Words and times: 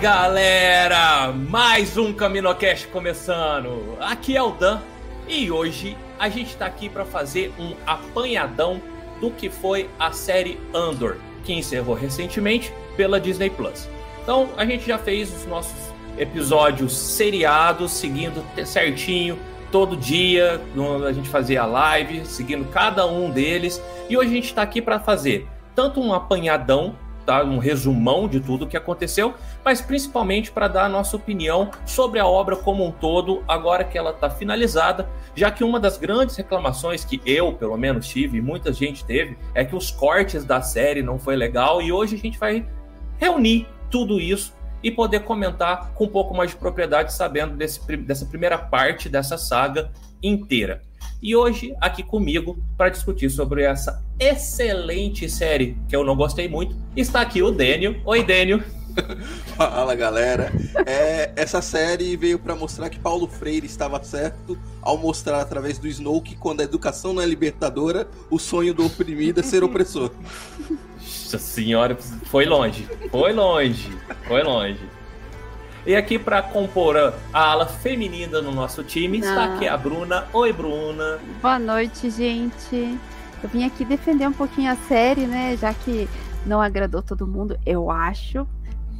galera! 0.00 1.32
Mais 1.32 1.96
um 1.96 2.12
CaminoCast 2.12 2.86
começando. 2.88 3.96
Aqui 3.98 4.36
é 4.36 4.42
o 4.42 4.50
Dan 4.50 4.80
e 5.26 5.50
hoje 5.50 5.96
a 6.18 6.28
gente 6.28 6.50
está 6.50 6.66
aqui 6.66 6.88
para 6.88 7.04
fazer 7.04 7.50
um 7.58 7.74
apanhadão 7.86 8.80
do 9.20 9.30
que 9.30 9.48
foi 9.48 9.88
a 9.98 10.12
série 10.12 10.60
Andor, 10.74 11.16
que 11.44 11.54
encerrou 11.54 11.94
recentemente 11.94 12.72
pela 12.94 13.18
Disney 13.18 13.48
Plus. 13.48 13.88
Então 14.22 14.50
a 14.58 14.66
gente 14.66 14.86
já 14.86 14.98
fez 14.98 15.34
os 15.34 15.46
nossos 15.46 15.90
episódios 16.18 16.94
seriados, 16.94 17.92
seguindo 17.92 18.44
certinho 18.66 19.38
todo 19.72 19.96
dia, 19.96 20.60
a 21.08 21.12
gente 21.12 21.28
fazia 21.28 21.64
live, 21.64 22.26
seguindo 22.26 22.66
cada 22.70 23.06
um 23.06 23.30
deles. 23.30 23.82
E 24.10 24.16
hoje 24.16 24.30
a 24.30 24.34
gente 24.34 24.46
está 24.46 24.62
aqui 24.62 24.82
para 24.82 25.00
fazer 25.00 25.48
tanto 25.74 26.00
um 26.00 26.12
apanhadão 26.12 26.94
Tá, 27.26 27.42
um 27.42 27.58
resumão 27.58 28.28
de 28.28 28.38
tudo 28.38 28.64
o 28.64 28.68
que 28.68 28.76
aconteceu, 28.76 29.34
mas 29.64 29.80
principalmente 29.80 30.52
para 30.52 30.68
dar 30.68 30.84
a 30.84 30.88
nossa 30.88 31.16
opinião 31.16 31.72
sobre 31.84 32.20
a 32.20 32.26
obra 32.26 32.54
como 32.54 32.86
um 32.86 32.92
todo, 32.92 33.42
agora 33.48 33.82
que 33.82 33.98
ela 33.98 34.10
está 34.10 34.30
finalizada, 34.30 35.08
já 35.34 35.50
que 35.50 35.64
uma 35.64 35.80
das 35.80 35.98
grandes 35.98 36.36
reclamações 36.36 37.04
que 37.04 37.20
eu, 37.26 37.52
pelo 37.52 37.76
menos, 37.76 38.06
tive 38.06 38.38
e 38.38 38.40
muita 38.40 38.72
gente 38.72 39.04
teve, 39.04 39.36
é 39.56 39.64
que 39.64 39.74
os 39.74 39.90
cortes 39.90 40.44
da 40.44 40.62
série 40.62 41.02
não 41.02 41.18
foi 41.18 41.34
legal, 41.34 41.82
e 41.82 41.90
hoje 41.90 42.14
a 42.14 42.18
gente 42.18 42.38
vai 42.38 42.64
reunir 43.18 43.66
tudo 43.90 44.20
isso 44.20 44.54
e 44.80 44.88
poder 44.92 45.24
comentar 45.24 45.92
com 45.94 46.04
um 46.04 46.08
pouco 46.08 46.32
mais 46.32 46.50
de 46.50 46.56
propriedade, 46.56 47.12
sabendo 47.12 47.56
desse, 47.56 47.84
dessa 47.96 48.24
primeira 48.26 48.56
parte 48.56 49.08
dessa 49.08 49.36
saga 49.36 49.90
inteira. 50.22 50.85
E 51.22 51.34
hoje, 51.34 51.74
aqui 51.80 52.02
comigo, 52.02 52.58
para 52.76 52.90
discutir 52.90 53.30
sobre 53.30 53.62
essa 53.62 54.02
excelente 54.18 55.28
série 55.28 55.76
que 55.88 55.96
eu 55.96 56.04
não 56.04 56.14
gostei 56.14 56.48
muito, 56.48 56.76
está 56.94 57.20
aqui 57.20 57.42
o 57.42 57.50
Dênio. 57.50 58.00
Oi, 58.04 58.22
Dênio. 58.22 58.62
Fala 59.56 59.94
galera, 59.94 60.50
é, 60.86 61.30
essa 61.36 61.60
série 61.60 62.16
veio 62.16 62.38
para 62.38 62.54
mostrar 62.54 62.88
que 62.88 62.98
Paulo 62.98 63.26
Freire 63.26 63.66
estava 63.66 64.02
certo 64.02 64.58
ao 64.80 64.96
mostrar 64.96 65.40
através 65.40 65.78
do 65.78 65.86
Snow 65.86 66.20
que 66.20 66.34
quando 66.36 66.60
a 66.60 66.64
educação 66.64 67.12
não 67.12 67.22
é 67.22 67.26
libertadora, 67.26 68.08
o 68.30 68.38
sonho 68.38 68.72
do 68.72 68.86
oprimido 68.86 69.40
é 69.40 69.42
ser 69.42 69.62
opressor. 69.62 70.10
Nossa 70.98 71.38
senhora, 71.38 71.96
foi 72.24 72.46
longe, 72.46 72.88
foi 73.10 73.32
longe, 73.32 73.90
foi 74.26 74.42
longe. 74.42 74.95
E 75.86 75.94
aqui 75.94 76.18
para 76.18 76.42
compor 76.42 76.96
a, 76.96 77.12
ala 77.32 77.66
feminina 77.66 78.42
no 78.42 78.50
nosso 78.50 78.82
time 78.82 79.18
está 79.18 79.44
Ah. 79.44 79.54
aqui 79.54 79.68
a 79.68 79.76
Bruna. 79.76 80.26
Oi, 80.32 80.52
Bruna. 80.52 81.18
Boa 81.40 81.58
noite, 81.60 82.10
gente. 82.10 82.98
Eu 83.42 83.48
vim 83.48 83.64
aqui 83.64 83.84
defender 83.84 84.26
um 84.26 84.32
pouquinho 84.32 84.72
a 84.72 84.76
série, 84.76 85.26
né? 85.26 85.56
Já 85.56 85.72
que 85.72 86.08
não 86.44 86.60
agradou 86.60 87.02
todo 87.02 87.24
mundo, 87.26 87.56
eu 87.64 87.88
acho. 87.90 88.46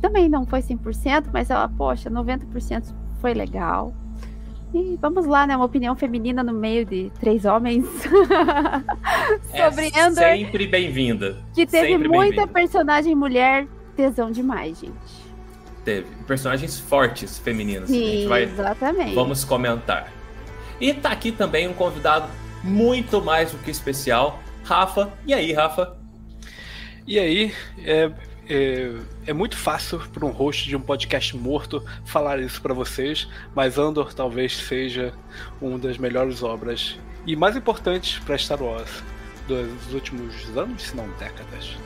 Também 0.00 0.28
não 0.28 0.46
foi 0.46 0.60
100%, 0.62 1.24
mas 1.32 1.50
ela, 1.50 1.68
poxa, 1.68 2.08
90% 2.08 2.94
foi 3.20 3.34
legal. 3.34 3.92
E 4.72 4.96
vamos 5.00 5.26
lá, 5.26 5.44
né? 5.46 5.56
Uma 5.56 5.64
opinião 5.64 5.96
feminina 5.96 6.44
no 6.44 6.52
meio 6.52 6.84
de 6.84 7.10
três 7.18 7.44
homens 7.44 7.84
sobre 9.56 9.90
é 9.92 10.00
Andor, 10.02 10.22
sempre 10.22 10.66
bem-vinda. 10.68 11.36
que 11.52 11.66
teve 11.66 11.96
muita 12.06 12.46
personagem 12.46 13.14
mulher, 13.16 13.66
tesão 13.96 14.30
demais, 14.30 14.78
gente. 14.78 15.25
Teve 15.86 16.06
personagens 16.26 16.80
fortes 16.80 17.38
femininas. 17.38 17.88
que 17.88 17.96
a 17.96 18.06
gente 18.10 18.22
Sim, 18.22 18.28
vai 18.28 18.42
exatamente. 18.42 19.14
Vamos 19.14 19.44
comentar. 19.44 20.12
E 20.80 20.92
tá 20.92 21.10
aqui 21.12 21.30
também 21.30 21.68
um 21.68 21.72
convidado 21.72 22.28
muito 22.62 23.22
mais 23.22 23.52
do 23.52 23.58
que 23.58 23.70
especial, 23.70 24.42
Rafa. 24.64 25.12
E 25.24 25.32
aí, 25.32 25.52
Rafa? 25.52 25.96
E 27.06 27.20
aí, 27.20 27.54
é, 27.84 28.10
é, 28.48 28.92
é 29.28 29.32
muito 29.32 29.56
fácil 29.56 30.00
para 30.12 30.26
um 30.26 30.30
host 30.30 30.68
de 30.68 30.74
um 30.74 30.80
podcast 30.80 31.36
morto 31.36 31.82
falar 32.04 32.40
isso 32.40 32.60
para 32.60 32.74
vocês, 32.74 33.28
mas 33.54 33.78
Andor 33.78 34.12
talvez 34.12 34.56
seja 34.56 35.12
uma 35.62 35.78
das 35.78 35.98
melhores 35.98 36.42
obras 36.42 36.98
e 37.24 37.36
mais 37.36 37.56
importantes 37.56 38.18
para 38.18 38.36
Star 38.36 38.60
Wars 38.60 38.90
dos 39.46 39.94
últimos 39.94 40.34
anos, 40.56 40.82
se 40.82 40.96
não 40.96 41.08
décadas. 41.10 41.76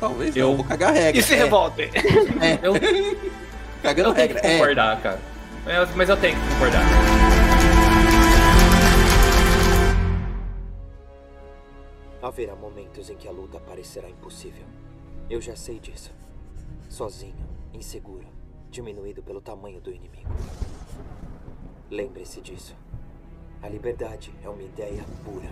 Talvez 0.00 0.34
Eu- 0.34 0.48
não, 0.48 0.56
vou 0.56 0.64
cagar 0.64 0.94
regra. 0.94 1.20
E 1.20 1.22
se 1.22 1.34
É, 1.34 1.36
revoltem! 1.36 1.90
É, 2.40 2.58
Eu, 2.66 2.72
cagando 3.82 4.10
eu 4.10 4.14
tenho 4.14 4.28
que 4.28 4.34
regra. 4.34 4.48
É, 4.48 4.58
concordar, 4.58 5.02
cara. 5.02 5.20
É, 5.66 5.86
Mas 5.96 6.08
eu 6.08 6.16
tenho 6.16 6.40
que 6.40 6.48
concordar. 6.48 6.82
Haverá 12.22 12.54
momentos 12.54 13.08
em 13.10 13.16
que 13.16 13.26
a 13.26 13.30
luta 13.32 13.58
parecerá 13.60 14.08
impossível. 14.08 14.64
Eu 15.28 15.40
já 15.40 15.56
sei 15.56 15.78
disso. 15.78 16.12
Sozinho, 16.88 17.48
inseguro, 17.72 18.26
diminuído 18.70 19.22
pelo 19.22 19.40
tamanho 19.40 19.80
do 19.80 19.90
inimigo. 19.90 20.30
Lembre-se 21.90 22.40
disso. 22.40 22.76
A 23.62 23.68
liberdade 23.68 24.32
é 24.44 24.48
uma 24.48 24.62
ideia 24.62 25.04
pura. 25.24 25.50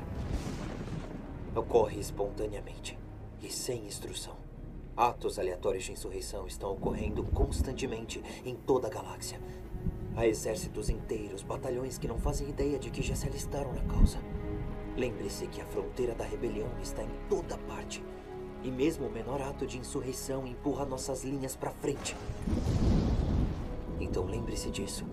Ocorre 1.54 1.98
espontaneamente 1.98 2.98
e 3.42 3.50
sem 3.50 3.86
instrução. 3.86 4.37
Atos 4.98 5.38
aleatórios 5.38 5.84
de 5.84 5.92
insurreição 5.92 6.44
estão 6.48 6.72
ocorrendo 6.72 7.22
constantemente 7.22 8.20
em 8.44 8.56
toda 8.56 8.88
a 8.88 8.90
galáxia. 8.90 9.40
Há 10.16 10.26
exércitos 10.26 10.90
inteiros, 10.90 11.40
batalhões 11.40 11.96
que 11.96 12.08
não 12.08 12.18
fazem 12.18 12.48
ideia 12.48 12.80
de 12.80 12.90
que 12.90 13.00
já 13.00 13.14
se 13.14 13.28
alistaram 13.28 13.72
na 13.72 13.82
causa. 13.82 14.18
Lembre-se 14.96 15.46
que 15.46 15.60
a 15.60 15.66
fronteira 15.66 16.16
da 16.16 16.24
rebelião 16.24 16.68
está 16.82 17.00
em 17.00 17.10
toda 17.28 17.56
parte. 17.58 18.02
E 18.64 18.72
mesmo 18.72 19.06
o 19.06 19.12
menor 19.12 19.40
ato 19.40 19.68
de 19.68 19.78
insurreição 19.78 20.44
empurra 20.44 20.84
nossas 20.84 21.22
linhas 21.22 21.54
para 21.54 21.70
frente. 21.70 22.16
Então 24.00 24.24
lembre-se 24.24 24.68
disso. 24.68 25.06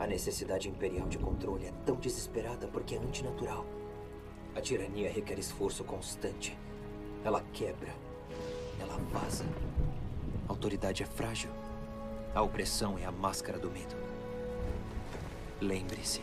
A 0.00 0.06
necessidade 0.08 0.68
imperial 0.68 1.06
de 1.06 1.18
controle 1.18 1.66
é 1.66 1.72
tão 1.84 1.94
desesperada 1.94 2.66
porque 2.66 2.96
é 2.96 2.98
antinatural. 2.98 3.64
A 4.52 4.60
tirania 4.60 5.08
requer 5.12 5.38
esforço 5.38 5.84
constante. 5.84 6.58
Ela 7.22 7.40
quebra. 7.52 8.05
Ela 8.86 8.98
vaza. 9.12 9.44
A 10.48 10.52
autoridade 10.52 11.02
é 11.02 11.06
frágil. 11.06 11.50
A 12.34 12.42
opressão 12.42 12.98
é 12.98 13.04
a 13.04 13.12
máscara 13.12 13.58
do 13.58 13.70
medo. 13.70 13.96
Lembre-se. 15.60 16.20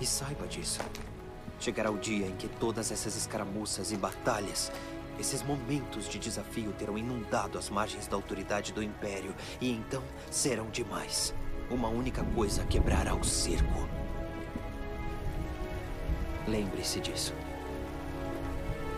E 0.00 0.06
saiba 0.06 0.46
disso. 0.46 0.80
Chegará 1.58 1.90
o 1.90 1.98
dia 1.98 2.26
em 2.26 2.36
que 2.36 2.48
todas 2.48 2.90
essas 2.90 3.16
escaramuças 3.16 3.92
e 3.92 3.96
batalhas, 3.96 4.72
esses 5.18 5.42
momentos 5.42 6.08
de 6.08 6.18
desafio 6.18 6.72
terão 6.72 6.96
inundado 6.96 7.58
as 7.58 7.68
margens 7.68 8.06
da 8.06 8.16
autoridade 8.16 8.72
do 8.72 8.82
Império 8.82 9.34
e 9.60 9.70
então 9.70 10.02
serão 10.30 10.70
demais. 10.70 11.34
Uma 11.70 11.88
única 11.88 12.24
coisa 12.34 12.64
quebrará 12.64 13.14
o 13.14 13.22
cerco. 13.22 13.86
Lembre-se 16.48 17.00
disso. 17.00 17.34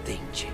Tente. 0.04 0.48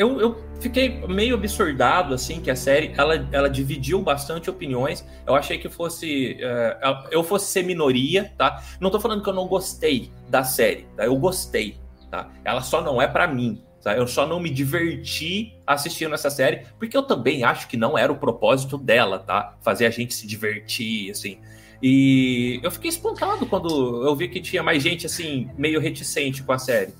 Eu, 0.00 0.18
eu 0.18 0.42
fiquei 0.62 1.06
meio 1.06 1.34
absurdado, 1.34 2.14
assim, 2.14 2.40
que 2.40 2.50
a 2.50 2.56
série, 2.56 2.94
ela, 2.96 3.28
ela 3.30 3.50
dividiu 3.50 4.00
bastante 4.00 4.48
opiniões. 4.48 5.06
Eu 5.26 5.34
achei 5.34 5.58
que 5.58 5.68
fosse... 5.68 6.38
Uh, 6.40 7.08
eu 7.10 7.22
fosse 7.22 7.52
ser 7.52 7.64
minoria, 7.64 8.32
tá? 8.38 8.64
Não 8.80 8.88
tô 8.90 8.98
falando 8.98 9.22
que 9.22 9.28
eu 9.28 9.34
não 9.34 9.46
gostei 9.46 10.10
da 10.26 10.42
série, 10.42 10.86
tá? 10.96 11.04
Eu 11.04 11.14
gostei, 11.16 11.76
tá? 12.10 12.30
Ela 12.42 12.62
só 12.62 12.80
não 12.80 13.02
é 13.02 13.06
para 13.06 13.28
mim, 13.28 13.62
tá? 13.82 13.94
Eu 13.94 14.06
só 14.06 14.26
não 14.26 14.40
me 14.40 14.48
diverti 14.48 15.52
assistindo 15.66 16.14
essa 16.14 16.30
série, 16.30 16.62
porque 16.78 16.96
eu 16.96 17.02
também 17.02 17.44
acho 17.44 17.68
que 17.68 17.76
não 17.76 17.98
era 17.98 18.10
o 18.10 18.16
propósito 18.16 18.78
dela, 18.78 19.18
tá? 19.18 19.58
Fazer 19.60 19.84
a 19.84 19.90
gente 19.90 20.14
se 20.14 20.26
divertir, 20.26 21.10
assim. 21.10 21.36
E 21.82 22.58
eu 22.62 22.70
fiquei 22.70 22.88
espantado 22.88 23.44
quando 23.44 24.02
eu 24.06 24.16
vi 24.16 24.28
que 24.28 24.40
tinha 24.40 24.62
mais 24.62 24.82
gente, 24.82 25.04
assim, 25.04 25.50
meio 25.58 25.78
reticente 25.78 26.42
com 26.42 26.52
a 26.52 26.58
série. 26.58 26.94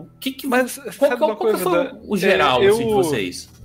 O 0.00 0.10
que 0.20 0.32
que. 0.32 0.46
Mas 0.46 0.78
qual, 0.98 1.16
qual, 1.16 1.36
qual 1.36 1.56
foi 1.56 1.72
da... 1.72 1.98
o 2.06 2.16
geral 2.16 2.62
é, 2.62 2.66
eu... 2.66 2.74
assim, 2.74 2.86
de 2.86 2.94
vocês? 2.94 3.56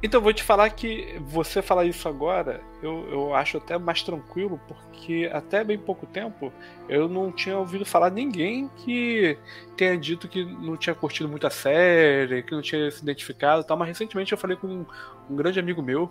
Então, 0.00 0.20
vou 0.20 0.32
te 0.32 0.44
falar 0.44 0.70
que 0.70 1.20
você 1.26 1.60
falar 1.60 1.84
isso 1.84 2.08
agora, 2.08 2.60
eu, 2.80 3.08
eu 3.10 3.34
acho 3.34 3.56
até 3.56 3.76
mais 3.76 4.00
tranquilo, 4.00 4.60
porque 4.68 5.28
até 5.32 5.64
bem 5.64 5.76
pouco 5.76 6.06
tempo 6.06 6.52
eu 6.88 7.08
não 7.08 7.32
tinha 7.32 7.58
ouvido 7.58 7.84
falar 7.84 8.08
ninguém 8.10 8.70
que 8.76 9.36
tenha 9.76 9.98
dito 9.98 10.28
que 10.28 10.44
não 10.44 10.76
tinha 10.76 10.94
curtido 10.94 11.28
muito 11.28 11.48
a 11.48 11.50
série, 11.50 12.44
que 12.44 12.52
não 12.52 12.62
tinha 12.62 12.88
se 12.92 13.02
identificado 13.02 13.62
e 13.62 13.66
tal, 13.66 13.76
mas 13.76 13.88
recentemente 13.88 14.30
eu 14.30 14.38
falei 14.38 14.56
com 14.56 14.68
um, 14.68 14.86
um 15.28 15.34
grande 15.34 15.58
amigo 15.58 15.82
meu, 15.82 16.08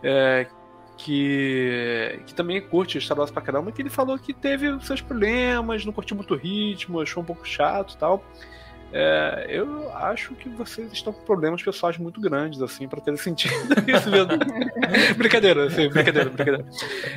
é, 0.00 0.46
que, 1.04 2.20
que 2.26 2.34
também 2.34 2.60
curte 2.60 3.00
Star 3.00 3.18
Wars 3.18 3.30
pra 3.30 3.42
caramba, 3.42 3.72
que 3.72 3.82
ele 3.82 3.90
falou 3.90 4.16
que 4.18 4.32
teve 4.32 4.80
seus 4.84 5.00
problemas, 5.00 5.84
não 5.84 5.92
curtiu 5.92 6.16
muito 6.16 6.34
o 6.34 6.36
ritmo, 6.36 7.00
achou 7.00 7.22
um 7.22 7.26
pouco 7.26 7.46
chato 7.46 7.94
e 7.94 7.98
tal. 7.98 8.24
É, 8.92 9.46
eu 9.48 9.90
acho 9.96 10.34
que 10.34 10.48
vocês 10.50 10.92
estão 10.92 11.12
com 11.12 11.24
problemas 11.24 11.62
pessoais 11.62 11.96
muito 11.98 12.20
grandes, 12.20 12.60
assim, 12.62 12.86
para 12.86 13.00
ter 13.00 13.16
sentido 13.18 13.54
isso 13.88 14.10
mesmo. 14.10 14.30
brincadeira, 15.16 15.66
assim, 15.66 15.88
brincadeira, 15.88 16.30
brincadeira. 16.30 16.64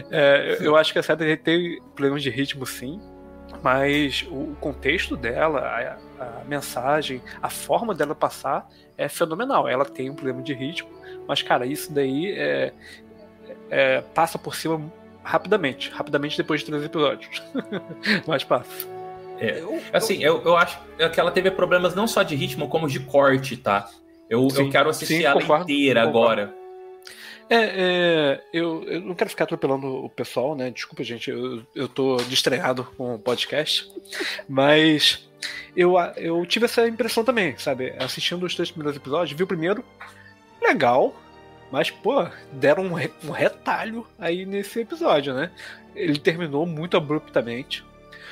É, 0.09 0.57
eu 0.61 0.75
acho 0.75 0.91
que 0.91 0.99
a 0.99 1.03
série 1.03 1.37
tem 1.37 1.79
problemas 1.93 2.23
de 2.23 2.29
ritmo, 2.29 2.65
sim, 2.65 2.99
mas 3.61 4.25
o 4.31 4.55
contexto 4.59 5.15
dela, 5.15 5.59
a, 5.59 6.23
a, 6.23 6.45
mensagem, 6.45 7.21
a 7.41 7.49
forma 7.49 7.93
dela 7.93 8.15
passar 8.15 8.67
é 8.97 9.07
fenomenal. 9.07 9.67
Ela 9.67 9.85
tem 9.85 10.09
um 10.09 10.15
problema 10.15 10.41
de 10.41 10.53
ritmo, 10.53 10.89
mas, 11.27 11.41
cara, 11.41 11.65
isso 11.65 11.91
daí 11.91 12.31
é, 12.31 12.73
é, 13.69 14.01
passa 14.01 14.37
por 14.37 14.55
cima 14.55 14.81
rapidamente. 15.23 15.89
Rapidamente 15.89 16.37
depois 16.37 16.61
de 16.61 16.67
três 16.67 16.83
episódios. 16.83 17.41
Mas 18.27 18.43
passa. 18.43 18.87
É, 19.39 19.61
assim, 19.91 20.23
eu, 20.23 20.41
eu 20.43 20.55
acho 20.55 20.79
que 21.13 21.19
ela 21.19 21.31
teve 21.31 21.51
problemas 21.51 21.93
não 21.93 22.07
só 22.07 22.23
de 22.23 22.35
ritmo, 22.35 22.69
como 22.69 22.87
de 22.87 22.99
corte, 23.01 23.57
tá? 23.57 23.89
Eu, 24.29 24.49
sim, 24.49 24.63
eu 24.63 24.69
quero 24.69 24.89
assistir 24.89 25.17
sim, 25.17 25.23
ela 25.23 25.39
concordo, 25.41 25.63
inteira 25.63 26.05
concordo. 26.05 26.41
agora. 26.41 26.55
É, 27.49 27.57
é 27.57 28.41
eu, 28.53 28.83
eu, 28.85 29.01
não 29.01 29.13
quero 29.13 29.29
ficar 29.29 29.43
atropelando 29.43 29.87
o 29.87 30.09
pessoal, 30.09 30.55
né? 30.55 30.71
Desculpa, 30.71 31.03
gente, 31.03 31.29
eu, 31.29 31.63
eu 31.75 31.87
tô 31.87 32.17
distreado 32.17 32.85
com 32.97 33.15
o 33.15 33.19
podcast. 33.19 33.91
Mas 34.47 35.27
eu, 35.75 35.95
eu 36.15 36.45
tive 36.45 36.65
essa 36.65 36.87
impressão 36.87 37.23
também, 37.23 37.57
sabe? 37.57 37.93
Assistindo 37.99 38.45
os 38.45 38.55
três 38.55 38.71
primeiros 38.71 38.97
episódios, 38.97 39.37
vi 39.37 39.43
o 39.43 39.47
primeiro, 39.47 39.83
legal, 40.61 41.13
mas, 41.71 41.89
pô, 41.89 42.27
deram 42.53 42.85
um, 42.85 42.93
um 43.27 43.31
retalho 43.31 44.07
aí 44.19 44.45
nesse 44.45 44.79
episódio, 44.79 45.33
né? 45.33 45.51
Ele 45.95 46.19
terminou 46.19 46.65
muito 46.65 46.97
abruptamente. 46.97 47.83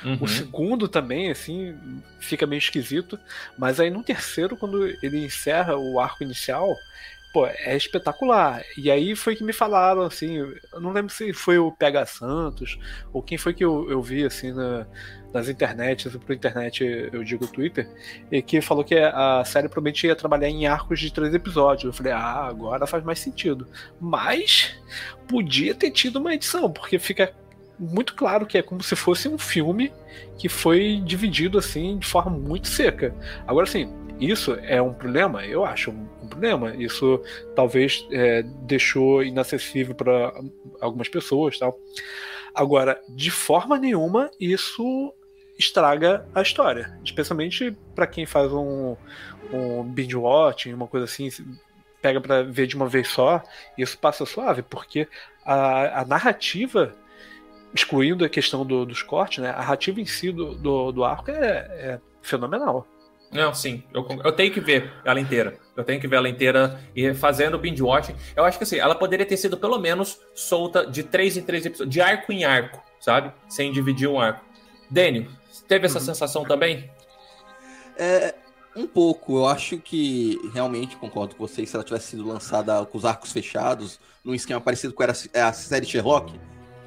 Uhum. 0.04 0.18
O 0.20 0.28
segundo 0.28 0.86
também, 0.86 1.30
assim, 1.30 1.76
fica 2.20 2.46
meio 2.46 2.58
esquisito. 2.58 3.18
Mas 3.58 3.80
aí 3.80 3.90
no 3.90 4.02
terceiro, 4.02 4.56
quando 4.56 4.86
ele 5.02 5.24
encerra 5.24 5.76
o 5.76 5.98
arco 5.98 6.22
inicial, 6.22 6.76
pô, 7.34 7.48
é 7.48 7.76
espetacular. 7.76 8.62
E 8.78 8.88
aí 8.92 9.16
foi 9.16 9.34
que 9.34 9.42
me 9.42 9.52
falaram, 9.52 10.02
assim, 10.02 10.36
eu 10.36 10.80
não 10.80 10.92
lembro 10.92 11.12
se 11.12 11.32
foi 11.32 11.58
o 11.58 11.72
PH 11.72 12.06
Santos, 12.06 12.78
ou 13.12 13.20
quem 13.20 13.36
foi 13.36 13.52
que 13.52 13.64
eu, 13.64 13.90
eu 13.90 14.00
vi, 14.00 14.24
assim, 14.24 14.52
na, 14.52 14.86
nas 15.32 15.48
internets, 15.48 16.16
por 16.16 16.32
internet 16.32 16.84
eu 17.12 17.24
digo 17.24 17.48
Twitter, 17.48 17.90
e 18.30 18.40
que 18.40 18.60
falou 18.60 18.84
que 18.84 18.94
a 18.96 19.44
série 19.44 19.68
provavelmente 19.68 20.06
ia 20.06 20.14
trabalhar 20.14 20.48
em 20.48 20.68
arcos 20.68 21.00
de 21.00 21.12
três 21.12 21.34
episódios. 21.34 21.86
Eu 21.86 21.92
falei, 21.92 22.12
ah, 22.12 22.46
agora 22.46 22.86
faz 22.86 23.02
mais 23.02 23.18
sentido. 23.18 23.66
Mas 24.00 24.76
podia 25.26 25.74
ter 25.74 25.90
tido 25.90 26.20
uma 26.20 26.32
edição, 26.32 26.70
porque 26.70 27.00
fica 27.00 27.34
muito 27.76 28.14
claro 28.14 28.46
que 28.46 28.56
é 28.56 28.62
como 28.62 28.80
se 28.80 28.94
fosse 28.94 29.28
um 29.28 29.36
filme 29.36 29.92
que 30.38 30.48
foi 30.48 31.02
dividido 31.04 31.58
assim 31.58 31.98
de 31.98 32.06
forma 32.06 32.30
muito 32.30 32.68
seca. 32.68 33.12
Agora 33.44 33.66
sim, 33.66 33.92
isso 34.20 34.56
é 34.62 34.80
um 34.80 34.92
problema? 34.92 35.44
Eu 35.44 35.64
acho 35.64 35.92
problema. 36.34 36.74
Isso 36.76 37.22
talvez 37.54 38.06
é, 38.10 38.42
deixou 38.42 39.22
inacessível 39.22 39.94
para 39.94 40.34
algumas 40.80 41.08
pessoas, 41.08 41.58
tal. 41.58 41.78
Agora, 42.54 43.00
de 43.08 43.30
forma 43.30 43.78
nenhuma, 43.78 44.30
isso 44.38 45.12
estraga 45.58 46.26
a 46.34 46.42
história, 46.42 46.98
especialmente 47.04 47.76
para 47.94 48.06
quem 48.06 48.26
faz 48.26 48.52
um, 48.52 48.96
um 49.52 49.82
binge 49.82 50.16
watching, 50.16 50.72
uma 50.72 50.86
coisa 50.86 51.04
assim, 51.04 51.30
pega 52.02 52.20
para 52.20 52.42
ver 52.42 52.66
de 52.66 52.76
uma 52.76 52.88
vez 52.88 53.08
só, 53.08 53.42
isso 53.78 53.98
passa 53.98 54.26
suave, 54.26 54.62
porque 54.62 55.08
a, 55.44 56.00
a 56.00 56.04
narrativa 56.04 56.94
excluindo 57.74 58.24
a 58.24 58.28
questão 58.28 58.64
do, 58.64 58.86
dos 58.86 59.02
cortes, 59.02 59.38
né? 59.38 59.50
A 59.50 59.58
narrativa 59.58 60.00
em 60.00 60.06
si 60.06 60.30
do, 60.30 60.54
do, 60.54 60.92
do 60.92 61.04
arco 61.04 61.30
é, 61.30 61.34
é, 61.34 62.00
fenomenal. 62.22 62.86
Não, 63.34 63.52
sim, 63.52 63.82
eu, 63.92 64.06
eu 64.22 64.30
tenho 64.30 64.52
que 64.52 64.60
ver 64.60 64.92
ela 65.04 65.18
inteira. 65.18 65.58
Eu 65.76 65.82
tenho 65.82 66.00
que 66.00 66.06
ver 66.06 66.16
ela 66.16 66.28
inteira 66.28 66.80
e 66.94 67.12
fazendo 67.12 67.58
binge 67.58 67.82
watching. 67.82 68.14
Eu 68.36 68.44
acho 68.44 68.56
que 68.56 68.62
assim, 68.62 68.78
ela 68.78 68.94
poderia 68.94 69.26
ter 69.26 69.36
sido 69.36 69.56
pelo 69.56 69.76
menos 69.76 70.20
solta 70.32 70.86
de 70.86 71.02
três 71.02 71.36
em 71.36 71.42
três 71.42 71.66
episódios, 71.66 71.92
de 71.92 72.00
arco 72.00 72.32
em 72.32 72.44
arco, 72.44 72.80
sabe? 73.00 73.32
Sem 73.48 73.72
dividir 73.72 74.08
um 74.08 74.20
arco. 74.20 74.44
Daniel, 74.88 75.26
teve 75.66 75.86
essa 75.86 75.98
uhum. 75.98 76.04
sensação 76.04 76.44
também? 76.44 76.88
É, 77.98 78.36
um 78.76 78.86
pouco. 78.86 79.38
Eu 79.38 79.46
acho 79.48 79.78
que 79.78 80.38
realmente 80.54 80.96
concordo 80.96 81.34
com 81.34 81.44
vocês. 81.44 81.68
Se 81.68 81.74
ela 81.74 81.84
tivesse 81.84 82.10
sido 82.10 82.24
lançada 82.24 82.86
com 82.86 82.96
os 82.96 83.04
arcos 83.04 83.32
fechados, 83.32 83.98
num 84.24 84.34
esquema 84.34 84.60
parecido 84.60 84.94
com 84.94 85.02
a 85.02 85.52
série 85.52 85.86
Sherlock, 85.86 86.32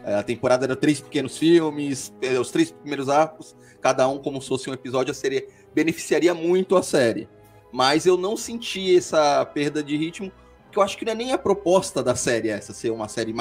é, 0.06 0.16
a 0.16 0.24
temporada 0.24 0.66
era 0.66 0.78
três 0.78 1.02
pequenos 1.02 1.38
filmes, 1.38 2.14
é, 2.22 2.40
os 2.40 2.50
três 2.52 2.72
primeiros 2.72 3.10
arcos, 3.10 3.54
cada 3.82 4.08
um 4.08 4.18
como 4.18 4.42
se 4.42 4.48
fosse 4.48 4.70
um 4.70 4.74
episódio, 4.74 5.12
a 5.12 5.14
série 5.14 5.50
beneficiaria 5.78 6.34
muito 6.34 6.76
a 6.76 6.82
série. 6.82 7.30
Mas 7.72 8.08
eu 8.08 8.18
não 8.18 8.36
senti 8.36 8.98
essa 8.98 9.46
perda 9.46 9.84
de 9.84 9.96
ritmo, 9.96 10.32
porque 10.64 10.80
eu 10.80 10.82
acho 10.82 10.98
que 10.98 11.06
não 11.06 11.12
é 11.12 11.16
nem 11.16 11.32
a 11.34 11.38
proposta 11.38 12.02
da 12.02 12.16
série 12.16 12.50
essa, 12.50 12.74
ser 12.74 12.90
uma 12.90 13.08
série 13.08 13.32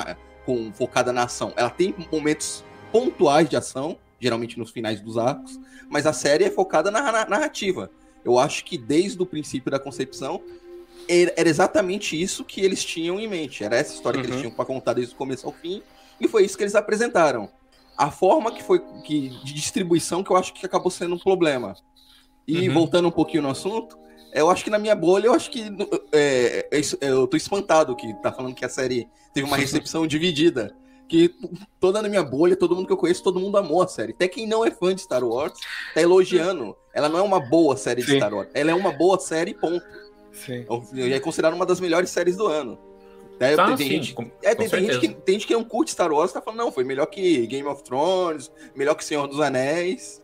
com, 0.45 0.71
focada 0.71 1.15
na 1.15 1.25
ação. 1.25 1.55
Ela 1.57 1.71
tem 1.71 1.95
momentos 2.13 2.63
pontuais 2.93 3.49
de 3.49 3.57
ação, 3.57 3.97
geralmente 4.21 4.59
nos 4.59 4.71
finais 4.71 5.01
dos 5.01 5.17
arcos, 5.17 5.59
mas 5.89 6.07
a 6.07 6.13
série 6.13 6.45
é 6.45 6.51
focada 6.51 6.91
na 6.91 7.25
narrativa. 7.25 7.91
Eu 8.23 8.39
acho 8.39 8.65
que 8.65 8.77
desde 8.77 9.23
o 9.23 9.25
princípio 9.25 9.71
da 9.71 9.79
concepção 9.79 10.43
era 11.09 11.49
exatamente 11.49 12.21
isso 12.21 12.45
que 12.45 12.61
eles 12.61 12.85
tinham 12.85 13.19
em 13.19 13.27
mente. 13.27 13.65
Era 13.65 13.77
essa 13.77 13.95
história 13.95 14.19
uhum. 14.19 14.23
que 14.23 14.27
eles 14.29 14.37
uhum. 14.37 14.43
tinham 14.43 14.57
para 14.57 14.65
contar 14.67 14.93
desde 14.93 15.15
o 15.15 15.17
começo 15.17 15.47
ao 15.47 15.53
fim 15.53 15.83
e 16.21 16.29
foi 16.29 16.45
isso 16.45 16.57
que 16.57 16.65
eles 16.65 16.75
apresentaram. 16.75 17.49
A 17.97 18.11
forma 18.11 18.53
que 18.53 18.63
foi 18.63 18.81
que, 19.05 19.31
de 19.43 19.55
distribuição 19.55 20.23
que 20.23 20.31
eu 20.31 20.37
acho 20.37 20.53
que 20.53 20.67
acabou 20.67 20.91
sendo 20.91 21.15
um 21.15 21.19
problema. 21.19 21.75
E 22.47 22.69
uhum. 22.69 22.75
voltando 22.75 23.09
um 23.09 23.11
pouquinho 23.11 23.43
no 23.43 23.51
assunto, 23.51 23.99
eu 24.33 24.51
acho 24.51 24.63
que 24.63 24.71
na 24.71 24.79
minha 24.79 24.95
bolha, 24.95 25.27
eu 25.27 25.35
acho 25.35 25.51
que 25.51 25.65
é, 26.13 26.69
é, 26.71 26.81
eu 27.01 27.27
tô 27.27 27.37
espantado 27.37 27.97
que 27.97 28.13
tá 28.23 28.31
falando 28.31 28.55
que 28.55 28.65
a 28.65 28.69
série 28.69 29.09
teve 29.33 29.47
uma 29.47 29.57
recepção 29.59 30.07
dividida. 30.07 30.77
Que 31.09 31.33
toda 31.79 32.03
na 32.03 32.09
minha 32.09 32.23
bolha, 32.23 32.57
todo 32.57 32.75
mundo 32.75 32.87
que 32.87 32.93
eu 32.93 32.97
conheço, 32.97 33.23
todo 33.23 33.39
mundo 33.39 33.57
amou 33.57 33.81
a 33.81 33.87
série. 33.87 34.13
Até 34.13 34.27
quem 34.27 34.47
não 34.47 34.67
é 34.67 34.73
fã 34.73 34.93
de 34.93 35.01
Star 35.01 35.23
Wars 35.23 35.59
tá 35.95 36.03
elogiando. 36.03 36.77
Ela 36.93 37.09
não 37.09 37.19
é 37.21 37.23
uma 37.23 37.39
boa 37.39 37.77
série 37.77 38.03
de 38.03 38.11
Sim. 38.11 38.17
Star 38.17 38.35
Wars. 38.35 38.49
Ela 38.53 38.73
é 38.73 38.75
uma 38.75 38.91
boa 38.91 39.19
série, 39.19 39.55
ponto. 39.55 39.85
Sim. 40.33 40.67
É 41.13 41.21
considerada 41.21 41.55
uma 41.55 41.65
das 41.65 41.79
melhores 41.79 42.11
séries 42.11 42.37
do 42.37 42.47
ano. 42.47 42.77
É, 43.39 43.55
tá, 43.55 43.67
tem, 43.69 43.77
sim, 43.77 43.85
gente, 43.85 44.15
com, 44.15 44.31
é, 44.43 44.55
tem, 44.55 44.69
tem, 44.69 44.81
gente 44.87 44.99
que, 44.99 45.09
tem 45.09 45.35
gente 45.35 45.47
que 45.47 45.53
não 45.53 45.63
curte 45.63 45.91
Star 45.93 46.11
Wars 46.11 46.33
tá 46.33 46.41
falando, 46.41 46.59
não, 46.59 46.73
foi 46.73 46.85
melhor 46.85 47.07
que 47.07 47.47
Game 47.47 47.69
of 47.69 47.83
Thrones, 47.83 48.51
melhor 48.75 48.95
que 48.95 49.05
Senhor 49.05 49.27
dos 49.27 49.41
Anéis. 49.41 50.23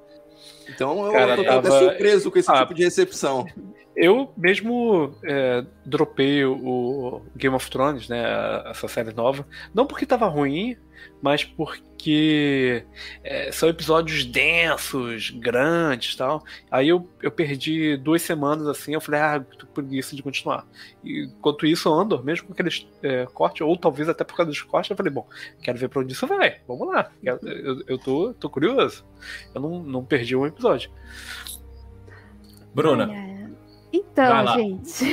Então 0.75 1.07
eu, 1.07 1.13
Cara, 1.13 1.37
tô 1.37 1.45
tava... 1.45 1.59
até 1.59 1.79
surpreso 1.79 2.31
com 2.31 2.39
esse 2.39 2.51
ah, 2.51 2.61
tipo 2.61 2.75
de 2.75 2.85
recepção. 2.85 3.47
Eu 3.95 4.33
mesmo 4.37 5.15
é, 5.25 5.65
dropei 5.85 6.45
o 6.45 7.21
Game 7.37 7.55
of 7.55 7.71
Thrones, 7.71 8.09
né? 8.09 8.23
Essa 8.67 8.89
série 8.89 9.13
nova. 9.13 9.47
Não 9.75 9.87
porque 9.87 10.07
tava 10.07 10.27
ruim, 10.27 10.77
mas 11.21 11.45
porque 11.45 12.85
é, 13.23 13.53
são 13.53 13.69
episódios 13.69 14.25
densos, 14.25 15.31
grandes 15.31 16.17
tal. 16.17 16.43
Aí 16.71 16.89
eu, 16.89 17.09
eu 17.23 17.31
perdi 17.31 17.97
duas 17.97 18.23
semanas 18.23 18.67
assim, 18.67 18.95
eu 18.95 19.01
falei, 19.01 19.21
ah, 19.21 19.45
tô 19.59 19.67
preguiça 19.67 20.17
de 20.17 20.23
continuar. 20.23 20.67
E, 21.05 21.27
enquanto 21.27 21.67
isso, 21.67 21.93
Andor, 21.93 22.25
mesmo 22.25 22.49
com 22.49 22.53
aqueles 22.53 22.89
é, 23.03 23.27
cortes, 23.27 23.61
ou 23.61 23.77
talvez 23.77 24.09
até 24.09 24.25
por 24.25 24.37
causa 24.37 24.51
dos 24.51 24.63
cortes, 24.63 24.91
eu 24.91 24.97
falei, 24.97 25.13
bom, 25.13 25.27
quero 25.63 25.79
ver 25.79 25.89
pra 25.89 26.01
onde 26.01 26.13
isso 26.13 26.27
vai, 26.27 26.61
vamos 26.67 26.89
lá. 26.89 27.11
Eu, 27.23 27.39
eu, 27.43 27.83
eu 27.87 27.99
tô, 27.99 28.35
tô 28.35 28.51
curioso. 28.51 29.05
Eu 29.55 29.61
não, 29.61 29.83
não 29.83 30.05
perdi 30.05 30.35
um 30.35 30.47
episódio. 30.47 30.91
Bruna. 32.75 33.33
Então, 33.93 34.47
gente. 34.55 35.05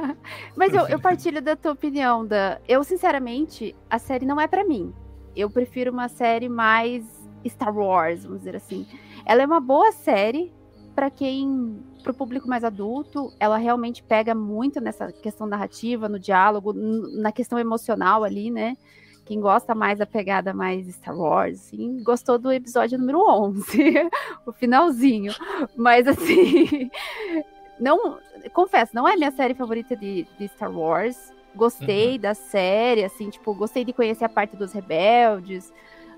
Mas 0.56 0.72
eu, 0.72 0.88
eu, 0.88 0.98
partilho 0.98 1.42
da 1.42 1.54
tua 1.54 1.72
opinião, 1.72 2.26
da. 2.26 2.58
Eu, 2.66 2.82
sinceramente, 2.82 3.76
a 3.90 3.98
série 3.98 4.24
não 4.24 4.40
é 4.40 4.46
para 4.46 4.64
mim. 4.64 4.92
Eu 5.34 5.50
prefiro 5.50 5.90
uma 5.90 6.08
série 6.08 6.48
mais 6.48 7.04
Star 7.46 7.76
Wars, 7.76 8.24
vamos 8.24 8.40
dizer 8.40 8.56
assim. 8.56 8.86
Ela 9.24 9.42
é 9.42 9.46
uma 9.46 9.60
boa 9.60 9.92
série 9.92 10.52
para 10.94 11.10
quem, 11.10 11.82
para 12.02 12.12
o 12.12 12.14
público 12.14 12.48
mais 12.48 12.64
adulto. 12.64 13.32
Ela 13.40 13.56
realmente 13.56 14.02
pega 14.02 14.34
muito 14.34 14.80
nessa 14.80 15.10
questão 15.10 15.46
narrativa, 15.46 16.08
no 16.08 16.18
diálogo, 16.18 16.72
na 16.72 17.32
questão 17.32 17.58
emocional 17.58 18.24
ali, 18.24 18.50
né? 18.50 18.76
Quem 19.24 19.40
gosta 19.40 19.74
mais 19.74 19.98
da 19.98 20.06
pegada 20.06 20.52
mais 20.52 20.86
Star 20.88 21.16
Wars, 21.16 21.60
assim, 21.60 22.02
gostou 22.02 22.38
do 22.38 22.52
episódio 22.52 22.98
número 22.98 23.20
11, 23.20 23.94
o 24.44 24.52
finalzinho. 24.52 25.32
Mas, 25.76 26.08
assim, 26.08 26.90
não, 27.78 28.18
confesso, 28.52 28.94
não 28.94 29.06
é 29.06 29.16
minha 29.16 29.30
série 29.30 29.54
favorita 29.54 29.96
de, 29.96 30.26
de 30.38 30.48
Star 30.48 30.76
Wars. 30.76 31.32
Gostei 31.54 32.12
uhum. 32.12 32.20
da 32.20 32.34
série, 32.34 33.04
assim, 33.04 33.28
tipo, 33.28 33.54
gostei 33.54 33.84
de 33.84 33.92
conhecer 33.92 34.24
a 34.24 34.28
parte 34.28 34.56
dos 34.56 34.72
rebeldes. 34.72 35.72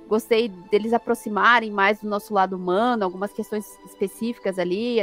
Gostei 0.06 0.48
deles 0.70 0.92
aproximarem 0.92 1.70
mais 1.70 2.00
do 2.00 2.08
nosso 2.08 2.34
lado 2.34 2.56
humano, 2.56 3.04
algumas 3.04 3.32
questões 3.32 3.66
específicas 3.86 4.58
ali. 4.58 4.98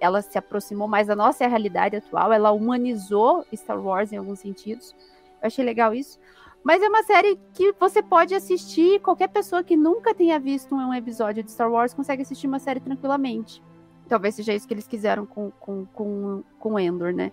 Ela 0.00 0.22
se 0.22 0.38
aproximou 0.38 0.88
mais 0.88 1.06
da 1.06 1.14
nossa 1.14 1.46
realidade 1.46 1.96
atual, 1.96 2.32
ela 2.32 2.50
humanizou 2.52 3.44
Star 3.54 3.80
Wars 3.80 4.12
em 4.12 4.16
alguns 4.16 4.40
sentidos. 4.40 4.94
Eu 5.42 5.46
achei 5.46 5.64
legal 5.64 5.94
isso. 5.94 6.18
Mas 6.64 6.82
é 6.82 6.88
uma 6.88 7.04
série 7.04 7.38
que 7.54 7.72
você 7.78 8.02
pode 8.02 8.34
assistir, 8.34 9.00
qualquer 9.00 9.28
pessoa 9.28 9.62
que 9.62 9.76
nunca 9.76 10.12
tenha 10.12 10.40
visto 10.40 10.74
um 10.74 10.92
episódio 10.92 11.42
de 11.42 11.52
Star 11.52 11.70
Wars 11.70 11.94
consegue 11.94 12.22
assistir 12.22 12.48
uma 12.48 12.58
série 12.58 12.80
tranquilamente. 12.80 13.62
Talvez 14.08 14.34
seja 14.34 14.52
isso 14.52 14.66
que 14.66 14.74
eles 14.74 14.86
quiseram 14.86 15.26
com, 15.26 15.52
com, 15.60 15.84
com, 15.86 16.42
com 16.58 16.80
Endor, 16.80 17.12
né? 17.12 17.30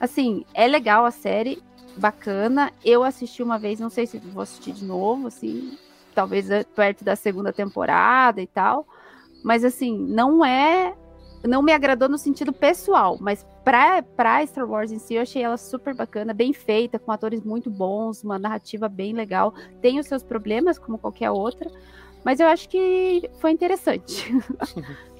Assim, 0.00 0.44
é 0.52 0.66
legal 0.66 1.04
a 1.04 1.12
série, 1.12 1.62
bacana. 1.96 2.72
Eu 2.84 3.02
assisti 3.02 3.42
uma 3.42 3.58
vez, 3.58 3.80
não 3.80 3.90
sei 3.90 4.06
se 4.06 4.18
vou 4.18 4.42
assistir 4.42 4.72
de 4.72 4.84
novo, 4.84 5.28
assim, 5.28 5.76
talvez 6.14 6.50
é 6.50 6.64
perto 6.64 7.04
da 7.04 7.16
segunda 7.16 7.52
temporada 7.52 8.40
e 8.40 8.46
tal. 8.46 8.86
Mas 9.42 9.64
assim, 9.64 9.96
não 9.98 10.44
é. 10.44 10.94
Não 11.44 11.60
me 11.60 11.72
agradou 11.72 12.08
no 12.08 12.16
sentido 12.16 12.52
pessoal, 12.52 13.18
mas 13.20 13.44
pra, 13.64 14.00
pra 14.00 14.46
Star 14.46 14.64
Wars 14.64 14.92
em 14.92 15.00
si, 15.00 15.14
eu 15.14 15.22
achei 15.22 15.42
ela 15.42 15.56
super 15.56 15.92
bacana, 15.92 16.32
bem 16.32 16.52
feita, 16.52 17.00
com 17.00 17.10
atores 17.10 17.42
muito 17.42 17.68
bons, 17.68 18.22
uma 18.22 18.38
narrativa 18.38 18.88
bem 18.88 19.12
legal. 19.12 19.52
Tem 19.80 19.98
os 19.98 20.06
seus 20.06 20.22
problemas, 20.22 20.78
como 20.78 20.98
qualquer 20.98 21.32
outra, 21.32 21.68
mas 22.24 22.38
eu 22.38 22.46
acho 22.46 22.68
que 22.68 23.28
foi 23.40 23.50
interessante. 23.50 24.32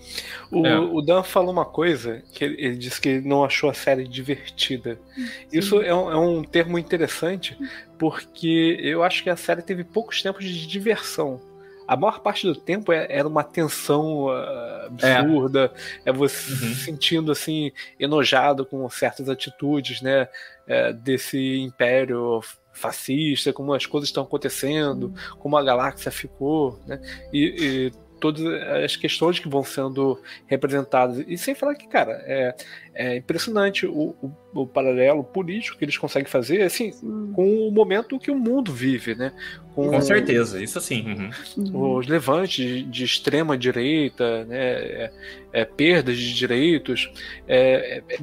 o, 0.51 0.67
é. 0.67 0.79
o, 0.79 1.01
Dan 1.01 1.23
falou 1.23 1.53
uma 1.53 1.65
coisa 1.65 2.23
que 2.33 2.45
ele, 2.45 2.57
ele, 2.59 2.77
disse 2.77 3.01
que 3.01 3.21
não 3.21 3.45
achou 3.45 3.71
a 3.71 3.75
série 3.75 4.07
divertida. 4.07 4.99
Sim. 5.15 5.29
Isso 5.53 5.81
é 5.81 5.95
um, 5.95 6.11
é 6.11 6.17
um, 6.17 6.43
termo 6.43 6.79
interessante 6.79 7.57
porque 7.99 8.79
eu 8.81 9.03
acho 9.03 9.23
que 9.23 9.31
a 9.31 9.37
série 9.37 9.63
teve 9.63 9.85
poucos 9.85 10.23
tempos 10.23 10.45
de 10.45 10.67
diversão. 10.67 11.41
A 11.87 11.97
maior 11.97 12.21
parte 12.21 12.47
do 12.47 12.55
tempo 12.55 12.93
é, 12.93 13.07
era 13.11 13.27
uma 13.27 13.43
tensão 13.43 14.27
uh, 14.27 14.87
absurda, 14.87 15.73
é, 16.05 16.11
é 16.11 16.13
você 16.13 16.53
uhum. 16.53 16.59
se 16.59 16.75
sentindo 16.77 17.33
assim 17.33 17.73
enojado 17.99 18.65
com 18.65 18.89
certas 18.89 19.29
atitudes, 19.29 20.01
né, 20.01 20.29
é, 20.67 20.93
desse 20.93 21.59
império 21.59 22.41
fascista, 22.73 23.53
como 23.53 23.75
as 23.75 23.85
coisas 23.87 24.09
estão 24.09 24.23
acontecendo, 24.23 25.13
como 25.39 25.57
a 25.57 25.63
galáxia 25.63 26.11
ficou, 26.11 26.81
né? 26.87 27.01
E, 27.33 27.91
e, 27.91 27.93
todas 28.23 28.47
as 28.85 28.95
questões 28.95 29.41
que 29.41 29.49
vão 29.49 29.65
sendo 29.65 30.17
representadas. 30.47 31.25
E 31.27 31.37
sem 31.37 31.57
falar 31.57 31.75
que, 31.75 31.89
cara, 31.89 32.23
é, 32.25 32.55
é 32.95 33.17
impressionante 33.17 33.85
o, 33.85 34.15
o, 34.23 34.33
o, 34.55 34.65
paralelo 34.65 35.25
político 35.25 35.77
que 35.77 35.85
eles 35.85 35.99
conseguem 35.99 36.31
fazer, 36.31 36.63
assim, 36.63 36.93
Sim. 36.93 37.33
com 37.35 37.67
o 37.67 37.73
momento 37.73 38.21
que 38.21 38.31
o 38.31 38.39
mundo 38.39 38.73
vive, 38.73 39.17
né? 39.17 39.33
Com, 39.75 39.91
com 39.91 40.01
certeza, 40.01 40.63
isso 40.63 40.81
sim. 40.81 41.31
Uhum. 41.57 41.97
Os 41.97 42.07
levantes 42.07 42.65
de, 42.65 42.83
de 42.85 43.05
extrema 43.05 43.59
direita, 43.59 44.45
né? 44.45 44.57
É, 44.57 45.13
é, 45.53 45.65
perdas 45.65 46.17
de 46.17 46.33
direitos, 46.33 47.11
é, 47.49 48.05
é, 48.09 48.19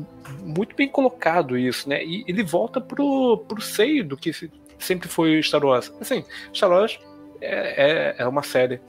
muito 0.45 0.77
bem 0.77 0.87
colocado 0.87 1.57
isso, 1.57 1.89
né? 1.89 2.01
E 2.05 2.23
ele 2.25 2.41
volta 2.41 2.79
pro, 2.79 3.43
pro 3.49 3.61
seio 3.61 4.05
do 4.05 4.15
que 4.15 4.31
sempre 4.77 5.09
foi 5.09 5.43
Star 5.43 5.65
Wars. 5.65 5.91
Assim, 5.99 6.23
Star 6.53 6.69
Wars 6.69 6.97
é, 7.41 8.15
é, 8.15 8.15
é 8.19 8.27
uma 8.27 8.43
série 8.43 8.79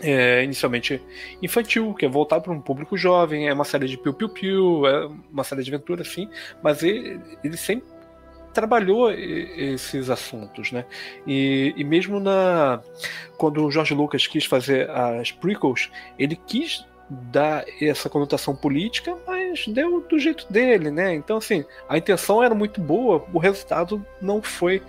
é 0.00 0.42
inicialmente 0.42 1.00
infantil, 1.42 1.94
que 1.94 2.06
é 2.06 2.08
voltado 2.08 2.44
para 2.44 2.52
um 2.52 2.60
público 2.60 2.96
jovem, 2.96 3.48
é 3.48 3.52
uma 3.52 3.64
série 3.64 3.86
de 3.86 3.96
piu-piu-piu, 3.98 4.86
é 4.86 5.10
uma 5.30 5.44
série 5.44 5.62
de 5.62 5.74
aventura, 5.74 6.04
sim, 6.04 6.28
mas 6.62 6.82
ele, 6.82 7.20
ele 7.44 7.56
sempre 7.56 7.86
trabalhou 8.52 9.10
esses 9.10 10.10
assuntos, 10.10 10.72
né? 10.72 10.84
E, 11.26 11.72
e 11.76 11.84
mesmo 11.84 12.20
na 12.20 12.80
quando 13.38 13.64
o 13.64 13.70
George 13.70 13.94
Lucas 13.94 14.26
quis 14.26 14.44
fazer 14.44 14.90
as 14.90 15.32
prequels, 15.32 15.90
ele 16.18 16.36
quis 16.36 16.84
dar 17.10 17.64
essa 17.80 18.08
conotação 18.08 18.54
política, 18.54 19.16
mas 19.26 19.66
deu 19.66 20.00
do 20.00 20.18
jeito 20.18 20.50
dele, 20.50 20.90
né? 20.90 21.14
Então, 21.14 21.36
assim, 21.36 21.64
a 21.88 21.98
intenção 21.98 22.42
era 22.42 22.54
muito 22.54 22.80
boa, 22.80 23.24
o 23.32 23.38
resultado 23.38 24.04
não 24.20 24.40
foi 24.40 24.82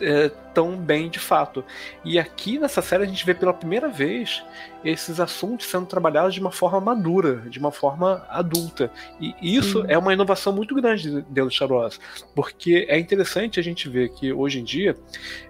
é, 0.00 0.28
tão 0.54 0.76
bem 0.76 1.08
de 1.08 1.18
fato. 1.18 1.64
E 2.04 2.18
aqui 2.18 2.58
nessa 2.58 2.82
série 2.82 3.04
a 3.04 3.06
gente 3.06 3.24
vê 3.24 3.34
pela 3.34 3.52
primeira 3.52 3.88
vez 3.88 4.42
esses 4.84 5.20
assuntos 5.20 5.66
sendo 5.66 5.86
trabalhados 5.86 6.34
de 6.34 6.40
uma 6.40 6.50
forma 6.50 6.80
madura, 6.80 7.42
de 7.48 7.58
uma 7.58 7.70
forma 7.70 8.26
adulta. 8.28 8.90
E 9.20 9.34
isso 9.40 9.82
Sim. 9.82 9.88
é 9.88 9.98
uma 9.98 10.12
inovação 10.12 10.52
muito 10.52 10.74
grande 10.74 11.22
dentro 11.28 11.50
de 11.50 11.54
Star 11.54 11.70
Wars, 11.70 12.00
porque 12.34 12.86
é 12.88 12.98
interessante 12.98 13.60
a 13.60 13.62
gente 13.62 13.88
ver 13.88 14.10
que 14.10 14.32
hoje 14.32 14.60
em 14.60 14.64
dia 14.64 14.96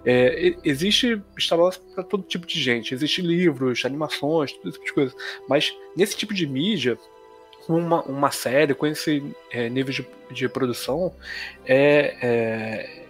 é, 0.05 0.55
existe 0.63 1.21
Star 1.39 1.59
Wars 1.59 1.77
para 1.77 2.03
todo 2.03 2.23
tipo 2.23 2.45
de 2.45 2.61
gente, 2.61 2.93
existe 2.93 3.21
livros, 3.21 3.85
animações, 3.85 4.51
todo 4.53 4.71
tipo 4.71 4.85
de 4.85 4.93
coisa. 4.93 5.15
Mas 5.47 5.73
nesse 5.95 6.15
tipo 6.17 6.33
de 6.33 6.45
mídia 6.47 6.97
uma, 7.67 8.01
uma 8.03 8.31
série 8.31 8.73
com 8.73 8.87
esse 8.87 9.23
é, 9.51 9.69
nível 9.69 9.93
de, 9.93 10.07
de 10.33 10.49
produção 10.49 11.13
é, 11.65 12.15
é, 12.21 13.05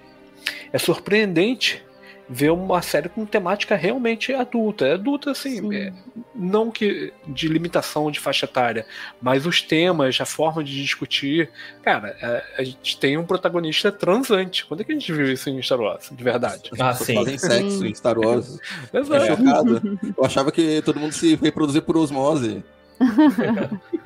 é 0.71 0.77
surpreendente 0.77 1.83
ver 2.29 2.51
uma 2.51 2.81
série 2.81 3.09
com 3.09 3.25
temática 3.25 3.75
realmente 3.75 4.31
adulta. 4.31 4.85
É 4.85 4.93
adulta, 4.93 5.31
assim, 5.31 5.75
é, 5.75 5.91
não 6.35 6.69
que 6.69 7.11
de 7.27 7.47
limitação 7.47 8.11
de 8.11 8.19
faixa 8.19 8.45
etária, 8.45 8.85
mas 9.19 9.47
os 9.47 9.61
temas, 9.63 10.21
a 10.21 10.25
forma 10.25 10.63
de 10.63 10.79
discutir. 10.79 11.49
Cara, 11.81 12.15
é, 12.21 12.43
a 12.59 12.63
gente 12.63 12.99
tem 12.99 13.17
um 13.17 13.25
protagonista 13.25 13.91
transante. 13.91 14.63
Quando 14.65 14.81
é 14.81 14.83
que 14.83 14.91
a 14.91 14.95
gente 14.95 15.11
viu 15.11 15.31
isso 15.31 15.49
em 15.49 15.59
Star 15.63 15.79
Wars, 15.79 16.09
de 16.11 16.23
verdade? 16.23 16.69
Ah, 16.79 16.93
sim. 16.93 17.15
Fazem 17.15 17.37
sexo 17.37 17.85
em 17.85 17.95
Star 17.95 18.19
Wars. 18.19 18.59
Exato. 18.93 19.25
chocado. 19.25 19.99
Eu 20.15 20.23
achava 20.23 20.51
que 20.51 20.83
todo 20.83 20.99
mundo 20.99 21.13
se 21.13 21.35
reproduzia 21.35 21.81
por 21.81 21.97
osmose. 21.97 22.63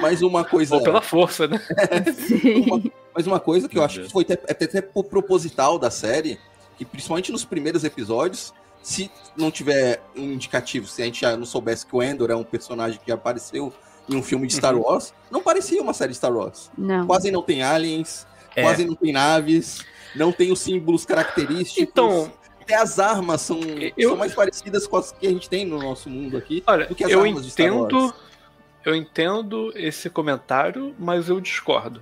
Mas 0.00 0.22
uma 0.22 0.44
coisa. 0.44 0.74
Ou 0.74 0.82
pela 0.82 1.02
força, 1.02 1.46
né? 1.46 1.60
Sim. 2.14 2.64
uma, 2.70 2.82
mas 3.14 3.26
uma 3.26 3.40
coisa 3.40 3.68
que 3.68 3.78
eu 3.78 3.82
acho 3.82 4.02
que 4.02 4.10
foi 4.10 4.24
até, 4.24 4.34
até, 4.34 4.64
até 4.64 4.82
proposital 4.82 5.78
da 5.78 5.90
série, 5.90 6.38
que 6.76 6.84
principalmente 6.84 7.32
nos 7.32 7.44
primeiros 7.44 7.84
episódios, 7.84 8.52
se 8.82 9.10
não 9.36 9.50
tiver 9.50 10.02
um 10.16 10.32
indicativo, 10.32 10.86
se 10.86 11.02
a 11.02 11.04
gente 11.04 11.20
já 11.20 11.36
não 11.36 11.44
soubesse 11.44 11.84
que 11.86 11.96
o 11.96 12.02
Endor 12.02 12.30
é 12.30 12.36
um 12.36 12.44
personagem 12.44 13.00
que 13.04 13.10
apareceu 13.10 13.72
em 14.08 14.14
um 14.14 14.22
filme 14.22 14.46
de 14.46 14.54
Star 14.54 14.74
uhum. 14.74 14.82
Wars, 14.82 15.12
não 15.30 15.42
parecia 15.42 15.82
uma 15.82 15.92
série 15.92 16.12
de 16.12 16.18
Star 16.18 16.32
Wars. 16.32 16.70
Não. 16.78 17.06
Quase 17.06 17.30
não 17.30 17.42
tem 17.42 17.62
aliens, 17.62 18.26
é. 18.54 18.62
quase 18.62 18.84
não 18.84 18.94
tem 18.94 19.12
naves, 19.12 19.84
não 20.14 20.30
tem 20.30 20.52
os 20.52 20.60
símbolos 20.60 21.04
característicos. 21.04 21.82
Então, 21.82 22.32
até 22.60 22.74
as 22.76 22.98
armas 22.98 23.40
são, 23.40 23.60
eu... 23.96 24.10
são 24.10 24.16
mais 24.16 24.34
parecidas 24.34 24.86
com 24.86 24.96
as 24.96 25.12
que 25.12 25.26
a 25.26 25.30
gente 25.30 25.48
tem 25.48 25.64
no 25.64 25.78
nosso 25.78 26.08
mundo 26.08 26.36
aqui 26.36 26.62
Olha, 26.66 26.86
do 26.86 26.94
que 26.94 27.04
as 27.04 27.10
eu 27.10 27.20
armas 27.20 27.46
entendo, 27.46 27.86
de 27.86 27.90
Star 27.90 28.02
Wars. 28.02 28.14
Eu 28.86 28.94
entendo 28.94 29.72
esse 29.74 30.08
comentário, 30.08 30.94
mas 30.96 31.28
eu 31.28 31.40
discordo. 31.40 32.00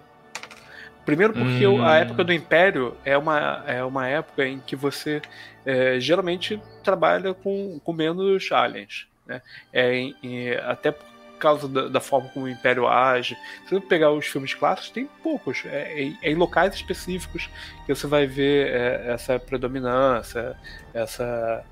Primeiro 1.02 1.32
porque 1.32 1.66
hum. 1.66 1.82
a 1.82 1.96
época 1.96 2.22
do 2.22 2.30
Império 2.30 2.94
é 3.06 3.16
uma, 3.16 3.64
é 3.66 3.82
uma 3.82 4.06
época 4.06 4.46
em 4.46 4.58
que 4.60 4.76
você 4.76 5.22
é, 5.64 5.98
geralmente 5.98 6.60
trabalha 6.82 7.32
com, 7.32 7.80
com 7.82 7.92
menos 7.94 8.52
aliens. 8.52 9.06
Né? 9.26 9.40
É, 9.72 9.94
em, 9.94 10.14
em, 10.22 10.50
até 10.56 10.90
por 10.90 11.06
causa 11.38 11.66
da, 11.66 11.88
da, 11.88 12.00
forma 12.00 12.28
como 12.28 12.44
o 12.44 12.48
Império 12.50 12.86
age. 12.86 13.34
Se 13.64 13.70
você 13.70 13.80
pegar 13.80 14.10
os 14.12 14.26
filmes 14.26 14.52
clássicos, 14.52 14.90
tem 14.90 15.08
poucos. 15.22 15.62
É, 15.64 16.02
é, 16.02 16.12
é 16.22 16.32
em 16.32 16.34
locais 16.34 16.74
específicos 16.74 17.48
que 17.86 17.94
você 17.94 18.06
vai 18.06 18.26
ver 18.26 18.68
é, 18.68 19.12
essa 19.12 19.38
predominância, 19.38 20.54
essa 20.92 21.64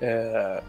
é, 0.00 0.62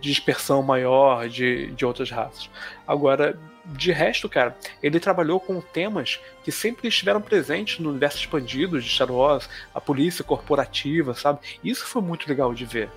dispersão 0.00 0.62
maior 0.62 1.28
de, 1.28 1.70
de 1.72 1.84
outras 1.84 2.10
raças. 2.10 2.50
Agora, 2.86 3.38
de 3.66 3.92
resto, 3.92 4.28
cara, 4.28 4.56
ele 4.82 5.00
trabalhou 5.00 5.40
com 5.40 5.60
temas 5.60 6.20
que 6.42 6.52
sempre 6.52 6.88
estiveram 6.88 7.20
presentes 7.20 7.78
no 7.78 7.90
universo 7.90 8.18
expandido 8.18 8.80
de 8.80 8.88
Star 8.88 9.10
Wars, 9.10 9.48
a 9.74 9.80
polícia 9.80 10.22
corporativa, 10.22 11.14
sabe? 11.14 11.40
Isso 11.62 11.86
foi 11.86 12.02
muito 12.02 12.28
legal 12.28 12.52
de 12.52 12.64
ver. 12.64 12.90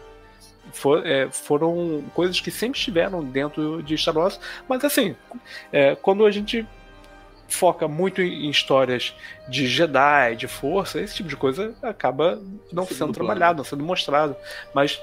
For, 0.73 1.05
é, 1.07 1.29
foram 1.31 2.03
coisas 2.13 2.41
que 2.41 2.51
sempre 2.51 2.77
estiveram 2.77 3.23
dentro 3.23 3.81
de 3.81 3.97
Star 3.97 4.17
Wars, 4.17 4.39
mas 4.67 4.83
assim, 4.83 5.15
é, 5.71 5.95
quando 5.95 6.25
a 6.25 6.31
gente 6.31 6.67
foca 7.47 7.87
muito 7.87 8.21
em 8.21 8.49
histórias 8.49 9.15
de 9.47 9.67
Jedi, 9.67 10.35
de 10.35 10.47
força, 10.47 10.99
esse 10.99 11.15
tipo 11.15 11.29
de 11.29 11.37
coisa 11.37 11.73
acaba 11.81 12.41
não 12.71 12.85
sendo 12.85 13.13
trabalhado, 13.13 13.57
não 13.57 13.63
sendo 13.63 13.83
mostrado. 13.83 14.35
Mas 14.73 14.99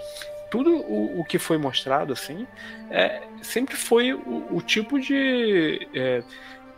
tudo 0.55 0.77
o, 0.77 1.19
o 1.19 1.25
que 1.25 1.37
foi 1.37 1.59
mostrado, 1.59 2.13
assim, 2.13 2.47
é, 2.89 3.23
sempre 3.43 3.75
foi 3.75 4.15
o, 4.15 4.47
o 4.53 4.63
tipo 4.63 5.01
de, 5.01 5.89
é, 5.93 6.23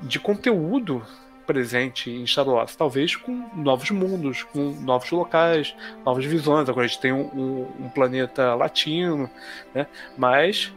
de 0.01 0.19
conteúdo 0.19 1.05
presente 1.47 2.11
em 2.11 2.27
Star 2.27 2.49
Wars, 2.49 2.75
talvez 2.75 3.15
com 3.15 3.51
novos 3.55 3.91
mundos, 3.91 4.43
com 4.45 4.71
novos 4.81 5.11
locais, 5.11 5.77
novas 6.07 6.25
visões. 6.25 6.71
Agora 6.71 6.87
a 6.87 6.89
gente 6.89 7.01
tem 7.03 7.13
um, 7.13 7.27
um, 7.27 7.85
um 7.85 7.89
planeta 7.91 8.55
latino, 8.55 9.31
né? 9.75 9.87
Mas 10.17 10.73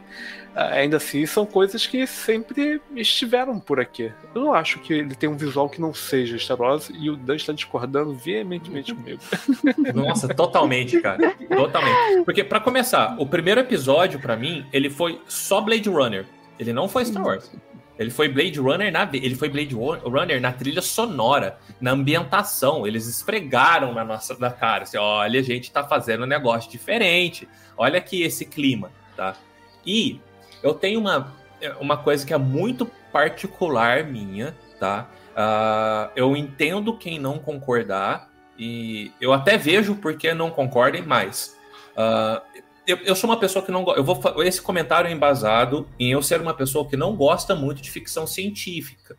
ainda 0.54 0.96
assim 0.96 1.24
são 1.26 1.46
coisas 1.46 1.86
que 1.86 2.06
sempre 2.06 2.80
estiveram 2.94 3.58
por 3.58 3.80
aqui. 3.80 4.12
Eu 4.34 4.42
não 4.42 4.54
acho 4.54 4.78
que 4.80 4.92
ele 4.92 5.14
tem 5.14 5.28
um 5.28 5.36
visual 5.36 5.68
que 5.68 5.80
não 5.80 5.94
seja 5.94 6.38
Star 6.38 6.60
Wars 6.60 6.90
e 6.92 7.08
o 7.10 7.16
Dan 7.16 7.36
está 7.36 7.52
discordando 7.52 8.14
veementemente 8.14 8.94
comigo. 8.94 9.20
Nossa, 9.94 10.28
totalmente, 10.28 11.00
cara. 11.00 11.34
Totalmente. 11.34 12.24
Porque 12.24 12.44
para 12.44 12.60
começar, 12.60 13.16
o 13.18 13.26
primeiro 13.26 13.60
episódio 13.60 14.20
para 14.20 14.36
mim, 14.36 14.66
ele 14.72 14.90
foi 14.90 15.20
só 15.26 15.60
Blade 15.60 15.88
Runner. 15.88 16.26
Ele 16.58 16.72
não 16.72 16.88
foi 16.88 17.04
Star 17.04 17.24
Wars. 17.24 17.50
Ele 17.98 18.10
foi 18.10 18.28
Blade 18.28 18.58
Runner 18.58 18.90
na 18.90 19.06
ele 19.12 19.34
foi 19.34 19.50
Blade 19.50 19.74
Runner 19.74 20.40
na 20.40 20.52
trilha 20.52 20.80
sonora, 20.80 21.58
na 21.78 21.90
ambientação. 21.90 22.86
Eles 22.86 23.06
esfregaram 23.06 23.92
na 23.92 24.02
nossa 24.02 24.34
da 24.34 24.50
cara, 24.50 24.84
assim, 24.84 24.96
olha, 24.96 25.38
a 25.38 25.42
gente 25.42 25.70
tá 25.70 25.84
fazendo 25.84 26.24
um 26.24 26.26
negócio 26.26 26.70
diferente. 26.70 27.46
Olha 27.76 27.98
aqui 27.98 28.22
esse 28.22 28.46
clima, 28.46 28.90
tá? 29.14 29.36
E 29.84 30.18
eu 30.62 30.74
tenho 30.74 31.00
uma, 31.00 31.32
uma 31.80 31.96
coisa 31.96 32.26
que 32.26 32.32
é 32.32 32.38
muito 32.38 32.86
particular 33.12 34.04
minha, 34.04 34.56
tá? 34.78 35.08
Uh, 35.30 36.10
eu 36.16 36.36
entendo 36.36 36.96
quem 36.96 37.18
não 37.18 37.38
concordar 37.38 38.30
e 38.58 39.12
eu 39.20 39.32
até 39.32 39.56
vejo 39.56 39.94
porque 39.96 40.34
não 40.34 40.50
concordem 40.50 41.02
mais. 41.02 41.56
Uh, 41.92 42.60
eu, 42.86 42.96
eu, 42.98 43.14
sou 43.14 43.30
uma 43.30 43.38
pessoa 43.38 43.64
que 43.64 43.70
não 43.70 43.88
eu 43.94 44.02
vou 44.02 44.20
esse 44.42 44.60
comentário 44.60 45.08
é 45.08 45.12
embasado 45.12 45.88
em 45.98 46.10
eu 46.10 46.22
ser 46.22 46.40
uma 46.40 46.54
pessoa 46.54 46.88
que 46.88 46.96
não 46.96 47.14
gosta 47.14 47.54
muito 47.54 47.80
de 47.80 47.90
ficção 47.90 48.26
científica. 48.26 49.16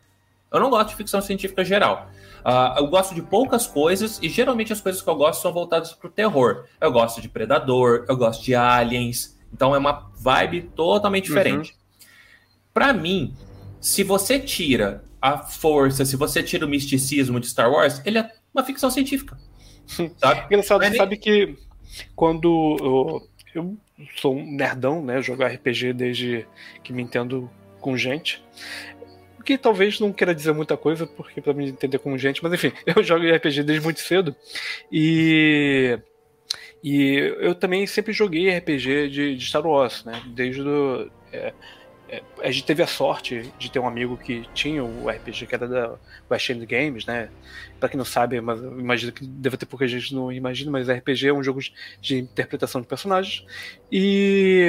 Eu 0.51 0.60
não 0.60 0.69
gosto 0.69 0.89
de 0.89 0.95
ficção 0.95 1.21
científica 1.21 1.63
geral. 1.63 2.10
Uh, 2.45 2.79
eu 2.79 2.88
gosto 2.88 3.15
de 3.15 3.21
poucas 3.21 3.65
coisas 3.65 4.19
e 4.21 4.27
geralmente 4.27 4.74
as 4.74 4.81
coisas 4.81 5.01
que 5.01 5.10
eu 5.10 5.15
gosto 5.15 5.41
são 5.41 5.53
voltadas 5.53 5.93
para 5.93 6.07
o 6.07 6.12
terror. 6.12 6.65
Eu 6.79 6.91
gosto 6.91 7.21
de 7.21 7.29
Predador, 7.29 8.05
eu 8.10 8.17
gosto 8.17 8.43
de 8.43 8.53
Aliens. 8.53 9.39
Então 9.53 9.75
é 9.75 9.77
uma 9.77 10.12
vibe 10.17 10.72
totalmente 10.75 11.29
uhum. 11.29 11.38
diferente. 11.38 11.72
Uhum. 11.72 11.77
Para 12.74 12.93
mim, 12.93 13.36
se 13.79 14.03
você 14.03 14.39
tira 14.39 15.03
a 15.22 15.38
força, 15.38 16.05
se 16.05 16.15
você 16.15 16.41
tira 16.41 16.65
o 16.65 16.70
misticismo 16.70 17.39
de 17.39 17.48
Star 17.48 17.72
Wars, 17.72 18.01
ele 18.05 18.17
é 18.17 18.31
uma 18.53 18.63
ficção 18.63 18.89
científica. 18.89 19.38
Sabe? 20.17 20.46
Engraçado, 20.46 20.84
você 20.84 20.96
sabe 20.96 21.17
que 21.17 21.55
quando 22.15 23.29
eu 23.53 23.77
sou 24.15 24.36
um 24.36 24.51
nerdão, 24.51 25.03
né? 25.03 25.22
Jogo 25.22 25.43
RPG 25.43 25.93
desde 25.93 26.48
que 26.84 26.93
me 26.93 27.03
entendo 27.03 27.50
com 27.79 27.98
gente. 27.98 28.43
O 29.39 29.43
que 29.43 29.58
talvez 29.58 30.00
não 30.00 30.13
queira 30.13 30.36
dizer 30.36 30.53
muita 30.53 30.77
coisa, 30.77 31.08
porque 31.08 31.41
para 31.41 31.53
me 31.53 31.70
entender 31.70 31.98
com 31.98 32.17
gente, 32.17 32.43
mas 32.43 32.53
enfim, 32.53 32.72
eu 32.86 33.03
jogo 33.03 33.25
RPG 33.25 33.63
desde 33.63 33.84
muito 33.84 34.00
cedo. 34.00 34.36
E 34.91 36.00
e 36.83 37.35
eu 37.39 37.53
também 37.53 37.85
sempre 37.85 38.13
joguei 38.13 38.50
RPG 38.57 39.09
de, 39.09 39.35
de 39.35 39.46
Star 39.46 39.65
Wars, 39.65 40.03
né? 40.03 40.22
Desde 40.27 40.63
do, 40.63 41.11
é, 41.31 41.53
é, 42.09 42.22
a 42.44 42.51
gente 42.51 42.65
teve 42.65 42.83
a 42.83 42.87
sorte 42.87 43.51
de 43.57 43.72
ter 43.72 43.79
um 43.79 43.87
amigo 43.87 44.17
que 44.17 44.46
tinha 44.53 44.83
o 44.83 45.09
RPG 45.09 45.46
que 45.46 45.55
era 45.55 45.67
da 45.67 45.96
West 46.29 46.50
End 46.50 46.65
Games, 46.65 47.05
né? 47.05 47.29
Pra 47.79 47.87
quem 47.87 47.98
não 47.98 48.03
sabe, 48.03 48.41
mas 48.41 48.59
imagino 48.59 49.11
que 49.11 49.25
deve 49.25 49.57
ter 49.57 49.65
pouca 49.65 49.87
gente 49.87 50.13
não 50.13 50.31
imagina, 50.31 50.70
mas 50.70 50.89
RPG 50.89 51.27
é 51.27 51.33
um 51.33 51.44
jogo 51.44 51.61
de 52.01 52.17
interpretação 52.17 52.81
de 52.81 52.87
personagens. 52.87 53.46
E 53.91 54.67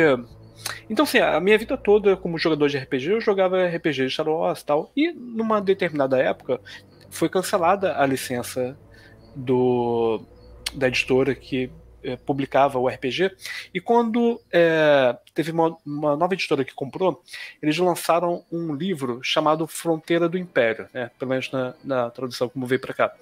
então, 0.88 1.04
assim, 1.04 1.18
a 1.18 1.40
minha 1.40 1.58
vida 1.58 1.76
toda 1.76 2.16
como 2.16 2.38
jogador 2.38 2.68
de 2.68 2.78
RPG, 2.78 3.10
eu 3.10 3.20
jogava 3.20 3.66
RPG 3.66 4.06
de 4.06 4.10
Star 4.10 4.28
Wars 4.28 4.60
e 4.60 4.64
tal. 4.66 4.92
E 4.96 5.12
numa 5.12 5.60
determinada 5.60 6.18
época 6.18 6.60
foi 7.10 7.28
cancelada 7.28 7.96
a 7.98 8.06
licença 8.06 8.78
do 9.34 10.22
da 10.74 10.88
editora 10.88 11.34
que 11.34 11.70
publicava 12.24 12.78
o 12.78 12.88
RPG, 12.88 13.30
e 13.72 13.80
quando 13.80 14.40
é, 14.52 15.16
teve 15.34 15.50
uma, 15.50 15.76
uma, 15.84 16.16
nova 16.16 16.34
editora 16.34 16.64
que 16.64 16.74
comprou, 16.74 17.22
eles 17.62 17.78
lançaram 17.78 18.44
um 18.50 18.74
livro 18.74 19.20
chamado 19.22 19.66
Fronteira 19.66 20.28
do 20.28 20.38
Império, 20.38 20.88
né, 20.92 21.10
pelo 21.18 21.30
menos 21.30 21.50
na, 21.50 21.74
na 21.84 22.10
tradução 22.10 22.48
como 22.48 22.66
veio 22.66 22.80
para 22.80 22.94
cá. 22.94 23.12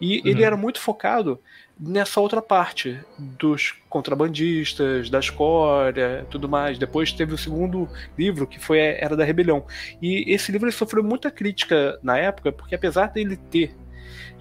E 0.00 0.20
uhum. 0.20 0.26
ele 0.26 0.42
era 0.42 0.56
muito 0.56 0.80
focado 0.80 1.40
nessa 1.78 2.20
outra 2.20 2.42
parte 2.42 2.98
dos 3.16 3.74
contrabandistas, 3.88 5.08
da 5.08 5.20
escória, 5.20 6.26
tudo 6.30 6.48
mais. 6.48 6.78
Depois 6.78 7.12
teve 7.12 7.32
o 7.34 7.38
segundo 7.38 7.88
livro 8.16 8.46
que 8.46 8.58
foi 8.58 8.78
Era 8.78 9.16
da 9.16 9.24
Rebelião. 9.24 9.64
E 10.02 10.32
esse 10.32 10.50
livro 10.50 10.70
sofreu 10.72 11.04
muita 11.04 11.30
crítica 11.30 11.98
na 12.02 12.18
época, 12.18 12.50
porque 12.50 12.74
apesar 12.74 13.06
dele 13.12 13.36
ter 13.36 13.76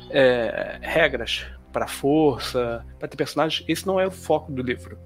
é, 0.10 0.80
regras 0.82 1.46
para 1.72 1.88
força, 1.88 2.86
para 3.00 3.08
ter 3.08 3.18
personagens, 3.18 3.66
esse 3.68 3.86
não 3.86 4.00
é 4.00 4.08
o 4.08 4.12
foco 4.12 4.52
do 4.52 4.62
livro. 4.62 4.98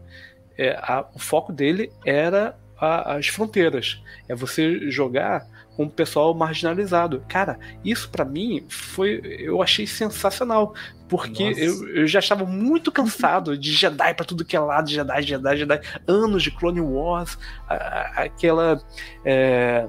É, 0.58 0.72
a, 0.82 1.06
o 1.14 1.20
foco 1.20 1.52
dele 1.52 1.92
era 2.06 2.58
a, 2.78 3.16
as 3.16 3.28
fronteiras. 3.28 4.02
É 4.28 4.36
você 4.36 4.90
jogar 4.90 5.46
com 5.76 5.86
o 5.86 5.90
pessoal 5.90 6.34
marginalizado. 6.34 7.24
Cara, 7.28 7.58
isso 7.84 8.10
para 8.10 8.26
mim 8.26 8.66
foi. 8.68 9.22
Eu 9.40 9.62
achei 9.62 9.88
sensacional. 9.88 10.74
Porque 11.08 11.44
eu, 11.44 11.90
eu, 11.90 12.08
já 12.08 12.20
estava 12.20 12.46
muito 12.46 12.90
cansado 12.90 13.58
de 13.58 13.74
Jedi 13.74 14.14
para 14.14 14.26
tudo 14.26 14.46
que 14.46 14.56
é 14.56 14.60
lado, 14.60 14.90
Jedi, 14.90 15.22
Jedi, 15.24 15.58
Jedi. 15.58 15.82
Anos 16.08 16.42
de 16.42 16.52
Clone 16.52 16.82
Wars, 16.82 17.38
a, 17.68 18.24
aquela. 18.24 18.82
É, 19.26 19.88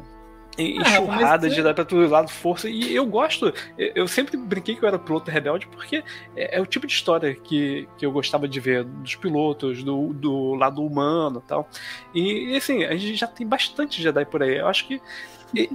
enxurrada 0.58 1.48
de 1.48 1.62
dar 1.62 1.74
pra 1.74 1.84
todo 1.84 2.08
lado 2.08 2.28
força. 2.28 2.68
E 2.68 2.94
eu 2.94 3.06
gosto, 3.06 3.52
eu 3.78 4.06
sempre 4.06 4.36
brinquei 4.36 4.76
que 4.76 4.84
eu 4.84 4.88
era 4.88 4.98
piloto 4.98 5.30
rebelde, 5.30 5.66
porque 5.66 6.04
é, 6.36 6.58
é, 6.58 6.60
o 6.60 6.66
tipo 6.66 6.86
de 6.86 6.92
história 6.92 7.34
que, 7.34 7.88
que 7.96 8.04
eu 8.04 8.12
gostava 8.12 8.46
de 8.46 8.60
ver 8.60 8.84
dos 8.84 9.14
pilotos, 9.14 9.82
do, 9.82 10.12
do 10.12 10.54
lado 10.54 10.84
humano 10.84 11.42
e 11.44 11.48
tal. 11.48 11.68
E 12.14 12.56
assim, 12.56 12.84
a 12.84 12.94
gente 12.96 13.14
já 13.14 13.26
tem 13.26 13.46
bastante 13.46 14.02
Jedi 14.02 14.24
por 14.26 14.42
aí. 14.42 14.58
Eu 14.58 14.68
acho 14.68 14.86
que 14.86 15.00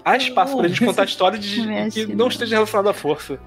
há 0.03 0.15
espaço 0.17 0.57
pra 0.57 0.67
gente 0.67 0.83
contar 0.85 1.05
história 1.05 1.39
de, 1.39 1.61
que 1.91 2.05
não 2.05 2.27
esteja 2.27 2.55
relacionado 2.55 2.89
à 2.89 2.93
força. 2.93 3.39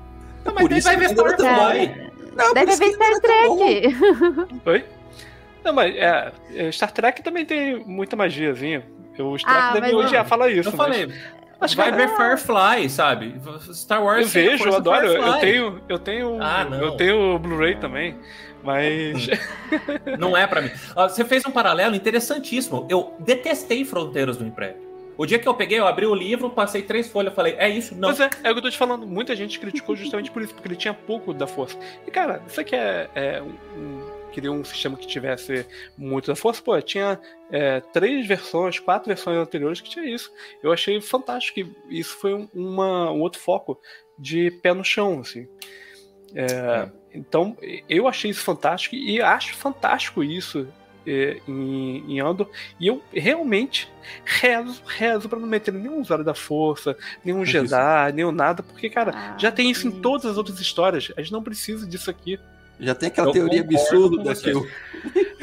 Não, 0.45 0.55
mas 0.55 0.62
por 0.62 0.73
isso 0.73 0.88
vai 0.88 0.97
ver 0.97 1.11
Star 1.11 1.37
Trek. 1.37 2.11
Não, 2.35 2.55
Deve 2.55 2.77
ver 2.77 2.93
Star 2.93 3.21
Trek. 3.21 4.59
Oi? 4.66 4.85
Não, 5.62 5.73
mas 5.75 5.95
é, 5.95 6.73
Star 6.73 6.90
Trek 6.90 7.23
também 7.23 7.45
tem 7.45 7.85
muita 7.85 8.16
magiazinha. 8.16 8.85
O 9.20 9.38
Star 9.38 9.70
ah, 9.70 9.80
deve 9.80 9.94
odiar 9.94 10.26
falar 10.26 10.50
isso. 10.50 10.68
Eu 10.68 10.72
falei. 10.72 11.12
Mas 11.61 11.74
vai 11.74 11.92
ver 11.92 12.09
Firefly, 12.16 12.88
sabe? 12.88 13.35
Star 13.72 14.02
Wars. 14.02 14.35
Eu 14.35 14.42
vejo, 14.42 14.64
eu 14.64 14.76
adoro. 14.76 15.06
Eu 15.06 15.38
tenho, 15.38 15.80
eu 15.88 15.98
tenho, 15.98 16.38
ah, 16.40 16.66
eu 16.70 16.92
tenho 16.92 17.38
Blu-ray 17.38 17.76
também. 17.76 18.16
Mas. 18.62 19.28
não 20.18 20.37
é 20.37 20.46
para 20.46 20.62
mim. 20.62 20.70
Você 20.94 21.24
fez 21.24 21.44
um 21.44 21.50
paralelo 21.50 21.94
interessantíssimo. 21.94 22.87
Eu 22.88 23.14
detestei 23.18 23.85
Fronteiras 23.85 24.37
do 24.37 24.44
Império. 24.44 24.90
O 25.18 25.26
dia 25.26 25.38
que 25.38 25.46
eu 25.46 25.52
peguei, 25.52 25.78
eu 25.78 25.87
abri 25.87 26.06
o 26.06 26.14
livro, 26.14 26.48
passei 26.48 26.80
três 26.80 27.06
folhas, 27.11 27.35
falei, 27.35 27.54
é 27.59 27.68
isso? 27.68 27.94
Não. 27.94 28.09
Pois 28.09 28.20
é, 28.20 28.30
é 28.42 28.50
o 28.50 28.54
que 28.54 28.59
eu 28.59 28.62
tô 28.62 28.70
te 28.70 28.78
falando. 28.78 29.06
Muita 29.06 29.37
gente 29.37 29.61
criticou 29.61 29.94
justamente 29.94 30.30
por 30.30 30.40
isso, 30.40 30.54
porque 30.54 30.66
ele 30.66 30.76
tinha 30.76 30.94
pouco 30.94 31.35
da 31.35 31.46
força. 31.46 31.78
E, 32.06 32.11
cara, 32.11 32.40
isso 32.48 32.59
aqui 32.59 32.74
é, 32.74 33.11
é 33.14 33.42
um 33.42 34.00
queria 34.31 34.53
um 34.53 34.64
sistema 34.64 34.97
que 34.97 35.07
tivesse 35.07 35.66
muito 35.97 36.29
da 36.29 36.37
força, 36.37 36.62
pô, 36.62 36.81
tinha 36.81 37.21
é, 37.51 37.81
três 37.81 38.27
versões, 38.27 38.79
quatro 38.79 39.09
versões 39.09 39.37
anteriores 39.37 39.81
que 39.81 39.90
tinha 39.90 40.05
isso. 40.05 40.33
Eu 40.62 40.73
achei 40.73 41.01
fantástico 41.01 41.55
que 41.55 41.97
isso 41.99 42.16
foi 42.16 42.49
uma, 42.55 43.11
um 43.11 43.21
outro 43.21 43.40
foco 43.40 43.81
de 44.19 44.51
pé 44.62 44.73
no 44.73 44.85
chão, 44.85 45.21
assim. 45.21 45.49
É, 46.35 46.45
é. 46.45 46.93
Então, 47.12 47.57
eu 47.88 48.07
achei 48.07 48.31
isso 48.31 48.43
fantástico 48.43 48.95
e 48.95 49.21
acho 49.21 49.55
fantástico 49.55 50.23
isso 50.23 50.69
é, 51.07 51.40
em, 51.49 52.05
em 52.14 52.21
Andor. 52.21 52.49
E 52.79 52.87
eu 52.87 53.03
realmente 53.12 53.90
rezo, 54.25 54.83
rezo 54.87 55.29
pra 55.29 55.38
não 55.38 55.47
meter 55.47 55.73
nenhum 55.73 56.01
usuário 56.01 56.25
da 56.25 56.35
força, 56.35 56.97
nenhum 57.25 57.45
Jedi, 57.45 58.12
nenhum 58.12 58.33
nada, 58.33 58.62
porque, 58.62 58.88
cara, 58.88 59.12
Ah, 59.14 59.38
já 59.38 59.51
tem 59.51 59.71
isso 59.71 59.88
em 59.88 59.90
todas 59.90 60.27
as 60.27 60.37
outras 60.37 60.61
histórias. 60.61 61.12
A 61.16 61.23
gente 61.23 61.33
não 61.33 61.43
precisa 61.43 61.87
disso 61.87 62.11
aqui. 62.11 62.38
Já 62.81 62.95
tem 62.95 63.09
aquela 63.09 63.29
Eu 63.29 63.33
teoria 63.33 63.61
absurda 63.61 64.35
que 64.35 64.51
o, 64.55 64.66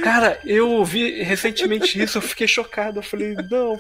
Cara, 0.02 0.40
eu 0.46 0.70
ouvi 0.72 1.22
recentemente 1.24 2.02
isso, 2.02 2.18
eu 2.18 2.22
fiquei 2.22 2.48
chocado. 2.48 3.00
Eu 3.00 3.04
falei, 3.04 3.36
não, 3.50 3.80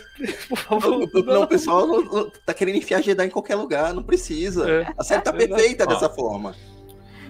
por 0.49 0.57
favor. 0.57 1.09
Não, 1.13 1.21
não, 1.23 1.41
o 1.43 1.47
pessoal 1.47 1.87
não- 1.87 2.03
não- 2.03 2.31
tá 2.45 2.53
querendo 2.53 2.75
enfiar 2.77 3.01
Jedi 3.01 3.25
em 3.27 3.29
qualquer 3.29 3.55
lugar, 3.55 3.93
não 3.93 4.03
precisa. 4.03 4.69
É. 4.69 4.87
A 4.97 5.03
série 5.03 5.21
tá 5.21 5.31
É 5.31 5.33
perfeita 5.47 5.83
Ó. 5.85 5.87
dessa 5.87 6.09
forma. 6.09 6.55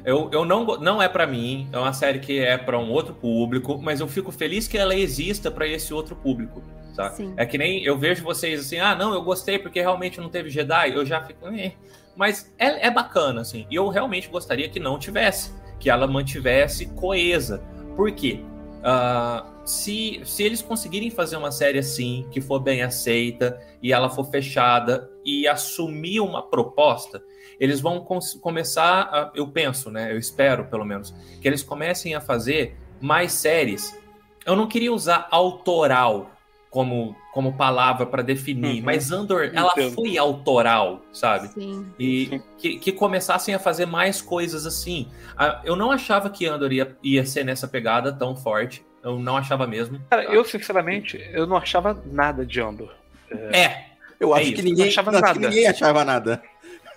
Eu, 0.05 0.29
eu 0.31 0.45
não, 0.45 0.63
não 0.77 1.01
é 1.01 1.09
pra 1.09 1.27
mim, 1.27 1.67
é 1.73 1.77
uma 1.77 1.91
série 1.91 2.19
que 2.19 2.39
é 2.39 2.57
pra 2.57 2.79
um 2.79 2.89
outro 2.89 3.13
público, 3.13 3.77
mas 3.77 3.99
eu 3.99 4.07
fico 4.07 4.31
feliz 4.31 4.65
que 4.65 4.77
ela 4.77 4.95
exista 4.95 5.51
pra 5.51 5.67
esse 5.67 5.93
outro 5.93 6.15
público, 6.15 6.63
tá? 6.95 7.09
Sim. 7.09 7.33
É 7.35 7.45
que 7.45 7.57
nem 7.57 7.83
eu 7.83 7.97
vejo 7.97 8.23
vocês 8.23 8.61
assim, 8.61 8.79
ah, 8.79 8.95
não, 8.95 9.13
eu 9.13 9.21
gostei 9.21 9.59
porque 9.59 9.81
realmente 9.81 10.21
não 10.21 10.29
teve 10.29 10.49
Jedi, 10.49 10.93
eu 10.95 11.05
já 11.05 11.21
fico, 11.21 11.45
eh. 11.49 11.73
mas 12.15 12.49
é, 12.57 12.87
é 12.87 12.89
bacana, 12.89 13.41
assim, 13.41 13.67
e 13.69 13.75
eu 13.75 13.89
realmente 13.89 14.29
gostaria 14.29 14.69
que 14.69 14.79
não 14.79 14.97
tivesse, 14.97 15.51
que 15.79 15.89
ela 15.89 16.07
mantivesse 16.07 16.87
coesa. 16.87 17.61
Por 17.95 18.11
quê? 18.11 18.41
Ah, 18.83 19.45
se, 19.65 20.21
se 20.23 20.43
eles 20.43 20.61
conseguirem 20.61 21.09
fazer 21.09 21.35
uma 21.35 21.51
série 21.51 21.79
assim, 21.79 22.25
que 22.31 22.39
for 22.39 22.59
bem 22.59 22.81
aceita, 22.81 23.59
e 23.81 23.91
ela 23.91 24.09
for 24.09 24.23
fechada, 24.25 25.09
e 25.25 25.47
assumir 25.47 26.21
uma 26.21 26.41
proposta, 26.41 27.21
eles 27.59 27.81
vão 27.81 27.99
começar, 28.41 29.01
a, 29.11 29.31
eu 29.35 29.47
penso, 29.47 29.91
né? 29.91 30.11
Eu 30.11 30.17
espero, 30.17 30.65
pelo 30.65 30.85
menos, 30.85 31.13
que 31.41 31.47
eles 31.47 31.63
comecem 31.63 32.15
a 32.15 32.21
fazer 32.21 32.77
mais 33.01 33.33
séries. 33.33 33.97
Eu 34.45 34.55
não 34.55 34.67
queria 34.67 34.93
usar 34.93 35.27
autoral 35.31 36.31
como, 36.77 37.15
como 37.33 37.53
palavra 37.53 38.05
para 38.05 38.21
definir, 38.21 38.77
Uhum. 38.81 38.85
mas 38.85 39.11
Andor, 39.11 39.49
ela 39.51 39.71
Entendo. 39.71 39.95
foi 39.95 40.15
autoral, 40.15 41.01
sabe? 41.11 41.47
Sim. 41.47 41.87
E 41.97 42.39
que, 42.59 42.77
que 42.77 42.91
começassem 42.91 43.55
a 43.55 43.57
fazer 43.57 43.87
mais 43.87 44.21
coisas 44.21 44.63
assim. 44.63 45.07
Ah, 45.35 45.59
Eu 45.65 45.75
não 45.75 45.89
achava 45.89 46.29
que 46.29 46.45
Andor 46.45 46.71
ia, 46.71 46.95
ia 47.01 47.25
ser 47.25 47.43
nessa 47.43 47.67
pegada 47.67 48.13
tão 48.13 48.35
forte. 48.35 48.85
Eu 49.03 49.17
não 49.17 49.35
achava 49.37 49.65
mesmo. 49.65 49.99
Cara, 50.07 50.25
eu 50.25 50.45
sinceramente, 50.45 51.19
eu 51.33 51.47
não 51.47 51.57
achava 51.57 51.99
nada 52.05 52.45
de 52.45 52.61
Andor. 52.61 52.93
É, 53.31 53.85
Eu 54.19 54.35
É 54.35 54.39
acho 54.39 54.47
isso, 54.49 54.55
que 54.57 54.61
ninguém, 54.61 54.87
achava 54.89 55.09
acho 55.09 55.19
que 55.19 55.25
nada. 55.27 55.39
ninguém 55.49 55.67
achava 55.67 56.05
nada. 56.05 56.43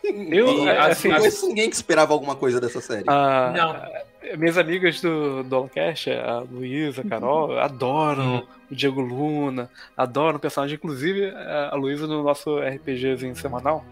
Eu, 0.04 0.64
E, 0.64 0.68
é, 0.68 0.78
assim, 0.78 0.90
assim, 0.90 1.08
não 1.08 1.16
conheço 1.18 1.48
ninguém 1.48 1.70
que 1.70 1.76
esperava 1.76 2.12
alguma 2.12 2.36
coisa 2.36 2.60
dessa 2.60 2.82
série. 2.82 3.04
a- 3.06 3.50
Não. 3.56 4.09
Minhas 4.36 4.58
amigas 4.58 5.00
do, 5.00 5.42
do 5.42 5.70
a 5.76 6.38
Luísa, 6.40 7.02
a 7.02 7.04
Carol, 7.04 7.58
adoram 7.58 8.36
Uhum. 8.36 8.46
o 8.70 8.74
Diego 8.74 9.00
Luna, 9.00 9.70
adoram 9.96 10.36
o 10.36 10.40
personagem. 10.40 10.76
Inclusive, 10.76 11.30
a 11.70 11.74
Luísa, 11.74 12.06
no 12.06 12.22
nosso 12.22 12.58
RPGzinho 12.58 13.34
semanal, 13.34 13.84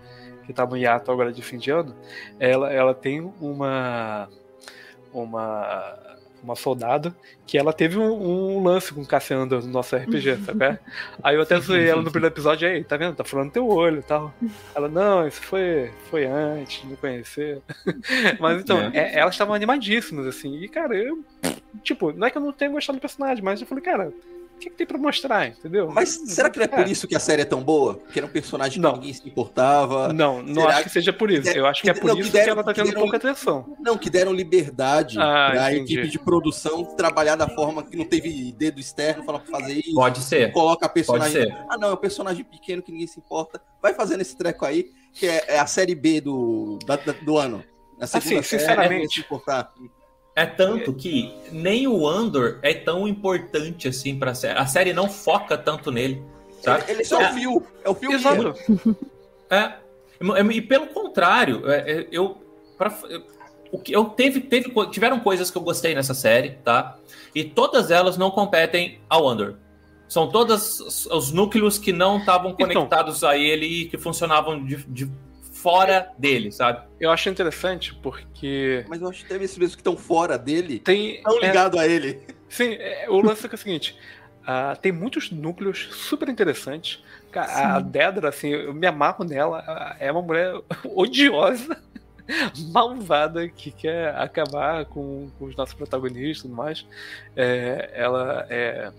que 0.47 0.53
tá 0.53 0.67
no 0.67 0.77
hiato 0.77 1.11
agora 1.11 1.33
de 1.33 1.43
fim 1.43 1.59
de 1.59 1.71
ano, 1.71 1.95
ela, 2.39 2.73
ela 2.73 2.95
tem 2.95 3.21
uma. 3.41 4.29
Uma. 5.13 5.99
Uma 6.43 6.55
soldado 6.55 7.15
que 7.47 7.59
ela 7.59 7.73
teve 7.73 7.99
um, 7.99 8.13
um 8.59 8.63
lance 8.63 8.93
com 8.95 9.01
o 9.03 9.07
Cassiano 9.07 9.45
no 9.47 9.67
nosso 9.69 9.97
RPG, 9.97 10.37
sabe? 10.47 10.65
é? 10.65 10.79
Aí 11.23 11.35
eu 11.37 11.43
até 11.43 11.59
zoei 11.61 11.89
ela 11.89 12.01
no 12.03 12.11
primeiro 12.11 12.33
episódio, 12.35 12.69
aí, 12.69 12.85
tá 12.85 12.97
vendo? 12.97 13.17
Tá 13.17 13.25
falando 13.25 13.51
teu 13.51 13.67
olho 13.69 13.99
e 13.99 14.03
tal. 14.03 14.33
Ela, 14.75 14.89
não, 14.89 15.27
isso 15.27 15.41
foi, 15.43 15.91
foi 16.11 16.27
antes 16.27 16.81
de 16.83 16.87
me 16.87 16.97
conhecer. 16.97 17.61
Mas 18.39 18.61
então, 18.63 18.79
É. 18.81 18.91
é- 19.15 19.19
elas 19.19 19.35
estavam 19.35 19.55
animadíssimas, 19.55 20.27
assim. 20.27 20.55
E, 20.63 20.69
cara, 20.69 20.95
eu. 20.97 21.19
Tipo, 21.83 22.13
não 22.13 22.27
é 22.27 22.31
que 22.31 22.39
eu 22.39 22.43
não 22.43 22.53
tenha 22.53 22.71
gostado 22.71 22.99
do 22.99 23.01
personagem, 23.01 23.43
mas 23.45 23.61
eu 23.61 23.67
falei, 23.67 23.85
cara, 23.85 24.13
o 24.59 24.61
que, 24.61 24.71
que 24.71 24.77
tem 24.77 24.87
pra 24.87 24.99
mostrar, 24.99 25.47
entendeu? 25.49 25.89
Mas 25.91 26.11
será 26.27 26.51
que 26.51 26.59
não 26.59 26.65
é 26.65 26.69
por 26.69 26.87
isso 26.89 27.07
que 27.09 27.15
a 27.17 27.21
série 27.21 27.43
é 27.43 27.45
tão 27.45 27.63
boa? 27.63 27.95
Porque 27.95 28.19
era 28.19 28.27
um 28.27 28.31
personagem 28.31 28.81
Não. 28.83 28.93
que 28.93 28.99
ninguém 28.99 29.15
se 29.15 29.27
importava. 29.27 30.13
Não, 30.13 30.43
não 30.43 30.63
Será 30.63 30.75
acho 30.75 30.83
que 30.85 30.91
seja 30.91 31.13
por 31.13 31.31
isso. 31.31 31.49
Eu 31.51 31.67
acho 31.67 31.83
que 31.83 31.89
é 31.91 31.95
por 31.95 32.09
não, 32.09 32.19
isso 32.19 32.33
deram- 32.33 32.45
que 32.47 32.51
ela 32.51 32.65
tá 32.65 32.75
tendo 32.75 32.87
deram- 32.89 33.01
pouca 33.03 33.17
atenção. 33.17 33.77
Não, 33.81 33.97
que 33.97 34.11
deram 34.11 34.33
liberdade 34.33 35.19
Ah, 35.19 35.51
pra 35.53 35.73
entendi. 35.73 35.95
equipe 35.95 36.09
de 36.11 36.19
produção 36.19 36.85
trabalhar 36.97 37.37
da 37.37 37.49
forma 37.49 37.83
que 37.83 37.97
não 37.97 38.05
teve 38.05 38.53
dedo 38.53 38.81
externo, 38.81 39.25
falar 39.25 39.39
pra 39.41 39.61
fazer 39.61 39.75
isso. 39.79 39.95
pode 39.95 40.19
ser. 40.21 40.53
Coloca 40.53 40.87
a 40.87 40.89
personagem. 40.89 41.43
Pode 41.45 41.55
ser. 41.57 41.67
Ah, 41.71 41.79
não, 41.79 41.91
é 41.91 41.93
um 41.95 41.97
personagem 41.97 42.45
pequeno 42.45 42.83
que 42.83 42.91
ninguém 42.93 43.07
se 43.07 43.19
importa. 43.19 43.61
Vai 43.81 43.95
fazendo 43.95 44.21
esse 44.21 44.37
treco 44.37 44.65
aí, 44.67 44.91
que 45.13 45.27
é, 45.27 45.45
é 45.49 45.59
a 45.59 45.67
série 45.67 45.95
B 45.95 46.21
do, 46.21 46.79
da- 46.85 46.97
da- 46.97 47.13
do 47.13 47.39
ano. 47.39 47.65
Assim, 48.01 48.21
série, 48.21 48.43
sinceramente- 48.43 49.15
se 49.15 49.21
importar. 49.21 49.73
É 50.43 50.47
tanto 50.47 50.93
que 50.95 51.35
nem 51.51 51.87
o 51.89 52.07
Andor 52.07 52.59
é 52.63 52.73
tão 52.75 53.09
importante 53.09 53.89
assim 53.89 54.19
pra 54.19 54.35
série. 54.35 54.59
A 54.59 54.67
série 54.67 54.93
não 54.93 55.09
foca 55.09 55.59
tanto 55.59 55.91
nele, 55.91 56.23
sabe? 56.63 56.85
Ele, 56.85 56.93
ele 56.93 57.05
só 57.05 57.21
é 57.21 57.31
o 57.31 57.35
fio. 57.35 57.67
É 57.85 57.91
o 57.91 57.95
fio 57.95 58.13
Exato. 58.13 58.55
guia. 58.55 58.97
É. 59.51 59.73
E 60.53 60.61
pelo 60.63 60.87
contrário, 60.89 61.69
é, 61.71 61.91
é, 61.91 62.09
eu. 62.13 62.37
Pra, 62.77 62.97
eu, 63.09 63.23
o 63.73 63.79
que 63.79 63.93
eu 63.93 64.05
teve, 64.07 64.41
teve, 64.41 64.73
tiveram 64.91 65.21
coisas 65.21 65.51
que 65.51 65.59
eu 65.59 65.63
gostei 65.63 65.95
nessa 65.95 66.15
série, 66.15 66.51
tá? 66.65 66.97
E 67.35 67.45
todas 67.45 67.91
elas 67.91 68.17
não 68.17 68.31
competem 68.31 69.01
ao 69.11 69.29
Andor. 69.29 69.57
São 70.09 70.29
todos 70.31 70.81
os- 70.81 71.07
os 71.07 71.33
núcleos 71.33 71.79
que 71.79 71.93
não 71.93 72.19
estavam 72.19 72.53
Então. 72.53 72.67
conectados 72.67 73.23
a 73.25 73.37
ele 73.37 73.67
e 73.67 73.85
que 73.87 73.99
funcionavam 73.99 74.65
de, 74.65 74.77
de 74.87 75.11
fora 75.69 76.11
dele, 76.17 76.51
sabe? 76.51 76.87
Eu 76.99 77.11
acho 77.11 77.29
interessante 77.29 77.95
porque. 77.95 78.85
Mas 78.89 79.03
eu 79.03 79.09
acho 79.09 79.23
que 79.23 79.29
teve 79.29 79.45
esses 79.45 79.59
mesmos 79.59 79.75
que 79.75 79.81
estão 79.81 79.97
fora 79.97 80.39
dele, 80.39 80.79
Tem. 80.79 81.17
estão 81.17 81.39
é, 81.39 81.47
ligados 81.47 81.79
a 81.79 81.87
ele. 81.87 82.23
Sim, 82.49 82.73
é, 82.73 83.07
o 83.11 83.21
lance 83.21 83.45
é, 83.45 83.49
que 83.49 83.55
é 83.55 83.59
o 83.59 83.59
seguinte: 83.59 83.99
ah, 84.47 84.75
tem 84.81 84.91
muitos 84.91 85.31
núcleos 85.31 85.89
super 85.93 86.29
interessantes. 86.29 87.05
A 87.35 87.79
Dedra, 87.81 88.31
assim, 88.31 88.49
eu 88.49 88.73
me 88.73 88.87
amarro 88.87 89.25
nela. 89.25 89.95
É 90.01 90.11
uma 90.11 90.23
mulher 90.23 90.55
odiosa, 90.97 91.79
malvada, 92.73 93.47
que 93.49 93.71
quer 93.71 94.15
acabar 94.17 94.87
com, 94.87 95.31
com 95.39 95.45
os 95.45 95.55
nossos 95.55 95.75
protagonistas 95.75 96.39
e 96.39 96.43
tudo 96.43 96.55
mais. 96.55 96.87
É, 97.37 97.91
ela, 97.93 98.47
é, 98.49 98.91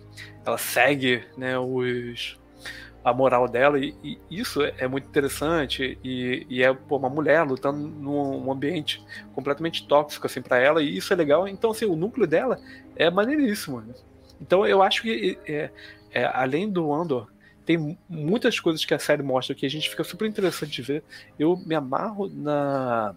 ela 0.45 0.57
segue 0.59 1.23
né, 1.35 1.57
os. 1.57 2.38
A 3.03 3.13
moral 3.13 3.47
dela, 3.47 3.79
e, 3.79 3.95
e 4.03 4.19
isso 4.29 4.61
é 4.61 4.87
muito 4.87 5.07
interessante. 5.07 5.97
E, 6.03 6.45
e 6.49 6.63
é 6.63 6.73
pô, 6.73 6.97
uma 6.97 7.09
mulher 7.09 7.43
lutando 7.43 7.79
num 7.79 8.51
ambiente 8.51 9.03
completamente 9.33 9.87
tóxico 9.87 10.27
assim 10.27 10.41
para 10.41 10.59
ela, 10.59 10.83
e 10.83 10.97
isso 10.97 11.13
é 11.13 11.15
legal. 11.15 11.47
Então, 11.47 11.71
assim, 11.71 11.85
o 11.85 11.95
núcleo 11.95 12.27
dela 12.27 12.59
é 12.95 13.09
maneiríssimo. 13.09 13.81
né? 13.81 13.93
Então 14.41 14.65
eu 14.65 14.81
acho 14.81 15.01
que 15.01 15.37
é, 15.47 15.69
é, 16.11 16.25
além 16.25 16.69
do 16.69 16.93
Andor, 16.93 17.27
tem 17.65 17.97
muitas 18.09 18.59
coisas 18.59 18.83
que 18.83 18.93
a 18.93 18.99
série 18.99 19.21
mostra 19.21 19.53
que 19.53 19.65
a 19.65 19.69
gente 19.69 19.89
fica 19.89 20.03
super 20.03 20.27
interessante 20.27 20.71
de 20.71 20.81
ver. 20.81 21.03
Eu 21.37 21.55
me 21.55 21.75
amarro 21.75 22.27
na. 22.27 23.15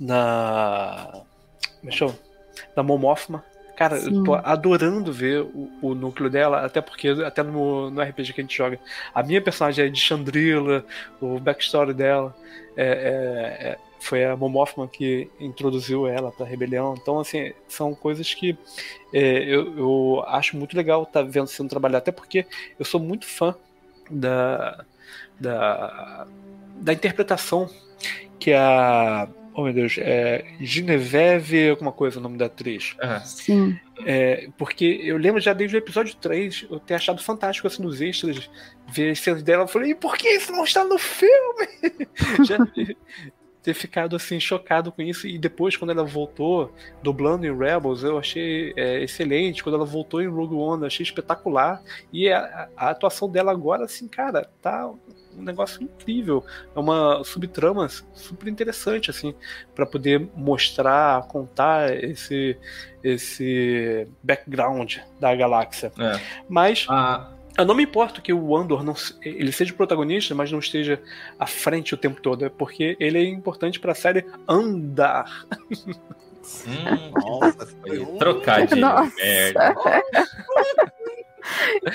Na. 0.00 1.22
Deixa 1.82 2.06
eu. 2.06 2.18
Na 2.76 2.82
Momófima. 2.82 3.44
Cara, 3.82 3.96
eu 3.96 4.12
Sim. 4.12 4.22
tô 4.24 4.34
adorando 4.34 5.12
ver 5.12 5.42
o, 5.42 5.68
o 5.82 5.94
núcleo 5.94 6.30
dela, 6.30 6.64
até 6.64 6.80
porque, 6.80 7.08
até 7.08 7.42
no, 7.42 7.90
no 7.90 8.00
RPG 8.00 8.32
que 8.32 8.40
a 8.40 8.44
gente 8.44 8.56
joga, 8.56 8.78
a 9.12 9.24
minha 9.24 9.42
personagem 9.42 9.86
é 9.86 9.88
de 9.88 9.98
Chandrila, 9.98 10.84
o 11.20 11.40
backstory 11.40 11.92
dela 11.92 12.32
é, 12.76 12.84
é- 12.86 13.68
é- 13.70 13.78
foi 13.98 14.24
a 14.24 14.36
Momófima 14.36 14.86
que 14.86 15.28
introduziu 15.40 16.06
ela 16.06 16.30
pra 16.30 16.46
rebelião. 16.46 16.94
Então, 16.96 17.18
assim, 17.18 17.52
são 17.68 17.92
coisas 17.92 18.32
que 18.32 18.56
é, 19.12 19.42
eu, 19.44 19.76
eu 19.76 20.24
acho 20.28 20.56
muito 20.56 20.76
legal 20.76 21.02
estar 21.02 21.22
vendo 21.22 21.48
sendo 21.48 21.68
trabalhado, 21.68 21.98
até 22.02 22.12
porque 22.12 22.46
eu 22.78 22.84
sou 22.84 23.00
muito 23.00 23.26
fã 23.26 23.52
da, 24.08 24.84
da, 25.40 26.26
da 26.76 26.92
interpretação 26.92 27.68
que 28.38 28.52
a. 28.52 29.28
Oh 29.54 29.64
meu 29.64 29.72
Deus, 29.72 29.96
é 29.98 30.44
Genevieve, 30.60 31.70
alguma 31.70 31.92
coisa 31.92 32.18
o 32.18 32.22
nome 32.22 32.38
da 32.38 32.46
atriz. 32.46 32.96
Sim. 33.24 33.78
É, 34.06 34.48
porque 34.56 35.00
eu 35.02 35.16
lembro 35.16 35.40
já 35.40 35.52
desde 35.52 35.76
o 35.76 35.78
episódio 35.78 36.14
3, 36.16 36.66
eu 36.70 36.80
ter 36.80 36.94
achado 36.94 37.22
fantástico 37.22 37.66
assim 37.66 37.82
nos 37.82 38.00
extras, 38.00 38.50
ver 38.88 39.10
as 39.10 39.20
cenas 39.20 39.42
dela, 39.42 39.64
eu 39.64 39.68
falei, 39.68 39.90
e 39.90 39.94
por 39.94 40.16
que 40.16 40.28
isso 40.28 40.50
não 40.52 40.64
está 40.64 40.84
no 40.84 40.98
filme? 40.98 41.68
já 42.46 42.56
ter 43.62 43.74
ficado 43.74 44.16
assim 44.16 44.40
chocado 44.40 44.90
com 44.90 45.00
isso 45.00 45.26
e 45.26 45.38
depois 45.38 45.76
quando 45.76 45.90
ela 45.90 46.04
voltou 46.04 46.72
dublando 47.02 47.46
em 47.46 47.56
Rebels 47.56 48.02
eu 48.02 48.18
achei 48.18 48.72
é, 48.76 49.02
excelente 49.02 49.62
quando 49.62 49.76
ela 49.76 49.84
voltou 49.84 50.20
em 50.20 50.26
Rogue 50.26 50.56
One 50.56 50.82
eu 50.82 50.88
achei 50.88 51.04
espetacular 51.04 51.80
e 52.12 52.28
a, 52.28 52.68
a 52.76 52.90
atuação 52.90 53.30
dela 53.30 53.52
agora 53.52 53.84
assim 53.84 54.08
cara 54.08 54.50
tá 54.60 54.92
um 55.36 55.42
negócio 55.42 55.82
incrível 55.82 56.44
é 56.74 56.78
uma 56.78 57.22
subtrama 57.24 57.88
super 58.14 58.48
interessante 58.48 59.10
assim 59.10 59.34
para 59.74 59.86
poder 59.86 60.28
mostrar 60.36 61.22
contar 61.28 61.92
esse 62.02 62.56
esse 63.02 64.06
background 64.22 64.98
da 65.18 65.34
galáxia 65.34 65.92
É. 65.98 66.20
mas 66.48 66.86
Ah, 66.88 67.30
eu 67.58 67.66
não 67.66 67.74
me 67.74 67.82
importo 67.82 68.22
que 68.22 68.32
o 68.32 68.56
Andor 68.56 68.82
não, 68.82 68.94
ele 69.22 69.52
seja 69.52 69.74
protagonista, 69.74 70.34
mas 70.34 70.50
não 70.50 70.58
esteja 70.58 70.98
à 71.38 71.46
frente 71.46 71.92
o 71.92 71.98
tempo 71.98 72.18
todo, 72.20 72.46
é 72.46 72.48
porque 72.48 72.96
ele 72.98 73.18
é 73.18 73.24
importante 73.24 73.78
pra 73.78 73.94
série 73.94 74.24
andar. 74.48 75.44
Hum, 76.66 77.10
Nossa, 77.12 77.66
foi 77.66 78.06
trocadilho, 78.18 78.80
Nossa. 78.80 79.14
merda. 79.16 79.74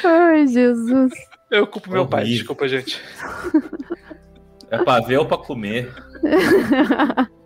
Ai, 0.04 0.48
Jesus. 0.48 1.12
Eu 1.50 1.66
culpo 1.68 1.90
meu 1.90 2.06
pai, 2.08 2.22
Horrível. 2.24 2.38
desculpa, 2.40 2.68
gente. 2.68 3.02
É 4.70 4.78
pra 4.84 5.00
ver 5.00 5.18
ou 5.18 5.26
pra 5.26 5.38
comer? 5.38 5.94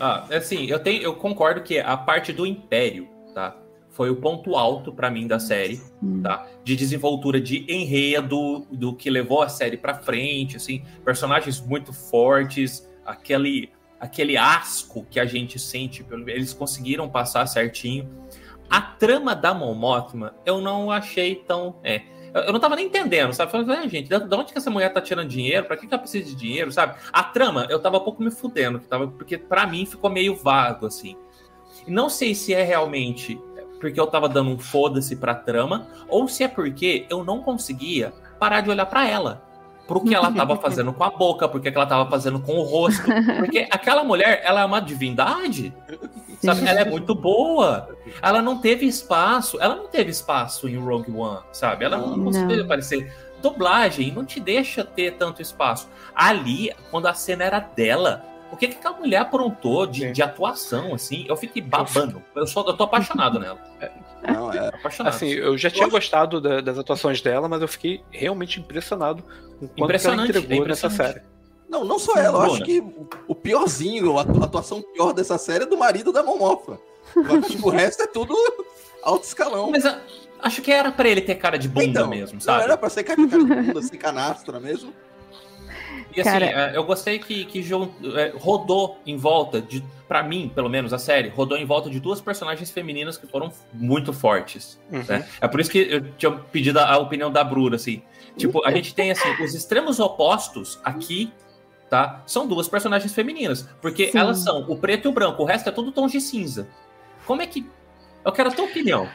Ah, 0.00 0.26
assim, 0.34 0.66
eu 0.66 0.80
tenho, 0.80 1.02
eu 1.02 1.14
concordo 1.14 1.62
que 1.62 1.78
a 1.78 1.96
parte 1.96 2.32
do 2.32 2.44
Império, 2.44 3.08
tá? 3.32 3.56
Foi 3.90 4.10
o 4.10 4.16
ponto 4.16 4.56
alto 4.56 4.92
pra 4.92 5.08
mim 5.08 5.28
da 5.28 5.38
série, 5.38 5.80
tá? 6.20 6.44
De 6.64 6.74
desenvoltura 6.74 7.40
de 7.40 7.64
enredo, 7.72 8.66
do 8.72 8.92
que 8.96 9.08
levou 9.08 9.40
a 9.40 9.48
série 9.48 9.76
pra 9.76 9.94
frente, 9.94 10.56
assim, 10.56 10.84
personagens 11.04 11.60
muito 11.60 11.92
fortes, 11.92 12.90
aquele 13.06 13.70
aquele 14.00 14.36
asco 14.36 15.06
que 15.08 15.20
a 15.20 15.24
gente 15.24 15.60
sente, 15.60 16.04
eles 16.26 16.52
conseguiram 16.52 17.08
passar 17.08 17.46
certinho. 17.46 18.10
A 18.68 18.80
trama 18.80 19.34
da 19.34 19.54
Mon 19.54 19.74
Mothma, 19.74 20.34
eu 20.44 20.60
não 20.60 20.90
achei 20.90 21.36
tão, 21.36 21.76
é, 21.84 22.02
eu 22.42 22.52
não 22.52 22.60
tava 22.60 22.76
nem 22.76 22.86
entendendo, 22.86 23.32
sabe? 23.32 23.52
Falei, 23.52 23.78
"Ah, 23.78 23.88
gente, 23.88 24.08
de 24.08 24.18
de 24.18 24.34
onde 24.34 24.52
que 24.52 24.58
essa 24.58 24.70
mulher 24.70 24.92
tá 24.92 25.00
tirando 25.00 25.28
dinheiro? 25.28 25.66
Pra 25.66 25.76
que, 25.76 25.86
que 25.86 25.94
ela 25.94 26.00
precisa 26.00 26.24
de 26.24 26.34
dinheiro, 26.34 26.72
sabe? 26.72 26.96
A 27.12 27.22
trama, 27.22 27.66
eu 27.70 27.78
tava 27.78 27.98
um 27.98 28.00
pouco 28.00 28.22
me 28.22 28.30
fudendo, 28.30 28.78
tava, 28.80 29.06
porque 29.06 29.38
pra 29.38 29.66
mim 29.66 29.86
ficou 29.86 30.10
meio 30.10 30.34
vago, 30.34 30.86
assim. 30.86 31.16
E 31.86 31.90
não 31.90 32.08
sei 32.08 32.34
se 32.34 32.52
é 32.52 32.62
realmente 32.62 33.40
porque 33.80 34.00
eu 34.00 34.06
tava 34.06 34.28
dando 34.30 34.50
um 34.50 34.58
foda-se 34.58 35.14
pra 35.14 35.34
trama, 35.34 35.86
ou 36.08 36.26
se 36.26 36.42
é 36.42 36.48
porque 36.48 37.06
eu 37.10 37.22
não 37.22 37.42
conseguia 37.42 38.14
parar 38.38 38.62
de 38.62 38.70
olhar 38.70 38.86
pra 38.86 39.06
ela. 39.06 39.42
Pro 39.86 40.02
que 40.02 40.14
ela 40.14 40.32
tava 40.32 40.56
fazendo 40.60 40.90
com 40.92 41.04
a 41.04 41.10
boca, 41.10 41.46
porque 41.46 41.70
que 41.70 41.76
ela 41.76 41.86
tava 41.86 42.08
fazendo 42.08 42.40
com 42.40 42.54
o 42.54 42.62
rosto. 42.62 43.04
Porque 43.38 43.68
aquela 43.70 44.02
mulher, 44.02 44.40
ela 44.42 44.62
é 44.62 44.64
uma 44.64 44.80
divindade. 44.80 45.74
Sabe? 46.44 46.66
Ela 46.66 46.80
é 46.80 46.84
muito 46.84 47.14
boa. 47.14 47.96
Ela 48.22 48.40
não 48.42 48.58
teve 48.60 48.86
espaço. 48.86 49.60
Ela 49.60 49.74
não 49.76 49.86
teve 49.88 50.10
espaço 50.10 50.68
em 50.68 50.76
Rogue 50.76 51.10
One, 51.12 51.40
sabe? 51.52 51.84
Ela 51.84 51.96
não 51.96 52.16
Não. 52.16 52.24
conseguiu 52.24 52.62
aparecer. 52.64 53.12
Dublagem 53.42 54.10
não 54.12 54.24
te 54.24 54.40
deixa 54.40 54.82
ter 54.84 55.12
tanto 55.16 55.42
espaço. 55.42 55.88
Ali, 56.14 56.72
quando 56.90 57.06
a 57.06 57.14
cena 57.14 57.44
era 57.44 57.58
dela, 57.60 58.24
o 58.50 58.56
que, 58.56 58.68
que 58.68 58.76
aquela 58.76 58.96
mulher 58.96 59.18
aprontou 59.18 59.86
de, 59.86 60.12
de 60.12 60.22
atuação, 60.22 60.94
assim? 60.94 61.26
Eu 61.28 61.36
fiquei 61.36 61.60
babando. 61.60 62.22
Eu, 62.34 62.46
sou, 62.46 62.66
eu 62.66 62.74
tô 62.74 62.84
apaixonado 62.84 63.38
nela. 63.38 63.58
Não, 64.26 64.50
é. 64.52 64.68
Apaixonado. 64.68 65.12
Assim, 65.14 65.28
eu 65.28 65.58
já 65.58 65.68
tinha 65.68 65.86
gostado 65.88 66.40
da- 66.40 66.62
das 66.62 66.78
atuações 66.78 67.20
dela, 67.20 67.46
mas 67.48 67.60
eu 67.60 67.68
fiquei 67.68 68.02
realmente 68.10 68.58
impressionado 68.60 69.22
com 69.22 69.28
quanto 69.28 69.74
que 69.74 69.80
ela 69.80 69.84
Impressionante, 69.84 70.30
entregou 70.38 70.64
é 70.64 70.68
nessa 70.68 70.88
série. 70.88 71.20
Não, 71.68 71.84
não 71.84 71.98
só 71.98 72.16
ela, 72.16 72.46
eu 72.46 72.52
acho 72.52 72.62
que 72.64 72.80
o- 73.26 73.34
piorzinho, 73.34 74.18
a 74.18 74.22
atuação 74.22 74.80
pior 74.82 75.12
dessa 75.12 75.38
série 75.38 75.64
é 75.64 75.66
do 75.66 75.76
marido 75.76 76.12
da 76.12 76.22
Momofa. 76.22 76.78
Tipo, 77.48 77.68
o 77.68 77.70
resto 77.70 78.02
é 78.02 78.06
tudo 78.06 78.34
alto 79.02 79.24
escalão. 79.24 79.70
Mas 79.70 79.84
a- 79.84 80.00
acho 80.42 80.62
que 80.62 80.70
era 80.72 80.90
pra 80.92 81.08
ele 81.08 81.20
ter 81.20 81.34
cara 81.36 81.58
de 81.58 81.68
bunda 81.68 81.84
Então, 81.86 82.08
mesmo, 82.08 82.34
Não 82.34 82.40
sabe? 82.40 82.64
era 82.64 82.76
pra 82.76 82.88
ser 82.88 83.04
cara 83.04 83.20
de 83.26 83.28
cara 83.28 83.44
de 83.44 83.62
bunda, 83.68 83.82
sem 83.82 83.98
canastra 83.98 84.60
mesmo. 84.60 84.92
E 86.16 86.20
assim, 86.20 86.30
Cara- 86.30 86.46
é, 86.46 86.76
eu 86.76 86.84
gostei 86.84 87.18
que, 87.18 87.44
que 87.44 87.60
é, 88.16 88.32
rodou 88.38 88.98
em 89.04 89.16
volta 89.16 89.60
de. 89.60 89.82
Pra 90.06 90.22
mim, 90.22 90.50
pelo 90.54 90.68
menos, 90.68 90.92
a 90.92 90.98
série, 90.98 91.28
rodou 91.28 91.56
em 91.58 91.64
volta 91.64 91.90
de 91.90 91.98
duas 91.98 92.20
personagens 92.20 92.70
femininas 92.70 93.16
que 93.16 93.26
foram 93.26 93.50
muito 93.72 94.12
fortes. 94.12 94.78
Uhum. 94.92 95.02
né? 95.08 95.26
É 95.40 95.48
por 95.48 95.60
isso 95.60 95.70
que 95.70 95.78
eu 95.78 96.12
tinha 96.12 96.30
pedido 96.30 96.78
a, 96.78 96.92
a 96.92 96.98
opinião 96.98 97.32
da 97.32 97.42
Bruna, 97.42 97.76
assim. 97.76 98.00
Tipo, 98.36 98.64
a 98.64 98.70
gente 98.70 98.94
tem 98.94 99.10
assim, 99.10 99.28
os 99.42 99.54
extremos 99.54 99.98
opostos 99.98 100.78
aqui, 100.84 101.32
tá? 101.94 102.22
São 102.26 102.48
duas 102.48 102.66
personagens 102.66 103.14
femininas. 103.14 103.68
Porque 103.80 104.10
Sim. 104.10 104.18
elas 104.18 104.38
são 104.38 104.64
o 104.68 104.76
preto 104.76 105.06
e 105.06 105.08
o 105.08 105.12
branco, 105.12 105.40
o 105.40 105.46
resto 105.46 105.68
é 105.68 105.72
tudo 105.72 105.92
tons 105.92 106.10
de 106.10 106.20
cinza. 106.20 106.66
Como 107.24 107.40
é 107.40 107.46
que. 107.46 107.64
Eu 108.24 108.32
quero 108.32 108.48
a 108.48 108.52
tua 108.52 108.64
opinião. 108.64 109.08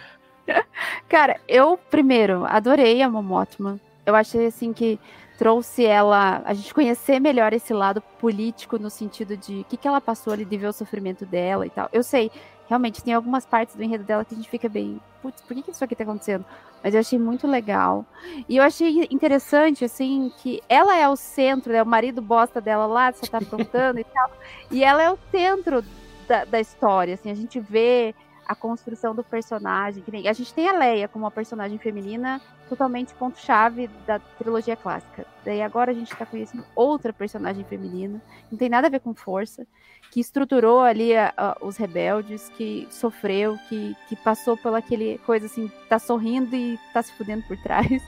Cara, 1.09 1.41
eu 1.45 1.77
primeiro 1.77 2.45
adorei 2.45 3.01
a 3.01 3.09
Momotman. 3.09 3.81
Eu 4.05 4.15
achei 4.15 4.45
assim 4.45 4.71
que 4.71 4.97
trouxe 5.37 5.85
ela 5.85 6.41
a 6.45 6.53
gente 6.53 6.73
conhecer 6.73 7.19
melhor 7.19 7.51
esse 7.51 7.73
lado 7.73 8.01
político 8.19 8.79
no 8.79 8.89
sentido 8.89 9.35
de 9.35 9.59
o 9.59 9.63
que, 9.65 9.75
que 9.75 9.87
ela 9.87 9.99
passou 9.99 10.31
ali 10.31 10.45
de 10.45 10.57
ver 10.57 10.67
o 10.67 10.73
sofrimento 10.73 11.25
dela 11.25 11.65
e 11.65 11.69
tal. 11.69 11.89
Eu 11.91 12.01
sei, 12.01 12.31
realmente 12.69 13.03
tem 13.03 13.15
algumas 13.15 13.47
partes 13.47 13.75
do 13.75 13.83
enredo 13.83 14.03
dela 14.03 14.23
que 14.23 14.35
a 14.35 14.37
gente 14.37 14.49
fica 14.49 14.69
bem, 14.69 15.01
putz, 15.23 15.41
por 15.41 15.55
que, 15.55 15.63
que 15.63 15.71
isso 15.71 15.83
aqui 15.83 15.95
tá 15.95 16.03
acontecendo? 16.03 16.45
Mas 16.81 16.93
eu 16.93 16.99
achei 16.99 17.19
muito 17.19 17.45
legal. 17.45 18.05
E 18.47 18.55
eu 18.55 18.63
achei 18.63 19.07
interessante, 19.11 19.83
assim, 19.83 20.31
que 20.37 20.61
ela 20.69 20.95
é 20.95 21.09
o 21.09 21.15
centro, 21.15 21.73
né? 21.73 21.83
O 21.83 21.85
marido 21.85 22.21
bosta 22.21 22.61
dela 22.61 22.85
lá, 22.85 23.11
só 23.11 23.25
tá 23.25 23.39
aprontando 23.39 23.99
e 23.99 24.03
tal. 24.05 24.31
E 24.71 24.83
ela 24.83 25.03
é 25.03 25.11
o 25.11 25.17
centro 25.29 25.83
da, 26.27 26.45
da 26.45 26.59
história, 26.59 27.15
assim, 27.15 27.29
a 27.31 27.35
gente 27.35 27.59
vê 27.59 28.15
a 28.47 28.55
construção 28.55 29.13
do 29.13 29.23
personagem. 29.23 30.03
A 30.27 30.33
gente 30.33 30.53
tem 30.53 30.69
a 30.69 30.73
Leia 30.73 31.07
como 31.07 31.25
uma 31.25 31.31
personagem 31.31 31.77
feminina 31.77 32.41
totalmente 32.67 33.13
ponto-chave 33.13 33.87
da 34.07 34.19
trilogia 34.19 34.75
clássica. 34.75 35.25
Daí 35.43 35.61
agora 35.61 35.91
a 35.91 35.93
gente 35.93 36.15
tá 36.15 36.25
conhecendo 36.25 36.63
outra 36.75 37.11
personagem 37.11 37.63
feminina, 37.63 38.21
não 38.51 38.57
tem 38.57 38.69
nada 38.69 38.87
a 38.87 38.89
ver 38.89 39.01
com 39.01 39.13
força, 39.13 39.67
que 40.11 40.19
estruturou 40.19 40.79
ali 40.81 41.15
a- 41.15 41.33
a- 41.37 41.57
os 41.61 41.77
rebeldes, 41.77 42.49
que 42.57 42.87
sofreu, 42.89 43.57
que, 43.69 43.95
que 44.07 44.15
passou 44.15 44.57
pela 44.57 44.79
aquele 44.79 45.19
coisa 45.25 45.45
assim, 45.45 45.71
tá 45.87 45.99
sorrindo 45.99 46.55
e 46.55 46.79
tá 46.93 47.01
se 47.01 47.11
fudendo 47.13 47.43
por 47.47 47.55
trás. 47.61 48.01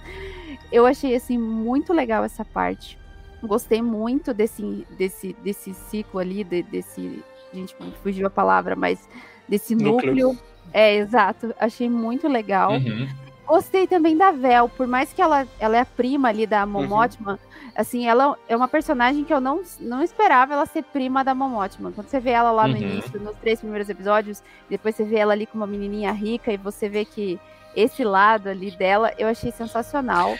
Eu 0.71 0.85
achei 0.85 1.15
assim 1.15 1.37
muito 1.37 1.93
legal 1.93 2.23
essa 2.23 2.43
parte. 2.43 2.97
Gostei 3.43 3.81
muito 3.81 4.33
desse, 4.33 4.85
desse, 4.97 5.33
desse 5.43 5.73
ciclo 5.73 6.19
ali, 6.19 6.43
de- 6.43 6.63
desse. 6.63 7.23
Gente, 7.53 7.75
fugiu 8.01 8.25
a 8.27 8.29
palavra, 8.29 8.75
mas 8.75 9.07
desse 9.49 9.75
Núcleo. 9.75 10.13
núcleo. 10.29 10.39
É, 10.73 10.95
exato. 10.95 11.53
Achei 11.59 11.89
muito 11.89 12.27
legal. 12.27 12.71
Uhum. 12.73 13.07
Gostei 13.51 13.85
também 13.85 14.15
da 14.15 14.31
Vel, 14.31 14.69
por 14.69 14.87
mais 14.87 15.11
que 15.11 15.21
ela, 15.21 15.45
ela 15.59 15.75
é 15.75 15.81
a 15.81 15.85
prima 15.85 16.29
ali 16.29 16.47
da 16.47 16.65
Momotman, 16.65 17.37
assim, 17.75 18.07
ela 18.07 18.37
é 18.47 18.55
uma 18.55 18.67
personagem 18.67 19.23
que 19.25 19.33
eu 19.33 19.41
não, 19.41 19.61
não 19.79 20.01
esperava 20.01 20.53
ela 20.53 20.65
ser 20.65 20.83
prima 20.83 21.21
da 21.23 21.35
Momotman. 21.35 21.91
Quando 21.91 22.07
você 22.07 22.19
vê 22.19 22.29
ela 22.31 22.49
lá 22.51 22.65
no 22.67 22.75
Uhum. 22.75 22.81
início, 22.81 23.19
nos 23.19 23.35
três 23.37 23.59
primeiros 23.59 23.89
episódios, 23.89 24.41
depois 24.69 24.95
você 24.95 25.03
vê 25.03 25.17
ela 25.17 25.33
ali 25.33 25.45
com 25.45 25.57
uma 25.57 25.67
menininha 25.67 26.11
rica 26.13 26.51
e 26.53 26.55
você 26.57 26.87
vê 26.87 27.03
que 27.03 27.37
esse 27.75 28.03
lado 28.05 28.47
ali 28.47 28.71
dela 28.71 29.13
eu 29.17 29.27
achei 29.27 29.51
sensacional. 29.51 30.35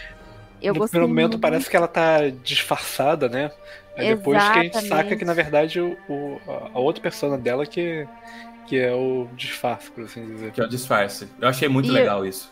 Eu 0.62 0.74
no 0.74 0.80
gostei 0.80 1.00
primeiro 1.00 1.10
momento 1.10 1.32
muito. 1.34 1.42
parece 1.42 1.70
que 1.70 1.76
ela 1.76 1.88
tá 1.90 2.30
disfarçada, 2.44 3.28
né? 3.28 3.52
Aí 3.98 4.16
depois 4.16 4.42
que 4.42 4.60
a 4.60 4.64
gente 4.64 4.88
saca 4.88 5.16
que, 5.18 5.26
na 5.26 5.34
verdade, 5.34 5.82
o, 5.82 5.98
o- 6.08 6.40
a- 6.74 6.80
outra 6.80 7.02
persona 7.02 7.38
dela 7.38 7.66
que, 7.66 8.08
que 8.68 8.80
é 8.80 8.94
o 8.94 9.28
disfarce, 9.36 9.92
por 9.92 10.06
assim 10.06 10.26
dizer. 10.26 10.52
Que 10.54 10.62
é 10.62 10.64
o 10.64 10.70
disfarce. 10.70 11.28
Eu 11.42 11.50
achei 11.50 11.68
muito 11.68 11.90
E- 11.90 11.92
legal 11.92 12.26
isso. 12.26 12.50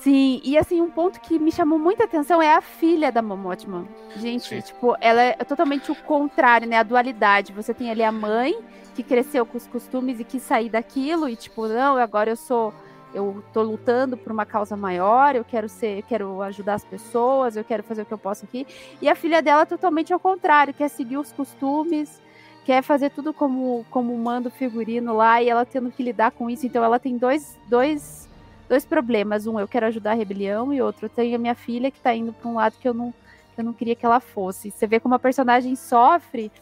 Sim, 0.00 0.40
e 0.42 0.56
assim, 0.56 0.80
um 0.80 0.90
ponto 0.90 1.20
que 1.20 1.38
me 1.38 1.52
chamou 1.52 1.78
muita 1.78 2.04
atenção 2.04 2.40
é 2.40 2.54
a 2.54 2.62
filha 2.62 3.12
da 3.12 3.20
Momotman. 3.20 3.86
Gente, 4.16 4.48
Sim. 4.48 4.60
tipo, 4.62 4.96
ela 4.98 5.20
é 5.20 5.32
totalmente 5.44 5.92
o 5.92 5.94
contrário, 5.94 6.66
né? 6.66 6.78
A 6.78 6.82
dualidade. 6.82 7.52
Você 7.52 7.74
tem 7.74 7.90
ali 7.90 8.02
a 8.02 8.10
mãe, 8.10 8.58
que 8.94 9.02
cresceu 9.02 9.44
com 9.44 9.58
os 9.58 9.66
costumes 9.66 10.18
e 10.18 10.24
quis 10.24 10.42
sair 10.42 10.70
daquilo, 10.70 11.28
e 11.28 11.36
tipo, 11.36 11.68
não, 11.68 11.96
agora 11.96 12.30
eu 12.30 12.36
sou. 12.36 12.72
Eu 13.12 13.42
tô 13.52 13.60
lutando 13.62 14.16
por 14.16 14.30
uma 14.30 14.46
causa 14.46 14.76
maior, 14.76 15.34
eu 15.34 15.44
quero 15.44 15.68
ser, 15.68 15.98
eu 15.98 16.02
quero 16.04 16.42
ajudar 16.42 16.74
as 16.74 16.84
pessoas, 16.84 17.56
eu 17.56 17.64
quero 17.64 17.82
fazer 17.82 18.02
o 18.02 18.06
que 18.06 18.14
eu 18.14 18.18
posso 18.18 18.44
aqui. 18.44 18.64
E 19.02 19.08
a 19.08 19.16
filha 19.16 19.42
dela 19.42 19.66
totalmente 19.66 20.12
ao 20.12 20.20
contrário, 20.20 20.72
quer 20.72 20.88
seguir 20.88 21.16
os 21.16 21.32
costumes, 21.32 22.22
quer 22.64 22.82
fazer 22.82 23.10
tudo 23.10 23.34
como, 23.34 23.84
como 23.90 24.16
manda 24.16 24.48
o 24.48 24.52
figurino 24.52 25.12
lá, 25.12 25.42
e 25.42 25.48
ela 25.48 25.66
tendo 25.66 25.90
que 25.90 26.04
lidar 26.04 26.30
com 26.30 26.48
isso. 26.48 26.64
Então 26.64 26.84
ela 26.84 27.00
tem 27.00 27.18
dois, 27.18 27.58
dois 27.68 28.29
dois 28.70 28.86
problemas. 28.86 29.48
Um, 29.48 29.58
eu 29.58 29.66
quero 29.66 29.86
ajudar 29.86 30.12
a 30.12 30.14
rebelião, 30.14 30.72
e 30.72 30.80
outro, 30.80 31.06
eu 31.06 31.10
tenho 31.10 31.34
a 31.34 31.38
minha 31.38 31.56
filha 31.56 31.90
que 31.90 32.00
tá 32.00 32.14
indo 32.14 32.32
pra 32.32 32.48
um 32.48 32.54
lado 32.54 32.76
que 32.80 32.88
eu 32.88 32.94
não, 32.94 33.12
que 33.54 33.60
eu 33.60 33.64
não 33.64 33.72
queria 33.72 33.96
que 33.96 34.06
ela 34.06 34.20
fosse. 34.20 34.70
Você 34.70 34.86
vê 34.86 35.00
como 35.00 35.16
a 35.16 35.18
personagem 35.18 35.74
sofre. 35.74 36.52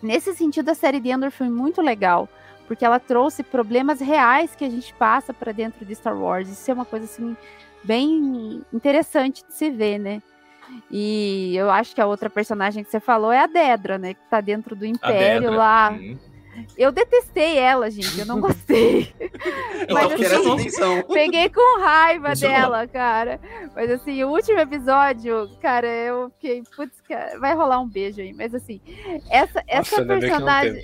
Nesse 0.00 0.32
sentido, 0.34 0.68
a 0.68 0.74
série 0.74 1.00
de 1.00 1.10
Endor 1.10 1.32
foi 1.32 1.48
muito 1.48 1.82
legal, 1.82 2.28
porque 2.68 2.84
ela 2.84 3.00
trouxe 3.00 3.42
problemas 3.42 4.00
reais 4.00 4.54
que 4.54 4.64
a 4.64 4.70
gente 4.70 4.94
passa 4.94 5.34
para 5.34 5.50
dentro 5.50 5.84
de 5.84 5.94
Star 5.94 6.16
Wars. 6.16 6.48
Isso 6.48 6.70
é 6.70 6.74
uma 6.74 6.84
coisa 6.84 7.04
assim 7.04 7.36
bem 7.82 8.62
interessante 8.72 9.44
de 9.44 9.52
se 9.52 9.68
ver, 9.68 9.98
né? 9.98 10.22
E 10.90 11.54
eu 11.56 11.70
acho 11.70 11.94
que 11.94 12.00
a 12.00 12.06
outra 12.06 12.28
personagem 12.28 12.84
que 12.84 12.90
você 12.90 13.00
falou 13.00 13.32
é 13.32 13.40
a 13.40 13.46
Dedra, 13.46 13.98
né? 13.98 14.14
Que 14.14 14.20
tá 14.30 14.40
dentro 14.40 14.74
do 14.76 14.84
Império 14.84 15.50
lá. 15.52 15.90
Hum. 15.92 16.16
Eu 16.76 16.92
detestei 16.92 17.58
ela, 17.58 17.90
gente. 17.90 18.18
Eu 18.18 18.26
não 18.26 18.40
gostei. 18.40 19.12
Mas, 19.90 20.12
atenção. 20.12 21.02
Peguei 21.02 21.48
com 21.48 21.80
raiva 21.80 22.30
Funcionou. 22.30 22.56
dela, 22.56 22.86
cara. 22.86 23.40
Mas 23.74 23.90
assim, 23.90 24.22
o 24.24 24.28
último 24.30 24.58
episódio, 24.58 25.48
cara, 25.60 25.86
eu 25.86 26.30
fiquei, 26.30 26.62
putz, 26.74 27.00
cara, 27.02 27.38
vai 27.38 27.54
rolar 27.54 27.80
um 27.80 27.88
beijo 27.88 28.20
aí. 28.20 28.32
Mas 28.32 28.54
assim, 28.54 28.80
essa, 29.30 29.62
essa 29.66 30.04
Nossa, 30.04 30.20
personagem. 30.20 30.82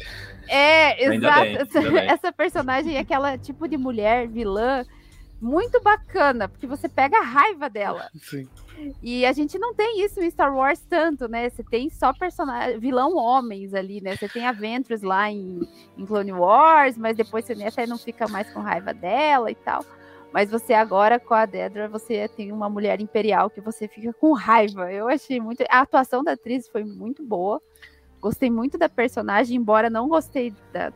É, 0.49 1.05
exato. 1.05 1.45
essa, 1.45 1.99
essa 2.13 2.33
personagem 2.33 2.97
é 2.97 3.01
aquela 3.01 3.39
tipo 3.39 3.69
de 3.69 3.77
mulher 3.77 4.29
vilã 4.29 4.85
muito 5.43 5.83
bacana, 5.83 6.49
porque 6.49 6.69
você 6.69 6.89
pega 6.89 7.19
a 7.19 7.23
raiva 7.23 7.69
dela. 7.69 8.09
Sim. 8.23 8.49
E 9.03 9.27
a 9.27 9.33
gente 9.33 9.59
não 9.59 9.75
tem 9.75 10.05
isso 10.05 10.21
em 10.21 10.31
Star 10.31 10.55
Wars 10.55 10.81
tanto, 10.89 11.29
né? 11.29 11.51
Você 11.51 11.65
tem 11.65 11.91
só 11.91 12.13
personagem, 12.13 12.79
vilão 12.79 13.17
homens 13.17 13.75
ali, 13.75 14.01
né? 14.01 14.17
Você 14.17 14.29
tem 14.29 14.47
a 14.47 14.53
Ventress 14.53 15.05
lá 15.05 15.31
em, 15.31 15.61
em 15.99 16.07
Clone 16.07 16.33
Wars, 16.33 16.97
mas 16.97 17.17
depois 17.17 17.45
você 17.45 17.53
até 17.65 17.87
não 17.87 17.99
fica 17.99 18.29
mais 18.29 18.49
com 18.53 18.61
raiva 18.61 18.95
dela 18.95 19.51
e 19.51 19.55
tal. 19.55 19.85
Mas 20.33 20.51
você 20.51 20.73
agora, 20.73 21.21
com 21.21 21.35
a 21.35 21.45
Dedra, 21.45 21.89
você 21.89 22.27
tem 22.29 22.53
uma 22.53 22.71
mulher 22.71 23.01
imperial 23.01 23.51
que 23.51 23.61
você 23.61 23.87
fica 23.87 24.13
com 24.15 24.33
raiva. 24.33 24.91
Eu 24.91 25.09
achei 25.09 25.41
muito. 25.41 25.63
A 25.69 25.81
atuação 25.81 26.25
da 26.25 26.33
atriz 26.33 26.69
foi 26.69 26.85
muito 26.85 27.23
boa. 27.23 27.61
Gostei 28.21 28.51
muito 28.51 28.79
da 28.79 28.89
personagem, 28.89 29.57
embora 29.57 29.91
não 29.91 30.09
gostei 30.09 30.55
da, 30.73 30.93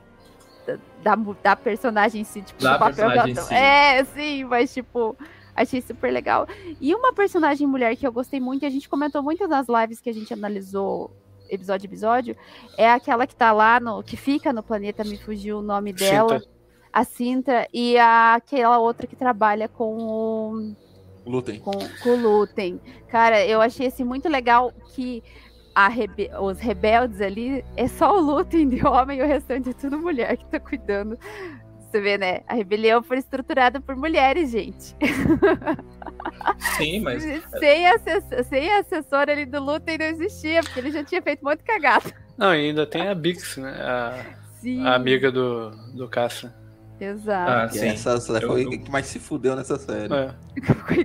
da, 1.02 1.16
da, 1.42 1.56
personagem 1.56 2.22
em 2.22 2.24
si, 2.24 2.42
tipo, 2.42 2.62
Da 2.62 2.74
do 2.74 2.78
papel 2.78 3.10
que 3.10 3.18
ela- 3.18 3.42
si. 3.42 3.54
É, 3.54 4.04
sim, 4.04 4.44
mas 4.44 4.72
tipo, 4.72 5.16
achei 5.54 5.80
super 5.80 6.12
legal. 6.12 6.46
E 6.80 6.94
uma 6.94 7.12
personagem 7.12 7.66
mulher 7.66 7.96
que 7.96 8.06
eu 8.06 8.12
gostei 8.12 8.40
muito, 8.40 8.64
e 8.64 8.66
a 8.66 8.70
gente 8.70 8.88
comentou 8.88 9.22
muito 9.22 9.46
nas 9.46 9.66
lives 9.68 10.00
que 10.00 10.10
a 10.10 10.14
gente 10.14 10.32
analisou 10.32 11.10
episódio 11.48 11.86
a 11.86 11.90
episódio, 11.90 12.36
é 12.76 12.90
aquela 12.90 13.26
que 13.26 13.36
tá 13.36 13.52
lá 13.52 13.78
no. 13.80 14.02
que 14.02 14.16
fica 14.16 14.52
no 14.52 14.62
planeta, 14.62 15.04
me 15.04 15.16
fugiu 15.16 15.58
o 15.58 15.62
nome 15.62 15.92
dela. 15.92 16.40
Cinta. 16.40 16.56
A 16.92 17.04
Cinta 17.04 17.68
e 17.74 17.98
a, 17.98 18.34
aquela 18.34 18.78
outra 18.78 19.06
que 19.06 19.14
trabalha 19.14 19.68
com 19.68 19.96
o 19.98 20.74
Lutem. 21.26 21.60
com, 21.60 21.72
com 22.02 22.08
o 22.08 22.16
Lutem. 22.16 22.80
Cara, 23.08 23.44
eu 23.44 23.60
achei 23.60 23.88
assim 23.88 24.02
muito 24.02 24.28
legal 24.30 24.72
que 24.94 25.22
rebe- 25.88 26.30
os 26.40 26.58
rebeldes 26.58 27.20
ali 27.20 27.62
é 27.76 27.86
só 27.86 28.16
o 28.16 28.20
Lutem 28.20 28.68
de 28.68 28.84
homem 28.86 29.18
e 29.18 29.22
o 29.22 29.26
restante 29.26 29.70
é 29.70 29.72
tudo 29.74 29.98
mulher 29.98 30.36
que 30.36 30.46
tá 30.46 30.58
cuidando. 30.58 31.18
Você 31.78 32.00
vê, 32.00 32.18
né? 32.18 32.40
A 32.48 32.54
rebelião 32.54 33.02
foi 33.02 33.18
estruturada 33.18 33.80
por 33.80 33.94
mulheres, 33.94 34.50
gente. 34.50 34.96
Sim, 36.76 37.00
mas. 37.04 37.22
sem, 37.58 37.86
assessor, 37.86 38.44
sem 38.44 38.72
assessor 38.72 39.28
ali 39.30 39.46
do 39.46 39.62
Lutem 39.62 39.98
não 39.98 40.06
existia, 40.06 40.62
porque 40.62 40.80
ele 40.80 40.90
já 40.90 41.04
tinha 41.04 41.22
feito 41.22 41.44
um 41.44 41.48
monte 41.50 41.58
de 41.58 41.64
cagada. 41.64 42.12
Não, 42.36 42.54
e 42.54 42.68
ainda 42.68 42.86
tem 42.86 43.08
a 43.08 43.14
Bix, 43.14 43.56
né? 43.58 43.70
A, 43.80 44.24
Sim. 44.60 44.84
a 44.84 44.94
amiga 44.94 45.30
do, 45.30 45.70
do 45.94 46.08
Caça. 46.08 46.54
Exato. 47.00 47.50
Ah, 47.50 47.68
sim. 47.68 47.86
Essa, 47.88 48.12
essa 48.12 48.38
Eu- 48.38 48.48
foi 48.48 48.64
eu- 48.64 48.70
que 48.70 48.90
mais 48.90 49.06
se 49.06 49.18
fudeu 49.18 49.54
nessa 49.54 49.78
série. 49.78 50.12
É. 50.12 50.34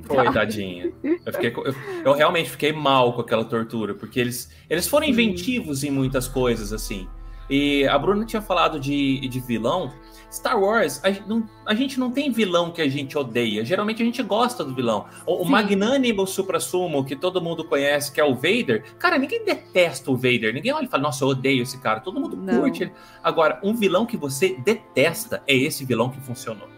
Foi, 0.06 0.32
tadinha. 0.32 0.92
Eu, 1.04 1.34
fiquei 1.34 1.54
eu, 1.56 1.76
eu 2.06 2.14
realmente 2.14 2.50
fiquei 2.50 2.72
mal 2.72 3.14
com 3.14 3.22
aquela 3.22 3.44
tortura, 3.44 3.94
porque 3.94 4.20
eles, 4.20 4.50
eles 4.70 4.88
foram 4.88 5.06
inventivos 5.06 5.84
em 5.84 5.92
muitas 5.92 6.28
coisas, 6.28 6.72
assim. 6.72 7.08
E 7.50 7.86
a 7.88 7.98
Bruna 8.00 8.26
tinha 8.26 8.42
falado 8.42 8.80
de, 8.80 9.28
de 9.28 9.40
vilão. 9.42 9.92
Star 10.32 10.58
Wars, 10.60 11.02
a, 11.04 11.12
não- 11.28 11.44
a 11.66 11.76
gente 11.76 12.00
não 12.00 12.10
tem 12.10 12.32
vilão 12.32 12.72
que 12.72 12.82
a 12.82 12.88
gente 12.88 13.18
odeia. 13.18 13.66
Geralmente 13.66 14.02
a 14.02 14.06
gente 14.06 14.24
gosta 14.24 14.64
do 14.64 14.74
vilão. 14.74 15.06
O, 15.26 15.44
o 15.44 15.46
magnânimo 15.50 16.26
supra-sumo, 16.26 17.04
que 17.04 17.16
todo 17.16 17.42
mundo 17.42 17.66
conhece, 17.66 18.12
que 18.12 18.22
é 18.22 18.24
o 18.24 18.34
Vader. 18.34 18.86
Cara, 18.98 19.18
ninguém 19.18 19.44
detesta 19.44 20.10
o 20.10 20.16
Vader. 20.16 20.54
Ninguém 20.54 20.72
olha 20.72 20.86
e 20.86 20.88
fala, 20.88 21.04
nossa, 21.04 21.24
eu 21.26 21.28
odeio 21.28 21.64
esse 21.64 21.80
cara. 21.80 22.00
Todo 22.00 22.20
mundo 22.20 22.38
Não. 22.38 22.62
curte 22.62 22.84
ele. 22.84 22.94
Agora, 23.22 23.60
um 23.62 23.74
vilão 23.76 24.06
que 24.06 24.16
você 24.16 24.56
detesta 24.64 25.44
é 25.46 25.56
esse 25.56 25.84
vilão 25.84 26.10
que 26.10 26.22
funcionou. 26.22 26.70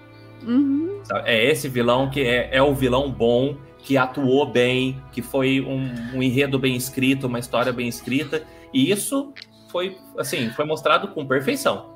Uhum. 0.45 1.01
É 1.23 1.45
esse 1.45 1.69
vilão 1.69 2.09
que 2.09 2.21
é, 2.21 2.49
é 2.51 2.61
o 2.61 2.73
vilão 2.73 3.11
bom, 3.11 3.55
que 3.77 3.97
atuou 3.97 4.45
bem, 4.45 5.01
que 5.11 5.21
foi 5.21 5.61
um, 5.61 6.17
um 6.17 6.23
enredo 6.23 6.57
bem 6.57 6.75
escrito, 6.75 7.27
uma 7.27 7.39
história 7.39 7.71
bem 7.71 7.87
escrita. 7.87 8.43
E 8.73 8.89
isso 8.89 9.31
foi, 9.69 9.97
assim, 10.17 10.49
foi 10.51 10.65
mostrado 10.65 11.09
com 11.09 11.25
perfeição. 11.25 11.92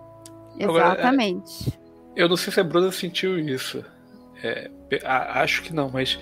Agora, 0.63 0.85
é- 0.85 0.91
Exatamente. 0.93 1.79
Eu 2.15 2.27
não 2.27 2.37
sei 2.37 2.51
se 2.51 2.59
a 2.59 2.63
Bruna 2.63 2.91
sentiu 2.91 3.37
isso. 3.37 3.83
É, 4.43 4.69
acho 5.03 5.63
que 5.63 5.73
não, 5.73 5.89
mas 5.89 6.19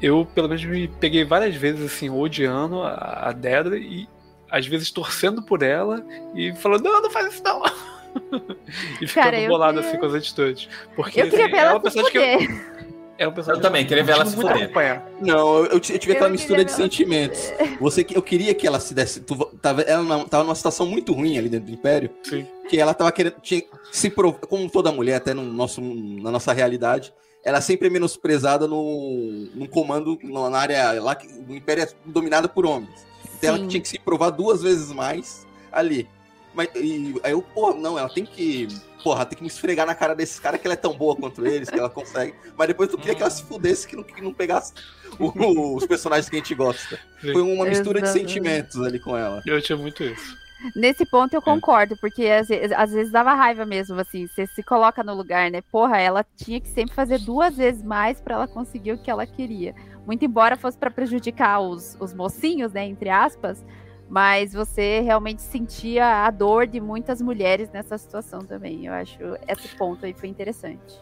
eu 0.00 0.24
pelo 0.34 0.48
menos 0.48 0.64
me 0.64 0.86
peguei 0.88 1.24
várias 1.24 1.54
vezes 1.56 1.84
assim, 1.84 2.08
odiando 2.08 2.82
a, 2.82 3.28
a 3.28 3.32
Dedra 3.32 3.76
e 3.76 4.08
às 4.50 4.66
vezes 4.66 4.90
torcendo 4.90 5.42
por 5.42 5.62
ela 5.62 6.04
e 6.34 6.54
falando, 6.54 6.84
não, 6.84 7.02
não 7.02 7.10
faz 7.10 7.32
isso 7.34 7.42
não. 7.42 7.62
e 9.00 9.06
ficando 9.06 9.24
Cara, 9.24 9.40
eu 9.40 9.48
bolado 9.48 9.74
queria- 9.74 9.88
assim 9.90 9.98
com 9.98 10.06
as 10.06 10.14
atitudes. 10.14 10.68
Porque 10.94 11.20
Eu 11.20 11.28
queria 11.28 11.44
assim, 11.46 11.52
ver 11.52 11.58
é 11.58 11.60
ela 11.60 11.72
uma 11.78 11.90
se 11.90 11.96
personagem 12.02 12.12
que 12.12 12.18
eu, 12.54 12.76
é 13.18 13.26
uma 13.26 13.32
personagem 13.34 13.60
Eu 13.64 13.68
também, 13.68 13.86
queria 13.86 14.04
ver 14.04 14.12
ela 14.12 14.26
se 14.26 14.36
fuder. 14.36 15.02
Não, 15.20 15.56
eu, 15.58 15.66
eu 15.66 15.80
tive 15.80 15.94
Eu 15.94 15.98
aquela 15.98 16.14
queria 16.14 16.28
mistura 16.30 16.64
de 16.64 16.72
sentimentos. 16.72 17.52
Você, 17.80 18.06
eu 18.14 18.22
queria 18.22 18.54
que 18.54 18.66
ela 18.66 18.78
se 18.78 18.94
desse. 18.94 19.20
Tu, 19.20 19.34
tava, 19.60 19.82
ela 19.82 20.24
tava 20.26 20.44
numa 20.44 20.54
situação 20.54 20.86
muito 20.86 21.12
ruim 21.12 21.36
ali 21.38 21.48
dentro 21.48 21.66
do 21.66 21.72
Império. 21.72 22.10
Sim. 22.22 22.46
Que 22.68 22.78
ela 22.80 22.92
tava 22.94 23.12
querendo. 23.12 23.36
Tinha, 23.40 23.62
se 23.92 24.10
prov- 24.10 24.38
como 24.48 24.68
toda 24.70 24.90
mulher, 24.92 25.16
até 25.16 25.32
no 25.32 25.42
nosso, 25.44 25.80
na 25.80 26.30
nossa 26.30 26.52
realidade, 26.52 27.12
ela 27.44 27.60
sempre 27.60 27.86
é 27.88 27.90
menosprezada 27.90 28.66
no, 28.66 29.48
no 29.54 29.68
comando, 29.68 30.18
no- 30.22 30.50
na 30.50 30.58
área 30.58 31.00
lá 31.02 31.14
que 31.14 31.26
o 31.48 31.54
Império 31.54 31.84
é 31.84 31.88
dominado 32.04 32.48
por 32.48 32.66
homens. 32.66 33.06
Então 33.38 33.54
ela 33.56 33.66
tinha 33.66 33.80
que 33.80 33.88
se 33.88 33.98
provar 33.98 34.30
duas 34.30 34.62
vezes 34.62 34.90
mais 34.92 35.46
ali. 35.70 36.08
Mas 36.54 36.68
e, 36.74 37.14
aí 37.22 37.32
eu, 37.32 37.42
pô, 37.42 37.74
não, 37.74 37.98
ela 37.98 38.08
tem 38.08 38.24
que. 38.24 38.66
Porra, 39.04 39.24
tem 39.26 39.36
que 39.36 39.42
me 39.42 39.48
esfregar 39.48 39.86
na 39.86 39.94
cara 39.94 40.14
desses 40.16 40.40
caras 40.40 40.58
que 40.60 40.66
ela 40.66 40.72
é 40.74 40.76
tão 40.76 40.92
boa 40.96 41.14
quanto 41.14 41.46
eles, 41.46 41.68
que 41.70 41.78
ela 41.78 41.90
consegue. 41.90 42.34
Mas 42.56 42.66
depois 42.66 42.90
tu 42.90 42.96
queria 42.98 43.14
que 43.14 43.22
ela 43.22 43.30
se 43.30 43.44
fudesse, 43.44 43.86
que 43.86 43.94
não, 43.94 44.02
que 44.02 44.20
não 44.22 44.32
pegasse 44.32 44.72
o- 45.20 45.76
os 45.76 45.86
personagens 45.86 46.28
que 46.28 46.34
a 46.34 46.38
gente 46.40 46.54
gosta. 46.54 46.98
Foi 47.20 47.42
uma 47.42 47.64
mistura 47.66 48.00
de 48.00 48.06
Exatamente. 48.06 48.32
sentimentos 48.32 48.80
ali 48.82 48.98
com 48.98 49.16
ela. 49.16 49.40
Eu 49.46 49.60
tinha 49.62 49.76
muito 49.78 50.02
isso. 50.02 50.34
Nesse 50.74 51.04
ponto 51.06 51.34
É. 51.34 51.36
eu 51.36 51.42
concordo, 51.42 51.96
porque 52.00 52.26
às 52.26 52.48
vezes, 52.48 52.72
às 52.72 52.92
vezes 52.92 53.12
dava 53.12 53.34
raiva 53.34 53.64
mesmo, 53.64 53.98
assim, 54.00 54.26
você 54.26 54.46
se 54.46 54.62
coloca 54.62 55.02
no 55.02 55.14
lugar, 55.14 55.50
né? 55.50 55.62
Porra, 55.70 55.98
ela 55.98 56.24
tinha 56.36 56.60
que 56.60 56.68
sempre 56.68 56.94
fazer 56.94 57.18
duas 57.18 57.56
vezes 57.56 57.82
mais 57.82 58.20
pra 58.20 58.34
ela 58.34 58.48
conseguir 58.48 58.92
o 58.92 58.98
que 58.98 59.10
ela 59.10 59.26
queria. 59.26 59.74
Muito 60.06 60.24
embora 60.24 60.56
fosse 60.56 60.78
pra 60.78 60.90
prejudicar 60.90 61.60
os, 61.60 61.96
os 62.00 62.14
mocinhos, 62.14 62.72
né, 62.72 62.84
entre 62.86 63.08
aspas, 63.10 63.64
mas 64.08 64.52
você 64.52 65.00
realmente 65.00 65.42
sentia 65.42 66.24
a 66.24 66.30
dor 66.30 66.66
de 66.66 66.80
muitas 66.80 67.20
mulheres 67.20 67.70
nessa 67.70 67.98
situação 67.98 68.40
também. 68.40 68.86
Eu 68.86 68.92
acho 68.92 69.18
esse 69.48 69.68
ponto 69.76 70.06
aí 70.06 70.14
foi 70.14 70.28
interessante. 70.28 71.00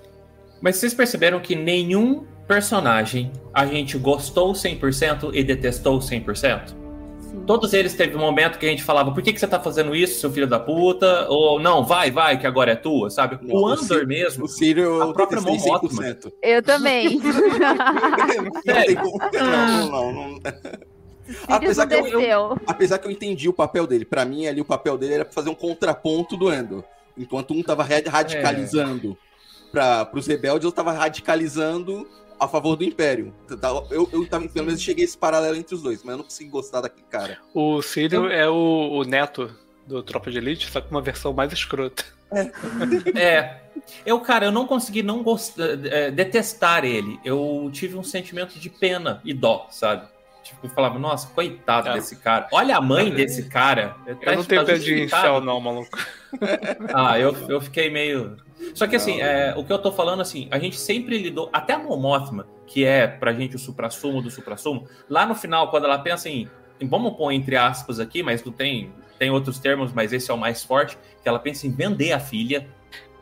Mas 0.61 0.77
vocês 0.77 0.95
perceberam 0.95 1.41
que 1.41 1.55
nenhum 1.55 2.25
personagem 2.47 3.31
a 3.53 3.67
gente 3.67 3.99
gostou 3.99 4.53
100% 4.53 5.31
e 5.35 5.45
detestou 5.45 5.99
100%? 5.99 6.84
Sim. 7.35 7.45
Todos 7.47 7.73
eles 7.75 7.95
teve 7.95 8.17
um 8.17 8.21
momento 8.21 8.59
que 8.59 8.67
a 8.67 8.69
gente 8.69 8.83
falava, 8.83 9.13
por 9.13 9.23
que, 9.23 9.33
que 9.33 9.39
você 9.41 9.47
tá 9.47 9.61
fazendo 9.61 9.95
isso, 9.95 10.21
seu 10.21 10.31
filho 10.31 10.47
da 10.47 10.59
puta? 10.59 11.27
Ou 11.29 11.59
não, 11.61 11.85
vai, 11.85 12.11
vai, 12.11 12.39
que 12.39 12.47
agora 12.47 12.73
é 12.73 12.77
tua, 12.77 13.11
sabe? 13.11 13.39
Não, 13.43 13.55
o 13.55 13.63
o 13.63 13.67
Andor 13.69 13.85
Ciro- 13.85 14.07
mesmo. 14.07 14.45
O 14.45 14.49
Círio 14.49 15.03
A 15.03 15.07
eu 15.07 15.13
própria. 15.13 15.41
100%. 15.41 16.33
Eu 16.43 16.63
também. 16.63 17.19
não 17.21 18.63
tem 18.63 18.95
como. 18.97 19.19
Não, 19.33 19.91
não, 19.91 20.13
não. 20.13 20.41
Apesar 21.49 21.87
que, 21.87 21.95
eu, 21.95 22.21
eu- 22.21 22.59
apesar 22.67 22.99
que 22.99 23.07
eu 23.07 23.11
entendi 23.11 23.49
o 23.49 23.53
papel 23.53 23.87
dele. 23.87 24.05
Pra 24.05 24.25
mim, 24.25 24.47
ali, 24.47 24.61
o 24.61 24.65
papel 24.65 24.97
dele 24.99 25.15
era 25.15 25.25
pra 25.25 25.33
fazer 25.35 25.51
um 25.51 25.55
contraponto 25.55 26.37
do 26.37 26.53
Endor. 26.53 26.85
Enquanto 27.17 27.53
um 27.55 27.63
tava 27.63 27.83
ra- 27.83 28.03
radicalizando 28.11 29.17
para 29.73 30.05
pros 30.05 30.27
rebeldes, 30.27 30.65
eu 30.65 30.73
tava 30.73 30.93
radicalizando 30.93 32.07
a 32.39 32.49
favor 32.49 32.77
do 32.77 32.85
Império. 32.85 33.33
Tá, 33.61 33.69
Eu, 33.91 34.09
eu 34.13 34.27
tava, 34.27 34.49
pelo 34.49 34.67
menos 34.67 34.83
cheguei 34.83 35.05
a 35.05 35.07
esse 35.07 35.17
paralelo 35.17 35.57
entre 35.57 35.75
os 35.75 35.83
dois, 35.83 36.03
mas 36.03 36.13
eu 36.13 36.19
não 36.19 36.25
consegui 36.25 36.51
gostar 36.51 36.81
daquele 36.81 37.07
cara. 37.09 37.39
O 37.53 37.81
Círio 37.83 38.29
é 38.31 38.49
o, 38.49 38.91
o 38.93 39.05
neto 39.05 39.55
do 39.87 40.03
Tropa 40.03 40.31
de 40.31 40.39
Elite, 40.39 40.71
só 40.71 40.81
com 40.81 40.91
uma 40.91 41.03
versão 41.03 41.33
mais 41.33 41.53
escrota. 41.53 42.05
É. 43.15 43.61
Eu, 44.05 44.19
cara, 44.21 44.47
eu 44.47 44.53
não 44.53 44.67
consegui 44.67 45.03
não 45.03 45.23
gost... 45.23 45.57
é, 45.59 46.11
detestar 46.11 46.85
ele. 46.85 47.19
Eu 47.25 47.69
tive 47.73 47.97
um 47.97 48.03
sentimento 48.03 48.59
de 48.59 48.71
pena 48.71 49.21
e 49.25 49.33
dó, 49.33 49.67
sabe? 49.71 50.09
Tipo, 50.45 50.67
eu 50.67 50.71
falava, 50.71 50.99
nossa, 50.99 51.27
coitado 51.29 51.89
É. 51.89 51.95
desse 51.95 52.17
cara. 52.17 52.47
Olha 52.53 52.77
a 52.77 52.81
mãe 52.81 53.11
desse 53.11 53.49
cara. 53.49 53.97
Tá- 54.23 54.33
Eu 54.33 54.37
não 54.37 54.45
tenho 54.45 54.61
tá 54.65 54.73
pé 54.73 54.79
de 54.79 55.05
incel, 55.05 55.41
não, 55.41 55.59
maluco. 55.61 55.89
Ah, 56.95 57.19
eu, 57.19 57.35
eu 57.49 57.61
fiquei 57.61 57.89
meio. 57.91 58.37
Só 58.75 58.87
que 58.87 58.97
assim, 58.97 59.21
é, 59.21 59.55
o 59.57 59.65
que 59.65 59.73
eu 59.73 59.79
tô 59.79 59.91
falando, 59.93 60.21
assim, 60.21 60.49
a 60.51 60.59
gente 60.59 60.77
sempre 60.77 61.17
lidou. 61.19 61.49
Até 61.53 61.73
a 61.75 61.79
Mon 61.79 61.97
Mothma, 61.97 62.47
que 62.67 62.85
é 62.85 63.07
pra 63.07 63.33
gente 63.33 63.57
o 63.57 63.59
supra-sumo 63.59 64.21
do 64.21 64.31
supra-sumo, 64.31 64.87
lá 65.09 65.25
no 65.27 65.35
final, 65.35 65.71
quando 65.71 65.85
ela 65.85 65.99
pensa 65.99 66.29
em. 66.29 66.49
em- 66.81 66.87
Vamos 66.89 67.17
pôr 67.17 67.33
entre 67.33 67.57
aspas 67.57 67.99
aqui, 68.01 68.23
mas 68.23 68.45
não 68.45 68.53
tem. 68.53 68.93
Tem 69.19 69.31
outros 69.31 69.59
termos, 69.61 69.93
mas 69.93 70.13
esse 70.13 70.31
é 70.31 70.35
o 70.35 70.39
mais 70.39 70.63
forte. 70.65 70.99
Que 71.23 71.29
ela 71.29 71.39
pensa 71.39 71.67
em 71.67 71.71
vender 71.71 72.13
a 72.13 72.19
filha. 72.21 72.67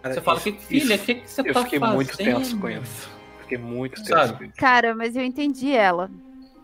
Cara, 0.03 0.15
Você 0.15 0.21
fala, 0.21 0.39
isso- 0.39 0.53
que 0.53 0.65
filha, 0.65 0.97
o 0.97 0.99
que, 0.99 1.15
que 1.17 1.31
você 1.31 1.41
Eu 1.43 1.53
tá 1.55 1.63
fiquei 1.65 1.79
fazendo? 1.79 1.95
muito 1.95 2.17
tenso 2.17 2.59
com 2.59 2.69
isso. 2.71 3.11
Fiquei 3.43 3.59
muito 3.59 3.97
tenso 3.97 4.09
Sabe? 4.09 4.39
com 4.39 4.45
isso. 4.45 4.55
Cara, 4.57 4.95
mas 4.95 5.15
eu 5.15 5.23
entendi 5.23 5.73
ela. 5.77 6.11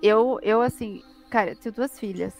Eu, 0.02 0.38
eu 0.42 0.60
assim, 0.60 1.02
cara, 1.30 1.50
eu 1.50 1.56
tenho 1.56 1.74
duas 1.74 1.98
filhas. 1.98 2.34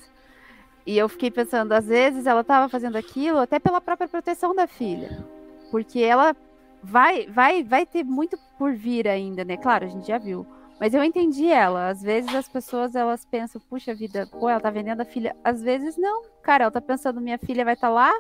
E 0.87 0.97
eu 0.97 1.09
fiquei 1.09 1.31
pensando, 1.31 1.73
às 1.73 1.87
vezes 1.87 2.27
ela 2.27 2.43
tava 2.43 2.69
fazendo 2.69 2.97
aquilo 2.97 3.39
até 3.39 3.59
pela 3.59 3.81
própria 3.81 4.09
proteção 4.09 4.55
da 4.55 4.67
filha. 4.67 5.25
Porque 5.71 6.01
ela 6.01 6.35
vai, 6.83 7.27
vai, 7.27 7.63
vai 7.63 7.85
ter 7.85 8.05
muito 8.05 8.39
por 8.59 8.73
vir 8.75 9.07
ainda, 9.07 9.45
né? 9.45 9.57
Claro, 9.57 9.85
a 9.85 9.89
gente 9.89 10.09
já 10.09 10.19
viu. 10.19 10.47
Mas 10.81 10.95
eu 10.95 11.03
entendi 11.03 11.49
ela. 11.49 11.89
Às 11.89 12.03
vezes 12.03 12.35
as 12.35 12.49
pessoas 12.49 12.95
elas 12.95 13.25
pensam, 13.25 13.61
puxa 13.69 13.95
vida, 13.95 14.27
pô, 14.31 14.49
ela 14.49 14.61
tá 14.61 14.71
vendendo 14.71 15.01
a 15.01 15.05
filha. 15.05 15.37
Às 15.43 15.63
vezes 15.63 15.97
não. 15.97 16.23
Cara, 16.43 16.65
ela 16.65 16.71
tá 16.71 16.81
pensando, 16.81 17.21
minha 17.21 17.39
filha 17.39 17.65
vai 17.65 17.75
estar 17.75 17.89
lá. 17.91 18.13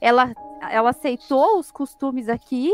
Ela, 0.00 0.32
ela 0.70 0.90
aceitou 0.90 1.58
os 1.58 1.70
costumes 1.70 2.28
aqui. 2.28 2.72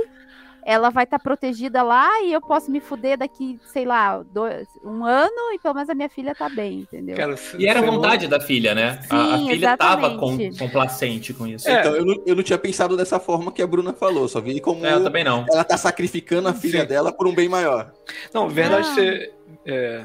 Ela 0.65 0.91
vai 0.91 1.05
estar 1.05 1.19
protegida 1.19 1.83
lá 1.83 2.23
e 2.23 2.33
eu 2.33 2.41
posso 2.41 2.71
me 2.71 2.81
fuder 2.81 3.19
daqui, 3.19 3.59
sei 3.67 3.85
lá, 3.85 4.23
dois, 4.23 4.69
um 4.85 5.05
ano 5.05 5.53
e 5.55 5.59
pelo 5.59 5.75
menos 5.75 5.91
a 5.91 5.95
minha 5.95 6.09
filha 6.09 6.35
tá 6.35 6.49
bem, 6.49 6.81
entendeu? 6.81 7.17
Cara, 7.17 7.35
e 7.59 7.67
era 7.67 7.83
vontade 7.83 8.29
da 8.29 8.41
filha, 8.41 8.75
né? 8.75 9.01
Sim, 9.03 9.09
a, 9.17 9.35
a 9.35 9.39
filha 9.39 9.55
exatamente. 9.55 9.79
tava 10.03 10.19
com, 10.19 10.57
complacente 10.57 11.35
com 11.35 11.47
isso. 11.47 11.69
É. 11.69 11.81
Então, 11.81 11.97
eu 11.97 12.05
não, 12.05 12.23
eu 12.27 12.37
não 12.37 12.43
tinha 12.43 12.59
pensado 12.59 12.97
dessa 12.97 13.19
forma 13.19 13.51
que 13.51 13.61
a 13.63 13.67
Bruna 13.67 13.93
falou, 13.93 14.29
só 14.29 14.41
vi 14.41 14.61
como 14.61 14.87
É, 14.87 14.93
eu 14.95 15.03
também 15.03 15.25
não. 15.25 15.45
ela 15.51 15.65
tá 15.65 15.77
sacrificando 15.77 16.49
a 16.49 16.55
filha 16.55 16.83
Sim. 16.83 16.87
dela 16.87 17.13
por 17.13 17.27
um 17.27 17.35
bem 17.35 17.49
maior. 17.49 17.93
Não, 18.33 18.49
verdade, 18.49 18.87
Ah. 18.89 18.95
você, 18.95 19.33
é, 19.67 20.05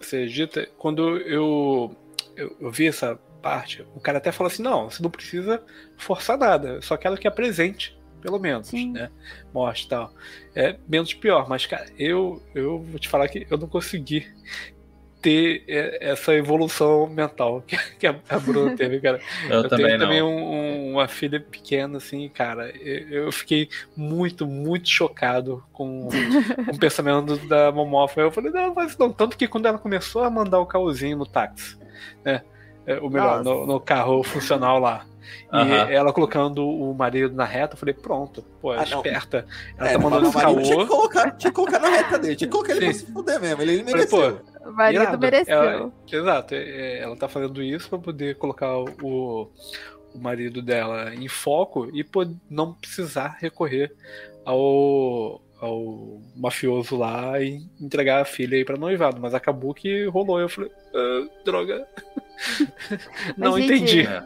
você 0.00 0.26
dita, 0.26 0.68
quando 0.78 1.16
eu, 1.18 1.94
eu, 2.36 2.56
eu 2.60 2.70
vi 2.70 2.86
essa 2.86 3.18
parte, 3.42 3.84
o 3.94 4.00
cara 4.00 4.18
até 4.18 4.30
falou 4.30 4.50
assim: 4.50 4.62
não, 4.62 4.88
você 4.88 5.02
não 5.02 5.10
precisa 5.10 5.62
forçar 5.96 6.38
nada, 6.38 6.80
só 6.82 6.96
quero 6.96 7.16
que 7.16 7.26
apresente, 7.26 7.98
pelo 8.22 8.38
menos, 8.38 8.68
Sim. 8.68 8.92
né? 8.92 9.10
Mostre 9.52 9.86
e 9.86 9.88
tal. 9.90 10.14
É 10.54 10.76
menos 10.88 11.12
pior, 11.12 11.48
mas, 11.48 11.66
cara, 11.66 11.86
eu, 11.98 12.42
eu 12.54 12.78
vou 12.78 12.98
te 12.98 13.08
falar 13.08 13.28
que 13.28 13.46
eu 13.50 13.58
não 13.58 13.68
consegui 13.68 14.26
ter 15.20 15.62
é, 15.68 16.10
essa 16.10 16.34
evolução 16.34 17.06
mental 17.06 17.62
que, 17.62 17.76
a, 18.06 18.38
Bruna 18.40 18.74
teve, 18.76 19.00
cara. 19.00 19.20
Eu 19.48 19.68
também 19.68 19.86
tenho 19.86 19.98
não. 19.98 20.06
também 20.06 20.22
um- 20.22 20.52
um- 20.52 20.92
uma 20.94 21.06
filha 21.08 21.38
pequena, 21.40 21.98
assim, 21.98 22.28
cara. 22.28 22.70
Eu, 22.70 23.24
eu 23.26 23.32
fiquei 23.32 23.68
muito, 23.96 24.46
muito 24.46 24.88
chocado 24.88 25.62
com, 25.72 26.08
com 26.66 26.72
o 26.72 26.78
pensamento 26.78 27.36
da 27.46 27.70
Momofa. 27.70 28.20
Eu 28.20 28.32
falei, 28.32 28.50
não, 28.50 28.74
mas 28.74 28.96
não. 28.98 29.12
Tanto 29.12 29.36
que 29.36 29.46
quando 29.46 29.66
ela 29.66 29.78
começou 29.78 30.24
a 30.24 30.30
mandar 30.30 30.58
o 30.58 30.66
caosinho 30.66 31.16
no 31.18 31.26
táxi, 31.26 31.78
né? 32.24 32.42
É, 32.84 32.98
Ou 32.98 33.08
melhor, 33.08 33.44
no, 33.44 33.64
no 33.64 33.78
carro 33.78 34.24
funcional 34.24 34.80
lá. 34.80 35.06
E 35.52 35.56
Aham. 35.56 35.90
ela 35.90 36.12
colocando 36.12 36.66
o 36.68 36.94
marido 36.94 37.34
na 37.34 37.44
reta, 37.44 37.74
eu 37.74 37.78
falei, 37.78 37.94
pronto, 37.94 38.42
pô, 38.60 38.74
é 38.74 38.78
Ah, 38.80 38.82
esperta. 38.84 39.46
Ela 39.78 39.88
É, 39.88 39.92
tá 39.92 39.98
não, 39.98 40.10
mandando 40.10 40.28
o 40.30 40.32
marido 40.32 40.62
tinha 40.62 40.76
que, 40.76 40.86
caô. 40.86 40.86
colocar, 40.96 41.30
tinha 41.32 41.50
que 41.50 41.56
colocar 41.56 41.78
na 41.78 41.88
reta 41.88 42.18
dele, 42.18 42.36
tinha 42.36 42.48
que 42.48 42.52
colocar 42.52 42.72
ele 42.76 42.84
pra 42.86 42.94
se 42.94 43.06
fuder 43.06 43.40
mesmo. 43.40 43.62
Ele, 43.62 43.72
ele 43.72 43.90
Falei, 43.90 44.06
pô, 44.06 44.16
mereceu. 44.18 44.40
O 44.66 44.72
marido 44.72 45.02
Irado. 45.02 45.18
mereceu. 45.18 45.54
Ela- 45.62 45.92
exato, 46.12 46.54
é- 46.54 46.58
é, 46.62 46.98
ela 47.00 47.16
tá 47.16 47.28
fazendo 47.28 47.62
isso 47.62 47.88
pra 47.88 47.98
poder 47.98 48.36
colocar 48.36 48.76
o, 48.78 49.50
o 50.14 50.18
marido 50.18 50.60
dela 50.62 51.14
em 51.14 51.28
foco 51.28 51.88
e 51.92 52.04
não 52.50 52.72
precisar 52.74 53.36
recorrer 53.40 53.92
ao, 54.44 55.40
ao 55.60 56.20
mafioso 56.36 56.96
lá 56.96 57.40
e 57.40 57.60
entregar 57.80 58.22
a 58.22 58.24
filha 58.24 58.56
aí 58.56 58.64
pra 58.64 58.76
noivado. 58.76 59.20
Mas 59.20 59.34
acabou 59.34 59.72
que 59.74 60.06
rolou. 60.06 60.40
Eu 60.40 60.48
falei, 60.48 60.70
"Ah, 60.94 61.26
droga. 61.44 61.86
Não 63.36 63.58
gente, 63.58 63.72
entendi. 63.74 64.00
É. 64.06 64.22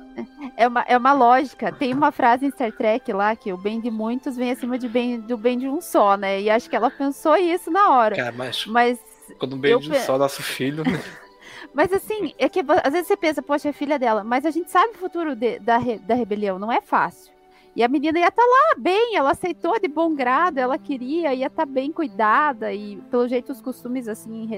É 0.56 0.68
uma, 0.68 0.80
é 0.82 0.96
uma 0.96 1.12
lógica. 1.12 1.70
Tem 1.72 1.92
uma 1.92 2.10
frase 2.10 2.46
em 2.46 2.50
Star 2.50 2.72
Trek 2.72 3.12
lá 3.12 3.36
que 3.36 3.52
o 3.52 3.56
bem 3.58 3.80
de 3.80 3.90
muitos 3.90 4.36
vem 4.36 4.50
acima 4.50 4.78
de 4.78 4.88
bem, 4.88 5.20
do 5.20 5.36
bem 5.36 5.58
de 5.58 5.68
um 5.68 5.80
só, 5.80 6.16
né? 6.16 6.40
E 6.40 6.48
acho 6.50 6.68
que 6.70 6.76
ela 6.76 6.90
pensou 6.90 7.36
isso 7.36 7.70
na 7.70 7.90
hora. 7.90 8.16
Cara, 8.16 8.32
mas 8.32 8.64
Mas, 8.66 8.98
quando 9.38 9.52
um 9.52 9.56
eu 9.56 9.60
beijo 9.78 9.90
pe- 9.90 10.00
só 10.00 10.16
nosso 10.18 10.42
filho. 10.42 10.82
né? 10.84 11.02
mas 11.74 11.92
assim, 11.92 12.32
é 12.38 12.48
que 12.48 12.60
às 12.84 12.92
vezes 12.92 13.08
você 13.08 13.16
pensa, 13.16 13.42
poxa, 13.42 13.68
é 13.68 13.72
filha 13.72 13.98
dela, 13.98 14.24
mas 14.24 14.46
a 14.46 14.50
gente 14.50 14.70
sabe 14.70 14.92
o 14.94 14.98
futuro 14.98 15.36
de- 15.36 15.58
da, 15.58 15.76
re- 15.76 15.98
da 15.98 16.14
rebelião, 16.14 16.58
não 16.58 16.72
é 16.72 16.80
fácil. 16.80 17.34
E 17.74 17.82
a 17.82 17.88
menina 17.88 18.18
ia 18.18 18.28
estar 18.28 18.42
lá 18.42 18.74
bem, 18.78 19.16
ela 19.16 19.32
aceitou 19.32 19.78
de 19.78 19.86
bom 19.86 20.14
grado, 20.14 20.56
ela 20.56 20.78
queria, 20.78 21.34
ia 21.34 21.48
estar 21.48 21.66
bem 21.66 21.92
cuidada, 21.92 22.72
e 22.72 22.96
pelo 23.10 23.28
jeito 23.28 23.52
os 23.52 23.60
costumes 23.60 24.08
assim. 24.08 24.48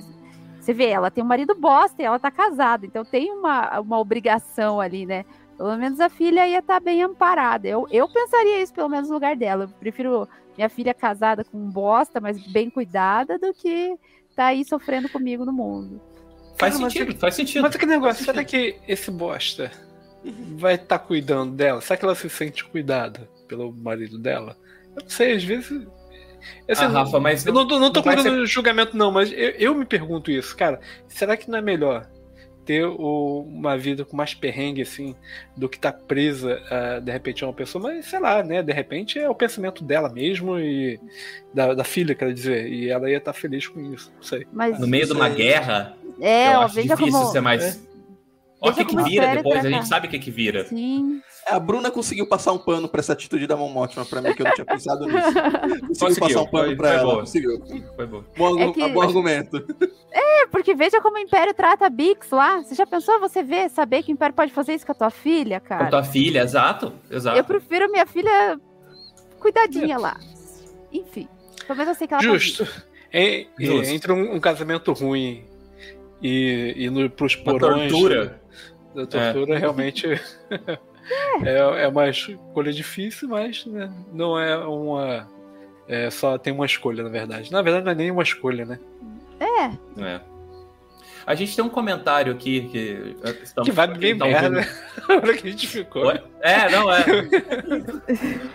Você 0.60 0.72
vê, 0.72 0.88
ela 0.88 1.10
tem 1.10 1.22
um 1.22 1.26
marido 1.26 1.54
bosta 1.54 2.02
e 2.02 2.04
ela 2.04 2.18
tá 2.18 2.30
casada, 2.30 2.84
então 2.84 3.04
tem 3.04 3.30
uma, 3.32 3.80
uma 3.80 3.98
obrigação 3.98 4.80
ali, 4.80 5.06
né? 5.06 5.24
Pelo 5.56 5.76
menos 5.76 5.98
a 5.98 6.08
filha 6.08 6.46
ia 6.46 6.60
estar 6.60 6.78
bem 6.78 7.02
amparada. 7.02 7.66
Eu, 7.66 7.86
eu 7.90 8.08
pensaria 8.08 8.62
isso, 8.62 8.72
pelo 8.72 8.88
menos 8.88 9.08
no 9.08 9.14
lugar 9.14 9.34
dela. 9.34 9.64
Eu 9.64 9.68
prefiro 9.68 10.28
minha 10.56 10.68
filha 10.68 10.94
casada 10.94 11.44
com 11.44 11.58
um 11.58 11.68
bosta, 11.70 12.20
mas 12.20 12.40
bem 12.52 12.70
cuidada, 12.70 13.38
do 13.38 13.52
que 13.52 13.98
tá 14.36 14.46
aí 14.46 14.64
sofrendo 14.64 15.08
comigo 15.08 15.44
no 15.44 15.52
mundo. 15.52 16.00
Faz 16.56 16.74
Cara, 16.74 16.84
mas 16.84 16.92
sentido, 16.92 17.12
é- 17.12 17.18
faz 17.18 17.34
sentido. 17.34 17.62
Mas 17.62 17.76
que 17.76 17.86
negócio, 17.86 18.24
será 18.24 18.44
que 18.44 18.78
esse 18.86 19.10
bosta 19.10 19.70
vai 20.56 20.74
estar 20.74 20.98
cuidando 21.00 21.54
dela? 21.54 21.80
Será 21.80 21.96
que 21.96 22.04
ela 22.04 22.14
se 22.14 22.28
sente 22.28 22.64
cuidada 22.64 23.28
pelo 23.48 23.72
marido 23.72 24.18
dela? 24.18 24.56
Eu 24.96 25.02
não 25.02 25.10
sei, 25.10 25.34
às 25.34 25.42
vezes. 25.42 25.86
Assim, 26.68 26.84
Ah, 26.84 26.88
Rafa, 26.88 27.18
mas 27.20 27.44
eu 27.46 27.52
não, 27.52 27.66
tô- 27.66 27.78
não 27.78 27.92
tô 27.92 28.02
colocando 28.02 28.46
julgamento, 28.46 28.96
não, 28.96 29.10
mas 29.10 29.30
eu, 29.32 29.50
eu 29.50 29.74
me 29.74 29.84
pergunto 29.84 30.30
isso, 30.30 30.56
cara. 30.56 30.80
Será 31.06 31.36
que 31.36 31.50
não 31.50 31.58
é 31.58 31.62
melhor 31.62 32.06
ter 32.64 32.84
o- 32.84 33.46
uma 33.48 33.78
vida 33.78 34.04
com 34.04 34.14
mais 34.16 34.34
perrengue, 34.34 34.82
assim, 34.82 35.14
do 35.56 35.68
que 35.70 35.78
tá 35.78 35.90
presa, 35.90 36.60
a, 36.70 36.98
de 37.00 37.10
repente, 37.10 37.42
a 37.42 37.46
uma 37.46 37.52
pessoa? 37.54 37.82
Mas 37.82 38.04
sei 38.06 38.18
lá, 38.20 38.42
né? 38.42 38.62
De 38.62 38.72
repente 38.72 39.18
é 39.18 39.28
o 39.28 39.34
pensamento 39.34 39.82
dela 39.82 40.10
mesmo 40.10 40.58
e 40.58 41.00
da, 41.54 41.72
da 41.72 41.84
filha, 41.84 42.14
quer 42.14 42.32
dizer, 42.34 42.68
e 42.70 42.90
ela 42.90 43.10
ia 43.10 43.16
estar 43.16 43.32
feliz 43.32 43.66
com 43.66 43.80
isso, 43.92 44.12
não 44.14 44.22
sei. 44.22 44.46
Mas 44.52 44.78
No 44.78 44.86
meio 44.86 45.06
de 45.06 45.12
uma 45.14 45.30
guerra, 45.30 45.96
é, 46.20 46.48
eu 46.54 46.58
ó, 46.58 46.62
acho 46.64 46.74
difícil 46.82 47.10
como. 47.10 47.24
ser 47.32 47.40
mais. 47.40 47.88
Olha 48.60 48.72
o 48.72 48.76
que, 48.76 48.84
que 48.84 49.02
vira 49.02 49.34
depois, 49.36 49.64
a 49.64 49.70
gente 49.70 49.86
sabe 49.86 50.08
o 50.08 50.10
que, 50.10 50.18
que 50.18 50.30
vira. 50.32 50.64
Sim. 50.66 51.22
A 51.46 51.58
Bruna 51.58 51.90
conseguiu 51.90 52.26
passar 52.28 52.52
um 52.52 52.58
pano 52.58 52.88
pra 52.88 53.00
essa 53.00 53.14
atitude 53.14 53.46
da 53.46 53.56
Momotima 53.56 54.04
pra 54.04 54.20
mim, 54.20 54.34
que 54.34 54.42
eu 54.42 54.46
não 54.46 54.52
tinha 54.54 54.64
pensado 54.66 55.06
nisso. 55.06 55.16
Conseguiu, 55.32 55.88
Conseguiu, 55.98 56.20
passar 56.28 56.40
um 56.42 56.46
pano 56.50 56.66
foi- 56.66 56.76
pra 56.76 56.88
foi 56.88 56.96
ela, 56.98 57.04
boa. 57.04 57.20
conseguiu. 57.20 57.62
Foi 57.96 58.06
bom. 58.06 58.24
Bom, 58.36 58.58
É 58.60 58.72
que- 58.72 58.88
bom 58.88 59.00
argumento. 59.02 59.64
É, 60.12 60.46
porque 60.48 60.74
veja 60.74 61.00
como 61.00 61.16
o 61.16 61.20
Império 61.20 61.54
trata 61.54 61.86
a 61.86 61.90
Bix 61.90 62.30
lá. 62.30 62.62
Você 62.62 62.74
já 62.74 62.86
pensou 62.86 63.18
você 63.20 63.42
ver, 63.42 63.70
saber 63.70 64.02
que 64.02 64.12
o 64.12 64.14
Império 64.14 64.34
pode 64.34 64.52
fazer 64.52 64.74
isso 64.74 64.84
com 64.84 64.92
a 64.92 64.94
tua 64.94 65.10
filha, 65.10 65.58
Com 65.60 65.66
cara? 65.68 65.88
tua 65.90 66.04
filha, 66.04 66.40
exato. 66.42 66.92
exato. 67.10 67.38
Eu 67.38 67.44
prefiro 67.44 67.90
minha 67.90 68.04
filha 68.06 68.60
cuidadinha 69.40 69.96
lá. 69.98 70.18
Enfim, 70.92 71.28
menos 71.68 71.88
eu 71.88 71.94
sei 71.94 72.06
que 72.06 72.14
ela 72.14 72.22
tá 72.22 72.28
Justo. 72.28 72.66
É, 73.12 73.40
é, 73.42 73.46
Justo. 73.58 73.90
entre 73.94 74.12
um, 74.12 74.34
um 74.34 74.40
casamento 74.40 74.92
ruim 74.92 75.44
e, 76.22 76.74
e 76.76 76.90
no, 76.90 77.08
pros 77.08 77.34
Uma 77.36 77.44
porões 77.44 77.90
tortura. 77.92 78.40
da 78.94 79.06
tortura, 79.06 79.58
realmente 79.58 80.06
é, 81.44 81.82
é 81.84 81.88
uma 81.88 82.08
escolha 82.08 82.72
difícil, 82.72 83.28
mas 83.28 83.64
né, 83.66 83.92
não 84.12 84.38
é 84.38 84.56
uma. 84.58 85.28
É, 85.86 86.10
só 86.10 86.36
tem 86.36 86.52
uma 86.52 86.66
escolha, 86.66 87.02
na 87.02 87.08
verdade. 87.08 87.50
Na 87.50 87.62
verdade, 87.62 87.84
não 87.84 87.92
é 87.92 87.94
nem 87.94 88.10
uma 88.10 88.22
escolha, 88.22 88.64
né? 88.64 88.78
É, 89.40 90.04
É. 90.04 90.20
A 91.28 91.34
gente 91.34 91.54
tem 91.54 91.62
um 91.62 91.68
comentário 91.68 92.32
aqui 92.32 92.62
que. 92.70 93.16
eh, 93.22 93.30
Estamos, 93.42 93.68
Que 93.68 93.74
vai 93.74 93.86
bem 93.86 94.16
tá 94.16 94.24
merda. 94.24 94.66
Olha 95.10 95.34
que 95.36 95.46
a 95.46 95.50
gente 95.50 95.66
ficou. 95.66 96.10
É, 96.40 96.70
não, 96.70 96.90
é. 96.90 97.04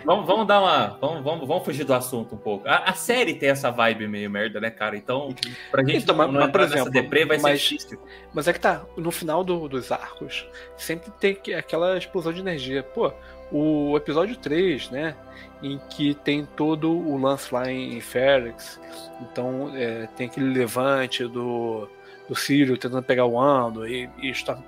vamos, 0.04 0.26
vamos 0.26 0.46
dar 0.46 0.60
uma. 0.60 0.98
Vamos, 1.00 1.22
vamos, 1.22 1.46
vamos 1.48 1.64
fugir 1.64 1.84
do 1.84 1.94
assunto 1.94 2.34
um 2.34 2.38
pouco. 2.38 2.68
A, 2.68 2.90
a 2.90 2.92
série 2.94 3.34
tem 3.34 3.50
essa 3.50 3.70
vibe 3.70 4.08
meio 4.08 4.28
merda, 4.30 4.60
né, 4.60 4.70
cara? 4.70 4.96
Então, 4.96 5.34
pra 5.70 5.84
gente 5.84 6.02
Então, 6.02 6.16
não, 6.16 6.26
mas- 6.32 6.40
não 6.44 6.50
por 6.50 6.60
exemplo, 6.62 6.90
deprê, 6.90 7.24
vai 7.24 7.38
mas- 7.38 7.60
ser 7.62 7.76
difícil. 7.76 8.00
Mas 8.32 8.48
é 8.48 8.52
que 8.52 8.60
tá, 8.60 8.82
no 8.96 9.10
final 9.10 9.44
do- 9.44 9.68
dos 9.68 9.92
arcos, 9.92 10.46
sempre 10.76 11.10
tem 11.20 11.34
que- 11.34 11.54
aquela 11.54 11.96
explosão 11.96 12.32
de 12.32 12.40
energia. 12.40 12.82
Pô, 12.82 13.12
o 13.52 13.96
episódio 13.96 14.36
3, 14.36 14.90
né? 14.90 15.14
Em 15.62 15.78
que 15.90 16.14
tem 16.14 16.44
todo 16.56 16.90
o 16.90 17.16
lance 17.16 17.54
lá 17.54 17.70
em 17.70 18.00
Ferrex. 18.00 18.80
Então 19.22 19.72
é, 19.76 20.08
tem 20.16 20.26
aquele 20.26 20.52
levante 20.52 21.24
do, 21.26 21.88
do 22.28 22.34
Círio 22.34 22.76
tentando 22.76 23.02
pegar 23.02 23.26
o 23.26 23.38
Ando 23.38 23.86
e, 23.86 24.08
e 24.18 24.30
está 24.30 24.58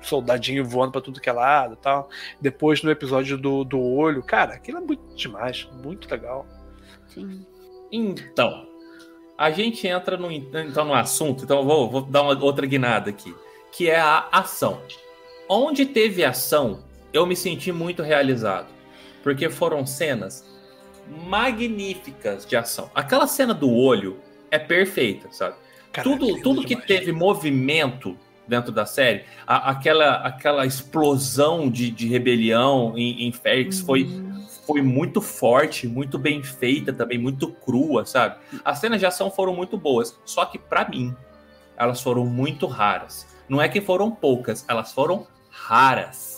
soldadinho 0.00 0.64
voando 0.64 0.92
pra 0.92 1.00
tudo 1.00 1.20
que 1.20 1.28
é 1.28 1.32
lado 1.32 1.74
e 1.74 1.76
tal. 1.76 2.08
Depois 2.40 2.82
no 2.82 2.90
episódio 2.90 3.38
do, 3.38 3.64
do 3.64 3.80
olho, 3.80 4.22
cara, 4.22 4.54
aquilo 4.54 4.78
é 4.78 4.80
muito 4.80 5.14
demais, 5.14 5.68
muito 5.82 6.10
legal. 6.10 6.46
sim. 7.08 7.44
Então, 7.90 8.66
a 9.38 9.50
gente 9.50 9.86
entra 9.86 10.16
no, 10.16 10.30
então, 10.30 10.84
no 10.84 10.94
assunto, 10.94 11.44
então 11.44 11.58
eu 11.58 11.64
vou, 11.64 11.90
vou 11.90 12.02
dar 12.02 12.22
uma 12.22 12.42
outra 12.42 12.66
guinada 12.66 13.10
aqui, 13.10 13.34
que 13.70 13.88
é 13.88 14.00
a 14.00 14.28
ação. 14.32 14.80
Onde 15.48 15.86
teve 15.86 16.24
ação, 16.24 16.84
eu 17.12 17.26
me 17.26 17.36
senti 17.36 17.70
muito 17.70 18.02
realizado, 18.02 18.68
porque 19.22 19.48
foram 19.48 19.86
cenas 19.86 20.44
magníficas 21.08 22.46
de 22.46 22.56
ação. 22.56 22.90
Aquela 22.94 23.26
cena 23.26 23.52
do 23.52 23.70
olho 23.70 24.18
é 24.50 24.58
perfeita, 24.58 25.28
sabe? 25.30 25.56
Tudo 26.02 26.40
tudo 26.42 26.62
que 26.62 26.68
demais. 26.68 26.86
teve 26.86 27.12
movimento 27.12 28.16
dentro 28.48 28.70
da 28.72 28.84
série, 28.84 29.24
a- 29.46 29.70
aquela, 29.70 30.16
aquela 30.16 30.66
explosão 30.66 31.70
de, 31.70 31.90
de 31.90 32.08
rebelião 32.08 32.92
em, 32.96 33.26
em 33.26 33.32
Ferrix 33.32 33.80
foi, 33.80 34.06
foi 34.66 34.82
muito 34.82 35.20
forte, 35.20 35.86
muito 35.88 36.18
bem 36.18 36.42
feita 36.42 36.92
também, 36.92 37.16
muito 37.18 37.48
crua, 37.48 38.04
sabe? 38.04 38.36
As 38.64 38.78
cenas 38.80 39.00
de 39.00 39.06
ação 39.06 39.30
foram 39.30 39.54
muito 39.54 39.78
boas, 39.78 40.18
só 40.26 40.44
que 40.44 40.58
pra 40.58 40.86
mim, 40.88 41.14
elas 41.76 42.00
foram 42.02 42.26
muito 42.26 42.66
raras. 42.66 43.26
Não 43.48 43.60
é 43.62 43.68
que 43.68 43.80
foram 43.80 44.10
poucas, 44.10 44.64
elas 44.68 44.92
foram 44.92 45.26
raras. 45.50 46.33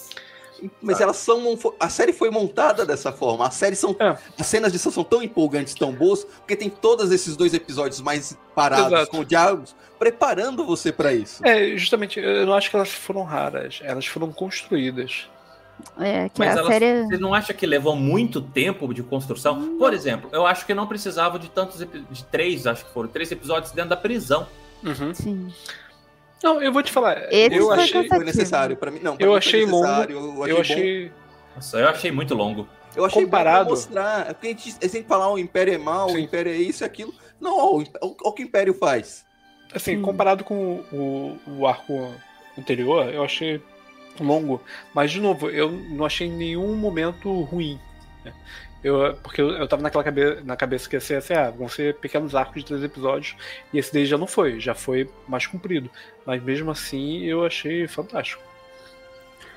Mas 0.80 1.00
elas 1.00 1.16
são. 1.16 1.58
A 1.78 1.88
série 1.88 2.12
foi 2.12 2.30
montada 2.30 2.84
dessa 2.84 3.12
forma. 3.12 3.46
A 3.46 3.50
série 3.50 3.76
são. 3.76 3.94
É. 3.98 4.16
As 4.38 4.46
cenas 4.46 4.72
de 4.72 4.76
ação 4.76 4.92
são 4.92 5.04
tão 5.04 5.22
empolgantes, 5.22 5.74
tão 5.74 5.92
boas, 5.92 6.24
porque 6.24 6.56
tem 6.56 6.70
todos 6.70 7.10
esses 7.10 7.36
dois 7.36 7.54
episódios 7.54 8.00
mais 8.00 8.36
parados, 8.54 8.92
Exato. 8.92 9.10
com 9.10 9.24
diálogos, 9.24 9.74
preparando 9.98 10.64
você 10.64 10.92
pra 10.92 11.12
isso. 11.12 11.44
É, 11.46 11.76
justamente, 11.76 12.18
eu 12.20 12.46
não 12.46 12.54
acho 12.54 12.70
que 12.70 12.76
elas 12.76 12.90
foram 12.90 13.22
raras, 13.22 13.80
elas 13.82 14.06
foram 14.06 14.32
construídas. 14.32 15.28
É, 15.98 16.28
que 16.28 16.38
Mas 16.38 16.56
a 16.56 16.60
elas, 16.60 16.66
série. 16.72 17.02
você 17.02 17.18
não 17.18 17.34
acha 17.34 17.52
que 17.52 17.66
levou 17.66 17.94
muito 17.94 18.40
tempo 18.40 18.92
de 18.94 19.02
construção? 19.02 19.76
Por 19.76 19.92
exemplo, 19.92 20.30
eu 20.32 20.46
acho 20.46 20.64
que 20.64 20.72
não 20.72 20.86
precisava 20.86 21.38
de 21.38 21.50
tantos 21.50 21.78
de 22.10 22.24
três, 22.24 22.66
acho 22.66 22.84
que 22.86 22.92
foram 22.92 23.08
três 23.08 23.30
episódios 23.30 23.72
dentro 23.72 23.90
da 23.90 23.96
prisão. 23.96 24.46
Uhum. 24.82 25.14
Sim. 25.14 25.52
Não, 26.46 26.62
eu 26.62 26.72
vou 26.72 26.82
te 26.82 26.92
falar. 26.92 27.26
Esse 27.32 27.56
eu 27.56 27.66
foi 27.66 27.74
achei. 27.74 27.86
cansativo. 27.92 28.14
Foi 28.16 28.24
necessário 28.24 28.76
pra 28.76 28.90
mim. 28.90 29.00
Não, 29.02 29.16
pra 29.16 29.26
Eu 29.26 29.32
mim 29.32 29.32
foi 29.32 29.38
achei 29.38 29.64
longo. 29.64 29.82
necessário, 29.82 30.16
Eu 30.16 30.22
Eu 30.24 30.42
achei. 30.42 30.54
bom. 30.54 30.60
achei. 30.60 31.12
Nossa, 31.56 31.78
eu 31.78 31.88
achei 31.88 32.12
muito 32.12 32.34
longo. 32.34 32.68
Eu 32.94 33.04
achei 33.04 33.24
Comparado- 33.24 33.58
bom 33.58 33.64
pra 33.64 33.74
mostrar. 33.76 34.30
É 34.30 34.32
porque 34.32 34.46
a 34.46 34.50
gente, 34.50 34.76
a 34.82 34.86
gente 34.88 35.06
fala, 35.08 35.28
o 35.28 35.38
Império 35.38 35.74
é 35.74 35.78
mal, 35.78 36.06
o 36.06 36.10
Sim. 36.12 36.20
Império 36.20 36.52
é 36.52 36.56
isso 36.56 36.82
e 36.82 36.86
aquilo. 36.86 37.12
Não, 37.40 37.56
o, 37.58 37.82
o, 37.82 38.16
o 38.28 38.32
que 38.32 38.42
o 38.42 38.46
Império 38.46 38.72
faz? 38.74 39.24
Assim, 39.74 40.00
comparado 40.00 40.44
com 40.44 40.84
o, 40.92 41.36
o 41.58 41.66
arco 41.66 42.14
anterior, 42.56 43.12
eu 43.12 43.22
achei 43.24 43.60
longo. 44.20 44.62
Mas, 44.94 45.10
de 45.10 45.20
novo, 45.20 45.50
eu 45.50 45.70
não 45.70 46.04
achei 46.06 46.26
em 46.28 46.32
nenhum 46.32 46.74
momento 46.76 47.42
ruim. 47.42 47.78
Eu, 48.86 49.18
porque 49.20 49.40
eu, 49.42 49.50
eu 49.50 49.66
tava 49.66 49.82
naquela 49.82 50.04
cabe 50.04 50.40
na 50.44 50.54
cabeça 50.56 50.88
que 50.88 50.94
ia 50.94 51.00
ser 51.00 51.16
assim, 51.16 51.34
ah, 51.34 51.50
vão 51.50 51.68
ser 51.68 51.96
pequenos 51.96 52.36
arcos 52.36 52.62
de 52.62 52.66
três 52.66 52.84
episódios, 52.84 53.34
e 53.72 53.78
esse 53.80 53.92
daí 53.92 54.06
já 54.06 54.16
não 54.16 54.28
foi, 54.28 54.60
já 54.60 54.76
foi 54.76 55.10
mais 55.26 55.44
comprido. 55.44 55.90
Mas 56.24 56.40
mesmo 56.40 56.70
assim 56.70 57.24
eu 57.24 57.44
achei 57.44 57.88
fantástico. 57.88 58.40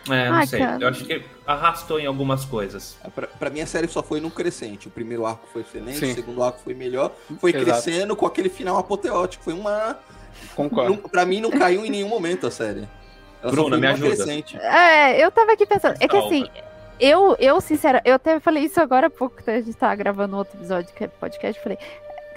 É, 0.10 0.30
não 0.30 0.36
Ai, 0.36 0.48
sei. 0.48 0.60
cara. 0.60 0.84
Eu 0.84 0.88
acho 0.88 1.06
que 1.06 1.22
arrastou 1.46 2.00
em 2.00 2.08
algumas 2.08 2.44
coisas. 2.44 2.98
Pra, 3.14 3.28
pra 3.28 3.50
mim, 3.52 3.62
a 3.62 3.68
série 3.68 3.88
só 3.88 4.02
foi 4.02 4.20
num 4.20 4.32
crescente. 4.32 4.88
O 4.88 4.92
primeiro 4.92 5.28
arco 5.28 5.48
foi 5.54 5.62
excelente, 5.62 6.00
Sim. 6.00 6.12
o 6.12 6.16
segundo 6.16 6.42
arco 6.42 6.62
foi 6.64 6.74
melhor. 6.74 7.12
Foi 7.40 7.52
Exato. 7.52 7.66
crescendo 7.66 8.16
com 8.16 8.26
aquele 8.26 8.50
final 8.50 8.80
apoteótico. 8.80 9.44
Foi 9.44 9.54
uma. 9.54 10.00
Concordo. 10.56 10.90
Não, 10.90 10.98
pra 10.98 11.24
mim, 11.24 11.40
não 11.40 11.52
caiu 11.52 11.86
em 11.86 11.92
nenhum 11.92 12.08
momento 12.08 12.48
a 12.48 12.52
série. 12.52 12.88
Ela 13.44 13.52
Bruna, 13.52 13.78
me 13.78 13.86
ajuda. 13.86 14.16
crescente. 14.16 14.58
É, 14.58 15.24
eu 15.24 15.30
tava 15.30 15.52
aqui 15.52 15.68
pensando. 15.68 15.98
É 16.00 16.08
que 16.08 16.18
assim, 16.18 16.48
eu, 17.00 17.36
eu, 17.40 17.62
sincera, 17.62 18.02
eu 18.06 18.16
até 18.16 18.40
falei 18.40 18.66
isso 18.66 18.80
agora 18.80 19.08
há 19.08 19.10
pouco, 19.10 19.42
que 19.42 19.50
a 19.50 19.62
gente 19.62 19.76
tava 19.76 19.96
gravando 19.96 20.38
outro 20.38 20.58
episódio 20.58 20.94
que 20.94 21.04
é 21.04 21.08
podcast, 21.08 21.58
eu 21.58 21.64
falei, 21.64 21.78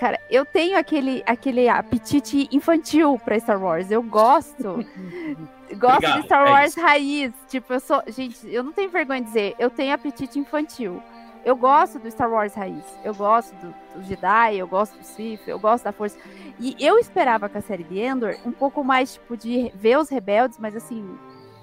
cara, 0.03 0.19
eu 0.29 0.45
tenho 0.45 0.77
aquele, 0.77 1.23
aquele 1.27 1.69
apetite 1.69 2.49
infantil 2.51 3.21
pra 3.25 3.39
Star 3.39 3.63
Wars. 3.63 3.91
Eu 3.91 4.03
gosto. 4.03 4.85
gosto 5.79 5.97
Obrigado, 5.97 6.21
de 6.21 6.27
Star 6.27 6.47
é 6.47 6.51
Wars 6.51 6.71
isso. 6.71 6.81
raiz. 6.81 7.33
Tipo, 7.49 7.73
eu 7.73 7.81
sou. 7.81 8.03
Gente, 8.09 8.37
eu 8.53 8.65
não 8.65 8.73
tenho 8.73 8.91
vergonha 8.91 9.21
de 9.21 9.27
dizer, 9.29 9.55
eu 9.61 9.71
tenho 9.71 9.95
apetite 9.95 10.39
infantil. 10.39 11.01
Eu 11.45 11.57
gosto 11.57 11.99
do 11.99 12.11
Star 12.11 12.31
Wars 12.31 12.55
raiz. 12.55 12.85
Eu 13.05 13.15
gosto 13.15 13.55
do, 13.57 13.75
do 13.95 14.03
Jedi, 14.05 14.57
eu 14.57 14.67
gosto 14.67 14.97
do 14.99 15.05
Sith, 15.05 15.47
eu 15.47 15.59
gosto 15.59 15.85
da 15.85 15.93
Força. 15.93 16.19
E 16.59 16.77
eu 16.79 16.99
esperava 16.99 17.49
com 17.49 17.59
a 17.59 17.61
série 17.61 17.85
de 17.85 17.99
Endor 18.01 18.37
um 18.45 18.53
pouco 18.53 18.85
mais, 18.85 19.15
tipo, 19.15 19.37
de 19.37 19.73
ver 19.75 19.99
os 19.99 20.09
rebeldes, 20.09 20.59
mas 20.59 20.77
assim, 20.77 21.19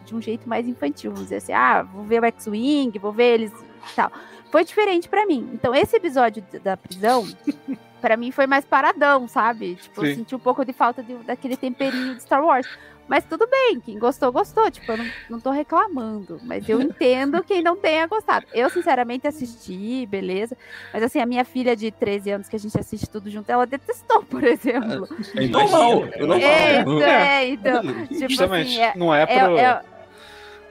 de 0.10 0.16
um 0.16 0.22
jeito 0.22 0.47
mais 0.49 0.68
infantil. 0.68 1.12
Vamos 1.12 1.26
dizer 1.26 1.38
assim, 1.38 1.53
ah, 1.53 1.82
vou 1.84 2.03
ver 2.03 2.22
o 2.22 2.26
X-Wing, 2.26 2.97
vou 2.99 3.12
ver 3.12 3.34
eles 3.36 3.51
e 3.51 3.95
tal. 3.95 4.12
Foi 4.51 4.64
diferente 4.66 5.07
pra 5.07 5.26
mim. 5.26 5.49
Então, 5.53 5.74
esse 5.76 5.95
episódio 5.95 6.43
da 6.64 6.76
prisão, 6.76 7.26
pra 8.01 8.18
mim 8.18 8.32
foi 8.32 8.47
mais 8.47 8.66
paradão, 8.66 9.28
sabe? 9.28 9.76
Tipo, 9.76 10.01
eu 10.03 10.10
Sim. 10.10 10.16
senti 10.16 10.36
um 10.36 10.39
pouco 10.39 10.66
de 10.66 10.74
falta 10.74 11.03
de- 11.03 11.14
daquele 11.18 11.55
temperinho 11.55 12.16
de 12.16 12.22
Star 12.24 12.43
Wars. 12.43 12.68
Mas 13.07 13.24
tudo 13.26 13.47
bem, 13.47 13.80
quem 13.80 13.97
gostou, 13.97 14.32
gostou. 14.32 14.70
Tipo, 14.70 14.91
eu 14.91 14.97
não, 14.97 15.05
não 15.32 15.39
tô 15.39 15.49
reclamando. 15.49 16.39
Mas 16.43 16.70
eu 16.70 16.80
entendo 16.80 17.43
quem 17.43 17.64
não 17.64 17.76
tenha 17.76 18.05
gostado. 18.05 18.45
Eu, 18.53 18.70
sinceramente, 18.70 19.28
assisti, 19.28 20.05
beleza. 20.05 20.55
Mas 20.93 21.01
assim, 21.01 21.20
a 21.20 21.26
minha 21.26 21.43
filha 21.43 21.76
de 21.76 21.89
13 21.89 22.30
anos, 22.30 22.47
que 22.47 22.55
a 22.55 22.60
gente 22.60 22.80
assiste 22.80 23.10
tudo 23.10 23.28
junto, 23.28 23.49
ela 23.51 23.66
detestou, 23.66 24.22
por 24.24 24.43
exemplo. 24.43 25.07
É 25.36 25.47
normal. 25.47 26.03
É 26.14 26.20
normal. 26.20 26.38
É, 26.39 26.80
então, 26.82 27.01
é, 27.01 27.47
então. 27.47 27.82
Tipo 28.07 28.30
Justamente. 28.30 28.80
assim, 28.80 28.82
é, 28.82 28.93
não 28.95 29.12
é 29.14 29.24
é- 29.24 29.26
pra, 29.26 29.51
é- 29.60 29.82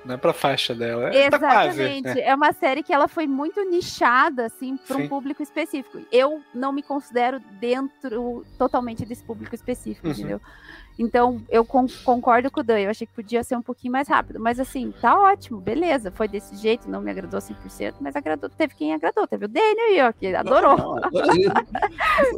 não 0.08 0.14
é 0.14 0.18
pra 0.18 0.32
faixa 0.32 0.74
dela. 0.74 1.10
É 1.14 1.28
quase, 1.30 1.80
Exatamente. 1.82 2.02
né? 2.06 2.20
É 2.22 2.34
uma 2.34 2.52
série 2.52 2.82
que 2.82 2.92
ela 2.92 3.06
foi 3.06 3.26
muito 3.26 3.62
nichada, 3.68 4.46
assim, 4.46 4.76
para 4.76 4.96
um 4.96 5.06
público 5.08 5.42
específico. 5.42 6.00
Eu 6.10 6.42
não 6.54 6.72
me 6.72 6.82
considero 6.82 7.38
dentro 7.60 8.44
totalmente 8.58 9.04
desse 9.04 9.22
público 9.22 9.54
específico, 9.54 10.06
Uhum. 10.06 10.12
entendeu? 10.14 10.40
Então, 10.98 11.40
eu 11.48 11.64
con- 11.64 11.86
concordo 12.04 12.50
com 12.50 12.60
o 12.60 12.62
Dan. 12.62 12.78
Eu 12.80 12.90
achei 12.90 13.06
que 13.06 13.12
podia 13.14 13.42
ser 13.44 13.56
um 13.56 13.62
pouquinho 13.62 13.92
mais 13.92 14.08
rápido. 14.08 14.40
Mas, 14.40 14.58
assim, 14.58 14.92
tá 15.00 15.16
ótimo, 15.18 15.60
beleza. 15.60 16.10
Foi 16.10 16.26
desse 16.26 16.56
jeito, 16.56 16.90
não 16.90 17.00
me 17.00 17.10
agradou 17.10 17.40
100%, 17.40 17.94
mas 18.00 18.16
agradou. 18.16 18.50
Teve 18.50 18.74
quem 18.74 18.92
agradou. 18.92 19.26
Teve 19.26 19.44
o 19.44 19.48
Daniel 19.48 19.86
aí, 19.88 20.00
ó, 20.08 20.12
que 20.12 20.34
adorou. 20.34 20.76
Não, 20.76 21.00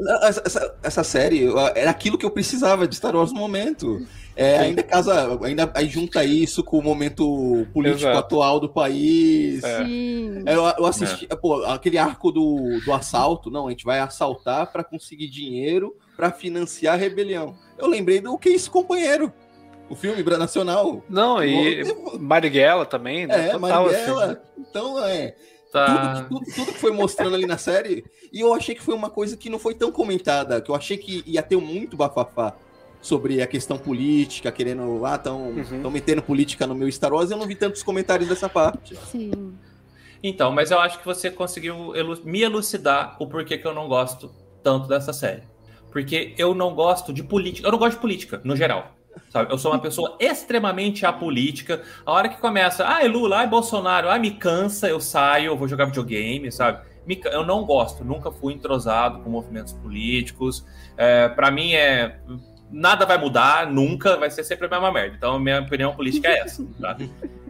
não, 0.01 0.25
essa, 0.25 0.43
essa- 0.45 0.75
essa 0.83 1.05
série 1.05 1.47
era 1.75 1.91
aquilo 1.91 2.19
que 2.19 2.27
eu 2.27 2.31
precisava 2.31 2.87
de 2.87 2.95
Star 2.97 3.15
Wars 3.17 3.33
no 3.33 3.39
momento. 3.39 4.07
É, 4.37 4.59
ainda 4.59 4.83
casa, 4.83 5.39
ainda 5.45 5.71
aí 5.75 5.87
junta 5.89 6.25
isso 6.25 6.63
com 6.65 6.79
o 6.79 6.83
momento 6.83 7.67
político 7.75 8.03
Exato. 8.09 8.19
atual 8.19 8.61
do 8.61 8.69
país. 8.69 9.63
É. 9.63 9.85
Sim. 9.85 10.43
É, 10.47 10.55
Eu, 10.55 10.63
eu 10.79 10.87
assisti, 10.87 11.27
pô, 11.41 11.63
aquele 11.65 11.99
arco 11.99 12.31
do, 12.31 12.81
do 12.85 12.93
assalto, 12.93 13.51
não, 13.51 13.67
a 13.67 13.71
gente 13.71 13.85
vai 13.85 13.99
assaltar 14.01 14.71
para 14.73 14.85
conseguir 14.85 15.29
dinheiro 15.29 15.95
para 16.17 16.31
financiar 16.31 16.95
a 16.95 16.97
rebelião. 16.97 17.55
Eu 17.81 17.89
lembrei 17.89 18.21
do 18.21 18.37
Que 18.39 18.51
Isso 18.51 18.71
Companheiro, 18.71 19.33
o 19.89 19.95
filme 19.97 20.23
nacional. 20.23 21.03
Não, 21.09 21.43
e 21.43 21.83
Marighella 22.19 22.85
também, 22.87 23.27
né? 23.27 23.49
É, 23.49 23.53
Total, 23.53 23.61
Marighella. 23.85 24.25
assim. 24.25 24.37
Então, 24.59 25.05
é. 25.05 25.35
Tá. 25.73 26.25
Tudo, 26.29 26.41
que- 26.45 26.51
tudo, 26.51 26.57
tudo 26.57 26.73
que 26.73 26.79
foi 26.81 26.91
mostrando 26.93 27.35
ali 27.35 27.47
na 27.47 27.57
série. 27.59 28.05
E 28.33 28.41
eu 28.41 28.53
achei 28.55 28.75
que 28.75 28.83
foi 28.83 28.95
uma 28.95 29.09
coisa 29.11 29.37
que 29.37 29.49
não 29.49 29.59
foi 29.59 29.75
tão 29.75 29.91
comentada, 29.93 30.61
que 30.61 30.71
eu 30.71 30.75
achei 30.75 30.97
que 30.97 31.23
ia 31.27 31.43
ter 31.43 31.57
muito 31.57 31.97
bafafá 31.97 32.55
sobre 33.01 33.41
a 33.41 33.47
questão 33.47 33.79
política, 33.79 34.51
querendo. 34.53 35.05
Ah, 35.07 35.15
estão 35.15 35.49
Uhum. 35.51 35.91
metendo 35.91 36.23
política 36.23 36.67
no 36.67 36.75
meu 36.75 36.91
Star 36.91 37.13
Wars. 37.13 37.31
Eu 37.31 37.37
não 37.37 37.47
vi 37.47 37.55
tantos 37.55 37.83
comentários 37.83 38.29
dessa 38.29 38.49
parte. 38.49 38.97
Sim. 39.11 39.31
Então, 40.23 40.53
mas 40.53 40.71
eu 40.71 40.79
acho 40.79 40.99
que 40.99 41.05
você 41.07 41.31
conseguiu 41.31 41.95
elu- 41.97 42.21
me 42.25 42.43
elucidar 42.43 43.17
o 43.19 43.27
porquê 43.27 43.57
que 43.57 43.67
eu 43.67 43.73
não 43.75 43.89
gosto 43.89 44.31
tanto 44.63 44.87
dessa 44.87 45.13
série. 45.13 45.43
Porque 45.93 46.35
eu 46.39 46.55
não 46.55 46.75
gosto 46.75 47.13
de 47.13 47.23
política. 47.23 47.67
Eu 47.67 47.73
não 47.73 47.79
gosto 47.79 47.97
de 47.97 48.01
política, 48.01 48.41
no 48.45 48.55
geral. 48.57 48.93
Sabe? 49.31 49.53
Eu 49.53 49.59
sou 49.59 49.73
uma 49.73 49.79
pessoa 49.81 50.17
extremamente 50.21 51.05
apolítica. 51.05 51.83
A 52.07 52.13
hora 52.13 52.29
que 52.29 52.41
começa, 52.41 52.87
ai 52.87 53.09
Lula, 53.09 53.39
ai 53.39 53.47
Bolsonaro, 53.49 54.09
ai 54.09 54.19
me 54.19 54.31
cansa, 54.31 54.89
eu 54.89 55.01
saio, 55.01 55.47
eu 55.47 55.57
vou 55.57 55.67
jogar 55.67 55.87
videogame, 55.87 56.51
sabe? 56.53 56.89
Eu 57.33 57.45
não 57.45 57.65
gosto, 57.65 58.05
nunca 58.05 58.31
fui 58.31 58.53
entrosado 58.53 59.19
com 59.21 59.31
movimentos 59.31 59.73
políticos. 59.73 60.65
É, 60.97 61.29
para 61.29 61.51
mim 61.51 61.73
é. 61.75 62.19
Nada 62.73 63.05
vai 63.05 63.19
mudar, 63.19 63.67
nunca, 63.67 64.17
vai 64.17 64.31
ser 64.31 64.45
sempre 64.45 64.67
a 64.67 64.71
mesma 64.71 64.93
merda. 64.93 65.17
Então, 65.17 65.35
a 65.35 65.41
minha 65.41 65.61
opinião 65.61 65.93
política 65.93 66.29
é 66.29 66.39
essa. 66.39 66.65
Tá? 66.81 66.97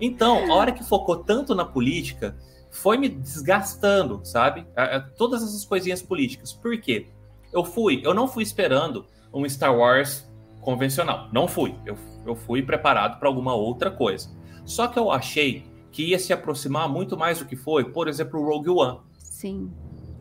Então, 0.00 0.50
a 0.50 0.54
hora 0.54 0.72
que 0.72 0.82
focou 0.82 1.16
tanto 1.16 1.54
na 1.54 1.62
política, 1.66 2.34
foi 2.70 2.96
me 2.96 3.06
desgastando, 3.06 4.20
sabe? 4.24 4.66
A- 4.74 4.96
a- 4.96 5.00
Todas 5.00 5.42
essas 5.42 5.62
coisinhas 5.64 6.00
políticas. 6.00 6.54
Por 6.54 6.78
quê? 6.80 7.08
Eu 7.52 7.64
fui, 7.64 8.00
eu 8.04 8.14
não 8.14 8.28
fui 8.28 8.42
esperando 8.42 9.06
um 9.32 9.48
Star 9.48 9.76
Wars 9.76 10.30
convencional. 10.60 11.28
Não 11.32 11.48
fui. 11.48 11.74
Eu, 11.84 11.96
eu 12.26 12.34
fui 12.34 12.62
preparado 12.62 13.18
para 13.18 13.28
alguma 13.28 13.54
outra 13.54 13.90
coisa. 13.90 14.30
Só 14.64 14.86
que 14.86 14.98
eu 14.98 15.10
achei 15.10 15.64
que 15.90 16.10
ia 16.10 16.18
se 16.18 16.32
aproximar 16.32 16.88
muito 16.88 17.16
mais 17.16 17.38
do 17.38 17.44
que 17.44 17.56
foi, 17.56 17.84
por 17.84 18.08
exemplo, 18.08 18.40
o 18.40 18.44
Rogue 18.44 18.70
One. 18.70 18.98
Sim. 19.18 19.70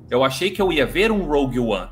Eu 0.10 0.24
achei 0.24 0.50
que 0.50 0.62
eu 0.62 0.72
ia 0.72 0.86
ver 0.86 1.12
um 1.12 1.26
Rogue 1.26 1.60
One. 1.60 1.90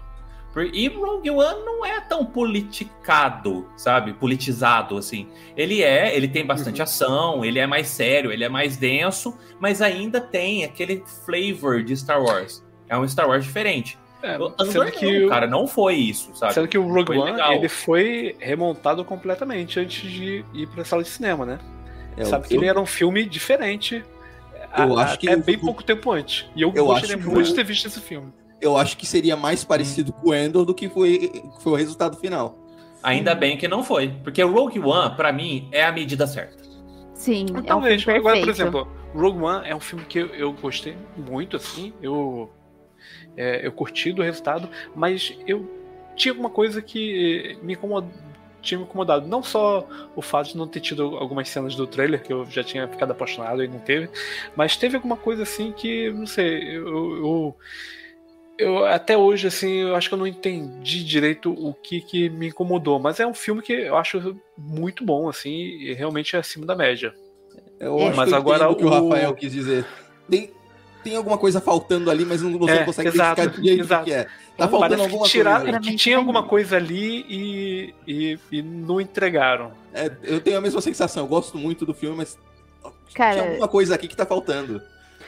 E 0.74 0.88
Rogue 0.88 1.30
One 1.30 1.66
não 1.66 1.86
é 1.86 2.02
tão 2.02 2.26
politicado, 2.26 3.68
sabe? 3.78 4.14
Politizado, 4.14 4.98
assim. 4.98 5.28
Ele 5.56 5.84
é, 5.84 6.16
ele 6.16 6.28
tem 6.28 6.44
bastante 6.44 6.82
ação, 6.82 7.46
ele 7.46 7.60
é 7.60 7.68
mais 7.68 7.88
sério, 7.90 8.32
ele 8.32 8.44
é 8.44 8.50
mais 8.50 8.76
denso, 8.76 9.38
mas 9.60 9.84
ainda 9.84 10.20
tem 10.20 10.64
aquele 10.64 11.04
flavor 11.26 11.84
de 11.84 11.96
Star 11.96 12.24
Wars. 12.24 12.66
É 12.90 12.98
um 12.98 13.08
Star 13.08 13.28
Wars 13.28 13.44
diferente. 13.46 14.00
É, 14.24 14.36
Andor 14.36 14.92
que 14.92 15.20
não, 15.20 15.26
o- 15.28 15.30
cara, 15.30 15.48
não 15.48 15.68
foi 15.68 15.96
isso, 15.96 16.32
sabe? 16.36 16.54
Sendo 16.54 16.68
que 16.68 16.78
o 16.78 16.88
Rogue 16.88 17.08
Foi 17.08 17.18
One 17.20 17.32
legal. 17.32 17.54
ele 17.54 17.70
foi 17.70 18.36
remontado 18.40 19.06
completamente 19.06 19.80
antes 19.80 20.10
de 20.12 20.44
ir 20.54 20.68
pra 20.68 20.84
sala 20.84 21.04
de 21.04 21.10
cinema, 21.10 21.46
né? 21.46 21.60
É, 22.18 22.26
Sabe 22.26 22.48
que 22.48 22.56
eu- 22.56 22.60
ele 22.62 22.68
era 22.68 22.80
um 22.82 22.86
filme 22.86 23.24
diferente 23.26 24.04
Eu 24.76 24.98
a- 24.98 25.04
acho 25.04 25.20
que 25.20 25.30
o- 25.30 25.44
bem 25.44 25.58
pouco 25.60 25.84
tempo 25.84 26.12
antes. 26.12 26.46
E 26.56 26.62
eu, 26.64 26.74
Eu 26.76 26.86
gostaria 26.88 27.16
acho 27.16 27.24
que 27.24 27.30
muito 27.30 27.46
o- 27.46 27.50
de 27.50 27.54
ter 27.54 27.64
visto 27.64 27.86
esse 27.86 28.00
filme. 28.02 28.34
Eu 28.60 28.76
acho 28.76 28.98
que 28.98 29.06
seria 29.06 29.36
mais 29.36 29.64
parecido 29.64 30.12
com 30.12 30.30
o 30.30 30.34
Endor 30.34 30.66
do 30.66 30.74
que 30.74 30.90
foi, 30.90 31.20
que 31.20 31.64
foi 31.64 31.74
o 31.74 31.76
resultado 31.76 32.18
final. 32.18 32.58
Ainda 33.04 33.36
bem 33.36 33.56
que 33.56 33.68
não 33.68 33.84
foi. 33.84 34.10
Porque 34.24 34.44
o 34.44 34.52
Rogue 34.52 34.80
One, 34.80 35.16
pra 35.16 35.32
mim, 35.32 35.70
é 35.72 35.86
a 35.86 35.92
medida 35.92 36.26
certa. 36.26 36.58
Sim, 37.14 37.46
é 37.54 37.60
um 37.60 37.62
Talvez. 37.62 38.04
filme 38.04 38.18
Agora, 38.20 38.36
por 38.38 38.46
perfeito. 38.46 38.62
exemplo, 38.62 38.88
Rogue 39.14 39.44
One 39.44 39.68
é 39.70 39.76
um 39.76 39.80
filme 39.80 40.04
que 40.06 40.18
eu, 40.18 40.28
eu 40.30 40.52
gostei 40.54 40.98
muito, 41.16 41.56
assim. 41.56 41.94
Eu, 42.02 42.50
é, 43.38 43.66
eu 43.66 43.72
curti 43.72 44.12
do 44.12 44.22
resultado, 44.24 44.68
mas 44.96 45.38
eu 45.48 45.70
tinha 46.16 46.34
uma 46.34 46.50
coisa 46.50 46.82
que 46.82 47.58
me 47.62 47.74
incomodou. 47.74 48.10
Tinha 48.60 48.80
me 48.80 48.84
incomodado. 48.86 49.28
Não 49.28 49.42
só 49.44 49.88
o 50.16 50.22
fato 50.22 50.48
de 50.50 50.58
não 50.58 50.68
ter 50.68 50.80
tido 50.82 51.16
algumas 51.18 51.48
cenas 51.48 51.76
do 51.76 51.86
trailer, 51.88 52.22
que 52.22 52.34
eu 52.34 52.44
já 52.46 52.64
tinha 52.64 52.88
ficado 52.88 53.12
apaixonado 53.12 53.64
e 53.64 53.68
não 53.68 53.80
teve, 53.80 54.10
mas 54.56 54.76
teve 54.76 54.96
alguma 54.98 55.16
coisa 55.16 55.44
assim 55.44 55.72
que, 55.72 56.12
não 56.12 56.26
sei, 56.26 56.76
eu, 56.76 56.86
eu, 57.18 57.58
eu 58.58 58.86
até 58.86 59.16
hoje, 59.16 59.48
assim, 59.48 59.82
eu 59.82 59.96
acho 59.96 60.10
que 60.10 60.16
eu 60.16 60.18
não 60.18 60.28
entendi 60.28 61.04
direito 61.04 61.54
o 61.54 61.74
que, 61.74 62.02
que 62.02 62.30
me 62.30 62.48
incomodou. 62.48 63.00
Mas 63.00 63.20
é 63.20 63.28
um 63.28 63.34
filme 63.34 63.62
que 63.62 63.74
eu 63.74 63.96
acho 63.96 64.36
muito 64.58 65.06
bom, 65.06 65.30
assim, 65.30 65.52
e 65.52 65.94
realmente 65.94 66.36
é 66.36 66.40
acima 66.40 66.66
da 66.66 66.76
média. 66.76 67.14
Eu 67.80 68.12
Mas 68.16 68.34
agora 68.34 68.68
o 68.68 68.76
que 68.76 68.84
o- 68.84 68.90
Rafael 68.90 69.34
quis 69.36 69.52
dizer. 69.54 69.86
Tem, 70.30 70.50
tem 71.08 71.16
alguma 71.18 71.38
coisa 71.38 71.62
faltando 71.62 72.12
ali, 72.12 72.26
mas 72.26 72.42
não, 72.42 72.58
você 72.58 72.72
É, 72.72 72.80
não 72.80 72.86
consegue 72.86 73.10
exato, 73.10 73.42
identificar 73.42 73.62
direito 73.62 73.82
o 73.82 73.86
exato. 73.86 74.04
que 74.06 74.14
é. 74.14 74.24
Tá 74.58 74.68
faltando 74.68 74.80
Parece 74.80 75.02
alguma 75.04 75.24
que 75.26 75.32
tiraram, 75.32 75.64
coisa. 75.64 75.80
que 75.80 75.96
tinha 75.96 76.18
alguma 76.18 76.44
coisa 76.44 76.76
ali 76.78 77.26
e, 77.30 77.94
e, 78.08 78.40
e 78.52 78.62
não 78.62 79.00
entregaram. 79.00 79.72
É, 79.94 80.12
eu 80.24 80.42
tenho 80.42 80.58
a 80.58 80.62
mesma 80.62 80.82
sensação, 80.82 81.24
eu 81.24 81.28
gosto 81.28 81.58
muito 81.58 81.86
do 81.86 81.94
filme, 81.94 82.18
mas 82.18 82.38
Cara, 83.14 83.34
tinha 83.36 83.50
alguma 83.50 83.68
coisa 83.68 83.96
aqui 83.96 84.08
que 84.08 84.16
tá 84.16 84.26
faltando. 84.26 84.82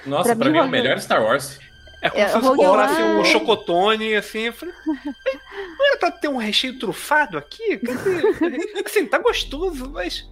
Nossa, 0.06 0.30
Pra 0.30 0.36
pra, 0.36 0.46
mim, 0.48 0.52
mim 0.54 0.58
é 0.60 0.64
o 0.64 0.70
melhor 0.70 1.00
Star 1.00 1.24
Wars. 1.24 1.60
É 2.02 2.10
como 2.10 2.24
É, 2.24 2.28
se 2.30 2.40
fosse 2.40 3.02
um 3.02 3.26
chocotone, 3.26 4.16
assim. 4.16 4.40
Eu 4.40 4.54
falei, 4.54 4.74
não 4.86 5.88
era 5.88 5.98
pra 5.98 6.12
ter 6.12 6.28
um 6.30 6.38
recheio 6.38 6.80
trufado 6.80 7.38
aqui? 7.38 7.78
Cadê? 7.78 8.82
Assim, 8.86 9.06
tá 9.06 9.18
gostoso, 9.20 9.90
mas. 9.90 10.26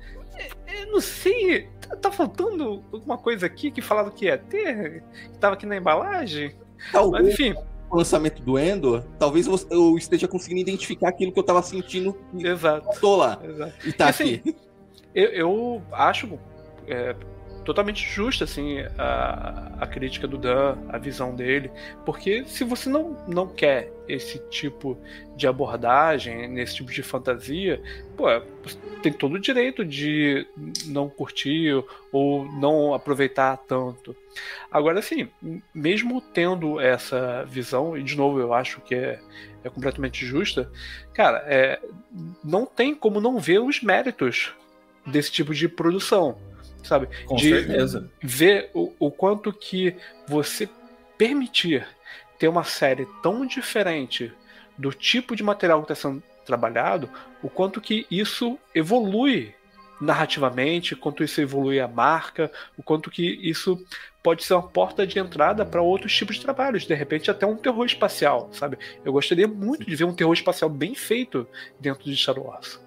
É, 0.68 0.84
Eu 0.84 0.92
não 0.92 1.02
sei. 1.02 1.70
Tá, 1.82 1.96
tá 1.96 2.12
faltando 2.12 2.84
alguma 2.92 3.18
coisa 3.18 3.46
aqui 3.46 3.72
que 3.72 3.82
falaram 3.82 4.12
que 4.12 4.26
ia 4.26 4.38
ter? 4.38 5.04
Que 5.32 5.40
tava 5.40 5.56
aqui 5.56 5.66
na 5.66 5.78
embalagem? 5.78 6.54
Talvez 6.92 7.24
Mas 7.24 7.34
enfim, 7.34 7.56
o 7.90 7.98
lançamento 7.98 8.42
do 8.42 8.60
Endor, 8.60 9.04
talvez 9.18 9.48
eu 9.70 9.98
esteja 9.98 10.28
conseguindo 10.28 10.62
identificar 10.62 11.10
aquilo 11.10 11.32
que 11.32 11.40
eu 11.40 11.44
tava 11.44 11.62
sentindo 11.62 12.18
exato. 12.38 13.00
tô 13.00 13.16
lá. 13.16 13.40
exato. 13.44 13.88
E 13.88 13.94
tá 13.94 14.06
E 14.06 14.10
assim, 14.10 14.36
aqui. 14.36 14.56
Eu, 15.16 15.30
eu 15.30 15.82
acho 15.92 16.38
é, 16.86 17.16
totalmente 17.64 18.06
justa 18.06 18.44
assim, 18.44 18.80
a, 18.98 19.74
a 19.80 19.88
crítica 19.88 20.28
do 20.28 20.38
Dan, 20.38 20.78
a 20.90 20.98
visão 20.98 21.34
dele, 21.34 21.72
porque 22.06 22.46
se 22.46 22.64
você 22.64 22.90
não, 22.90 23.18
não 23.28 23.48
quer 23.48 23.92
esse 24.08 24.40
tipo 24.50 24.98
de 25.36 25.48
abordagem, 25.48 26.48
nesse 26.48 26.76
tipo 26.76 26.92
de 26.92 27.04
fantasia, 27.04 27.82
pô, 28.16 28.26
você 28.64 28.78
tem 29.02 29.14
todo 29.14 29.36
o 29.36 29.40
direito 29.40 29.84
de 29.86 30.46
não 30.86 31.10
curtir 31.10 31.84
ou 32.12 32.46
não 32.46 32.94
aproveitar 32.94 33.58
tanto. 33.58 34.16
Agora, 34.72 35.00
assim, 35.00 35.30
mesmo 35.74 36.22
tendo 36.22 36.80
essa 36.80 37.44
visão, 37.46 37.98
e 37.98 38.04
de 38.04 38.16
novo 38.16 38.40
eu 38.40 38.54
acho 38.54 38.82
que 38.82 38.96
é, 38.96 39.20
é 39.64 39.70
completamente 39.70 40.26
justa, 40.26 40.72
cara, 41.14 41.44
é, 41.48 41.80
não 42.44 42.66
tem 42.66 42.94
como 42.94 43.22
não 43.22 43.40
ver 43.40 43.60
os 43.60 43.82
méritos 43.82 44.54
desse 45.06 45.32
tipo 45.32 45.54
de 45.54 45.68
produção, 45.68 46.38
sabe? 46.84 47.08
Com 47.26 47.36
de 47.36 47.50
certeza. 47.50 48.12
ver 48.22 48.70
o, 48.74 48.94
o 49.00 49.12
quanto 49.12 49.54
que 49.54 49.96
você 50.28 50.70
permitir 51.18 51.88
ter 52.38 52.48
uma 52.48 52.64
série 52.64 53.08
tão 53.22 53.46
diferente 53.46 54.32
do 54.78 54.92
tipo 54.92 55.36
de 55.36 55.44
material 55.44 55.84
que 55.84 55.92
está 55.92 56.10
sendo 56.10 56.22
trabalhado, 56.46 57.10
o 57.42 57.50
quanto 57.50 57.82
que 57.82 58.06
isso 58.10 58.58
evolui 58.74 59.54
narrativamente, 60.00 60.94
o 60.94 60.98
quanto 60.98 61.24
isso 61.24 61.42
evolui 61.42 61.80
a 61.80 61.88
marca, 61.88 62.52
o 62.78 62.84
quanto 62.84 63.10
que 63.10 63.24
isso 63.42 63.84
pode 64.22 64.44
ser 64.44 64.54
uma 64.54 64.68
porta 64.68 65.08
de 65.08 65.20
entrada 65.20 65.66
para 65.66 65.82
outros 65.82 66.16
tipos 66.16 66.36
de 66.36 66.42
trabalhos, 66.42 66.86
de 66.86 66.94
repente 66.94 67.32
até 67.32 67.46
um 67.46 67.56
terror 67.56 67.86
espacial, 67.86 68.50
sabe? 68.54 68.78
Eu 69.04 69.12
gostaria 69.12 69.48
muito 69.48 69.86
de 69.86 69.96
ver 69.96 70.04
um 70.04 70.14
terror 70.14 70.34
espacial 70.34 70.70
bem 70.70 70.94
feito 70.94 71.48
dentro 71.80 72.04
de 72.04 72.16
Star 72.16 72.38
Wars. 72.40 72.80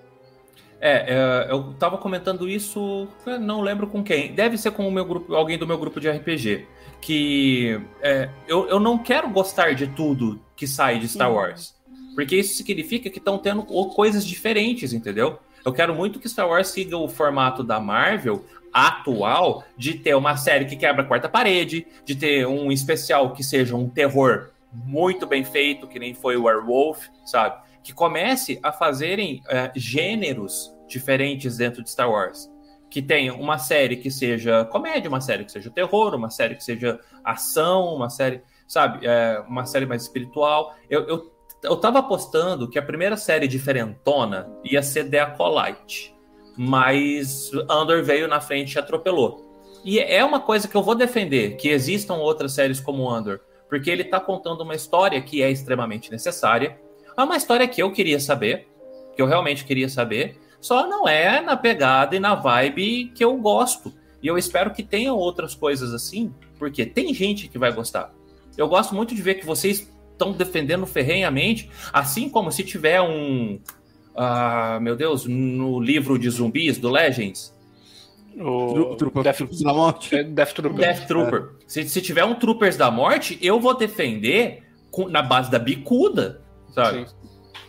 É, 0.81 1.15
é, 1.49 1.53
eu 1.53 1.75
tava 1.79 1.99
comentando 1.99 2.49
isso, 2.49 3.07
não 3.41 3.61
lembro 3.61 3.87
com 3.87 4.03
quem. 4.03 4.33
Deve 4.33 4.57
ser 4.57 4.71
com 4.71 4.89
o 4.89 4.93
meu 4.93 5.05
grupo, 5.05 5.35
alguém 5.35 5.59
do 5.59 5.67
meu 5.67 5.77
grupo 5.77 6.01
de 6.01 6.11
RPG. 6.11 6.67
Que 7.01 7.81
é, 8.01 8.29
eu, 8.49 8.69
eu 8.69 8.81
não 8.81 8.99
quero 8.99 9.29
gostar 9.29 9.75
de 9.75 9.87
tudo 9.87 10.41
que 10.57 10.67
sai 10.67 10.99
de 10.99 11.09
Star. 11.09 11.33
Wars. 11.33 11.75
Porque 12.15 12.37
isso 12.37 12.55
significa 12.55 13.09
que 13.11 13.19
estão 13.19 13.39
tendo 13.39 13.63
coisas 13.63 14.27
diferentes, 14.27 14.93
entendeu? 14.93 15.39
Eu 15.65 15.73
quero 15.73 15.95
muito 15.95 16.19
que 16.19 16.29
Star 16.29 16.49
Wars 16.49 16.69
siga 16.69 16.97
o 16.97 17.09
formato 17.09 17.63
da 17.63 17.79
Marvel 17.79 18.45
atual 18.73 19.65
de 19.77 19.95
ter 19.95 20.15
uma 20.15 20.37
série 20.37 20.65
que 20.65 20.77
quebra 20.77 21.03
a 21.03 21.07
quarta 21.07 21.29
parede, 21.29 21.87
de 22.05 22.15
ter 22.15 22.47
um 22.47 22.71
especial 22.71 23.33
que 23.33 23.43
seja 23.43 23.77
um 23.77 23.89
terror 23.89 24.51
muito 24.73 25.27
bem 25.27 25.45
feito, 25.45 25.87
que 25.87 25.99
nem 25.99 26.15
foi 26.15 26.37
o 26.37 26.45
Werewolf, 26.45 27.07
sabe? 27.27 27.61
Que 27.83 27.93
comece 27.93 28.59
a 28.63 28.73
fazerem 28.73 29.43
é, 29.49 29.73
gêneros 29.75 30.75
diferentes 30.87 31.57
dentro 31.57 31.83
de 31.83 31.91
Star 31.91 32.11
Wars. 32.11 32.51
Que 32.91 33.01
tenha 33.01 33.35
uma 33.35 33.59
série 33.59 33.97
que 33.97 34.11
seja 34.11 34.65
comédia, 34.65 35.09
uma 35.09 35.21
série 35.21 35.45
que 35.45 35.53
seja 35.53 35.71
terror, 35.71 36.15
uma 36.15 36.31
série 36.31 36.57
que 36.57 36.65
seja 36.65 36.99
ação, 37.25 37.95
uma 37.95 38.11
série, 38.11 38.43
sabe, 38.67 39.07
é, 39.07 39.43
uma 39.49 39.65
série 39.65 39.87
mais 39.87 40.03
espiritual. 40.03 40.75
Eu, 40.89 41.07
eu, 41.07 41.33
eu 41.63 41.77
tava 41.77 42.01
apostando 42.01 42.69
que 42.69 42.79
a 42.79 42.83
primeira 42.83 43.17
série 43.17 43.47
diferentona 43.47 44.51
ia 44.65 44.83
ser 44.83 45.09
The 45.09 45.21
Acolyte, 45.21 46.15
mas 46.57 47.51
Andor 47.69 48.03
veio 48.03 48.27
na 48.27 48.41
frente 48.41 48.75
e 48.75 48.79
atropelou. 48.79 49.49
E 49.85 49.99
é 49.99 50.25
uma 50.25 50.41
coisa 50.41 50.69
que 50.69 50.77
eu 50.77 50.83
vou 50.83 50.95
defender, 50.95 51.57
que 51.57 51.69
existam 51.69 52.15
outras 52.15 52.53
séries 52.53 52.81
como 52.81 53.09
Andor, 53.09 53.41
porque 53.69 53.91
ele 53.91 54.05
tá 54.05 54.21
contando 54.21 54.63
uma 54.63 54.75
história 54.75 55.21
que 55.23 55.43
é 55.43 55.51
extremamente 55.51 56.11
necessária, 56.11 56.79
é 57.21 57.25
uma 57.25 57.37
história 57.37 57.67
que 57.69 57.83
eu 57.83 57.93
queria 57.93 58.19
saber, 58.21 58.67
que 59.15 59.23
eu 59.23 59.27
realmente 59.27 59.65
queria 59.65 59.89
saber, 59.89 60.39
só 60.61 60.87
não 60.87 61.09
é 61.09 61.41
na 61.41 61.57
pegada 61.57 62.15
e 62.17 62.21
na 62.21 62.35
vibe 62.35 63.13
que 63.15 63.25
eu 63.25 63.37
gosto. 63.37 63.93
E 64.23 64.27
eu 64.27 64.37
espero 64.37 64.73
que 64.73 64.83
tenha 64.83 65.13
outras 65.15 65.55
coisas 65.55 65.95
assim, 65.95 66.33
porque 66.59 66.85
tem 66.85 67.13
gente 67.15 67.49
que 67.49 67.59
vai 67.59 67.73
gostar. 67.73 68.13
Eu 68.57 68.69
gosto 68.69 68.95
muito 68.95 69.15
de 69.15 69.23
ver 69.23 69.35
que 69.37 69.47
vocês 69.47 69.91
estão 70.13 70.33
defendendo 70.33 70.85
ferrenhamente, 70.87 71.71
assim 71.93 72.29
como 72.29 72.53
se 72.53 72.63
tiver 72.63 73.01
um. 73.01 73.59
ah, 74.15 74.79
meu 74.83 74.95
Deus, 74.95 75.25
no 75.25 75.81
livro 75.81 76.19
de 76.19 76.29
zumbis 76.29 76.77
do 76.77 76.91
Legends. 76.91 77.55
O 78.39 78.95
Trupa, 78.97 79.23
Death, 79.23 79.37
Troopers 79.39 79.61
da 79.63 79.73
Morte. 79.73 80.15
é 80.15 80.23
Death 80.23 80.53
Trooper. 80.53 80.79
Death 80.79 81.07
Trooper. 81.07 81.49
Se, 81.67 81.89
se 81.89 82.01
tiver 82.01 82.25
um 82.25 82.35
Troopers 82.35 82.77
da 82.77 82.91
Morte, 82.91 83.39
eu 83.43 83.59
vou 83.59 83.75
defender 83.77 84.63
com- 84.91 85.09
na 85.09 85.21
base 85.23 85.51
da 85.51 85.59
bicuda, 85.59 86.41
sabe? 86.73 87.07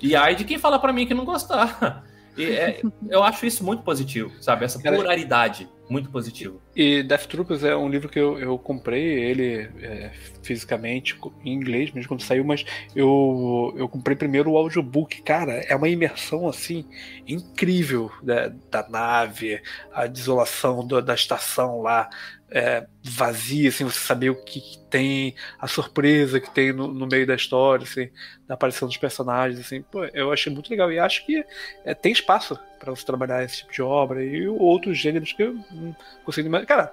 E 0.02 0.16
aí 0.16 0.36
de 0.36 0.43
quem 0.45 0.58
fala 0.58 0.80
pra 0.80 0.93
mim 0.93 1.06
que 1.06 1.14
não 1.14 1.26
gostar. 1.26 2.04
E 2.38 2.45
é- 2.45 2.82
eu 3.10 3.22
acho 3.22 3.45
isso 3.45 3.62
muito 3.62 3.84
positivo, 3.84 4.32
sabe? 4.41 4.64
Essa 4.64 4.80
pluralidade, 4.95 5.68
muito 5.89 6.10
positivo. 6.10 6.62
E 6.74 7.04
Death 7.04 7.26
Troopers 7.26 7.62
é 7.62 7.76
um 7.76 7.89
livro 7.89 8.08
que 8.08 8.18
eu, 8.18 8.39
eu 8.39 8.58
comprei 8.58 9.04
ele 9.04 9.70
é, 9.82 10.12
fisicamente, 10.41 11.20
em 11.43 11.52
inglês 11.54 11.91
mesmo, 11.91 12.08
quando 12.08 12.24
saiu, 12.24 12.45
mas 12.45 12.64
eu, 12.95 13.74
eu 13.76 13.89
comprei 13.89 14.16
primeiro 14.16 14.49
o 14.52 14.58
audiobook. 14.58 15.22
Cara, 15.24 15.56
é 15.68 15.76
uma 15.76 15.89
imersão 15.89 16.47
assim 16.47 16.86
incrível 17.28 18.10
da, 18.24 18.47
da 18.72 18.88
nave, 18.88 19.62
a 19.93 20.08
desolação 20.08 20.88
do- 20.88 21.02
da 21.02 21.14
estação 21.14 21.82
lá. 21.82 22.10
É, 22.52 22.86
vazia, 23.02 23.70
assim, 23.70 23.86
você 23.86 23.97
saber 23.99 24.30
o 24.30 24.36
que, 24.36 24.60
que 24.60 24.78
tem, 24.89 25.34
a 25.58 25.68
surpresa 25.68 26.39
que 26.39 26.49
tem 26.54 26.74
no, 26.74 26.88
no 26.93 27.08
meio 27.08 27.26
da 27.26 27.34
história, 27.34 27.84
assim, 27.84 28.10
da 28.47 28.56
aparição 28.56 28.88
dos 28.88 28.97
personagens, 28.97 29.60
assim, 29.60 29.82
pô, 29.82 30.04
eu 30.06 30.32
achei 30.32 30.52
muito 30.52 30.70
legal 30.70 30.91
e 30.91 30.99
acho 30.99 31.26
que 31.26 31.45
é, 31.86 31.93
tem 31.93 32.12
espaço 32.12 32.60
para 32.78 32.91
você 32.93 33.06
trabalhar 33.06 33.43
esse 33.43 33.58
tipo 33.60 33.72
de 33.72 33.82
obra 33.82 34.24
e 34.24 34.47
outros 34.47 34.97
gêneros 34.97 35.32
que 35.32 35.43
eu 35.43 35.54
não 35.72 35.95
consigo 36.26 36.47
imaginar. 36.47 36.68
Cara, 36.68 36.91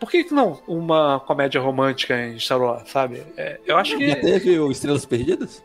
por 0.00 0.10
que 0.10 0.26
não 0.32 0.60
uma 0.66 1.20
comédia 1.20 1.60
romântica 1.60 2.20
em 2.20 2.38
Star 2.40 2.60
Wars, 2.60 2.90
sabe? 2.90 3.22
É, 3.36 3.60
eu 3.64 3.76
acho 3.76 3.96
que 3.96 4.08
Já 4.08 4.16
teve 4.16 4.58
o 4.58 4.70
Estrelas 4.72 5.06
Perdidas? 5.06 5.62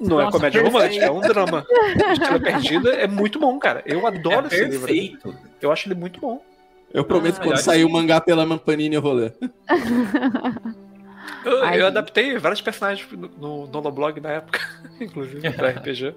não 0.00 0.18
é 0.20 0.24
Nossa, 0.24 0.38
comédia 0.38 0.62
perfeito. 0.62 0.72
romântica, 0.72 1.04
é 1.04 1.10
um 1.10 1.20
drama. 1.20 1.66
Estrela 2.12 2.40
Perdida 2.40 2.90
é 2.94 3.06
muito 3.06 3.38
bom, 3.38 3.58
cara. 3.58 3.82
Eu 3.84 4.06
adoro 4.06 4.46
É 4.46 4.54
esse 4.54 4.64
livro. 4.64 4.86
perfeito. 4.86 5.36
Eu 5.60 5.70
acho 5.70 5.88
ele 5.88 5.94
muito 5.94 6.20
bom. 6.20 6.42
Eu 6.94 7.04
prometo 7.04 7.36
Ah, 7.36 7.40
que 7.40 7.46
quando 7.48 7.58
sair 7.58 7.84
o 7.84 7.90
mangá 7.90 8.20
pela 8.20 8.46
Mampanini 8.46 8.94
eu 8.94 9.02
vou 9.02 9.12
ler. 9.12 9.34
Eu, 11.44 11.62
Ai, 11.64 11.80
eu 11.80 11.86
adaptei 11.86 12.38
vários 12.38 12.60
personagens 12.60 13.06
no, 13.12 13.28
no 13.28 13.66
Nonoblog 13.66 14.20
na 14.20 14.30
época, 14.32 14.60
inclusive, 15.00 15.50
pra 15.52 15.70
RPG. 15.76 16.14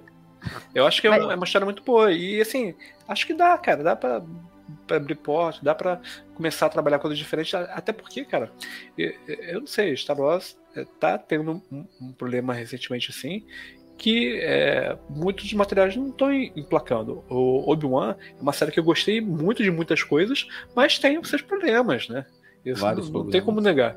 Eu 0.74 0.86
acho 0.86 1.00
que 1.00 1.06
é, 1.06 1.10
um- 1.10 1.30
é 1.30 1.34
uma 1.34 1.44
história 1.44 1.64
muito 1.64 1.82
boa. 1.82 2.12
E 2.12 2.40
assim, 2.40 2.74
acho 3.06 3.26
que 3.26 3.34
dá, 3.34 3.58
cara. 3.58 3.82
Dá 3.82 3.96
pra, 3.96 4.22
pra 4.86 4.96
abrir 4.96 5.16
porta, 5.16 5.58
dá 5.62 5.74
pra 5.74 6.00
começar 6.34 6.66
a 6.66 6.70
trabalhar 6.70 6.98
coisas 6.98 7.18
diferentes. 7.18 7.52
Até 7.54 7.92
porque, 7.92 8.24
cara, 8.24 8.50
eu, 8.96 9.12
eu 9.26 9.60
não 9.60 9.66
sei, 9.66 9.94
Star 9.96 10.18
Wars 10.18 10.56
eh, 10.76 10.86
tá 11.00 11.18
tendo 11.18 11.62
um, 11.72 11.84
um 12.00 12.12
problema 12.12 12.54
recentemente 12.54 13.10
assim. 13.10 13.44
Que 13.98 14.38
é, 14.40 14.96
muitos 15.10 15.44
dos 15.44 15.52
materiais 15.54 15.94
não 15.96 16.08
estão 16.08 16.32
emplacando. 16.32 17.24
O 17.28 17.70
Obi-Wan 17.70 18.14
é 18.38 18.40
uma 18.40 18.52
série 18.52 18.70
que 18.70 18.78
eu 18.78 18.84
gostei 18.84 19.20
muito 19.20 19.62
de 19.62 19.70
muitas 19.70 20.02
coisas, 20.02 20.46
mas 20.74 20.98
tem 20.98 21.18
os 21.18 21.28
seus 21.28 21.42
problemas, 21.42 22.08
né? 22.08 22.24
Isso 22.64 22.80
Vários 22.80 23.10
não, 23.10 23.24
não 23.24 23.30
tem 23.30 23.42
problemas. 23.42 23.44
como 23.44 23.60
negar. 23.60 23.96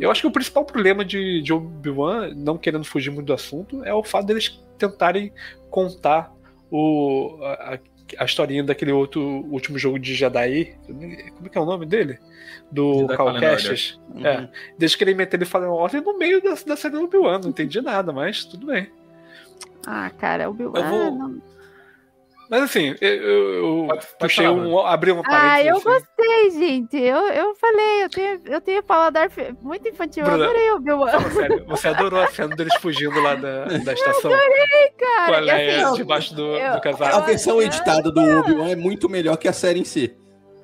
Eu 0.00 0.10
acho 0.10 0.20
que 0.22 0.26
o 0.26 0.30
principal 0.30 0.64
problema 0.64 1.04
de, 1.04 1.40
de 1.42 1.52
Obi-Wan, 1.52 2.32
não 2.36 2.58
querendo 2.58 2.84
fugir 2.84 3.10
muito 3.10 3.26
do 3.26 3.32
assunto, 3.32 3.82
é 3.84 3.94
o 3.94 4.02
fato 4.04 4.26
deles 4.26 4.62
tentarem 4.76 5.32
contar 5.70 6.30
o, 6.70 7.38
a, 7.42 7.78
a- 8.20 8.24
historinha 8.24 8.62
daquele 8.64 8.90
outro 8.92 9.20
último 9.50 9.78
jogo 9.78 9.98
de 9.98 10.14
Jedi. 10.14 10.76
Como 10.86 11.46
é 11.46 11.48
que 11.50 11.58
é 11.58 11.60
o 11.60 11.66
nome 11.66 11.84
dele? 11.86 12.18
Do 12.72 13.06
Cal 13.08 13.38
Kestis. 13.38 13.98
É. 14.22 14.48
Desde 14.78 14.96
que 14.96 15.04
ele 15.04 15.14
meter 15.14 15.36
ele 15.36 15.44
Fallen 15.44 15.68
Order 15.68 16.02
no 16.02 16.18
meio 16.18 16.42
da, 16.42 16.54
da 16.66 16.76
série 16.76 16.94
do 16.94 17.04
Obi-Wan. 17.04 17.38
Não 17.38 17.50
entendi 17.50 17.80
nada, 17.80 18.12
mas 18.12 18.44
tudo 18.44 18.66
bem. 18.66 18.90
Ah, 19.90 20.10
cara, 20.10 20.50
o 20.50 20.52
Bill. 20.52 20.72
Eu 20.74 20.84
vou- 20.84 21.00
Ah, 21.00 21.10
não- 21.10 21.42
Mas 22.50 22.62
assim, 22.62 22.94
eu, 23.02 23.10
eu 23.12 23.84
Pode- 23.88 24.06
pode 24.06 24.16
puxei 24.20 24.46
falar, 24.46 24.56
um. 24.58 24.78
abri 24.86 25.12
uma 25.12 25.20
Ah, 25.20 25.30
parede. 25.30 25.68
eu 25.68 25.76
assim. 25.76 25.84
gostei, 25.84 26.50
gente. 26.50 26.96
Eu, 26.96 27.18
eu 27.28 27.54
falei, 27.56 28.04
eu 28.04 28.08
tenho, 28.08 28.40
eu 28.46 28.60
tenho 28.62 28.82
paladar 28.82 29.30
muito 29.60 29.86
infantil. 29.86 30.24
Eu 30.24 30.30
Bruna, 30.30 30.44
adorei 30.46 30.70
o. 30.72 31.06
Fala 31.10 31.30
sério, 31.30 31.64
você 31.66 31.88
adorou 31.88 32.20
a 32.20 32.26
cena 32.28 32.56
deles 32.56 32.74
fugindo 32.80 33.20
lá 33.20 33.34
da, 33.34 33.64
da 33.66 33.92
estação 33.92 34.32
Adorei, 34.32 34.92
com 34.98 35.04
a 35.04 35.16
cara. 35.26 35.38
E 35.38 35.44
Leia 35.44 35.86
assim, 35.88 35.96
debaixo 35.96 36.34
do, 36.34 36.42
eu- 36.42 36.70
do 36.72 36.76
A 36.76 36.80
casaco. 36.80 37.26
versão 37.26 37.60
editada 37.62 38.10
do 38.10 38.20
Obi-Wan 38.38 38.68
é 38.70 38.76
muito 38.76 39.10
melhor 39.10 39.36
que 39.36 39.46
a 39.48 39.52
série 39.52 39.80
em 39.80 39.84
si. 39.84 40.16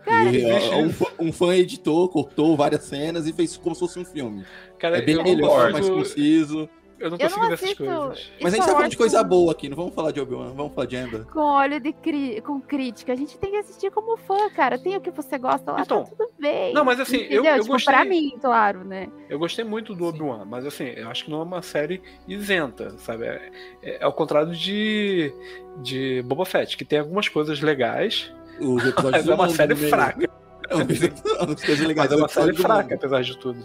E, 0.07 0.11
ó, 0.11 0.20
existe 0.57 0.75
um, 0.75 0.91
fã- 0.91 1.12
um 1.18 1.33
fã 1.33 1.55
editou, 1.55 2.09
cortou 2.09 2.57
várias 2.57 2.85
cenas 2.85 3.27
e 3.27 3.33
fez 3.35 3.57
como 3.59 3.75
se 3.75 3.81
fosse 3.81 3.99
um 3.99 4.05
filme. 4.07 4.45
Cara, 4.79 4.99
é 4.99 5.03
bem 5.03 5.16
eu 5.16 5.22
melhor, 5.22 5.49
concordo. 5.51 5.72
mais 5.75 5.89
conciso. 5.91 6.66
Eu 6.99 7.11
não 7.11 7.16
Eu 7.18 7.20
consigo 7.28 7.40
não 7.40 7.49
ver 7.49 7.55
essas 7.55 7.64
assisto 7.64 7.84
coisas. 7.84 8.32
Mas 8.40 8.53
a 8.53 8.57
gente 8.57 8.61
tá 8.61 8.66
falando 8.66 8.80
Wars 8.82 8.90
de 8.90 8.97
coisa 8.97 9.22
com- 9.22 9.28
boa 9.28 9.53
aqui, 9.53 9.68
não 9.68 9.76
vamos 9.76 9.95
falar 9.95 10.11
de 10.12 10.20
Obi-Wan, 10.20 10.53
vamos 10.55 10.74
falar 10.74 10.86
de 10.86 10.97
Ender. 10.97 11.24
com 11.26 11.40
olho 11.40 11.80
de 11.80 11.92
cri... 11.92 12.40
com 12.40 12.61
crítica. 12.61 13.12
A 13.12 13.16
gente 13.16 13.36
tem 13.38 13.51
que 13.51 13.57
assistir 13.57 13.90
como 13.90 14.16
fã, 14.16 14.49
cara. 14.51 14.78
Tem 14.78 14.97
o 14.97 15.01
que 15.01 15.11
você 15.11 15.36
gosta 15.38 15.72
lá, 15.72 15.80
Então, 15.82 16.05
tá 16.05 16.11
tudo 16.16 16.30
bem. 16.38 16.72
não, 16.72 16.84
mas 16.84 17.01
assim, 17.01 17.16
eu- 17.16 17.24
Entendeu? 17.42 17.45
eu 17.57 17.61
tipo, 17.62 17.72
gostei- 17.72 17.95
pra 17.95 18.05
mim, 18.05 18.36
claro, 18.40 18.84
né? 18.84 19.09
Eu 19.28 19.38
gostei 19.38 19.64
muito 19.64 19.95
do 19.95 20.05
Obi-Wan, 20.07 20.45
mas 20.45 20.64
assim, 20.64 20.84
eu 20.84 21.09
acho 21.11 21.24
que 21.24 21.30
não 21.30 21.40
é 21.40 21.45
uma 21.45 21.62
série 21.62 22.01
isenta, 22.28 22.95
sabe? 22.99 23.24
É, 23.26 23.51
é, 23.82 23.97
é 24.01 24.05
ao 24.05 24.12
contrário 24.12 24.53
de, 24.53 25.32
de 25.82 26.22
Boba 26.26 26.45
Fett, 26.45 26.76
que 26.76 26.84
tem 26.84 27.01
algumas 27.01 27.28
coisas 27.28 27.61
legais, 27.61 28.32
Os 28.61 28.84
episódios 28.86 28.95
mas 29.12 29.24
do 29.24 29.32
é 29.32 29.34
uma 29.34 29.49
série 29.49 29.74
fraca. 29.76 30.30
É 30.66 30.74
uma 30.76 30.84
Mas 30.86 31.03
é 31.03 32.28
série 32.28 32.55
fraca, 32.57 32.95
apesar 32.95 33.22
de 33.22 33.36
tudo. 33.36 33.62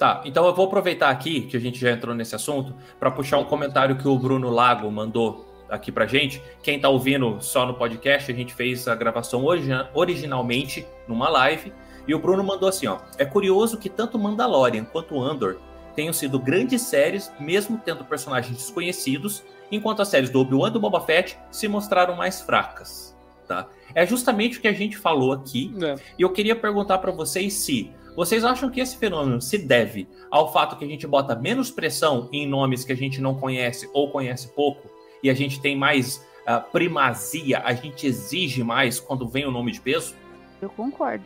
Tá, 0.00 0.22
então 0.24 0.46
eu 0.46 0.54
vou 0.54 0.64
aproveitar 0.64 1.10
aqui 1.10 1.42
que 1.42 1.54
a 1.58 1.60
gente 1.60 1.78
já 1.78 1.90
entrou 1.90 2.14
nesse 2.14 2.34
assunto 2.34 2.74
para 2.98 3.10
puxar 3.10 3.36
um 3.36 3.44
comentário 3.44 3.98
que 3.98 4.08
o 4.08 4.18
Bruno 4.18 4.48
Lago 4.48 4.90
mandou 4.90 5.46
aqui 5.68 5.92
pra 5.92 6.06
gente. 6.06 6.42
Quem 6.62 6.80
tá 6.80 6.88
ouvindo 6.88 7.36
só 7.42 7.66
no 7.66 7.74
podcast, 7.74 8.32
a 8.32 8.34
gente 8.34 8.54
fez 8.54 8.88
a 8.88 8.94
gravação 8.94 9.44
origi- 9.44 9.70
originalmente 9.92 10.86
numa 11.06 11.28
live 11.28 11.70
e 12.08 12.14
o 12.14 12.18
Bruno 12.18 12.42
mandou 12.42 12.66
assim, 12.66 12.86
ó: 12.86 12.96
"É 13.18 13.26
curioso 13.26 13.76
que 13.76 13.90
tanto 13.90 14.18
Mandalorian 14.18 14.84
quanto 14.86 15.20
Andor 15.20 15.58
tenham 15.94 16.14
sido 16.14 16.38
grandes 16.40 16.80
séries, 16.80 17.30
mesmo 17.38 17.78
tendo 17.84 18.02
personagens 18.02 18.56
desconhecidos, 18.56 19.44
enquanto 19.70 20.00
as 20.00 20.08
séries 20.08 20.30
do 20.30 20.40
Obi-Wan 20.40 20.68
e 20.68 20.70
do 20.72 20.80
Boba 20.80 21.02
Fett 21.02 21.38
se 21.50 21.68
mostraram 21.68 22.16
mais 22.16 22.40
fracas." 22.40 23.14
Tá? 23.46 23.66
É 23.94 24.06
justamente 24.06 24.56
o 24.56 24.60
que 24.62 24.68
a 24.68 24.72
gente 24.72 24.96
falou 24.96 25.32
aqui 25.32 25.74
É. 25.82 25.96
e 26.18 26.22
eu 26.22 26.30
queria 26.30 26.56
perguntar 26.56 26.96
para 26.98 27.10
vocês 27.12 27.52
se 27.52 27.90
vocês 28.16 28.44
acham 28.44 28.70
que 28.70 28.80
esse 28.80 28.96
fenômeno 28.96 29.40
se 29.40 29.58
deve 29.58 30.08
ao 30.30 30.52
fato 30.52 30.76
que 30.76 30.84
a 30.84 30.88
gente 30.88 31.06
bota 31.06 31.34
menos 31.34 31.70
pressão 31.70 32.28
em 32.32 32.46
nomes 32.46 32.84
que 32.84 32.92
a 32.92 32.96
gente 32.96 33.20
não 33.20 33.34
conhece 33.34 33.88
ou 33.92 34.10
conhece 34.10 34.48
pouco 34.48 34.88
e 35.22 35.30
a 35.30 35.34
gente 35.34 35.60
tem 35.60 35.76
mais 35.76 36.24
ah, 36.46 36.60
primazia, 36.60 37.60
a 37.60 37.72
gente 37.72 38.06
exige 38.06 38.64
mais 38.64 38.98
quando 38.98 39.28
vem 39.28 39.46
o 39.46 39.50
nome 39.50 39.72
de 39.72 39.80
peso? 39.80 40.14
Eu 40.60 40.70
concordo. 40.70 41.24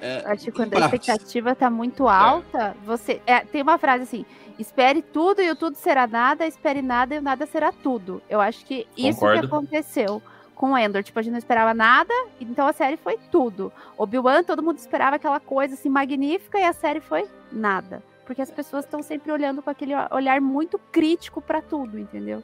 É, 0.00 0.22
Acho 0.26 0.44
que 0.44 0.52
quando 0.52 0.74
a 0.74 0.80
expectativa 0.80 1.54
tá 1.54 1.70
muito 1.70 2.06
alta, 2.08 2.76
você. 2.84 3.20
é, 3.26 3.40
tem 3.40 3.62
uma 3.62 3.78
frase 3.78 4.02
assim: 4.02 4.26
espere 4.58 5.00
tudo 5.00 5.40
e 5.40 5.50
o 5.50 5.56
tudo 5.56 5.76
será 5.76 6.06
nada, 6.06 6.46
espere 6.46 6.82
nada 6.82 7.14
e 7.14 7.18
o 7.18 7.22
nada 7.22 7.46
será 7.46 7.72
tudo. 7.72 8.20
Eu 8.28 8.40
acho 8.40 8.64
que 8.66 8.86
isso 8.96 9.20
Concordo. 9.20 9.40
que 9.40 9.46
aconteceu 9.46 10.22
com 10.56 10.72
o 10.72 10.78
Endor. 10.78 11.04
Tipo, 11.04 11.20
a 11.20 11.22
gente 11.22 11.32
não 11.32 11.38
esperava 11.38 11.72
nada, 11.72 12.12
então 12.40 12.66
a 12.66 12.72
série 12.72 12.96
foi 12.96 13.16
tudo. 13.30 13.72
Obi-Wan, 13.96 14.42
todo 14.42 14.62
mundo 14.62 14.78
esperava 14.78 15.16
aquela 15.16 15.38
coisa 15.38 15.74
assim 15.74 15.88
magnífica 15.88 16.58
e 16.58 16.64
a 16.64 16.72
série 16.72 17.00
foi 17.00 17.28
nada. 17.52 18.02
Porque 18.24 18.42
as 18.42 18.50
pessoas 18.50 18.84
estão 18.84 19.02
sempre 19.02 19.30
olhando 19.30 19.62
com 19.62 19.70
aquele 19.70 19.92
olhar 20.10 20.40
muito 20.40 20.78
crítico 20.90 21.40
pra 21.40 21.62
tudo, 21.62 21.96
entendeu? 21.96 22.42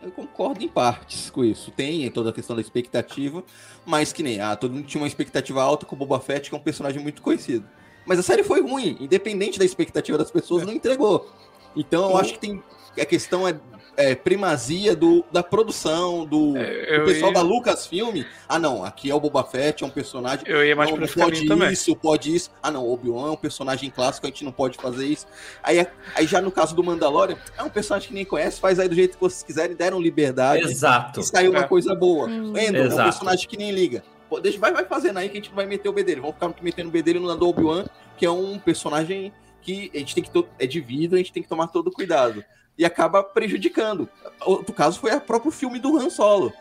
Eu 0.00 0.12
concordo 0.12 0.62
em 0.62 0.68
partes 0.68 1.30
com 1.30 1.42
isso. 1.42 1.70
Tem 1.70 2.08
toda 2.10 2.30
a 2.30 2.32
questão 2.32 2.54
da 2.54 2.62
expectativa, 2.62 3.42
mas 3.84 4.12
que 4.12 4.22
nem, 4.22 4.38
ah, 4.38 4.54
todo 4.54 4.74
mundo 4.74 4.86
tinha 4.86 5.00
uma 5.00 5.08
expectativa 5.08 5.62
alta 5.62 5.86
com 5.86 5.96
o 5.96 5.98
Boba 5.98 6.20
Fett, 6.20 6.50
que 6.50 6.54
é 6.54 6.58
um 6.58 6.62
personagem 6.62 7.02
muito 7.02 7.22
conhecido. 7.22 7.66
Mas 8.06 8.18
a 8.18 8.22
série 8.22 8.44
foi 8.44 8.60
ruim, 8.60 8.98
independente 9.00 9.58
da 9.58 9.64
expectativa 9.64 10.18
das 10.18 10.30
pessoas, 10.30 10.64
não 10.64 10.74
entregou. 10.74 11.32
Então 11.74 12.10
eu 12.10 12.16
acho 12.18 12.34
que 12.34 12.38
tem. 12.38 12.62
A 13.00 13.04
questão 13.04 13.48
é, 13.48 13.58
é 13.96 14.14
primazia 14.14 14.94
do, 14.96 15.24
da 15.32 15.42
produção, 15.42 16.24
do, 16.26 16.56
É, 16.56 16.98
do 16.98 17.04
pessoal 17.06 17.30
ia- 17.30 17.34
da 17.34 17.42
Lucasfilm. 17.42 18.22
Ah, 18.48 18.58
não, 18.58 18.84
aqui 18.84 19.10
é 19.10 19.14
o 19.14 19.20
Boba 19.20 19.42
Fett, 19.44 19.82
é 19.82 19.86
um 19.86 19.90
personagem. 19.90 20.44
Eu 20.46 20.64
ia 20.64 20.74
mais 20.76 20.90
não, 20.90 20.98
por 20.98 21.06
não 21.06 21.14
pode 21.24 21.46
também. 21.46 21.72
isso, 21.72 21.94
pode 21.96 22.34
isso. 22.34 22.50
Ah, 22.62 22.70
não, 22.70 22.88
Obi-Wan 22.88 23.28
é 23.28 23.30
um 23.32 23.36
personagem 23.36 23.90
clássico, 23.90 24.26
a 24.26 24.30
gente 24.30 24.44
não 24.44 24.52
pode 24.52 24.76
fazer 24.78 25.06
isso. 25.06 25.26
Aí, 25.62 25.86
aí 26.14 26.26
já 26.26 26.40
no 26.40 26.50
caso 26.50 26.74
do 26.74 26.82
Mandalorian, 26.84 27.36
é 27.56 27.62
um 27.62 27.70
personagem 27.70 28.08
que 28.08 28.14
nem 28.14 28.24
conhece, 28.24 28.60
faz 28.60 28.78
aí 28.78 28.88
do 28.88 28.94
jeito 28.94 29.14
que 29.16 29.20
vocês 29.20 29.42
quiserem, 29.42 29.76
deram 29.76 30.00
liberdade. 30.00 30.62
Exato. 30.64 31.20
E 31.20 31.24
saiu 31.24 31.50
uma 31.50 31.60
É. 31.60 31.68
coisa 31.68 31.94
boa. 31.94 32.26
Hum. 32.28 32.56
Endor 32.56 32.80
é 32.80 32.82
um 32.82 32.86
Exato. 32.86 33.04
personagem 33.04 33.48
que 33.48 33.56
nem 33.56 33.70
liga. 33.70 34.02
Pô, 34.28 34.40
deixa, 34.40 34.58
vai, 34.58 34.72
vai 34.72 34.84
fazendo 34.84 35.18
aí 35.18 35.28
que 35.28 35.38
a 35.38 35.40
gente 35.40 35.54
vai 35.54 35.66
meter 35.66 35.88
o 35.88 35.92
bedelho. 35.92 36.22
Vamos 36.22 36.36
ficar 36.36 36.54
metendo 36.62 36.88
o 36.88 36.92
bedelho 36.92 37.20
no 37.20 37.34
do 37.36 37.48
Obi-Wan, 37.48 37.84
que 38.16 38.24
é 38.26 38.30
um 38.30 38.58
personagem 38.58 39.32
que 39.60 39.90
a 39.94 39.98
gente 39.98 40.14
tem 40.14 40.24
que. 40.24 40.30
to- 40.30 40.48
É 40.58 40.66
de 40.66 40.80
vida, 40.80 41.14
a 41.14 41.18
gente 41.18 41.32
tem 41.32 41.42
que 41.42 41.48
tomar 41.48 41.68
todo 41.68 41.90
cuidado. 41.90 42.42
E 42.76 42.84
acaba 42.84 43.22
prejudicando. 43.22 44.08
Outro 44.44 44.74
caso 44.74 44.98
foi 45.00 45.14
o 45.14 45.20
próprio 45.20 45.50
filme 45.52 45.78
do 45.78 45.96
Han 45.96 46.10
Solo, 46.10 46.52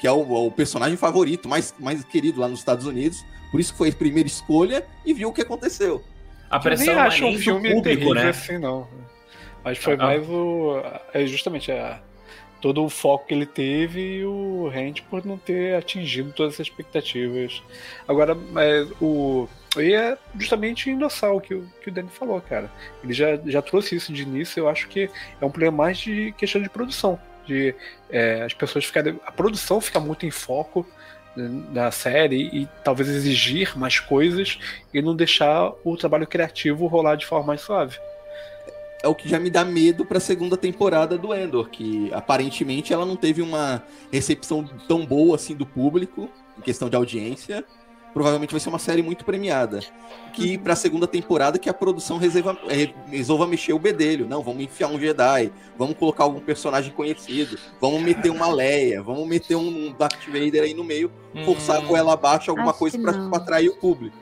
que 0.00 0.06
é 0.06 0.12
o, 0.12 0.46
o 0.46 0.50
personagem 0.50 0.96
favorito, 0.96 1.48
mais, 1.48 1.74
mais 1.78 2.02
querido 2.04 2.40
lá 2.40 2.48
nos 2.48 2.60
Estados 2.60 2.86
Unidos. 2.86 3.24
Por 3.50 3.60
isso 3.60 3.72
que 3.72 3.78
foi 3.78 3.90
a 3.90 3.92
primeira 3.92 4.26
escolha 4.26 4.86
e 5.04 5.12
viu 5.12 5.28
o 5.28 5.32
que 5.32 5.42
aconteceu. 5.42 6.02
A 6.50 6.56
Eu 6.56 6.60
pressão 6.60 6.86
nem 6.86 6.94
não 6.96 7.02
é 7.02 7.06
acho 7.06 7.22
nem 7.22 7.36
um 7.36 7.38
filme 7.38 7.68
público, 7.74 7.82
terrível 7.82 8.14
né? 8.14 8.28
assim, 8.30 8.58
não. 8.58 8.88
Mas 9.64 9.76
foi 9.78 9.94
Ah. 9.94 9.98
mais 9.98 10.28
o. 10.28 10.80
É 11.12 11.26
justamente 11.26 11.70
a, 11.70 12.00
todo 12.60 12.82
o 12.84 12.88
foco 12.88 13.26
que 13.26 13.34
ele 13.34 13.44
teve 13.46 14.00
e 14.18 14.24
o 14.24 14.68
Randy 14.72 15.02
por 15.02 15.24
não 15.26 15.36
ter 15.36 15.74
atingido 15.76 16.32
todas 16.32 16.54
as 16.54 16.60
expectativas. 16.60 17.62
Agora, 18.06 18.34
mas 18.34 18.88
o. 19.00 19.46
E 19.76 19.92
é 19.92 20.16
justamente 20.38 20.90
endossar 20.90 21.32
o 21.32 21.40
que, 21.40 21.54
o 21.54 21.68
que 21.82 21.90
o 21.90 21.92
Danny 21.92 22.08
falou, 22.08 22.40
cara. 22.40 22.70
Ele 23.04 23.12
já, 23.12 23.36
já 23.44 23.60
trouxe 23.60 23.96
isso 23.96 24.12
de 24.12 24.22
início, 24.22 24.60
eu 24.60 24.68
acho 24.68 24.88
que 24.88 25.10
é 25.40 25.44
um 25.44 25.50
problema 25.50 25.76
mais 25.76 25.98
de 25.98 26.32
questão 26.38 26.62
de 26.62 26.70
produção. 26.70 27.20
De 27.46 27.74
é, 28.10 28.42
as 28.42 28.54
pessoas 28.54 28.84
ficarem. 28.84 29.20
A 29.26 29.32
produção 29.32 29.80
fica 29.80 30.00
muito 30.00 30.24
em 30.24 30.30
foco 30.30 30.86
na 31.36 31.90
série 31.90 32.48
e 32.52 32.68
talvez 32.82 33.08
exigir 33.08 33.78
mais 33.78 34.00
coisas 34.00 34.58
e 34.92 35.00
não 35.00 35.14
deixar 35.14 35.72
o 35.84 35.96
trabalho 35.96 36.26
criativo 36.26 36.86
rolar 36.86 37.16
de 37.16 37.26
forma 37.26 37.46
mais 37.46 37.60
suave. 37.60 37.96
é 39.02 39.06
o 39.06 39.14
que 39.14 39.28
já 39.28 39.38
me 39.38 39.48
dá 39.48 39.64
medo 39.64 40.04
pra 40.04 40.18
segunda 40.18 40.56
temporada 40.56 41.16
do 41.16 41.32
Endor, 41.32 41.68
que 41.70 42.10
aparentemente 42.12 42.92
ela 42.92 43.06
não 43.06 43.14
teve 43.14 43.40
uma 43.40 43.82
recepção 44.12 44.64
tão 44.88 45.06
boa 45.06 45.36
assim 45.36 45.54
do 45.54 45.64
público, 45.64 46.28
em 46.58 46.62
questão 46.62 46.90
de 46.90 46.96
audiência. 46.96 47.64
Provavelmente 48.12 48.50
vai 48.52 48.60
ser 48.60 48.68
uma 48.68 48.78
série 48.78 49.02
muito 49.02 49.24
premiada. 49.24 49.80
Que 50.32 50.56
pra 50.58 50.74
segunda 50.74 51.06
temporada 51.06 51.58
que 51.58 51.68
a 51.68 51.74
produção 51.74 52.16
reserva, 52.18 52.56
resolva 53.10 53.46
mexer 53.46 53.72
o 53.72 53.78
bedelho. 53.78 54.26
Não, 54.26 54.42
vamos 54.42 54.62
enfiar 54.62 54.88
um 54.88 54.98
Jedi, 54.98 55.52
vamos 55.76 55.96
colocar 55.96 56.24
algum 56.24 56.40
personagem 56.40 56.92
conhecido, 56.92 57.58
vamos 57.80 58.00
meter 58.02 58.30
uma 58.30 58.48
Leia, 58.52 59.02
vamos 59.02 59.26
meter 59.26 59.56
um 59.56 59.92
Darth 59.92 60.26
Vader 60.26 60.62
aí 60.62 60.74
no 60.74 60.84
meio, 60.84 61.10
forçar 61.44 61.76
a 61.76 61.80
goela 61.80 62.12
abaixo, 62.14 62.50
alguma 62.50 62.70
Acho 62.70 62.78
coisa 62.78 62.98
pra 62.98 63.12
atrair 63.36 63.68
o 63.68 63.76
público. 63.76 64.16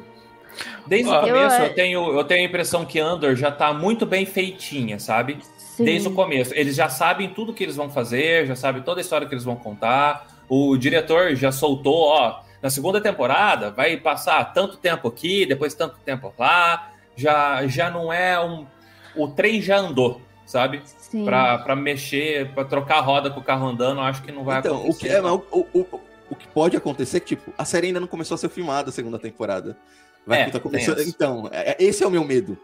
Desde 0.87 1.11
o 1.11 1.20
começo, 1.20 1.57
eu- 1.57 1.64
eu, 1.66 1.74
tenho, 1.74 2.18
eu 2.18 2.24
tenho 2.24 2.43
a 2.43 2.49
impressão 2.49 2.84
que 2.84 2.99
Andor 2.99 3.34
já 3.34 3.51
tá 3.51 3.72
muito 3.74 4.07
bem 4.07 4.24
feitinha, 4.24 4.99
sabe? 4.99 5.39
Sim. 5.59 5.84
Desde 5.84 6.09
o 6.09 6.12
começo. 6.12 6.55
Eles 6.55 6.74
já 6.74 6.89
sabem 6.89 7.28
tudo 7.28 7.53
que 7.53 7.62
eles 7.62 7.76
vão 7.76 7.91
fazer, 7.91 8.47
já 8.47 8.57
sabem 8.57 8.82
toda 8.82 9.01
a 9.01 9.03
história 9.03 9.26
que 9.26 9.34
eles 9.34 9.45
vão 9.45 9.57
contar. 9.57 10.26
O 10.49 10.76
diretor 10.76 11.34
já 11.34 11.53
soltou, 11.53 11.95
ó, 12.09 12.41
na 12.66 12.70
segunda 12.70 13.00
temporada 13.00 13.70
vai 13.70 13.96
passar 13.96 14.44
tanto 14.52 14.76
tempo 14.76 15.06
aqui, 15.06 15.46
depois 15.46 15.72
tanto 15.72 15.98
tempo 16.04 16.34
lá. 16.36 16.90
Já, 17.14 17.64
já 17.68 17.88
não 17.88 18.12
é 18.12 18.44
um. 18.44 18.66
O 19.14 19.28
trem 19.28 19.62
já 19.62 19.78
andou, 19.78 20.20
sabe? 20.44 20.82
Pra 21.24 21.76
mexer, 21.76 22.52
pra 22.54 22.64
trocar 22.64 22.98
a 22.98 23.00
roda 23.00 23.30
com 23.30 23.38
o 23.38 23.44
carro 23.44 23.68
andando, 23.68 24.00
acho 24.00 24.20
que 24.20 24.32
não 24.32 24.42
vai 24.42 24.58
então, 24.58 24.78
acontecer. 24.78 24.96
o 24.96 24.98
que, 24.98 25.08
é, 25.08 25.22
o, 25.22 25.44
o, 25.52 25.80
o, 25.80 26.00
o 26.30 26.34
que 26.34 26.48
pode 26.48 26.76
acontecer 26.76 27.18
é 27.18 27.20
que, 27.20 27.36
tipo, 27.36 27.52
a 27.56 27.64
série 27.64 27.86
ainda 27.86 28.00
não 28.00 28.08
começou 28.08 28.34
a 28.34 28.38
ser 28.38 28.48
filmada 28.48 28.88
a 28.88 28.92
segunda 28.92 29.16
temporada. 29.16 29.76
Vai 30.26 30.42
É, 30.42 30.50
tá 30.50 30.58
começando. 30.58 31.00
Então, 31.02 31.48
é- 31.52 31.70
é- 31.70 31.76
esse 31.78 32.02
é 32.02 32.06
o 32.06 32.10
meu 32.10 32.24
medo. 32.24 32.58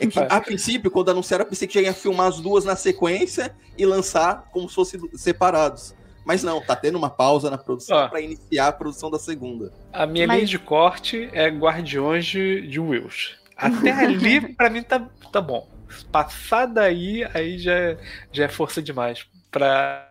É 0.00 0.06
que, 0.06 0.18
a 0.18 0.40
princípio, 0.40 0.90
quando 0.90 1.10
anunciaram, 1.10 1.44
eu 1.44 1.48
pensei 1.50 1.68
que 1.68 1.74
já 1.74 1.82
ia 1.82 1.92
filmar 1.92 2.28
as 2.28 2.40
duas 2.40 2.64
na 2.64 2.74
sequência 2.74 3.54
e 3.76 3.84
lançar 3.84 4.48
como 4.50 4.66
se 4.66 4.74
fossem 4.74 4.98
separados. 5.14 5.94
Mas 6.24 6.42
não, 6.42 6.60
tá 6.60 6.76
tendo 6.76 6.96
uma 6.96 7.10
pausa 7.10 7.50
na 7.50 7.58
produção 7.58 7.96
Ó. 7.98 8.08
pra 8.08 8.20
iniciar 8.20 8.68
a 8.68 8.72
produção 8.72 9.10
da 9.10 9.18
segunda. 9.18 9.72
A 9.92 10.06
minha 10.06 10.26
Mas- 10.26 10.36
linha 10.36 10.46
de 10.48 10.58
corte 10.58 11.28
é 11.32 11.48
Guardiões 11.48 12.24
de, 12.26 12.66
de 12.68 12.78
Wills. 12.78 13.34
Até 13.56 13.90
ali, 14.06 14.54
pra 14.54 14.70
mim, 14.70 14.82
tá, 14.82 15.04
tá 15.32 15.40
bom. 15.40 15.68
Passar 16.10 16.66
daí, 16.66 17.24
aí 17.34 17.58
já, 17.58 17.72
é- 17.74 17.98
já 18.32 18.44
é 18.44 18.48
força 18.48 18.80
demais 18.80 19.26
pra, 19.50 20.10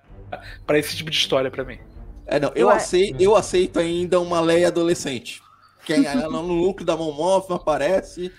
pra 0.67 0.77
esse 0.77 0.95
tipo 0.95 1.09
de 1.09 1.17
história 1.17 1.49
pra 1.49 1.63
mim. 1.63 1.79
É, 2.27 2.39
não, 2.39 2.51
eu, 2.55 2.67
Ué. 2.67 2.75
aceito, 2.75 3.21
eu 3.21 3.35
aceito 3.35 3.79
ainda 3.79 4.19
uma 4.19 4.39
Leia 4.41 4.67
adolescente. 4.67 5.41
Que 5.85 5.93
aí 5.93 6.05
ela 6.05 6.29
no 6.29 6.43
núcleo 6.43 6.85
da 6.85 6.95
Mão 6.95 7.11
Mothma 7.11 7.55
aparece. 7.55 8.31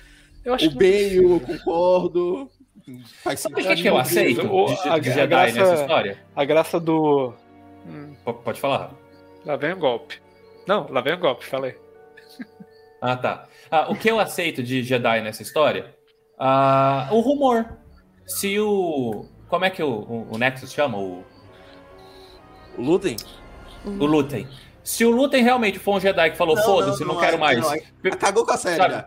Eu 0.44 0.54
acho 0.54 0.68
O 0.68 0.74
Bale, 0.74 1.16
eu 1.16 1.40
concordo. 1.40 2.48
Faz 3.22 3.40
Sabe 3.40 3.54
o 3.54 3.58
sentido. 3.62 3.76
que, 3.76 3.82
que 3.82 3.88
eu 3.88 3.98
aceito 3.98 4.46
O- 4.46 4.66
a- 4.68 4.94
a 4.94 4.98
graça- 4.98 5.52
nessa 5.58 5.74
história? 5.82 6.18
A 6.34 6.44
graça 6.44 6.78
do. 6.80 7.32
Hum, 7.86 8.14
Pode 8.44 8.60
falar. 8.60 8.92
Lá 9.44 9.56
vem 9.56 9.72
o 9.72 9.76
golpe. 9.78 10.20
Não, 10.66 10.86
lá 10.90 11.00
vem 11.00 11.14
o 11.14 11.18
golpe, 11.18 11.44
falei. 11.44 11.76
Ah, 13.04 13.16
tá. 13.16 13.48
Ah, 13.68 13.90
o 13.90 13.96
que 13.96 14.08
eu 14.08 14.20
aceito 14.20 14.62
de 14.62 14.80
Jedi 14.84 15.20
nessa 15.22 15.42
história? 15.42 15.92
Ah, 16.38 17.08
o 17.10 17.18
rumor. 17.18 17.66
Se 18.24 18.60
o. 18.60 19.26
Como 19.48 19.64
é 19.64 19.70
que 19.70 19.82
o, 19.82 19.88
o, 19.88 20.28
o 20.34 20.38
Nexus 20.38 20.72
chama? 20.72 20.98
O, 20.98 21.24
O 22.78 22.80
Lutem? 22.80 23.16
o 23.84 24.06
Lutem. 24.06 24.46
Se 24.84 25.04
o 25.04 25.10
Lutem 25.10 25.42
realmente 25.42 25.80
for 25.80 25.96
um 25.96 26.00
Jedi 26.00 26.30
que 26.30 26.36
falou, 26.36 26.56
foda-se, 26.56 27.04
não, 27.04 27.18
quero 27.18 27.36
é, 27.36 27.40
mais. 27.40 27.58
não, 27.58 27.74
é. 27.74 27.80
Cagou 28.18 28.46
com 28.46 28.52
a 28.52 28.56
série 28.56 28.76
Sabe? 28.76 29.04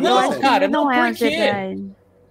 Não, 0.00 0.18
a 0.18 0.28
série. 0.28 0.40
cara, 0.40 0.68
não 0.68 0.84
não, 0.84 0.92
é 0.92 1.02
um 1.04 1.06
por 1.10 1.18
quê? 1.18 1.30
Jedi. 1.30 1.90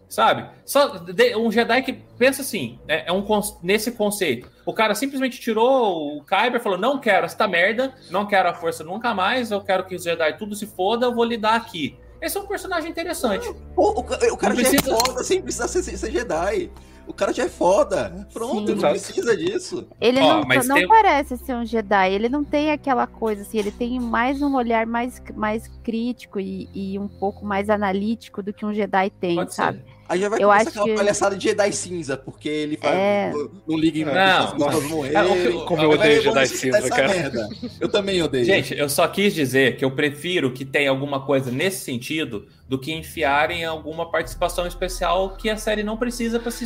Sabe? 0.10 0.50
Só 0.66 0.88
de- 0.98 1.36
um 1.36 1.52
Jedi 1.52 1.84
que 1.84 1.94
pensa 1.94 2.42
assim, 2.42 2.80
é, 2.88 3.10
é 3.10 3.14
um 3.14 3.24
nesse 3.62 3.92
conceito. 3.92 4.50
O 4.66 4.74
cara 4.74 4.96
simplesmente 4.96 5.40
tirou 5.40 6.18
o 6.18 6.24
Kyber 6.24 6.56
e 6.60 6.64
falou: 6.64 6.80
não 6.80 7.00
quero 7.00 7.26
esta 7.28 7.48
merda, 7.48 7.94
não 8.10 8.26
quero 8.26 8.50
a 8.50 8.54
força 8.56 8.84
nunca 8.84 9.14
mais, 9.14 9.52
eu 9.52 9.62
quero 9.62 9.86
que 9.86 9.96
os 9.96 10.04
Jedi 10.04 10.36
tudo 10.38 10.56
se 10.56 10.66
foda, 10.66 11.06
eu 11.06 11.14
vou 11.14 11.24
lidar 11.24 11.56
aqui. 11.56 11.96
Esse 12.20 12.38
é 12.38 12.42
um 12.42 12.48
personagem 12.48 12.90
interessante. 12.90 13.48
O, 13.78 14.04
ca- 14.04 14.18
o 14.34 14.36
cara 14.36 14.54
Não 14.56 14.62
já 14.62 14.70
precisa- 14.70 14.92
é 14.92 14.98
foda 15.00 15.24
sem 15.24 15.42
precisar 15.42 15.68
ser, 15.68 15.84
ser 15.84 16.12
Jedi. 16.12 16.72
O 17.08 17.14
cara 17.14 17.32
já 17.34 17.46
é 17.46 17.50
foda. 17.50 18.28
Pronto, 18.34 18.68
Sim. 18.68 18.76
não 18.82 18.90
precisa 18.92 19.38
disso. 19.38 19.88
Ele 20.02 20.20
Ó, 20.20 20.42
não, 20.44 20.64
não 20.66 20.76
tem- 20.76 20.88
parece 20.88 21.38
ser 21.38 21.56
um 21.56 21.66
Jedi, 21.66 22.14
ele 22.14 22.30
não 22.30 22.44
tem 22.44 22.72
aquela 22.72 23.08
coisa 23.08 23.42
assim, 23.44 23.58
ele 23.58 23.72
tem 23.72 24.00
mais 24.00 24.42
um 24.42 24.54
olhar 24.56 24.86
mais, 24.86 25.22
mais 25.36 25.68
crítico 25.84 26.40
e, 26.40 26.68
e 26.74 27.00
um 27.00 27.08
pouco 27.08 27.46
mais 27.46 27.70
analítico 27.70 28.44
do 28.44 28.52
que 28.54 28.66
um 28.66 28.74
Jedi 28.74 29.10
tem, 29.12 29.36
Pode 29.38 29.56
sabe? 29.56 29.78
ser. 29.80 29.99
Aí 30.10 30.20
já 30.20 30.28
vai 30.28 30.42
Eu 30.42 30.48
começar 30.50 30.70
aquela 30.72 30.86
que- 30.88 30.96
palhaçada 30.96 31.36
de 31.38 31.44
Jedi 31.50 31.72
cinza, 31.72 32.18
porque 32.18 32.50
ele 32.50 32.78
faz, 32.78 32.96
É. 32.96 33.32
não, 33.32 33.52
não 33.68 33.78
liga 33.78 34.00
em 34.00 34.06
Não, 34.06 34.12
as 34.14 34.54
pessoas 34.54 34.84
não. 34.84 34.90
morrerem. 34.90 35.18
É, 35.18 35.66
como 35.66 35.82
eu 35.84 35.92
odeio 35.92 36.22
Jedi 36.24 36.48
cinza, 36.48 36.90
cara. 36.90 37.08
merda. 37.10 37.48
Eu 37.80 37.88
também 37.90 38.22
odeio. 38.24 38.44
Gente, 38.44 38.76
eu 38.76 38.90
só 38.90 39.08
quis 39.08 39.36
dizer 39.36 39.78
que 39.78 39.86
eu 39.86 39.92
prefiro 39.92 40.52
que 40.52 40.66
tenha 40.66 40.90
alguma 40.90 41.24
coisa 41.26 41.52
nesse 41.52 41.86
sentido 41.86 42.48
do 42.68 42.80
que 42.80 42.92
enfiarem 42.92 43.64
alguma 43.64 44.10
participação 44.12 44.66
especial 44.66 45.36
que 45.38 45.48
a 45.48 45.58
série 45.58 45.84
não 45.84 45.96
precisa 45.96 46.40
para 46.40 46.50
se 46.50 46.66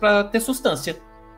para 0.00 0.24
ter 0.24 0.40
substância, 0.40 0.96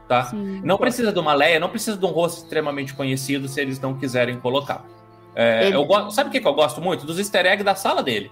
tá? 0.08 0.24
Sim. 0.24 0.62
Não 0.64 0.78
precisa 0.78 1.12
de 1.12 1.18
uma 1.18 1.34
Leia, 1.34 1.60
não 1.60 1.68
precisa 1.68 1.98
de 1.98 2.04
um 2.06 2.10
rosto 2.10 2.44
extremamente 2.44 2.94
conhecido 2.94 3.46
se 3.46 3.60
eles 3.60 3.78
não 3.78 3.94
quiserem 3.94 4.40
colocar. 4.40 4.86
É, 5.34 5.66
Ele- 5.66 5.76
eu 5.76 5.84
go- 5.84 6.10
Sabe 6.10 6.30
o 6.30 6.32
que, 6.32 6.40
que 6.40 6.48
eu 6.48 6.54
gosto 6.54 6.80
muito? 6.80 7.04
Dos 7.04 7.18
easter 7.18 7.44
eggs 7.44 7.62
da 7.62 7.74
sala 7.74 8.02
dele. 8.02 8.30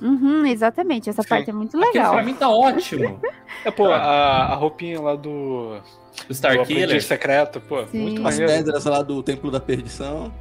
Uhum, 0.00 0.44
exatamente, 0.46 1.08
essa 1.08 1.22
Sim. 1.22 1.28
parte 1.28 1.50
é 1.50 1.52
muito 1.52 1.76
Aquilo 1.76 1.92
legal. 1.92 2.12
pra 2.14 2.22
mim 2.22 2.34
tá 2.34 2.48
ótimo. 2.48 3.20
É, 3.64 3.70
pô, 3.70 3.86
a, 3.86 3.96
a 3.98 4.54
roupinha 4.54 5.00
lá 5.00 5.16
do. 5.16 5.78
Do 6.28 6.34
Star 6.34 6.56
do 6.56 6.64
Killer. 6.64 7.02
secreto, 7.02 7.60
pô, 7.60 7.84
Sim. 7.86 7.98
muito 8.02 8.18
As 8.26 8.38
maneiro. 8.38 8.52
pedras 8.64 8.84
lá 8.84 9.02
do 9.02 9.22
Templo 9.22 9.50
da 9.50 9.58
Perdição. 9.58 10.32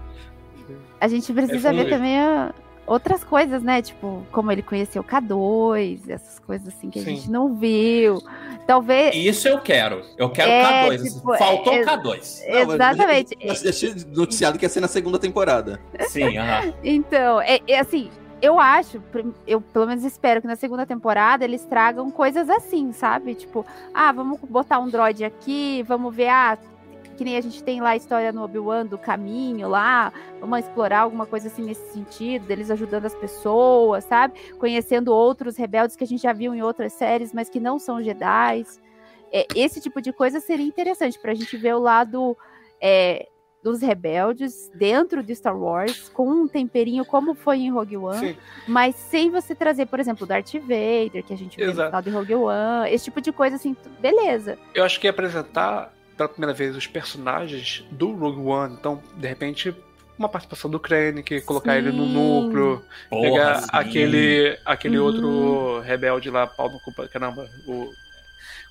A 0.99 1.07
gente 1.07 1.31
precisa 1.33 1.69
É 1.69 1.73
ver 1.73 1.89
também 1.89 2.19
ah, 2.19 2.53
outras 2.85 3.23
coisas, 3.23 3.63
né? 3.63 3.81
Tipo, 3.81 4.23
como 4.31 4.51
ele 4.51 4.61
conheceu 4.61 5.01
o 5.01 5.05
K2, 5.05 6.01
essas 6.09 6.37
coisas 6.39 6.67
assim 6.67 6.89
que 6.89 6.99
a 6.99 7.03
Sim. 7.03 7.15
gente 7.15 7.31
não 7.31 7.55
viu. 7.55 8.21
Talvez. 8.67 9.15
Isso 9.15 9.47
eu 9.47 9.59
quero. 9.59 10.01
Eu 10.17 10.29
quero 10.29 10.51
É, 10.51 10.89
K2. 10.89 11.03
tipo, 11.13 11.37
Faltou 11.37 11.73
é- 11.73 11.83
K2. 11.83 11.95
Não, 12.47 12.65
mas 12.65 12.69
Exatamente. 12.75 13.37
Eu 13.39 13.53
eu 13.53 13.71
tinha 13.71 13.95
noticiado 14.15 14.59
que 14.59 14.65
ia 14.65 14.69
ser 14.69 14.81
na 14.81 14.87
segunda 14.87 15.17
temporada. 15.17 15.79
Sim, 16.09 16.37
aham. 16.37 16.73
Então, 16.83 17.41
é, 17.41 17.59
é 17.67 17.79
assim, 17.79 18.09
eu 18.41 18.59
acho, 18.59 19.01
eu 19.47 19.61
pelo 19.61 19.87
menos 19.87 20.03
espero 20.03 20.41
que 20.41 20.47
na 20.47 20.55
segunda 20.55 20.85
temporada 20.85 21.43
eles 21.43 21.65
tragam 21.65 22.11
coisas 22.11 22.49
assim, 22.49 22.91
sabe? 22.91 23.35
Tipo, 23.35 23.65
ah, 23.93 24.11
vamos 24.11 24.39
botar 24.41 24.79
um 24.79 24.89
droid 24.89 25.23
aqui, 25.23 25.83
vamos 25.83 26.15
ver, 26.15 26.29
ah, 26.29 26.57
que 27.15 27.23
nem 27.23 27.37
a 27.37 27.41
gente 27.41 27.63
tem 27.63 27.81
lá 27.81 27.91
a 27.91 27.95
história 27.95 28.31
no 28.31 28.43
Obi-Wan 28.43 28.85
do 28.85 28.97
caminho 28.97 29.69
lá, 29.69 30.11
vamos 30.39 30.59
explorar 30.59 30.99
alguma 30.99 31.25
coisa 31.25 31.47
assim 31.47 31.63
nesse 31.63 31.93
sentido, 31.93 32.45
deles 32.45 32.69
ajudando 32.69 33.05
as 33.05 33.15
pessoas, 33.15 34.03
sabe? 34.03 34.33
Conhecendo 34.59 35.13
outros 35.13 35.55
rebeldes 35.55 35.95
que 35.95 36.03
a 36.03 36.07
gente 36.07 36.21
já 36.21 36.33
viu 36.33 36.53
em 36.53 36.61
outras 36.61 36.93
séries, 36.93 37.33
mas 37.33 37.49
que 37.49 37.59
não 37.59 37.79
são 37.79 38.03
Jedi. 38.03 38.65
É, 39.31 39.47
esse 39.55 39.81
tipo 39.81 40.01
de 40.01 40.11
coisa 40.11 40.39
seria 40.39 40.65
interessante 40.65 41.17
pra 41.17 41.33
gente 41.33 41.55
ver 41.57 41.75
o 41.75 41.79
lado 41.79 42.37
é, 42.81 43.27
dos 43.65 43.81
rebeldes 43.81 44.69
dentro 44.75 45.23
de 45.23 45.33
Star 45.35 45.57
Wars, 45.59 46.07
com 46.09 46.29
um 46.29 46.47
temperinho 46.47 47.03
como 47.03 47.33
foi 47.33 47.57
em 47.61 47.71
Rogue 47.71 47.97
One, 47.97 48.19
Sim. 48.19 48.37
mas 48.67 48.95
sem 48.95 49.31
você 49.31 49.55
trazer, 49.55 49.87
por 49.87 49.99
exemplo, 49.99 50.23
o 50.23 50.27
Darth 50.27 50.53
Vader, 50.53 51.23
que 51.25 51.33
a 51.33 51.37
gente 51.37 51.57
viu 51.57 51.73
no 51.73 51.83
final 51.83 52.01
de 52.03 52.09
Rogue 52.11 52.35
One, 52.35 52.91
esse 52.91 53.05
tipo 53.05 53.19
de 53.19 53.31
coisa 53.31 53.55
assim, 53.55 53.75
beleza. 53.99 54.55
Eu 54.75 54.83
acho 54.83 54.99
que 54.99 55.07
ia 55.07 55.11
apresentar 55.11 55.91
pela 56.15 56.29
primeira 56.29 56.53
vez 56.53 56.75
os 56.75 56.85
personagens 56.85 57.83
do 57.89 58.11
Rogue 58.13 58.39
One. 58.47 58.75
Então, 58.79 59.01
de 59.17 59.27
repente, 59.27 59.75
uma 60.17 60.29
participação 60.29 60.69
do 60.69 60.79
Krennic, 60.79 61.41
colocar 61.41 61.75
ele 61.75 61.91
no 61.91 62.05
Sim. 62.05 62.13
núcleo, 62.13 62.83
Porra, 63.09 63.21
pegar 63.23 63.55
sim. 63.63 63.67
aquele, 63.73 64.59
aquele 64.63 64.99
Uhum. 64.99 65.05
outro 65.05 65.79
rebelde 65.81 66.29
lá, 66.29 66.45
pau 66.45 66.69
no 66.71 66.79
cu, 66.81 66.93
pra 66.93 67.07
caramba, 67.07 67.49
o. 67.67 67.89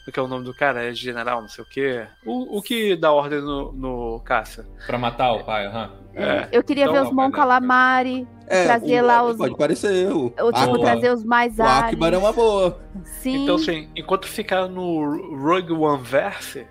O 0.06 0.12
que 0.12 0.20
é 0.20 0.22
o 0.22 0.28
nome 0.28 0.44
do 0.44 0.52
cara? 0.52 0.84
É 0.84 0.92
general, 0.92 1.40
não 1.40 1.48
sei 1.48 1.64
o 1.64 1.66
quê. 1.66 2.06
O, 2.26 2.58
o 2.58 2.62
que 2.62 2.94
dá 2.94 3.10
ordem 3.10 3.40
no, 3.40 3.72
no 3.72 4.20
caça. 4.20 4.66
Pra 4.86 4.98
matar 4.98 5.32
o 5.32 5.44
pai, 5.44 5.66
aham. 5.66 5.90
É. 6.14 6.48
Eu 6.52 6.62
queria 6.62 6.84
Então, 6.84 6.94
ver 6.94 7.02
os 7.08 7.10
Mon. 7.10 7.30
Calamari, 7.30 8.28
É, 8.46 8.64
trazer 8.64 9.02
o- 9.02 9.06
lá 9.06 9.24
os. 9.24 9.36
Pode 9.38 9.56
parecer. 9.56 10.12
O, 10.12 10.32
Ou 10.38 10.52
tipo, 10.52 10.78
trazer 10.78 11.10
os 11.12 11.24
mais 11.24 11.58
o 11.58 11.62
Akbar 11.62 12.12
é 12.12 12.18
uma 12.18 12.32
boa. 12.32 12.78
Sim. 13.04 13.42
Então, 13.44 13.56
assim, 13.56 13.88
enquanto 13.96 14.26
ficar 14.28 14.68
no 14.68 15.36
Rogue 15.42 15.72
One 15.72 16.02
Verse, 16.02 16.66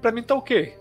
pra 0.00 0.12
mim 0.12 0.22
tá 0.22 0.36
ok. 0.36 0.74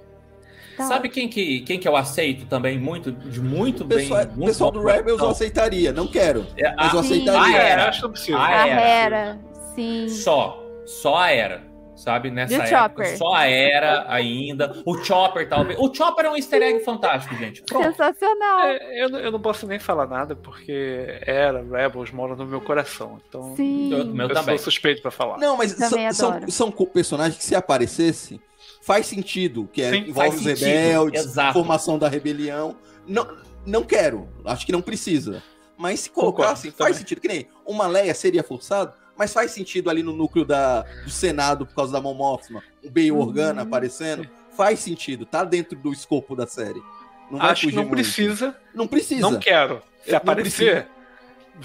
Tá. 0.78 0.84
Sabe 0.84 1.10
quem 1.10 1.28
que, 1.28 1.62
quem 1.62 1.80
que 1.80 1.88
eu 1.88 1.96
aceito 1.98 2.46
também 2.46 2.78
muito, 2.80 3.12
de 3.12 3.42
muito 3.42 3.82
O 3.84 3.88
bem? 3.88 3.98
pessoal, 3.98 4.26
muito 4.36 4.46
pessoal 4.46 4.72
bom 4.72 4.80
do 4.80 4.86
Rebels 4.86 5.20
eu 5.20 5.30
aceitaria. 5.30 5.92
Não 5.92 6.06
quero. 6.08 6.46
É, 6.56 6.76
Mas 6.76 6.94
eu 6.94 7.00
a- 7.00 7.04
Sim. 7.04 7.24
aceitaria. 7.24 7.58
a 7.58 7.64
era. 7.64 7.90
Acho 7.90 8.10
que. 8.12 8.32
A 8.34 8.46
A 8.46 8.68
era. 8.70 9.40
Sim. 9.74 10.08
Só. 10.08 10.64
Só 10.86 11.18
a 11.18 11.32
era. 11.32 11.67
Sabe? 11.98 12.30
Nessa 12.30 12.54
E 12.54 12.56
época. 12.58 12.70
Chopper? 13.04 13.18
Só 13.18 13.34
a 13.34 13.46
era 13.48 14.06
ainda. 14.08 14.82
O 14.86 14.98
Chopper, 15.04 15.50
talvez. 15.50 15.80
O 15.80 15.92
Chopper 15.94 16.26
é 16.26 16.30
um 16.30 16.36
easter 16.38 16.62
egg 16.62 16.80
fantástico, 16.86 17.36
gente. 17.36 17.64
Pronto. 17.64 17.86
Sensacional. 17.88 18.60
É, 18.62 19.04
eu, 19.04 19.10
não- 19.10 19.20
eu 19.20 19.32
não 19.32 19.40
posso 19.42 19.66
nem 19.66 19.80
falar 19.80 20.06
nada, 20.08 20.36
porque 20.36 21.20
era, 21.26 21.64
Rebels 21.64 22.12
mora 22.12 22.36
no 22.36 22.46
meu 22.46 22.62
coração. 22.62 23.20
Então, 23.28 23.56
Sim. 23.56 23.92
Eu, 23.92 24.06
meu 24.06 24.28
eu 24.28 24.34
também. 24.34 24.58
sou 24.58 24.66
suspeito 24.66 25.02
pra 25.02 25.10
falar. 25.12 25.38
Não, 25.40 25.58
mas 25.58 25.72
são, 25.72 26.14
são, 26.14 26.48
são 26.50 26.72
personagens 26.72 27.38
que 27.38 27.44
se 27.44 27.56
aparecesse, 27.56 28.40
faz 28.82 29.08
sentido. 29.08 29.68
Que 29.74 29.82
é, 29.82 29.90
Sim, 29.92 29.98
envolve 30.10 30.38
os 30.38 30.44
sentido, 30.44 30.66
rebeldes, 30.68 31.26
exato. 31.26 31.54
formação 31.54 31.98
da 31.98 32.08
rebelião. 32.08 32.76
Não, 33.08 33.28
não 33.66 33.84
quero. 33.84 34.30
Acho 34.46 34.66
que 34.66 34.72
não 34.72 34.82
precisa. 34.82 35.42
Mas 35.78 36.02
se 36.02 36.10
Concordo, 36.10 36.36
colocassem, 36.38 36.70
faz 36.72 36.92
também. 36.92 36.94
sentido. 37.00 37.22
Que 37.22 37.28
nem 37.28 37.48
uma 37.66 37.88
Leia 37.88 38.14
seria 38.14 38.44
forçado, 38.44 38.94
mas 39.18 39.34
faz 39.34 39.52
sentido 39.52 39.90
ali 39.90 40.04
no 40.04 40.14
núcleo 40.14 40.46
da, 40.46 40.82
do 41.04 41.10
Senado 41.10 41.66
por 41.66 41.76
causa 41.76 41.92
da 41.94 42.02
Mon 42.02 42.14
Mothma, 42.14 42.62
o 42.84 42.90
Bail 42.90 43.16
Uhum. 43.16 43.22
Organa 43.22 43.62
aparecendo. 43.64 44.28
Faz 44.56 44.80
sentido, 44.80 45.26
tá 45.26 45.44
dentro 45.44 45.78
do 45.78 45.92
escopo 45.94 46.36
da 46.36 46.48
série. 46.48 46.82
Não 47.30 47.38
vai 47.40 47.52
Acho 47.52 47.68
que 47.68 47.76
não 47.76 47.84
muito. 47.84 47.92
precisa, 47.96 48.56
Não 48.74 48.88
precisa. 48.88 49.22
não 49.22 49.38
quero. 49.40 49.82
Se 50.04 50.12
não 50.12 50.18
aparecer, 50.18 50.88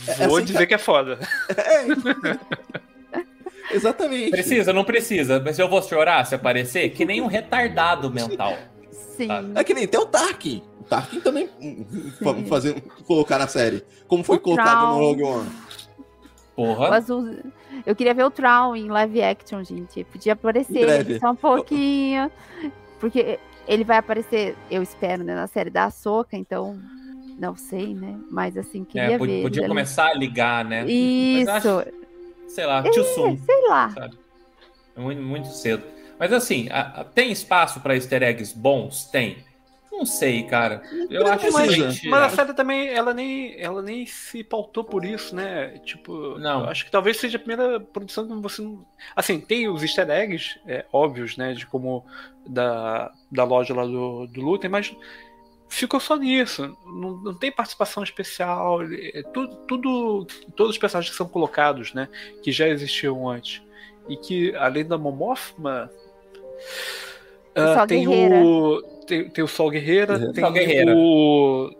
É, 0.08 0.26
vou 0.26 0.36
aceita- 0.36 0.42
dizer 0.42 0.66
que 0.66 0.74
é 0.74 0.78
foda. 0.78 1.18
É. 1.56 1.86
Exatamente. 3.74 4.30
Precisa, 4.30 4.72
não 4.72 4.84
precisa. 4.84 5.40
Mas 5.40 5.58
eu 5.58 5.68
vou 5.68 5.82
chorar 5.82 6.24
se 6.26 6.34
aparecer, 6.34 6.90
que 6.90 7.04
nem 7.04 7.20
um 7.20 7.26
retardado 7.26 8.10
mental. 8.10 8.56
Sim. 9.16 9.28
É 9.54 9.62
que 9.64 9.72
nem 9.74 9.86
tem 9.86 10.00
o 10.00 10.06
Tarkin. 10.06 10.62
O 10.80 10.84
Tarkin 10.84 11.20
também 11.20 11.48
hum, 11.60 11.86
vamos 12.20 12.48
fazer, 12.48 12.80
colocar 13.06 13.38
na 13.38 13.46
série. 13.46 13.84
Como 14.06 14.22
foi 14.24 14.36
O 14.36 14.40
colocado 14.40 14.68
Traum. 14.80 14.98
no 14.98 15.04
Rogue 15.06 15.22
One. 15.22 15.50
O 16.62 16.76
Porra. 16.76 16.96
azul. 16.96 17.36
Eu 17.86 17.94
queria 17.96 18.14
ver 18.14 18.24
o 18.24 18.30
Traum 18.30 18.76
em 18.76 18.88
live 18.88 19.22
action, 19.22 19.62
gente. 19.64 20.04
Podia 20.04 20.34
aparecer 20.34 21.18
só 21.20 21.30
um 21.30 21.36
pouquinho. 21.36 22.30
Porque 23.00 23.38
ele 23.66 23.84
vai 23.84 23.96
aparecer, 23.98 24.56
eu 24.70 24.82
espero, 24.82 25.24
né, 25.24 25.34
na 25.34 25.46
série 25.46 25.70
da 25.70 25.84
Ahsoka, 25.84 26.36
então. 26.36 26.78
Não 27.38 27.56
sei, 27.56 27.94
né? 27.94 28.14
Mas 28.30 28.56
assim, 28.56 28.84
queria 28.84 29.12
É, 29.14 29.18
pod- 29.18 29.30
ver. 29.30 29.42
podia 29.42 29.60
ele 29.60 29.64
ali. 29.64 29.68
começar 29.70 30.08
a 30.08 30.14
ligar, 30.14 30.64
né? 30.64 30.82
Mas 30.82 30.90
Isso. 30.92 31.50
acho- 31.50 31.84
sei 32.46 32.66
lá, 32.66 32.82
too 32.82 33.04
soon. 33.04 33.36
Sei 33.38 33.68
lá. 33.68 33.90
sabe? 33.90 34.18
É 34.96 35.00
muito, 35.00 35.22
muito 35.22 35.48
cedo. 35.48 35.82
Mas 36.18 36.32
assim, 36.32 36.68
a- 36.70 37.00
a- 37.00 37.04
tem 37.04 37.32
espaço 37.32 37.80
pra 37.80 37.94
easter 37.94 38.22
eggs 38.22 38.52
bons? 38.56 39.06
Tem. 39.06 39.38
Não 39.92 40.06
sei, 40.06 40.42
cara. 40.44 40.82
Eu 41.10 41.24
acho 41.26 41.44
que 41.46 41.52
precisa. 41.52 41.90
gente- 41.90 42.08
Mas 42.08 42.22
a 42.32 42.36
série 42.36 42.54
também, 42.54 42.88
ela 42.88 43.12
nem, 43.12 43.54
ela 43.60 43.82
nem 43.82 44.06
se 44.06 44.42
pautou 44.42 44.82
por 44.82 45.04
isso, 45.04 45.36
né? 45.36 45.78
Tipo, 45.84 46.38
Não. 46.38 46.64
eu 46.64 46.70
acho 46.70 46.86
que 46.86 46.90
talvez 46.90 47.18
seja 47.18 47.36
a 47.36 47.40
primeira 47.40 47.78
produção 47.78 48.26
que 48.26 48.34
você 48.34 48.62
não. 48.62 48.84
Assim, 49.14 49.38
tem 49.38 49.68
os 49.68 49.82
easter 49.82 50.08
eggs 50.10 50.58
é, 50.66 50.86
óbvios, 50.92 51.36
né? 51.36 51.52
De 51.52 51.66
como 51.66 52.04
da, 52.46 53.12
da 53.30 53.44
loja 53.44 53.74
lá 53.74 53.84
do, 53.84 54.26
do 54.26 54.40
Lutem, 54.40 54.70
mas 54.70 54.96
ficou 55.68 56.00
só 56.00 56.16
nisso. 56.16 56.76
Não, 56.86 57.18
não 57.18 57.34
tem 57.34 57.52
participação 57.52 58.02
especial. 58.02 58.80
É, 58.82 59.22
tudo, 59.32 59.54
tudo, 59.68 60.26
todos 60.56 60.72
os 60.72 60.78
personagens 60.78 61.10
que 61.10 61.16
são 61.18 61.28
colocados, 61.28 61.92
né? 61.92 62.08
Que 62.42 62.50
já 62.50 62.66
existiam 62.66 63.28
antes. 63.28 63.62
E 64.08 64.16
que, 64.16 64.54
além 64.56 64.84
da 64.86 64.96
Momorfma. 64.98 65.90
Uh, 67.56 67.86
tem 67.86 68.08
o 68.08 68.82
tem, 69.06 69.28
tem 69.28 69.44
o 69.44 69.48
Sol 69.48 69.70
Guerreira, 69.70 70.16
Uhum. 70.18 70.32
tem 70.32 70.44
Sol 70.44 70.52
Guerreira. 70.52 70.94
o 70.96 71.70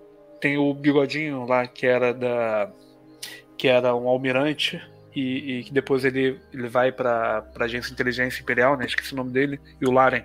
tem 0.40 0.58
o 0.58 0.74
bigodinho 0.74 1.46
lá 1.46 1.66
que 1.66 1.86
era 1.86 2.12
da 2.12 2.70
que 3.56 3.68
era 3.68 3.94
um 3.94 4.08
almirante 4.08 4.82
e, 5.14 5.58
e 5.58 5.64
que 5.64 5.72
depois 5.72 6.04
ele, 6.04 6.40
ele 6.52 6.68
vai 6.68 6.90
pra, 6.90 7.42
pra 7.42 7.66
agência 7.66 7.88
de 7.88 7.94
inteligência 7.94 8.42
imperial, 8.42 8.76
né? 8.76 8.86
Esqueci 8.86 9.12
o 9.12 9.16
nome 9.16 9.30
dele, 9.30 9.60
e 9.80 9.86
o 9.86 9.90
Laren. 9.90 10.22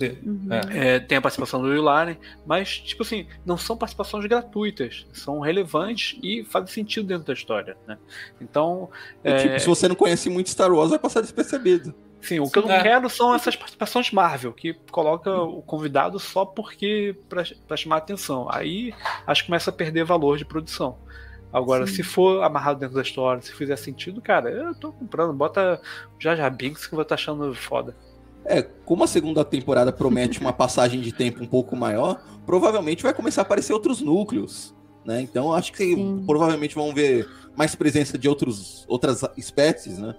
Uhum. 0.00 0.48
É, 0.72 0.98
tem 0.98 1.18
a 1.18 1.20
participação 1.20 1.60
do 1.60 1.68
Laren, 1.80 2.16
mas, 2.46 2.78
tipo 2.78 3.02
assim, 3.02 3.26
não 3.44 3.56
são 3.56 3.76
participações 3.76 4.24
gratuitas, 4.26 5.06
são 5.12 5.40
relevantes 5.40 6.18
e 6.22 6.42
fazem 6.44 6.68
sentido 6.68 7.06
dentro 7.06 7.26
da 7.26 7.32
história, 7.32 7.76
né? 7.86 7.98
Então. 8.40 8.88
É, 9.22 9.36
tipo, 9.36 9.60
se 9.60 9.66
você 9.66 9.86
não 9.86 9.94
conhece 9.94 10.28
muito 10.30 10.50
Star 10.50 10.72
Wars, 10.72 10.90
vai 10.90 10.98
passar 10.98 11.20
despercebido. 11.20 11.94
Sim, 12.22 12.40
o 12.40 12.50
que 12.50 12.58
eu 12.58 12.62
não 12.62 12.72
É. 12.72 12.82
quero 12.82 13.08
são 13.08 13.34
essas 13.34 13.56
participações 13.56 14.10
Marvel, 14.10 14.52
que 14.52 14.74
coloca 14.90 15.32
o 15.42 15.62
convidado 15.62 16.18
só 16.18 16.44
porque 16.44 17.16
pra, 17.28 17.42
pra 17.66 17.76
chamar 17.76 17.96
atenção. 17.96 18.46
Aí 18.50 18.92
acho 19.26 19.42
que 19.42 19.46
começa 19.48 19.70
a 19.70 19.72
perder 19.72 20.04
valor 20.04 20.36
de 20.36 20.44
produção. 20.44 20.98
Agora, 21.52 21.86
Sim. 21.86 21.94
se 21.94 22.02
for 22.02 22.42
amarrado 22.44 22.78
dentro 22.78 22.94
da 22.94 23.02
história, 23.02 23.42
se 23.42 23.52
fizer 23.52 23.76
sentido, 23.76 24.20
cara, 24.20 24.50
eu 24.50 24.74
tô 24.74 24.92
comprando. 24.92 25.32
Bota 25.32 25.80
Jar 26.18 26.36
Jar 26.36 26.54
Binks 26.54 26.86
que 26.86 26.94
eu 26.94 26.96
vou 26.96 27.02
estar 27.02 27.16
achando 27.16 27.52
foda. 27.54 27.96
É, 28.44 28.62
como 28.62 29.02
a 29.04 29.06
segunda 29.06 29.44
temporada 29.44 29.92
promete 29.92 30.40
uma 30.40 30.52
passagem 30.52 31.00
de 31.00 31.12
tempo 31.12 31.42
um 31.42 31.46
pouco 31.46 31.74
maior, 31.76 32.22
provavelmente 32.46 33.02
vai 33.02 33.12
começar 33.12 33.40
a 33.40 33.42
aparecer 33.42 33.72
outros 33.72 34.00
núcleos, 34.00 34.74
né? 35.04 35.20
Então 35.20 35.52
acho 35.52 35.72
que 35.72 35.94
Sim. 35.94 36.22
provavelmente 36.26 36.74
vão 36.74 36.94
ver 36.94 37.28
mais 37.56 37.74
presença 37.74 38.16
de 38.16 38.28
outros, 38.28 38.84
outras 38.88 39.22
espécies, 39.36 39.98
né? 39.98 40.14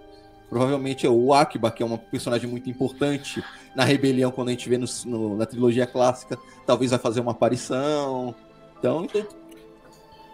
Provavelmente 0.52 1.08
é 1.08 1.10
o 1.10 1.34
Akiba, 1.34 1.72
que 1.72 1.82
é 1.82 1.86
uma 1.86 1.98
personagem 1.98 2.50
muito 2.50 2.70
importante 2.70 3.42
na 3.74 3.86
rebelião 3.86 4.32
quando 4.32 4.50
a 4.50 4.52
gente 4.52 4.68
vê 4.68 4.78
no- 4.78 4.86
no- 5.06 5.38
na 5.38 5.46
trilogia 5.46 5.88
clássica, 5.88 6.38
talvez 6.66 6.92
vai 6.92 7.00
fazer 7.00 7.22
uma 7.22 7.32
aparição. 7.32 8.36
Então, 8.78 9.08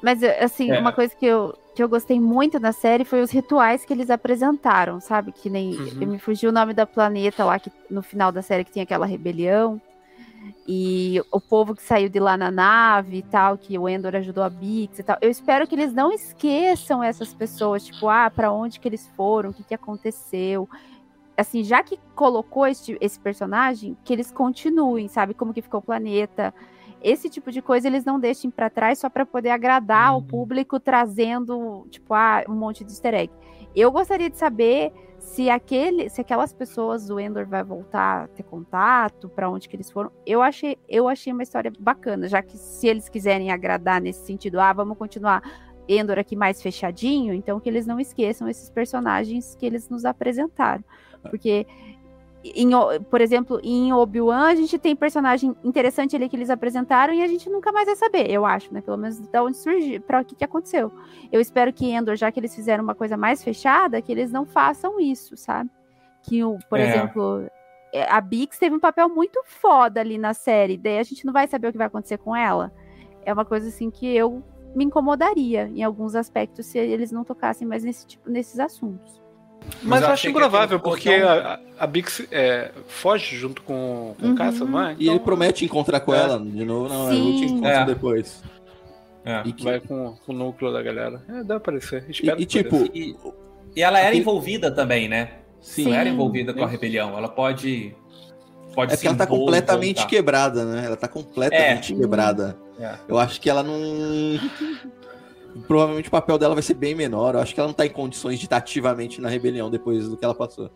Mas, 0.02 0.24
assim, 0.24 0.72
É. 0.72 0.80
uma 0.80 0.92
coisa 0.92 1.14
que 1.16 1.26
eu, 1.26 1.56
que 1.76 1.84
eu 1.84 1.88
gostei 1.88 2.20
muito 2.20 2.60
na 2.60 2.72
série 2.72 3.06
foi 3.06 3.22
os 3.22 3.30
rituais 3.30 3.86
que 3.86 3.94
eles 3.94 4.10
apresentaram, 4.10 5.00
sabe? 5.00 5.32
Que 5.32 5.50
nem. 5.52 5.76
Uhum. 5.76 6.08
Me 6.08 6.18
fugiu 6.20 6.50
o 6.50 6.54
nome 6.54 6.74
da 6.74 6.88
planeta 6.88 7.46
lá, 7.46 7.60
que 7.60 7.72
no 7.90 8.02
final 8.02 8.32
da 8.32 8.42
série 8.42 8.64
que 8.64 8.72
tinha 8.72 8.84
aquela 8.84 9.06
rebelião. 9.06 9.80
E 10.68 11.22
o 11.32 11.40
povo 11.40 11.74
que 11.74 11.82
saiu 11.82 12.10
de 12.10 12.20
lá 12.20 12.36
na 12.36 12.52
nave 12.52 13.18
e 13.18 13.22
tal, 13.22 13.58
que 13.58 13.78
o 13.78 13.88
Endor 13.88 14.16
ajudou 14.16 14.44
a 14.44 14.50
Bix 14.50 15.00
e 15.00 15.04
tal. 15.04 15.18
Eu 15.22 15.30
espero 15.30 15.66
que 15.68 15.76
eles 15.76 15.94
não 15.94 16.12
esqueçam 16.12 17.04
essas 17.04 17.34
pessoas, 17.34 17.86
tipo, 17.86 18.10
ah, 18.10 18.30
pra 18.30 18.52
onde 18.52 18.80
que 18.80 18.88
eles 18.88 19.08
foram, 19.16 19.52
o 19.52 19.54
que, 19.54 19.64
que 19.64 19.74
aconteceu. 19.74 20.68
Assim, 21.38 21.64
já 21.64 21.84
que 21.84 22.00
colocou 22.16 22.68
esse, 22.68 22.98
esse 23.00 23.20
personagem, 23.20 23.96
que 24.04 24.12
eles 24.12 24.32
continuem, 24.32 25.08
sabe? 25.08 25.34
Como 25.34 25.54
que 25.54 25.62
ficou 25.62 25.80
o 25.80 25.84
planeta, 25.84 26.54
esse 27.02 27.30
tipo 27.30 27.52
de 27.52 27.62
coisa 27.62 27.88
eles 27.88 28.04
não 28.04 28.20
deixem 28.20 28.50
pra 28.50 28.70
trás 28.70 29.00
só 29.00 29.10
pra 29.10 29.26
poder 29.26 29.52
agradar 29.52 30.18
o 30.18 30.22
público 30.22 30.80
trazendo 30.80 31.88
tipo 31.90 32.14
ah, 32.14 32.44
um 32.50 32.56
monte 32.56 32.84
de 32.84 32.92
easter 32.92 33.14
egg. 33.14 33.34
Eu 33.76 33.92
gostaria 33.92 34.30
de 34.30 34.38
saber 34.38 34.92
se 35.28 35.50
aquele, 35.50 36.10
se 36.10 36.22
aquelas 36.22 36.54
pessoas 36.54 37.06
do 37.06 37.20
Endor 37.20 37.46
vai 37.46 37.62
voltar 37.62 38.24
a 38.24 38.28
ter 38.28 38.44
contato, 38.44 39.28
pra 39.30 39.50
onde 39.50 39.68
que 39.68 39.76
eles 39.76 39.92
foram. 39.92 40.10
Eu 40.26 40.42
achei, 40.42 40.78
eu 40.88 41.08
achei 41.08 41.34
uma 41.34 41.44
história 41.44 41.72
bacana, 41.78 42.30
já 42.30 42.42
que 42.42 42.58
se 42.58 42.88
eles 42.88 43.10
quiserem 43.10 43.52
agradar 43.52 44.02
nesse 44.02 44.26
sentido, 44.26 44.60
ah, 44.60 44.72
vamos 44.72 44.98
continuar 44.98 45.44
Endor 45.88 46.18
aqui 46.18 46.36
mais 46.36 46.62
fechadinho, 46.62 47.34
então 47.34 47.60
que 47.60 47.68
eles 47.70 47.86
não 47.86 48.00
esqueçam 48.00 48.48
esses 48.48 48.70
personagens 48.70 49.54
que 49.54 49.66
eles 49.66 49.90
nos 49.90 50.06
apresentaram. 50.06 50.84
Porque 51.30 51.68
em 52.44 52.70
por 53.10 53.20
exemplo, 53.20 53.60
em 53.64 53.92
Obi-Wan 53.92 54.48
a 54.48 54.56
gente 54.56 54.78
tem 54.78 54.96
personagem 54.96 55.56
interessante 55.64 56.16
ali 56.16 56.30
que 56.30 56.36
eles 56.36 56.50
apresentaram 56.50 57.14
e 57.14 57.22
a 57.22 57.28
gente 57.28 57.50
nunca 57.50 57.72
mais 57.72 57.86
vai 57.88 57.96
saber, 57.96 58.30
eu 58.30 58.46
acho, 58.46 58.74
né? 58.74 58.82
Pelo 58.82 58.98
menos 58.98 59.18
de 59.20 59.40
onde 59.40 59.58
surgiu, 59.58 60.02
para 60.02 60.22
o 60.22 60.26
que, 60.26 60.36
que 60.36 60.44
aconteceu. 60.44 60.92
Eu 61.32 61.42
espero 61.42 61.74
que 61.74 61.90
Endor, 61.92 62.16
já 62.16 62.32
que 62.32 62.40
eles 62.40 62.56
fizeram 62.56 62.84
uma 62.84 62.96
coisa 62.96 63.18
mais 63.18 63.44
fechada, 63.44 64.02
que 64.02 64.12
eles 64.12 64.32
não 64.32 64.46
façam 64.46 65.00
isso, 65.00 65.36
sabe? 65.36 65.70
Que, 66.24 66.44
o, 66.44 66.58
por 66.70 66.80
É. 66.80 66.84
exemplo, 66.84 67.48
é, 67.94 68.04
a 68.10 68.22
Bix 68.22 68.58
teve 68.60 68.76
um 68.76 68.80
papel 68.80 69.10
muito 69.10 69.42
foda 69.46 70.00
ali 70.00 70.18
na 70.18 70.34
série, 70.34 70.78
daí 70.78 71.00
a 71.00 71.04
gente 71.04 71.26
não 71.26 71.34
vai 71.34 71.48
saber 71.48 71.68
o 71.68 71.72
que 71.72 71.78
vai 71.78 71.88
acontecer 71.88 72.18
com 72.18 72.36
ela. 72.36 72.72
É 73.26 73.34
uma 73.34 73.46
coisa 73.46 73.68
assim 73.68 73.90
que 73.90 74.08
eu 74.08 74.44
me 74.76 74.86
incomodaria 74.86 75.72
em 75.74 75.84
alguns 75.84 76.14
aspectos 76.16 76.68
se 76.68 76.78
eles 76.78 77.12
não 77.12 77.24
tocassem 77.24 77.68
mais 77.68 77.84
nesse 77.84 78.06
tipo, 78.06 78.30
nesses 78.30 78.60
assuntos. 78.60 79.22
Mas, 79.84 80.02
eu 80.02 80.08
acho 80.10 80.22
que 80.24 80.30
improvável, 80.30 80.80
porque 80.80 81.10
a, 81.10 81.60
a 81.78 81.86
Bix 81.88 82.26
é, 82.32 82.72
foge 82.88 83.36
junto 83.36 83.62
com, 83.62 84.16
com 84.20 84.26
Uhum. 84.28 84.34
o 84.34 84.36
Caça, 84.36 84.64
não 84.66 84.82
é? 84.88 84.96
e 84.98 85.10
ele 85.10 85.20
promete 85.20 85.66
encontrar 85.66 86.00
com 86.00 86.14
É. 86.14 86.20
ela 86.20 86.40
de 86.40 86.64
novo, 86.66 86.88
não, 86.88 87.12
eu 87.14 87.24
vou 87.24 87.34
te 87.34 87.40
Sim. 87.40 87.46
encontro 87.46 87.68
É. 87.70 87.86
depois. 87.86 88.44
É. 89.26 89.42
E, 89.46 89.52
que- 89.54 89.64
Vai 89.64 89.80
com, 89.82 90.16
com 90.26 90.32
o 90.32 90.36
núcleo 90.36 90.72
da 90.72 90.82
galera. 90.82 91.22
É, 91.28 91.34
deve 91.44 91.54
aparecer. 91.56 92.06
e- 92.08 92.12
Espero 92.12 92.38
e, 92.42 92.46
que 92.46 92.64
tipo. 92.64 92.78
E, 92.94 93.16
e 93.76 93.84
ela 93.84 94.00
era 94.00 94.08
Aquele- 94.08 94.22
envolvida 94.22 94.72
também, 94.72 95.08
né? 95.10 95.32
sim, 95.60 95.88
Ela 95.88 95.96
era 95.98 96.06
Sim. 96.10 96.16
envolvida 96.16 96.54
com 96.54 96.64
a 96.64 96.68
rebelião. 96.68 97.18
Ela 97.18 97.28
pode. 97.28 97.94
Pode 98.74 98.94
é 98.94 98.96
porque 98.96 99.08
ela 99.08 99.18
tá 99.18 99.28
completamente 99.28 99.96
voltar. 99.98 100.10
quebrada, 100.10 100.64
né? 100.66 100.86
Ela 100.86 100.96
tá 100.96 101.08
completamente 101.10 101.94
É. 101.94 101.98
quebrada. 101.98 102.58
É. 102.80 102.94
Eu 103.08 103.18
acho 103.18 103.42
que 103.42 103.50
ela 103.50 103.64
não. 103.64 103.74
Provavelmente 105.68 106.08
o 106.08 106.12
papel 106.12 106.38
dela 106.38 106.54
vai 106.54 106.64
ser 106.64 106.74
bem 106.74 106.94
menor. 106.94 107.36
Eu 107.36 107.42
acho 107.42 107.54
que 107.54 107.60
ela 107.60 107.68
não 107.68 107.74
tá 107.74 107.86
em 107.86 107.90
condições 107.90 108.38
de 108.40 108.46
estar 108.46 108.58
ativamente 108.58 109.20
na 109.22 109.30
rebelião 109.30 109.70
depois 109.70 110.08
do 110.08 110.18
que 110.18 110.26
ela 110.26 110.36
passou. 110.36 110.70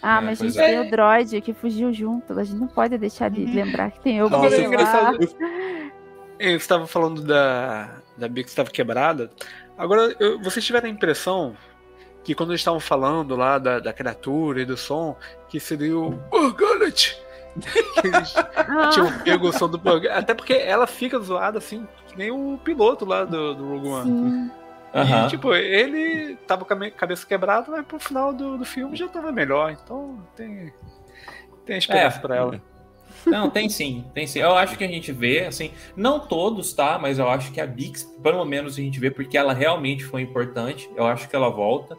Ah, 0.00 0.18
É, 0.18 0.20
mas 0.20 0.40
a 0.40 0.44
gente 0.44 0.58
é. 0.58 0.66
tem 0.66 0.80
o 0.80 0.90
droid 0.90 1.40
que 1.40 1.52
fugiu 1.52 1.92
junto. 1.92 2.32
A 2.38 2.44
gente 2.44 2.58
não 2.58 2.66
pode 2.66 2.96
deixar 2.98 3.28
de 3.30 3.44
lembrar 3.44 3.90
que 3.90 4.00
tem 4.00 4.22
o 4.22 4.28
Nossa, 4.28 4.56
é 4.56 4.64
engraçado. 4.64 5.18
Você 5.18 6.48
estava 6.56 6.86
falando 6.86 7.22
da, 7.22 7.98
da 8.16 8.28
Bix 8.28 8.46
que 8.46 8.50
estava 8.50 8.70
quebrada. 8.70 9.30
Agora, 9.78 10.14
eu- 10.18 10.40
vocês 10.42 10.64
tiveram 10.64 10.86
a 10.88 10.90
impressão 10.90 11.56
que 12.24 12.34
quando 12.34 12.50
eles 12.50 12.60
estavam 12.60 12.80
falando 12.80 13.34
lá 13.36 13.58
da, 13.58 13.78
da 13.80 13.92
criatura 13.92 14.60
e 14.62 14.64
do 14.64 14.76
som, 14.76 15.16
que 15.48 15.58
seria 15.60 15.96
o 15.96 16.18
Organet. 16.30 17.16
Eles 18.04 18.34
Ah, 18.36 18.88
tinham 18.92 19.18
pego 19.20 19.48
o 19.48 19.52
som 19.52 19.68
do. 19.68 19.80
Até 20.10 20.34
porque 20.34 20.52
ela 20.54 20.86
fica 20.86 21.18
zoada 21.18 21.58
assim, 21.58 21.86
que 22.08 22.16
nem 22.16 22.30
o 22.30 22.58
piloto 22.62 23.04
lá 23.04 23.24
do, 23.24 23.54
do 23.54 23.68
Rogue 23.68 23.88
One. 23.88 24.04
sim. 24.10 24.50
Aham. 24.94 25.26
E, 25.26 25.30
tipo, 25.30 25.54
ele 25.54 26.36
tava 26.46 26.64
com 26.66 26.74
a 26.74 26.90
cabeça 26.90 27.26
quebrada, 27.26 27.70
mas 27.70 27.86
pro 27.86 27.98
final 27.98 28.32
do, 28.32 28.58
do 28.58 28.64
filme 28.64 28.94
já 28.94 29.08
tava 29.08 29.32
melhor. 29.32 29.70
Então 29.72 30.18
tem, 30.36 30.72
tem 31.64 31.78
esperança 31.78 32.18
É. 32.18 32.20
pra 32.20 32.36
ela. 32.36 32.60
Não, 33.24 33.48
tem 33.48 33.68
sim, 33.68 34.04
tem 34.12 34.26
sim. 34.26 34.40
Eu 34.40 34.54
acho 34.56 34.76
que 34.76 34.84
a 34.84 34.88
gente 34.88 35.12
vê, 35.12 35.46
assim, 35.46 35.70
não 35.96 36.18
todos, 36.20 36.72
tá? 36.74 36.98
Mas 37.00 37.18
eu 37.18 37.28
acho 37.28 37.52
que 37.52 37.60
a 37.60 37.66
Bix, 37.66 38.02
pelo 38.22 38.44
menos, 38.44 38.74
a 38.74 38.80
gente 38.82 38.98
vê 38.98 39.10
porque 39.10 39.38
ela 39.38 39.52
realmente 39.54 40.04
foi 40.04 40.20
importante. 40.22 40.90
Eu 40.96 41.06
acho 41.06 41.28
que 41.28 41.36
ela 41.36 41.48
volta. 41.48 41.96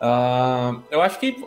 Ah, 0.00 0.76
eu 0.90 1.00
acho 1.00 1.18
que 1.18 1.42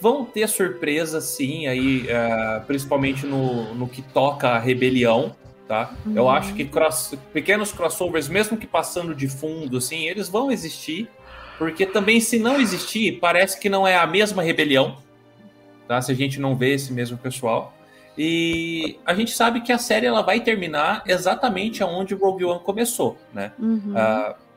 vão 0.00 0.24
ter 0.24 0.48
surpresas, 0.48 1.24
sim, 1.24 1.66
aí, 1.66 2.06
ah, 2.10 2.62
principalmente 2.66 3.26
no, 3.26 3.74
no 3.74 3.86
que 3.88 4.00
toca 4.02 4.48
a 4.48 4.58
rebelião, 4.58 5.34
tá? 5.68 5.94
Eu 6.14 6.24
Uhum. 6.24 6.30
acho 6.30 6.54
que 6.54 6.64
cross- 6.64 7.14
pequenos 7.32 7.70
crossovers, 7.72 8.28
mesmo 8.28 8.56
que 8.56 8.66
passando 8.66 9.14
de 9.14 9.28
fundo, 9.28 9.76
assim, 9.76 10.06
eles 10.06 10.28
vão 10.28 10.50
existir. 10.50 11.08
Porque 11.58 11.84
também, 11.84 12.20
se 12.20 12.38
não 12.38 12.58
existir, 12.58 13.18
parece 13.20 13.60
que 13.60 13.68
não 13.68 13.86
é 13.86 13.94
a 13.96 14.06
mesma 14.06 14.42
rebelião, 14.42 14.96
tá? 15.86 16.00
Se 16.00 16.10
a 16.10 16.14
gente 16.14 16.40
não 16.40 16.56
vê 16.56 16.72
esse 16.74 16.90
mesmo 16.92 17.18
pessoal. 17.18 17.74
E 18.16 18.98
a 19.06 19.14
gente 19.14 19.30
sabe 19.32 19.60
que 19.60 19.70
a 19.70 19.78
série 19.78 20.06
ela 20.06 20.22
vai 20.22 20.40
terminar 20.40 21.02
exatamente 21.06 21.82
aonde 21.82 22.14
o 22.14 22.18
Rogue 22.18 22.44
One 22.44 22.60
começou, 22.60 23.18
né? 23.32 23.52
Uhum. 23.58 23.94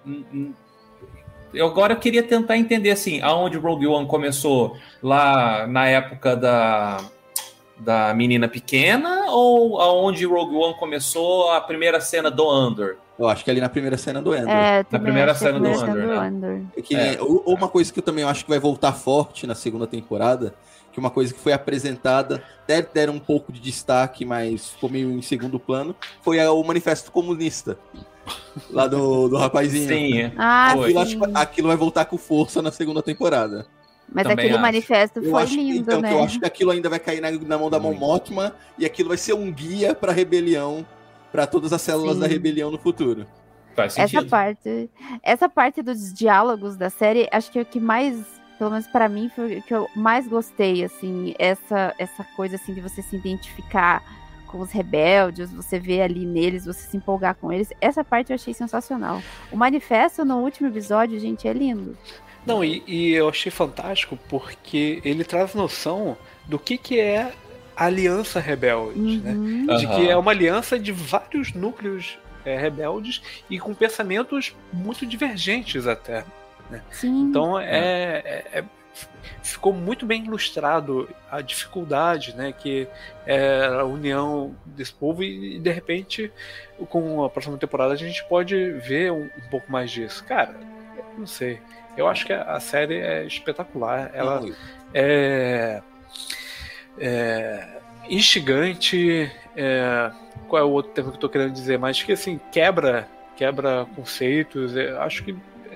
Hum, 0.05 0.53
eu 1.53 1.67
agora 1.67 1.93
eu 1.93 1.97
queria 1.97 2.23
tentar 2.23 2.57
entender 2.57 2.91
assim, 2.91 3.21
aonde 3.21 3.57
o 3.57 3.61
Rogue 3.61 3.87
One 3.87 4.07
começou 4.07 4.75
lá 5.01 5.67
na 5.67 5.87
época 5.87 6.35
da 6.35 6.97
da 7.75 8.13
menina 8.13 8.47
pequena 8.47 9.25
ou 9.31 9.81
aonde 9.81 10.25
o 10.25 10.33
Rogue 10.33 10.55
One 10.55 10.75
começou 10.75 11.51
a 11.51 11.59
primeira 11.59 11.99
cena 11.99 12.29
do 12.31 12.47
Andor? 12.49 12.97
Eu 13.17 13.27
acho 13.27 13.43
que 13.43 13.51
ali 13.51 13.59
na 13.59 13.67
primeira 13.69 13.97
cena 13.97 14.21
do 14.21 14.33
Ender. 14.33 14.49
É, 14.49 14.83
também 14.83 15.05
primeira 15.05 15.31
é 15.31 15.35
cena 15.35 15.59
do 15.59 15.67
Andor, 15.67 15.87
né? 15.95 16.17
Andor. 16.27 16.61
É 16.77 16.81
que, 16.81 16.95
É. 16.95 17.17
ou- 17.21 17.43
ou 17.45 17.55
uma 17.55 17.67
coisa 17.67 17.91
que 17.91 17.99
eu 17.99 18.03
também 18.03 18.23
acho 18.23 18.43
que 18.43 18.49
vai 18.49 18.59
voltar 18.59 18.93
forte 18.93 19.45
na 19.45 19.53
segunda 19.55 19.85
temporada, 19.85 20.53
que 20.91 20.99
uma 20.99 21.09
coisa 21.09 21.33
que 21.33 21.39
foi 21.39 21.51
apresentada, 21.51 22.43
até 22.63 22.81
deram 22.81 23.13
um 23.13 23.19
pouco 23.19 23.51
de 23.51 23.59
destaque, 23.59 24.23
mas 24.23 24.69
ficou 24.69 24.89
meio 24.89 25.11
em 25.11 25.21
segundo 25.21 25.59
plano, 25.59 25.95
foi 26.21 26.39
o 26.45 26.63
Manifesto 26.63 27.11
Comunista. 27.11 27.77
Lá 28.69 28.87
do, 28.87 29.27
do 29.27 29.37
rapazinho. 29.37 29.87
Sim. 29.87 30.31
Ah, 30.37 30.71
Foi. 30.75 30.95
Aquilo, 30.95 31.05
sim. 31.05 31.15
acho 31.25 31.37
aquilo 31.37 31.67
vai 31.67 31.77
voltar 31.77 32.05
com 32.05 32.17
força 32.17 32.61
na 32.61 32.71
segunda 32.71 33.01
temporada. 33.01 33.65
Mas 34.11 34.23
Também 34.23 34.33
aquele 34.45 34.53
acho. 34.53 34.61
manifesto 34.61 35.19
Eu 35.19 35.31
foi 35.31 35.43
acho, 35.43 35.53
que- 35.55 35.61
lindo, 35.63 35.79
então, 35.79 36.01
né? 36.01 36.13
eu 36.13 36.23
acho 36.23 36.39
que 36.39 36.45
aquilo 36.45 36.71
ainda 36.71 36.89
vai 36.89 36.99
cair 36.99 37.19
na, 37.21 37.31
na 37.31 37.57
mão 37.57 37.69
da 37.69 37.79
Mon 37.79 37.93
Mothma 37.93 38.53
e 38.77 38.85
aquilo 38.85 39.09
vai 39.09 39.17
ser 39.17 39.33
um 39.33 39.51
guia 39.51 39.95
pra 39.95 40.11
rebelião, 40.11 40.85
pra 41.31 41.47
todas 41.47 41.73
as 41.73 41.81
células 41.81 42.15
Sim. 42.15 42.19
da 42.21 42.27
rebelião 42.27 42.69
no 42.69 42.77
futuro. 42.77 43.25
Faz 43.75 43.97
Essa 43.97 44.23
parte, 44.23 44.87
essa 45.23 45.49
parte 45.49 45.81
dos 45.81 46.13
diálogos 46.13 46.75
da 46.75 46.91
série, 46.91 47.27
acho 47.31 47.51
que 47.51 47.57
é 47.57 47.61
o 47.63 47.65
que 47.65 47.79
mais, 47.79 48.15
pelo 48.59 48.69
menos 48.69 48.85
para 48.87 49.09
mim, 49.09 49.31
foi 49.35 49.57
o 49.57 49.61
que 49.63 49.73
eu 49.73 49.87
mais 49.95 50.27
gostei, 50.27 50.83
assim, 50.83 51.33
essa, 51.39 51.91
essa 51.97 52.23
coisa 52.35 52.55
assim 52.57 52.73
de 52.75 52.81
você 52.81 53.01
se 53.01 53.15
identificar 53.15 54.03
com 54.53 54.59
os 54.59 54.71
rebeldes, 54.71 55.51
você 55.51 55.79
vê 55.79 56.01
ali 56.03 56.25
neles, 56.25 56.65
você 56.65 56.87
se 56.87 56.95
empolgar 56.95 57.33
com 57.35 57.51
eles. 57.51 57.69
Essa 57.81 58.03
parte 58.03 58.29
eu 58.31 58.35
achei 58.35 58.53
sensacional. 58.53 59.19
O 59.51 59.57
manifesto 59.57 60.23
no 60.23 60.37
último 60.37 60.67
episódio, 60.69 61.19
gente, 61.19 61.47
é 61.47 61.53
lindo. 61.53 61.97
Não, 62.45 62.63
e, 62.63 62.83
e 62.85 63.13
eu 63.13 63.27
achei 63.29 63.51
fantástico 63.51 64.15
porque 64.29 65.01
ele 65.03 65.23
traz 65.23 65.55
noção 65.55 66.15
do 66.45 66.59
que, 66.59 66.77
que 66.77 66.99
é 66.99 67.31
a 67.75 67.85
aliança 67.85 68.39
rebelde, 68.39 68.99
Uhum. 68.99 69.65
né? 69.65 69.77
De 69.77 69.85
Aham. 69.87 69.95
que 69.95 70.09
é 70.09 70.15
uma 70.15 70.29
aliança 70.31 70.77
de 70.77 70.91
vários 70.91 71.51
núcleos 71.53 72.19
é, 72.45 72.55
rebeldes 72.55 73.21
e 73.49 73.57
com 73.57 73.73
pensamentos 73.73 74.55
muito 74.71 75.03
divergentes 75.05 75.87
até. 75.87 76.23
Né? 76.69 76.81
Sim. 76.91 77.23
Então 77.29 77.57
é, 77.59 77.65
é- 78.25 78.45
é- 78.59 78.63
ficou 79.41 79.73
muito 79.73 80.05
bem 80.05 80.25
ilustrado 80.25 81.09
a 81.29 81.41
dificuldade, 81.41 82.35
né, 82.35 82.53
que 82.53 82.87
é 83.25 83.65
a 83.65 83.83
união 83.83 84.55
desse 84.65 84.93
povo 84.93 85.23
e 85.23 85.59
de 85.59 85.71
repente 85.71 86.31
com 86.89 87.23
a 87.23 87.29
próxima 87.29 87.57
temporada 87.57 87.93
a 87.93 87.97
gente 87.97 88.23
pode 88.25 88.71
ver 88.71 89.11
um, 89.11 89.25
um 89.25 89.49
pouco 89.49 89.71
mais 89.71 89.91
disso. 89.91 90.23
Cara, 90.23 90.55
não 91.17 91.27
sei. 91.27 91.59
Eu 91.95 92.07
acho 92.07 92.25
que 92.25 92.33
a 92.33 92.43
a 92.43 92.59
série 92.59 92.97
é 92.97 93.25
espetacular. 93.25 94.11
Ela 94.13 94.43
é, 94.93 95.81
é 96.97 97.67
instigante. 98.09 99.31
é, 99.55 100.11
qual 100.47 100.61
é 100.61 100.65
o 100.65 100.69
outro 100.69 100.91
termo 100.91 101.11
que 101.11 101.17
eu 101.17 101.21
tô 101.21 101.29
querendo 101.29 101.51
dizer? 101.51 101.77
Mas 101.79 102.01
que 102.01 102.11
assim 102.11 102.39
quebra, 102.51 103.07
quebra 103.35 103.85
conceitos. 103.95 104.75
Eu 104.75 105.01
acho 105.01 105.23
que 105.23 105.35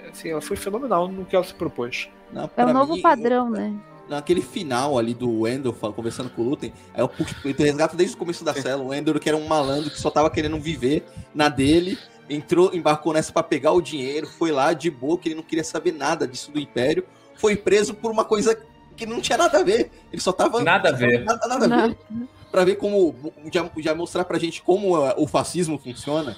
assim, 0.09 0.30
ela 0.30 0.41
foi 0.41 0.57
fenomenal 0.57 1.07
no 1.07 1.26
que 1.26 1.36
ela 1.36 1.45
se 1.45 1.53
propôs. 1.53 2.09
Não, 2.32 2.49
É 2.55 2.65
o 2.65 2.73
novo 2.73 2.95
mim, 2.95 3.01
padrão, 3.01 3.49
né? 3.49 3.73
Naquele 4.09 4.41
final 4.41 4.97
ali 4.97 5.13
do 5.13 5.41
Wendell 5.41 5.73
fal- 5.73 5.91
conversando 5.91 6.30
com 6.30 6.41
o 6.41 6.49
Lutem, 6.49 6.71
aí 6.93 7.01
eu, 7.01 7.09
puxo, 7.09 7.36
eu 7.43 7.53
resgato 7.57 7.95
desde 7.95 8.15
o 8.15 8.17
começo 8.17 8.43
da 8.43 8.53
cela. 8.53 8.82
O 8.82 8.88
Wendell, 8.88 9.19
que 9.19 9.28
era 9.28 9.38
um 9.38 9.45
malandro 9.47 9.89
que 9.89 9.99
só 9.99 10.09
tava 10.09 10.30
querendo 10.30 10.57
viver 10.59 11.05
na 11.36 11.49
dele, 11.49 11.97
entrou, 12.30 12.73
embarcou 12.73 13.11
nessa 13.13 13.34
pra 13.34 13.43
pegar 13.43 13.73
o 13.73 13.82
dinheiro, 13.82 14.28
foi 14.28 14.51
lá 14.51 14.71
de 14.73 14.89
boa, 14.89 15.17
que 15.17 15.28
ele 15.30 15.36
não 15.36 15.43
queria 15.43 15.63
saber 15.63 15.91
nada 15.91 16.25
disso 16.28 16.51
do 16.51 16.59
Império, 16.59 17.03
foi 17.36 17.55
preso 17.55 17.93
por 17.93 18.09
uma 18.11 18.23
coisa 18.23 18.57
que 18.95 19.05
não 19.05 19.19
tinha 19.21 19.38
nada 19.38 19.59
a 19.59 19.63
ver. 19.63 19.91
Ele 20.11 20.21
só 20.21 20.32
tava. 20.32 20.61
Nada 20.63 20.89
a 20.89 20.91
ver. 20.93 21.23
Nada, 21.23 21.47
nada 21.47 21.65
a 21.65 21.88
ver. 21.88 21.97
Pra 22.49 22.63
ver 22.65 22.75
como. 22.78 23.13
Já, 23.53 23.69
já 23.78 23.93
mostrar 23.93 24.23
pra 24.25 24.39
gente 24.39 24.61
como 24.61 24.95
ah, 24.95 25.13
o 25.17 25.28
fascismo 25.28 25.78
funciona. 25.78 26.36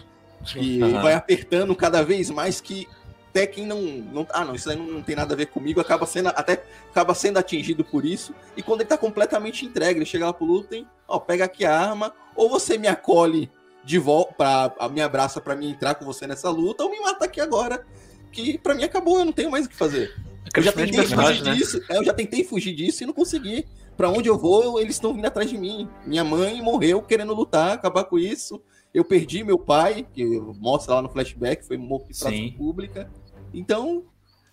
E 0.56 0.82
Aham. 0.82 1.02
vai 1.02 1.14
apertando 1.14 1.76
cada 1.76 2.02
vez 2.04 2.30
mais 2.30 2.60
que 2.60 2.88
até 3.30 3.46
quem 3.48 3.66
não, 3.66 3.80
não. 3.82 4.28
Ah, 4.32 4.44
não, 4.44 4.56
isso 4.56 4.70
aí 4.70 4.76
não, 4.76 4.86
não 4.86 5.02
tem 5.04 5.16
nada 5.16 5.34
a 5.34 5.38
ver 5.38 5.48
comigo, 5.48 5.80
acaba 5.80 6.06
sendo 6.06 6.30
até 6.30 6.64
acaba 6.90 7.14
sendo 7.14 7.38
atingido 7.38 7.84
por 7.84 8.04
isso. 8.06 8.34
E 8.58 8.62
quando 8.64 8.82
ele 8.82 8.90
tá 8.90 8.98
completamente 8.98 9.66
entregue, 9.66 10.00
ele 10.00 10.06
chega 10.06 10.26
lá 10.26 10.34
pro 10.34 10.46
Lutem, 10.46 10.88
ó, 11.08 11.20
pega 11.20 11.46
aqui 11.46 11.66
a 11.66 11.78
arma, 11.80 12.14
ou 12.36 12.50
você 12.50 12.78
me 12.78 12.88
acolhe 12.88 13.50
de 13.84 13.98
volta, 13.98 14.34
pra, 14.34 14.74
a- 14.80 14.90
me 14.90 15.02
abraça 15.02 15.40
pra 15.40 15.56
mim 15.56 15.70
entrar 15.72 15.96
com 15.96 16.06
você 16.06 16.28
nessa 16.28 16.50
luta, 16.50 16.84
ou 16.84 16.92
me 16.92 17.00
mata 17.00 17.26
aqui 17.26 17.40
agora. 17.40 17.86
Que 18.32 18.58
pra 18.58 18.76
mim 18.76 18.84
acabou, 18.84 19.18
eu 19.20 19.26
não 19.26 19.32
tenho 19.32 19.50
mais 19.50 19.66
o 19.66 19.70
que 19.70 19.76
fazer. 19.76 20.14
Eu 20.56 20.62
já 20.64 20.72
tentei 20.72 21.06
fugir 21.06 21.44
né? 21.44 21.54
disso, 21.54 21.82
é, 21.90 21.98
eu 21.98 22.04
já 22.04 22.14
tentei 22.14 22.44
fugir 22.44 22.74
disso 22.76 23.04
e 23.04 23.06
não 23.06 23.14
consegui. 23.14 23.66
Pra 23.96 24.10
onde 24.10 24.30
eu 24.30 24.38
vou, 24.38 24.80
eles 24.80 24.96
estão 24.96 25.14
vindo 25.14 25.26
atrás 25.26 25.50
de 25.50 25.58
mim. 25.58 25.88
Minha 26.06 26.24
mãe 26.24 26.62
morreu 26.62 27.02
querendo 27.02 27.34
lutar, 27.34 27.74
acabar 27.74 28.04
com 28.06 28.18
isso. 28.18 28.62
Eu 28.94 29.06
perdi 29.06 29.44
meu 29.44 29.58
pai, 29.60 30.06
que 30.14 30.26
mostra 30.60 30.96
lá 30.96 31.02
no 31.02 31.10
flashback, 31.10 31.66
foi 31.66 31.78
morto 31.78 32.06
em 32.06 32.08
praça 32.18 32.30
Sim. 32.30 32.52
pública. 32.58 33.10
Então, 33.54 34.04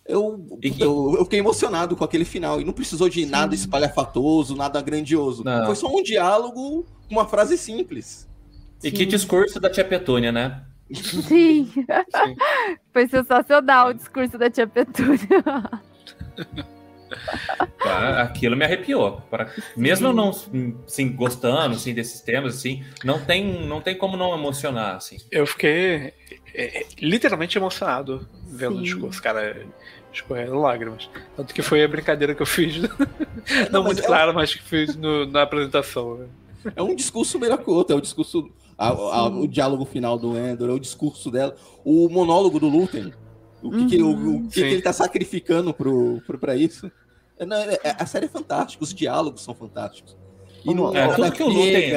eu, 0.06 0.46
E- 0.62 0.74
eu, 0.80 1.14
eu 1.18 1.24
fiquei 1.24 1.38
emocionado 1.38 1.96
com 1.96 2.04
aquele 2.04 2.24
final. 2.24 2.60
E 2.60 2.64
não 2.64 2.72
precisou 2.72 3.08
de 3.08 3.24
nada 3.26 3.54
espalhafatoso, 3.54 4.54
nada 4.54 4.80
grandioso. 4.82 5.42
Não. 5.42 5.66
Foi 5.66 5.74
só 5.76 5.88
um 5.88 6.02
diálogo 6.02 6.84
com 7.08 7.14
uma 7.14 7.26
frase 7.26 7.56
simples. 7.56 8.28
E 8.84 8.90
que 8.90 9.06
discurso 9.06 9.58
da 9.58 9.70
tia 9.70 9.84
Petúnia, 9.84 10.30
né? 10.30 10.62
Sim. 10.92 11.70
Foi 12.92 13.08
sensacional 13.08 13.88
o 13.88 13.94
discurso 13.94 14.36
da 14.38 14.50
tia 14.50 14.66
Petúnia. 14.66 15.18
Tá, 17.82 18.22
Aquilo 18.22 18.56
me 18.56 18.64
arrepiou. 18.64 19.20
Para- 19.30 19.50
Mesmo 19.76 20.08
eu 20.08 20.12
não 20.12 20.30
assim, 20.86 21.12
gostando 21.12 21.74
assim, 21.76 21.94
desses 21.94 22.20
temas, 22.20 22.56
assim, 22.56 22.84
não 23.04 23.20
tem, 23.24 23.66
não 23.66 23.80
tem 23.80 23.96
como 23.96 24.16
não 24.16 24.34
emocionar. 24.34 24.96
Assim. 24.96 25.18
Eu 25.30 25.46
fiquei 25.46 26.12
é, 26.54 26.80
é, 26.80 26.86
literalmente 27.00 27.56
emocionado 27.58 28.26
vendo 28.48 28.74
Sim. 28.74 28.80
o 28.80 28.82
discurso, 28.82 29.22
cara. 29.22 29.66
Escorrendo 30.12 30.58
lágrimas. 30.58 31.10
Tanto 31.36 31.52
que 31.52 31.60
foi 31.60 31.84
a 31.84 31.88
brincadeira 31.88 32.34
que 32.34 32.40
eu 32.40 32.46
fiz. 32.46 32.76
não, 33.70 33.82
mas 33.82 33.84
muito 33.84 34.02
é- 34.02 34.06
clara, 34.06 34.32
mas 34.32 34.54
que 34.54 34.62
fiz 34.62 34.96
no- 34.96 35.26
na 35.26 35.42
apresentação. 35.42 36.26
É 36.74 36.82
um 36.82 36.94
discurso 36.96 37.38
melhor 37.38 37.58
que 37.58 37.68
o 37.70 37.74
outro. 37.74 37.94
É 37.94 37.98
o 37.98 38.00
discurso. 38.00 38.50
a- 38.78 38.88
a- 38.88 39.26
o 39.28 39.46
diálogo 39.46 39.84
final 39.84 40.18
do 40.18 40.36
Endor, 40.36 40.68
é 40.70 40.72
o 40.72 40.78
discurso 40.80 41.30
dela. 41.30 41.54
O 41.84 42.08
monólogo 42.08 42.58
do 42.58 42.68
Lutem. 42.68 43.12
O 43.68 43.70
que, 43.70 43.86
que- 43.86 44.02
o- 44.02 44.10
o 44.36 44.42
que, 44.44 44.48
que 44.48 44.60
Sim. 44.60 44.66
ele 44.66 44.82
tá 44.82 44.92
sacrificando 44.92 45.72
pro, 45.74 46.20
pro, 46.26 46.38
pra 46.38 46.56
isso. 46.56 46.90
É, 47.38 47.44
não, 47.44 47.56
é- 47.56 47.78
é- 47.84 47.96
a 47.98 48.06
série 48.06 48.26
é 48.26 48.28
fantástica, 48.28 48.82
os 48.82 48.94
diálogos 48.94 49.42
são 49.42 49.54
fantásticos. 49.54 50.16
E 50.64 50.74
não 50.74 50.94
É, 50.96 51.14
tudo 51.14 51.32
que 51.32 51.42
o 51.42 51.48
Lutem. 51.48 51.92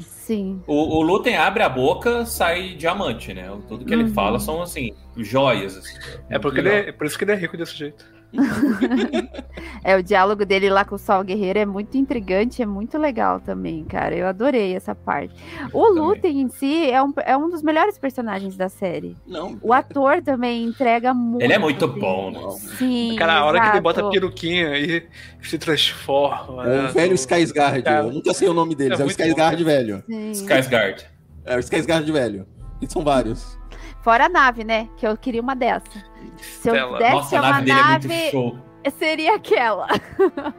Sim. 0.00 0.62
O, 0.66 0.74
o 0.98 1.02
Lutem 1.02 1.36
abre 1.36 1.62
a 1.62 1.68
boca, 1.68 2.24
sai 2.24 2.74
diamante, 2.74 3.32
né? 3.34 3.46
Tudo 3.68 3.84
que 3.84 3.92
ele 3.92 4.04
Uhum. 4.04 4.14
fala 4.14 4.38
são 4.40 4.62
assim, 4.62 4.92
joias. 5.16 5.76
Assim. 5.76 5.94
É, 6.30 6.38
porque 6.38 6.60
ele 6.60 6.68
é 6.70 6.92
por 6.92 7.06
isso 7.06 7.16
que 7.18 7.24
ele 7.24 7.32
é 7.32 7.36
rico 7.36 7.56
desse 7.56 7.74
jeito. 7.76 8.04
É, 9.84 9.94
o 9.98 10.02
diálogo 10.02 10.46
dele 10.46 10.70
lá 10.70 10.82
com 10.82 10.94
o 10.94 10.98
Sol 10.98 11.22
Guerreiro 11.22 11.58
é 11.58 11.66
muito 11.66 11.98
intrigante, 11.98 12.62
é 12.62 12.66
muito 12.66 12.96
legal 12.96 13.38
também, 13.38 13.84
cara. 13.84 14.16
Eu 14.16 14.26
adorei 14.26 14.74
essa 14.74 14.94
parte. 14.94 15.34
O 15.74 15.86
Lutem 15.90 16.40
em 16.40 16.48
si 16.48 16.90
é 16.90 17.02
um, 17.02 17.12
é 17.18 17.36
um 17.36 17.50
dos 17.50 17.62
melhores 17.62 17.98
personagens 17.98 18.56
da 18.56 18.70
série. 18.70 19.14
Não. 19.26 19.58
O 19.60 19.74
ator 19.74 20.22
também 20.22 20.64
entrega 20.64 21.12
muito. 21.12 21.42
Ele 21.42 21.52
é 21.52 21.58
muito 21.58 21.84
assim. 21.84 22.00
bom, 22.00 22.30
né? 22.30 22.50
Sim. 22.78 23.16
Cara, 23.18 23.34
a 23.34 23.44
hora 23.44 23.60
que 23.60 23.68
ele 23.68 23.80
bota 23.82 24.00
a 24.00 24.04
exato. 24.04 24.12
peruquinha 24.14 24.78
e 24.78 25.06
se 25.42 25.58
transforma. 25.58 26.64
É 26.64 26.82
né? 26.82 26.88
o 26.88 26.92
velho 26.92 27.14
Skarsgård. 27.14 27.82
Cara, 27.82 28.06
Eu 28.06 28.12
nunca 28.12 28.32
sei 28.32 28.48
o 28.48 28.54
nome 28.54 28.74
deles. 28.74 28.98
é 28.98 29.02
É, 29.02 29.06
o 29.06 29.08
Skarsgård 29.08 29.58
bom, 29.58 29.64
velho. 29.64 30.04
Sim. 30.06 30.32
Skarsgård. 30.32 31.04
É 31.44 31.56
o 31.56 31.60
Skarsgård 31.60 32.10
velho. 32.10 32.46
E 32.80 32.90
são 32.90 33.04
vários. 33.04 33.58
Fora 34.02 34.26
a 34.26 34.28
nave, 34.30 34.64
né? 34.64 34.88
Que 34.96 35.06
eu 35.06 35.14
queria 35.14 35.42
uma 35.42 35.54
dessa. 35.54 36.13
Se 36.38 36.68
eu 36.68 36.74
Stella. 36.74 36.92
pudesse 36.92 37.14
Nossa, 37.14 37.30
ter 37.30 37.36
a 37.36 37.40
uma 37.40 37.50
nave 37.50 37.64
dele 37.66 37.78
é 37.78 37.82
nave, 37.82 38.08
muito 38.08 38.30
show. 38.30 38.58
seria 38.98 39.34
aquela. 39.34 39.86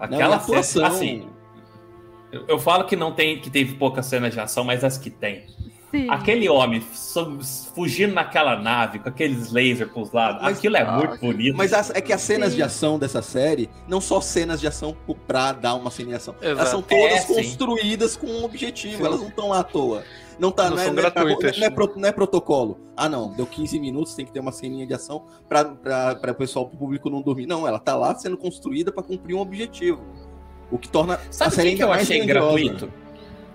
Aquela 0.00 0.28
Não, 0.28 0.32
atuação- 0.34 0.62
cena, 0.82 0.88
assim. 0.88 1.28
Eu, 2.32 2.44
eu 2.48 2.58
falo 2.58 2.84
que 2.84 2.96
não 2.96 3.12
tem, 3.12 3.38
que 3.38 3.50
teve 3.50 3.74
poucas 3.74 4.06
cenas 4.06 4.32
de 4.32 4.40
ação, 4.40 4.64
mas 4.64 4.82
as 4.82 4.96
que 4.96 5.10
tem. 5.10 5.44
Sim. 5.90 6.08
Aquele 6.08 6.48
homem 6.48 6.80
fugindo 7.74 8.14
naquela 8.14 8.56
nave 8.56 9.00
com 9.00 9.08
aqueles 9.08 9.50
lasers 9.52 9.90
pros 9.90 10.12
lados, 10.12 10.40
Mas- 10.40 10.56
aquilo 10.58 10.76
é 10.76 10.84
muito 10.90 11.18
bonito. 11.18 11.56
Mas 11.56 11.72
as- 11.72 11.90
é 11.90 12.00
que 12.00 12.12
as 12.12 12.20
cenas 12.20 12.50
Sim. 12.50 12.56
de 12.56 12.62
ação 12.62 12.98
dessa 12.98 13.20
série 13.20 13.68
não 13.88 14.00
só 14.00 14.20
cenas 14.20 14.60
de 14.60 14.68
ação 14.68 14.96
por- 15.04 15.16
pra 15.16 15.52
dar 15.52 15.74
uma 15.74 15.90
cena 15.90 16.10
de 16.10 16.14
ação. 16.14 16.34
Elas 16.40 16.52
Exato. 16.60 16.70
são 16.70 16.82
todas 16.82 17.12
É, 17.12 17.18
sim. 17.18 17.34
construídas 17.34 18.16
com 18.16 18.26
um 18.28 18.44
objetivo. 18.44 18.98
Sim. 18.98 19.04
Elas 19.04 19.20
não 19.20 19.28
estão 19.28 19.48
lá 19.48 19.58
à 19.60 19.64
toa. 19.64 20.04
Não, 20.40 20.50
tá, 20.50 20.70
Não 20.70 20.76
não, 20.76 20.82
é, 20.82 20.86
não, 20.86 20.92
é, 20.92 21.02
não 21.02 21.66
é 21.66 21.96
não 21.96 22.08
é 22.08 22.12
protocolo. 22.12 22.80
Ah, 22.96 23.10
não. 23.10 23.30
Deu 23.34 23.46
15 23.46 23.78
minutos, 23.78 24.14
tem 24.14 24.24
que 24.24 24.32
ter 24.32 24.40
uma 24.40 24.50
ceninha 24.52 24.86
de 24.86 24.94
ação 24.94 25.26
pra 25.46 25.76
o 26.30 26.34
pessoal, 26.34 26.66
pro 26.66 26.78
público 26.78 27.10
não 27.10 27.20
dormir. 27.20 27.46
Não, 27.46 27.68
ela 27.68 27.78
tá 27.78 27.94
lá 27.94 28.14
sendo 28.14 28.38
construída 28.38 28.90
pra 28.90 29.02
cumprir 29.02 29.34
um 29.34 29.40
objetivo. 29.40 30.02
O 30.70 30.78
que 30.78 30.88
torna 30.88 31.14
a 31.14 31.18
Sabe 31.30 31.54
série 31.54 31.68
quem 31.68 31.76
que 31.76 31.84
eu 31.84 31.92
achei 31.92 32.24
grandiosa. 32.24 32.58
gratuito? 32.58 32.92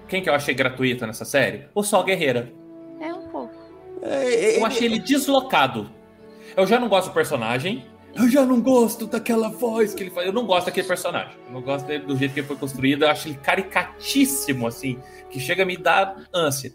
Quem 0.08 0.22
que 0.22 0.30
eu 0.30 0.34
achei 0.36 0.54
gratuito 0.54 1.08
nessa 1.08 1.26
série? 1.26 1.68
O 1.74 1.82
Sol 1.82 2.04
Guerreira. 2.04 2.54
É 3.02 3.12
um 3.12 3.28
pouco. 3.30 3.56
É, 4.04 4.56
é, 4.56 4.60
Eu 4.60 4.66
achei 4.66 4.86
ele 4.88 5.00
deslocado. 5.00 5.90
Eu 6.56 6.68
já 6.68 6.80
não 6.80 6.88
gosto 6.88 7.08
do 7.08 7.14
personagem. 7.14 7.84
Eu 8.16 8.30
já 8.30 8.46
não 8.46 8.62
gosto 8.62 9.06
daquela 9.06 9.50
voz 9.50 9.94
que 9.94 10.04
ele 10.04 10.10
faz. 10.10 10.26
Eu 10.26 10.32
não 10.32 10.46
gosto 10.46 10.68
daquele 10.68 10.88
personagem. 10.88 11.36
Eu 11.48 11.54
não 11.54 11.62
gosto 11.62 11.86
dele 11.86 12.06
do 12.06 12.16
jeito 12.16 12.34
que 12.34 12.40
ele 12.40 12.48
foi 12.48 12.56
construído. 12.56 13.04
Eu 13.04 13.10
acho 13.10 13.28
ele 13.28 13.38
caricatíssimo, 13.38 14.66
assim, 14.66 14.98
que 15.30 15.38
chega 15.38 15.64
a 15.64 15.66
me 15.66 15.76
dar 15.76 16.26
ânsia. 16.34 16.74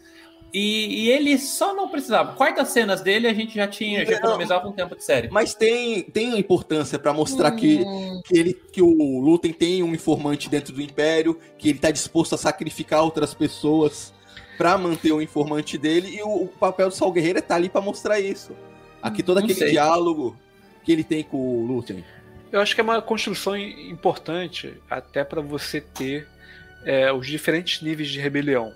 E, 0.52 1.04
e 1.04 1.10
ele 1.10 1.38
só 1.38 1.74
não 1.74 1.88
precisava. 1.88 2.32
Quartas 2.34 2.68
cenas 2.68 3.00
dele 3.00 3.26
a 3.26 3.32
gente 3.32 3.54
já 3.54 3.66
tinha, 3.66 4.04
já 4.04 4.12
economizava 4.12 4.68
um 4.68 4.72
tempo 4.72 4.94
de 4.96 5.02
série. 5.02 5.30
Mas 5.30 5.54
tem, 5.54 6.02
tem 6.02 6.34
a 6.34 6.38
importância 6.38 6.98
pra 6.98 7.14
mostrar 7.14 7.52
que, 7.52 7.84
que, 8.24 8.38
ele, 8.38 8.52
que 8.52 8.82
o 8.82 9.20
Lutem 9.20 9.52
tem 9.52 9.82
um 9.82 9.94
informante 9.94 10.50
dentro 10.50 10.74
do 10.74 10.82
Império, 10.82 11.38
que 11.56 11.70
ele 11.70 11.78
tá 11.78 11.90
disposto 11.90 12.34
a 12.34 12.38
sacrificar 12.38 13.02
outras 13.02 13.32
pessoas 13.32 14.12
pra 14.58 14.76
manter 14.76 15.12
o 15.12 15.22
informante 15.22 15.78
dele, 15.78 16.16
e 16.16 16.22
o, 16.22 16.42
o 16.42 16.48
papel 16.48 16.88
do 16.88 16.94
Sal 16.94 17.10
Guerreiro 17.10 17.38
é 17.38 17.42
tá 17.42 17.54
ali 17.54 17.70
pra 17.70 17.80
mostrar 17.80 18.20
isso. 18.20 18.52
Aqui 19.00 19.22
todo 19.22 19.38
Não 19.38 19.44
aquele 19.44 19.70
diálogo 19.70 20.36
que 20.90 20.94
ele 20.94 21.04
tem 21.04 21.22
com 21.22 21.36
o 21.36 21.64
Lutem. 21.66 22.04
Eu 22.50 22.60
acho 22.60 22.74
que 22.74 22.80
é 22.80 22.84
uma 22.84 23.00
construção 23.00 23.56
importante 23.56 24.74
até 24.90 25.22
para 25.22 25.40
você 25.40 25.80
ter 25.80 26.26
é, 26.84 27.12
os 27.12 27.28
diferentes 27.28 27.80
níveis 27.80 28.08
de 28.08 28.18
rebelião. 28.18 28.72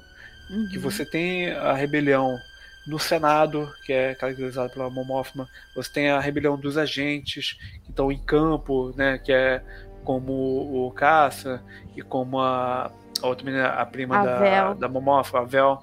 Uhum. 0.49 0.69
Que 0.71 0.79
você 0.79 1.05
tem 1.05 1.51
a 1.51 1.73
rebelião 1.73 2.39
no 2.87 3.01
Senado, 3.01 3.69
que 3.85 3.93
é 3.93 4.15
caracterizado 4.15 4.73
pela 4.73 4.89
Mon 4.91 5.05
Mothma. 5.05 5.49
Você 5.75 5.93
tem 5.93 6.09
a 6.11 6.21
rebelião 6.21 6.57
dos 6.57 6.79
agentes 6.79 7.57
que 7.83 7.91
estão 7.91 8.13
em 8.13 8.19
campo, 8.19 8.95
né? 8.97 9.19
Que 9.19 9.33
é 9.33 9.61
como 10.05 10.33
o 10.87 10.93
Caça 10.93 11.61
e 11.97 12.03
como 12.03 12.39
a, 12.39 12.93
a 13.23 13.27
outra 13.27 13.45
menina, 13.45 13.69
a 13.71 13.85
prima 13.87 14.19
A 14.21 14.25
da, 14.25 14.39
Vel. 14.39 14.75
da 14.77 14.89
Mon 14.89 15.01
Mothma, 15.01 15.41
a 15.41 15.45
Vel. 15.45 15.81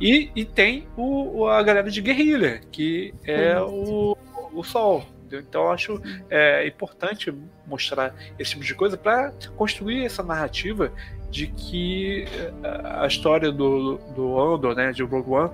E, 0.00 0.32
e 0.34 0.44
tem 0.44 0.88
o, 0.96 1.42
o- 1.42 1.46
a 1.48 1.62
galera 1.62 1.88
de 1.88 2.00
guerrilha, 2.00 2.60
que 2.72 3.14
é 3.24 3.60
o, 3.60 4.16
o 4.52 4.64
Sol. 4.64 5.04
Entendeu? 5.24 5.40
Então 5.40 5.62
eu 5.62 5.70
acho 5.72 6.00
é, 6.30 6.66
importante 6.66 7.34
mostrar 7.66 8.14
esse 8.38 8.52
tipo 8.52 8.64
de 8.64 8.74
coisa 8.74 8.96
para 8.96 9.32
construir 9.56 10.04
essa 10.04 10.22
narrativa 10.22 10.92
de 11.30 11.48
que 11.48 12.26
é, 12.62 13.02
a 13.02 13.06
história 13.06 13.50
do, 13.50 13.98
do 14.14 14.38
Andor, 14.38 14.74
né, 14.74 14.92
de 14.92 15.02
Rogue 15.02 15.30
One, 15.30 15.50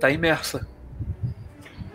tá 0.00 0.10
imersa. 0.10 0.66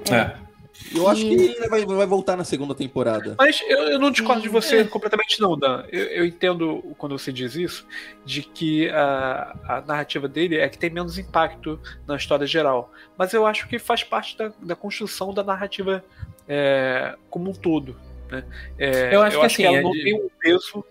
É. 0.10 0.50
Eu 0.96 1.08
acho 1.08 1.22
que 1.22 1.34
ele 1.34 1.68
vai, 1.68 1.86
vai 1.86 2.06
voltar 2.06 2.36
na 2.36 2.44
segunda 2.44 2.74
temporada. 2.74 3.36
Mas 3.38 3.62
eu, 3.68 3.80
eu 3.90 4.00
não 4.00 4.10
discordo 4.10 4.42
de 4.42 4.48
É. 4.48 4.52
você 4.52 4.84
completamente, 4.86 5.40
não, 5.40 5.58
Dan. 5.58 5.84
Eu, 5.92 6.06
eu 6.06 6.26
entendo 6.26 6.82
quando 6.98 7.18
você 7.18 7.32
diz 7.32 7.56
isso, 7.56 7.86
de 8.26 8.42
que 8.42 8.90
a, 8.90 9.56
a 9.68 9.82
narrativa 9.82 10.28
dele 10.28 10.58
é 10.58 10.68
que 10.70 10.78
tem 10.78 10.90
menos 10.90 11.18
impacto 11.18 11.80
na 12.08 12.16
história 12.16 12.48
geral. 12.48 12.92
Mas 13.18 13.34
eu 13.34 13.46
acho 13.46 13.68
que 13.68 13.78
faz 13.78 14.04
parte 14.04 14.38
da, 14.38 14.52
da 14.62 14.76
construção 14.76 15.34
da 15.34 15.44
narrativa 15.44 16.04
é, 16.50 17.16
como 17.30 17.52
um 17.52 17.54
todo. 17.54 17.96
Né? 18.30 18.44
É, 18.78 19.16
Eu 19.16 19.22
acho 19.22 19.40
que 19.40 19.46
assim, 19.46 19.64
ela 19.64 19.78
é 19.78 19.82
não 19.82 19.92
de- 19.92 20.04
tem 20.04 20.14
um 20.16 20.28
peso 20.40 20.84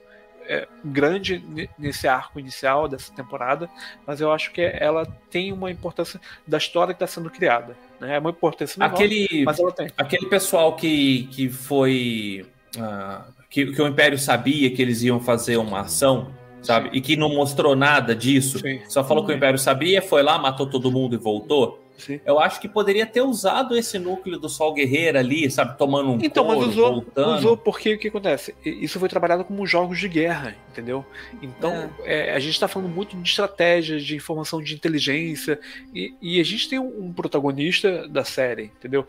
é, 0.51 0.67
grande 0.83 1.45
ne- 1.47 1.69
nesse 1.79 2.09
arco 2.09 2.41
inicial 2.41 2.89
dessa 2.89 3.13
temporada, 3.13 3.69
mas 4.07 4.19
eu 4.21 4.33
acho 4.33 4.51
que 4.51 4.63
ela 4.63 5.05
tem 5.31 5.53
uma 5.53 5.71
importância 5.71 6.19
da 6.47 6.57
história 6.57 6.95
que 6.95 7.03
está 7.05 7.07
sendo 7.07 7.29
criada. 7.29 7.77
Né? 8.01 8.17
É 8.17 8.19
uma 8.19 8.31
importância 8.31 8.79
menor, 8.81 8.95
Aquele, 8.95 9.45
mas 9.45 9.59
ela 9.59 9.73
tem. 9.73 9.89
aquele 9.99 10.27
pessoal 10.27 10.75
que, 10.75 11.25
que 11.33 11.51
foi. 11.51 12.47
ah, 12.79 13.27
que, 13.51 13.67
que 13.73 13.83
o 13.83 13.87
Império 13.87 14.19
sabia 14.19 14.71
que 14.71 14.81
eles 14.81 15.03
iam 15.03 15.21
fazer 15.21 15.57
uma 15.59 15.81
ação, 15.81 16.33
sabe? 16.63 16.91
E 16.93 17.01
que 17.01 17.15
não 17.17 17.29
mostrou 17.35 17.75
nada 17.77 18.15
disso. 18.15 18.59
Só 18.89 19.03
falou 19.05 19.25
que 19.27 19.33
o 19.33 19.35
Império 19.37 19.59
sabia, 19.59 20.01
foi 20.03 20.23
lá, 20.23 20.39
matou 20.39 20.67
todo 20.67 20.91
mundo 20.91 21.15
e 21.15 21.19
voltou. 21.19 21.83
Eu 22.25 22.39
acho 22.39 22.61
que 22.61 22.69
poderia 22.69 23.05
ter 23.05 23.21
usado 23.23 23.77
esse 23.77 23.99
núcleo 23.99 24.39
do 24.39 24.49
Sol 24.49 24.73
Guerreiro 24.73 25.19
ali, 25.19 25.51
sabe? 25.51 25.77
Tomando 25.77 26.13
um 26.13 26.19
Então, 26.23 26.45
couro, 26.45 26.61
mas 26.61 26.69
usou, 26.69 26.93
voltando. 26.95 27.37
usou 27.39 27.57
porque 27.57 27.95
o 27.95 27.99
que 27.99 28.09
acontece? 28.09 28.55
Isso 28.65 29.01
foi 29.01 29.09
trabalhado 29.09 29.45
como 29.45 29.67
jogos 29.67 29.99
de 29.99 30.09
guerra, 30.09 30.55
entendeu? 30.71 31.05
Então, 31.43 31.91
é, 32.05 32.33
a 32.33 32.39
gente 32.39 32.53
está 32.53 32.69
falando 32.69 32.89
muito 32.89 33.17
de 33.17 33.29
estratégias, 33.29 34.05
de 34.05 34.15
informação 34.15 34.63
de 34.63 34.75
inteligência, 34.75 35.59
e, 35.95 36.15
e 36.23 36.41
a 36.41 36.45
gente 36.45 36.69
tem 36.69 36.79
um, 36.79 37.07
um 37.07 37.13
protagonista 37.13 38.07
da 38.09 38.25
série, 38.25 38.65
entendeu? 38.65 39.07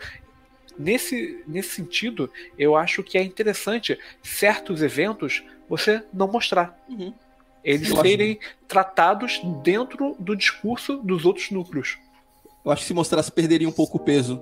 Nesse, 0.77 1.43
nesse 1.47 1.71
sentido, 1.75 2.31
eu 2.57 2.75
acho 2.75 3.03
que 3.03 3.17
é 3.17 3.23
interessante 3.23 3.99
certos 4.23 4.81
eventos 4.81 5.43
você 5.67 6.01
não 6.13 6.27
mostrar. 6.27 6.77
Eles 7.63 7.89
Eu 7.89 7.95
acho- 7.95 8.01
serem 8.07 8.39
tratados 8.67 9.41
dentro 9.61 10.15
do 10.17 10.35
discurso 10.35 10.97
dos 10.97 11.25
outros 11.25 11.51
núcleos. 11.51 11.97
Eu 12.63 12.71
acho 12.71 12.81
que 12.81 12.87
se 12.87 12.93
mostrasse, 12.93 13.31
perderia 13.31 13.67
um 13.67 13.71
pouco 13.71 13.97
o 13.97 13.99
peso. 13.99 14.41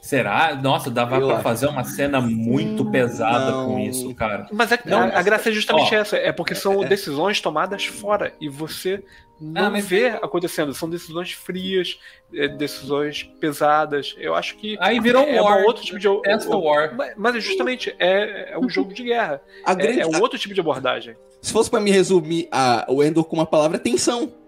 Será? 0.00 0.54
Nossa, 0.60 0.90
dava 0.90 1.16
Eu 1.16 1.26
pra 1.28 1.34
acho. 1.36 1.44
fazer 1.44 1.66
uma 1.68 1.84
cena 1.84 2.20
muito 2.20 2.84
pesada 2.90 3.52
Não. 3.52 3.66
com 3.68 3.78
isso, 3.78 4.12
cara. 4.16 4.48
Mas 4.52 4.72
a, 4.72 4.78
Não, 4.84 4.98
a- 5.02 5.18
a 5.18 5.22
graça 5.22 5.48
é 5.48 5.52
justamente 5.52 5.94
ó, 5.94 5.98
essa, 5.98 6.16
é 6.16 6.32
porque 6.32 6.56
são 6.56 6.80
decisões 6.80 7.40
tomadas 7.40 7.84
fora 7.86 8.32
e 8.40 8.48
você 8.48 9.00
não 9.40 9.66
Ah, 9.66 9.70
mas- 9.70 9.86
vê 9.86 10.08
acontecendo. 10.08 10.74
São 10.74 10.90
decisões 10.90 11.30
frias, 11.30 12.00
é, 12.34 12.48
decisões 12.48 13.22
pesadas. 13.40 14.16
Eu 14.18 14.34
acho 14.34 14.56
que 14.56 14.76
Aí 14.80 14.98
virou 14.98 15.22
é, 15.22 15.36
é 15.36 15.40
war, 15.40 15.60
um 15.60 15.66
outro 15.66 15.84
tipo 15.84 16.00
de 16.00 16.08
o- 16.08 16.20
war. 16.60 16.96
Mas, 16.96 17.14
mas 17.16 17.44
justamente 17.44 17.94
é, 18.00 18.54
é 18.54 18.58
um 18.58 18.68
jogo 18.68 18.92
de 18.92 19.04
guerra. 19.04 19.40
A 19.64 19.70
É- 19.70 19.74
grande- 19.76 20.00
é, 20.00 20.06
um 20.06 20.20
outro 20.20 20.36
tipo 20.36 20.52
de 20.52 20.58
abordagem. 20.60 21.14
Se 21.40 21.52
fosse 21.52 21.70
pra 21.70 21.78
me 21.80 21.92
resumir 21.92 22.48
a, 22.50 22.86
o 22.88 23.04
Endor 23.04 23.22
com 23.24 23.36
uma 23.36 23.46
palavra, 23.46 23.78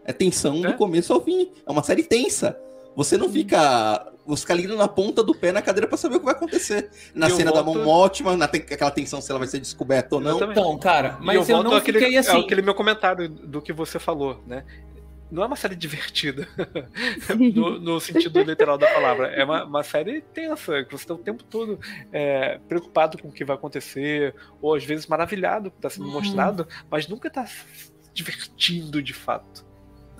é 0.04 0.12
tensão. 0.12 0.64
É 0.64 0.72
do 0.72 0.74
começo 0.74 1.12
ao 1.12 1.20
fim. 1.22 1.50
É 1.66 1.70
uma 1.70 1.82
série 1.82 2.02
tensa. 2.02 2.58
Você 2.96 3.16
não 3.16 3.28
fica. 3.28 4.12
Você 4.26 4.40
fica 4.42 4.54
ali 4.54 4.66
na 4.66 4.88
ponta 4.88 5.22
do 5.22 5.34
pé 5.34 5.52
na 5.52 5.60
cadeira 5.60 5.86
pra 5.86 5.98
saber 5.98 6.16
o 6.16 6.18
que 6.20 6.24
vai 6.24 6.34
acontecer. 6.34 6.90
Na 7.14 7.28
Eu 7.28 7.36
cena 7.36 7.52
da 7.52 7.60
volto- 7.60 7.80
mão 7.80 7.88
ótima, 7.88 8.36
na, 8.36 8.48
tem 8.48 8.62
aquela 8.62 8.90
tensão 8.90 9.20
se 9.20 9.30
ela 9.30 9.38
vai 9.38 9.48
ser 9.48 9.60
descoberta 9.60 10.14
ou 10.14 10.20
não. 10.20 10.36
Exatamente. 10.36 10.58
Então, 10.58 10.78
cara, 10.78 11.18
E 11.20 11.24
mas 11.26 11.36
eu, 11.36 11.56
volto 11.56 11.64
não 11.70 11.76
àquele, 11.76 11.98
fiquei 12.00 12.16
assim. 12.16 12.40
Aquele 12.40 12.62
meu 12.62 12.74
comentário 12.74 13.28
do 13.28 13.60
que 13.60 13.72
você 13.72 13.98
falou, 13.98 14.42
né? 14.46 14.64
Não 15.30 15.42
é 15.42 15.46
uma 15.46 15.56
série 15.56 15.74
divertida, 15.74 16.46
no, 17.54 17.80
no 17.80 18.00
sentido 18.00 18.40
literal 18.42 18.78
da 18.78 18.86
palavra. 18.86 19.28
É 19.28 19.44
uma, 19.44 19.64
uma 19.64 19.82
série 19.82 20.20
tensa, 20.20 20.84
que 20.84 20.92
você 20.92 21.04
está 21.04 21.14
o 21.14 21.18
tempo 21.18 21.42
todo 21.42 21.78
é, 22.12 22.60
preocupado 22.68 23.18
com 23.18 23.28
o 23.28 23.32
que 23.32 23.44
vai 23.44 23.56
acontecer, 23.56 24.34
ou 24.62 24.74
às 24.74 24.84
vezes 24.84 25.06
maravilhado 25.06 25.70
com 25.70 25.76
o 25.78 25.80
que 25.80 25.86
está 25.86 25.90
sendo 25.90 26.08
Hum. 26.08 26.12
mostrado, 26.12 26.68
mas 26.90 27.08
nunca 27.08 27.28
está 27.28 27.44
se 27.46 27.64
divertindo 28.12 29.02
de 29.02 29.12
fato. 29.12 29.66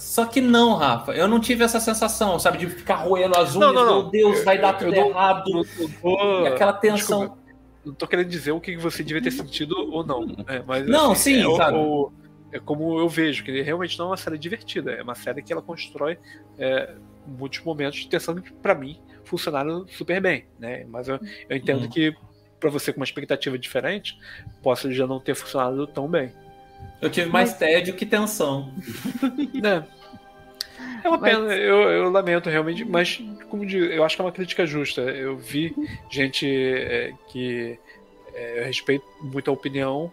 Só 0.04 0.26
que 0.26 0.40
não, 0.40 0.74
Rafa. 0.74 1.12
Eu 1.12 1.26
não 1.26 1.40
tive 1.40 1.64
essa 1.64 1.80
sensação, 1.80 2.38
sabe? 2.38 2.58
De 2.58 2.66
ficar 2.68 2.96
roendo 2.96 3.36
as 3.38 3.54
Não, 3.54 3.70
unhas. 3.70 3.74
não, 3.74 3.86
não. 3.86 4.02
Meu 4.02 4.10
Deus, 4.10 4.44
vai 4.44 4.58
dar 4.58 4.74
Eu- 4.74 4.78
tudo 4.78 4.94
eu 4.94 5.00
não- 5.02 5.08
errado. 5.10 5.50
não- 5.50 5.62
não 5.78 5.90
tô- 6.00 6.42
E 6.44 6.46
aquela 6.48 6.72
tensão. 6.74 7.20
Desculpa, 7.20 7.42
não 7.84 7.94
tô 7.94 8.06
querendo 8.06 8.28
dizer 8.28 8.52
o 8.52 8.60
que 8.60 8.76
você 8.76 9.02
devia 9.02 9.22
ter 9.22 9.30
sentido 9.30 9.74
ou 9.92 10.04
não. 10.04 10.26
é, 10.46 10.62
mas, 10.66 10.86
Não, 10.86 11.12
assim, 11.12 11.42
sim, 11.42 11.52
é, 11.52 11.56
sabe? 11.56 11.78
o- 11.78 12.12
é 12.52 12.58
como 12.60 12.98
eu 12.98 13.08
vejo, 13.08 13.42
que 13.44 13.62
realmente 13.62 13.98
não 13.98 14.06
é 14.06 14.08
uma 14.10 14.16
série 14.16 14.38
divertida. 14.38 14.92
É 14.92 15.02
uma 15.02 15.14
série 15.14 15.42
que 15.42 15.52
ela 15.52 15.62
constrói 15.62 16.18
é, 16.58 16.94
muitos 17.26 17.60
momentos 17.64 17.98
de 18.00 18.08
tensão 18.08 18.34
que, 18.36 18.52
pra 18.52 18.74
mim, 18.74 19.00
funcionaram 19.24 19.86
super 19.88 20.20
bem. 20.20 20.44
Né? 20.58 20.84
Mas 20.88 21.08
eu, 21.08 21.18
eu 21.48 21.56
entendo 21.56 21.82
Uhum. 21.84 21.88
que, 21.88 22.14
pra 22.60 22.68
você 22.70 22.92
com 22.92 23.00
uma 23.00 23.04
expectativa 23.04 23.58
diferente, 23.58 24.16
possa 24.62 24.92
já 24.92 25.06
não 25.06 25.18
ter 25.18 25.34
funcionado 25.34 25.86
tão 25.86 26.06
bem. 26.06 26.30
Eu 27.00 27.10
tive 27.10 27.28
mais 27.30 27.54
tédio 27.54 27.94
que 27.94 28.06
tensão. 28.06 28.72
né? 29.54 29.84
É 31.02 31.08
uma 31.08 31.18
Mas- 31.18 31.34
pena, 31.36 31.54
eu, 31.54 31.82
eu 31.90 32.10
lamento 32.10 32.48
realmente, 32.48 32.84
mas 32.84 33.20
como 33.50 33.66
digo, 33.66 33.84
eu 33.84 34.02
acho 34.04 34.16
que 34.16 34.22
é 34.22 34.24
uma 34.24 34.32
crítica 34.32 34.66
justa. 34.66 35.02
Eu 35.02 35.36
vi 35.36 35.74
gente 36.10 36.46
é, 36.48 37.12
que 37.28 37.78
é, 38.32 38.60
eu 38.60 38.64
respeito 38.64 39.04
muito 39.20 39.50
a 39.50 39.54
opinião, 39.54 40.10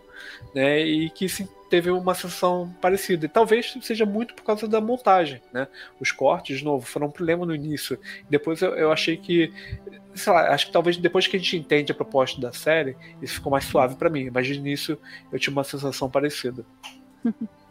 né, 0.53 0.79
e 0.79 1.09
que 1.09 1.27
sim, 1.27 1.47
teve 1.69 1.89
uma 1.89 2.13
sensação 2.13 2.75
parecida. 2.81 3.25
E 3.25 3.29
talvez 3.29 3.77
seja 3.81 4.05
muito 4.05 4.33
por 4.33 4.43
causa 4.43 4.67
da 4.67 4.81
montagem, 4.81 5.41
né? 5.53 5.67
Os 6.01 6.11
cortes, 6.11 6.59
de 6.59 6.65
novo, 6.65 6.85
foram 6.85 7.07
um 7.07 7.11
problema 7.11 7.45
no 7.45 7.55
início. 7.55 7.97
Depois 8.29 8.61
eu, 8.61 8.75
eu 8.75 8.91
achei 8.91 9.15
que, 9.15 9.53
sei 10.13 10.33
lá, 10.33 10.53
acho 10.53 10.67
que 10.67 10.73
talvez 10.73 10.97
depois 10.97 11.27
que 11.27 11.37
a 11.37 11.39
gente 11.39 11.55
entende 11.55 11.91
a 11.91 11.95
proposta 11.95 12.41
da 12.41 12.51
série, 12.51 12.97
isso 13.21 13.35
ficou 13.35 13.51
mais 13.51 13.63
suave 13.63 13.95
pra 13.95 14.09
mim. 14.09 14.29
Mas 14.29 14.47
de 14.47 14.53
início 14.53 14.99
eu 15.31 15.39
tive 15.39 15.55
uma 15.55 15.63
sensação 15.63 16.09
parecida. 16.09 16.65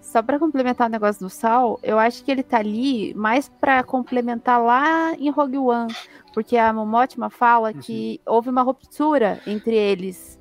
Só 0.00 0.22
pra 0.22 0.40
complementar 0.40 0.88
o 0.88 0.90
negócio 0.90 1.24
do 1.24 1.30
Sal, 1.30 1.78
eu 1.84 1.96
acho 1.96 2.24
que 2.24 2.32
ele 2.32 2.42
tá 2.42 2.58
ali 2.58 3.14
mais 3.14 3.48
pra 3.48 3.84
complementar 3.84 4.60
lá 4.60 5.14
em 5.14 5.30
Rogue 5.30 5.58
One, 5.58 5.94
porque 6.34 6.56
a 6.56 6.72
Momotima 6.72 7.30
fala 7.30 7.72
que 7.72 8.20
houve 8.26 8.50
uma 8.50 8.62
ruptura 8.62 9.40
entre 9.46 9.76
eles. 9.76 10.39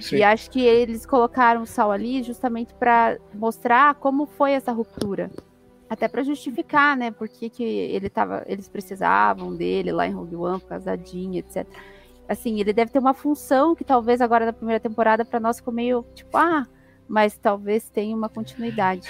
Sim. 0.00 0.16
E 0.16 0.22
acho 0.22 0.50
que 0.50 0.60
eles 0.60 1.04
colocaram 1.06 1.62
o 1.62 1.66
Sal 1.66 1.90
ali 1.90 2.22
justamente 2.22 2.74
pra 2.74 3.16
mostrar 3.34 3.94
como 3.96 4.26
foi 4.26 4.52
essa 4.52 4.72
ruptura. 4.72 5.30
Até 5.90 6.06
pra 6.06 6.22
justificar, 6.22 6.96
né, 6.96 7.10
por 7.10 7.28
que 7.28 7.48
que 7.48 7.62
ele 7.64 8.10
tava, 8.10 8.44
eles 8.46 8.68
precisavam 8.68 9.56
dele 9.56 9.90
lá 9.90 10.06
em 10.06 10.12
Rogue 10.12 10.36
One 10.36 10.62
Jean, 11.04 11.34
etc. 11.36 11.66
Assim, 12.28 12.60
ele 12.60 12.74
deve 12.74 12.90
ter 12.92 12.98
uma 12.98 13.14
função 13.14 13.74
que 13.74 13.82
talvez 13.84 14.20
agora 14.20 14.44
na 14.44 14.52
primeira 14.52 14.78
temporada 14.78 15.24
pra 15.24 15.40
nós 15.40 15.56
ficou 15.56 15.72
meio 15.72 16.04
tipo, 16.14 16.36
ah, 16.36 16.66
mas 17.08 17.38
talvez 17.38 17.88
tenha 17.88 18.14
uma 18.14 18.28
continuidade 18.28 19.08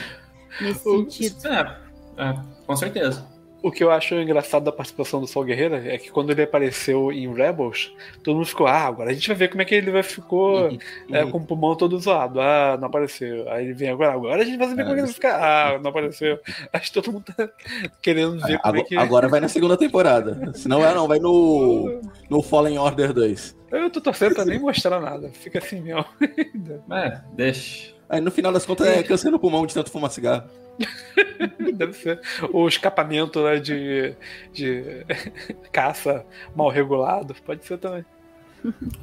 nesse 0.60 0.88
O- 0.88 0.98
sentido. 0.98 1.48
É, 1.48 2.28
é, 2.30 2.34
com 2.64 2.76
certeza. 2.76 3.26
O 3.68 3.70
que 3.70 3.84
eu 3.84 3.90
acho 3.90 4.14
engraçado 4.14 4.64
da 4.64 4.72
participação 4.72 5.20
do 5.20 5.26
Sol 5.26 5.44
Guerreira 5.44 5.82
é 5.86 5.98
que 5.98 6.10
quando 6.10 6.30
ele 6.30 6.42
apareceu 6.42 7.12
em 7.12 7.30
Rebels, 7.30 7.94
todo 8.24 8.36
mundo 8.36 8.46
ficou, 8.46 8.66
ah, 8.66 8.86
agora 8.86 9.10
a 9.10 9.12
gente 9.12 9.28
vai 9.28 9.36
ver 9.36 9.48
como 9.48 9.60
é 9.60 9.64
que 9.66 9.74
ele 9.74 9.90
vai 9.90 10.02
ficou 10.02 10.70
é, 11.12 11.26
com 11.26 11.36
o 11.36 11.44
pulmão 11.44 11.76
todo 11.76 11.98
zoado. 11.98 12.40
Ah, 12.40 12.78
não 12.80 12.88
apareceu. 12.88 13.46
Aí 13.50 13.66
ele 13.66 13.74
vem 13.74 13.90
agora, 13.90 14.14
agora 14.14 14.40
a 14.40 14.44
gente 14.44 14.56
vai 14.56 14.68
saber 14.68 14.84
como 14.84 14.92
é 14.92 14.94
que 14.94 15.00
ele 15.00 15.06
vai 15.06 15.14
ficar. 15.14 15.38
Ah, 15.38 15.78
não 15.78 15.90
apareceu. 15.90 16.40
Acho 16.72 16.86
que 16.86 16.92
todo 16.94 17.12
mundo 17.12 17.24
tá 17.36 17.46
querendo 18.00 18.40
ver 18.40 18.58
como 18.58 18.76
é 18.76 18.80
Agora, 18.80 18.84
que. 18.84 18.96
agora 18.96 19.28
vai 19.28 19.40
na 19.40 19.48
segunda 19.48 19.76
temporada. 19.76 20.50
Se 20.54 20.66
não 20.66 20.82
é, 20.82 20.94
não, 20.94 21.06
vai 21.06 21.18
no, 21.18 22.00
no 22.30 22.42
Fallen 22.42 22.78
Order 22.78 23.12
2. 23.12 23.54
Eu 23.70 23.90
tô 23.90 24.00
torcendo 24.00 24.34
pra 24.34 24.46
nem 24.46 24.58
mostrar 24.58 24.98
nada. 24.98 25.28
Fica 25.28 25.58
assim 25.58 25.82
mesmo. 25.82 26.06
É, 26.90 27.20
deixa. 27.34 27.97
Aí 28.08 28.20
no 28.20 28.30
final 28.30 28.52
das 28.52 28.64
contas 28.64 28.86
é 28.86 29.02
câncer 29.02 29.30
no 29.30 29.38
pulmão 29.38 29.66
de 29.66 29.74
tanto 29.74 29.90
fumar 29.90 30.10
cigarro. 30.10 30.44
Deve 31.74 31.92
ser. 31.92 32.20
O 32.52 32.66
escapamento 32.66 33.42
né, 33.42 33.56
de, 33.58 34.14
de 34.52 35.04
caça 35.70 36.24
mal 36.56 36.68
regulado. 36.68 37.34
Pode 37.44 37.64
ser 37.66 37.78
também. 37.78 38.04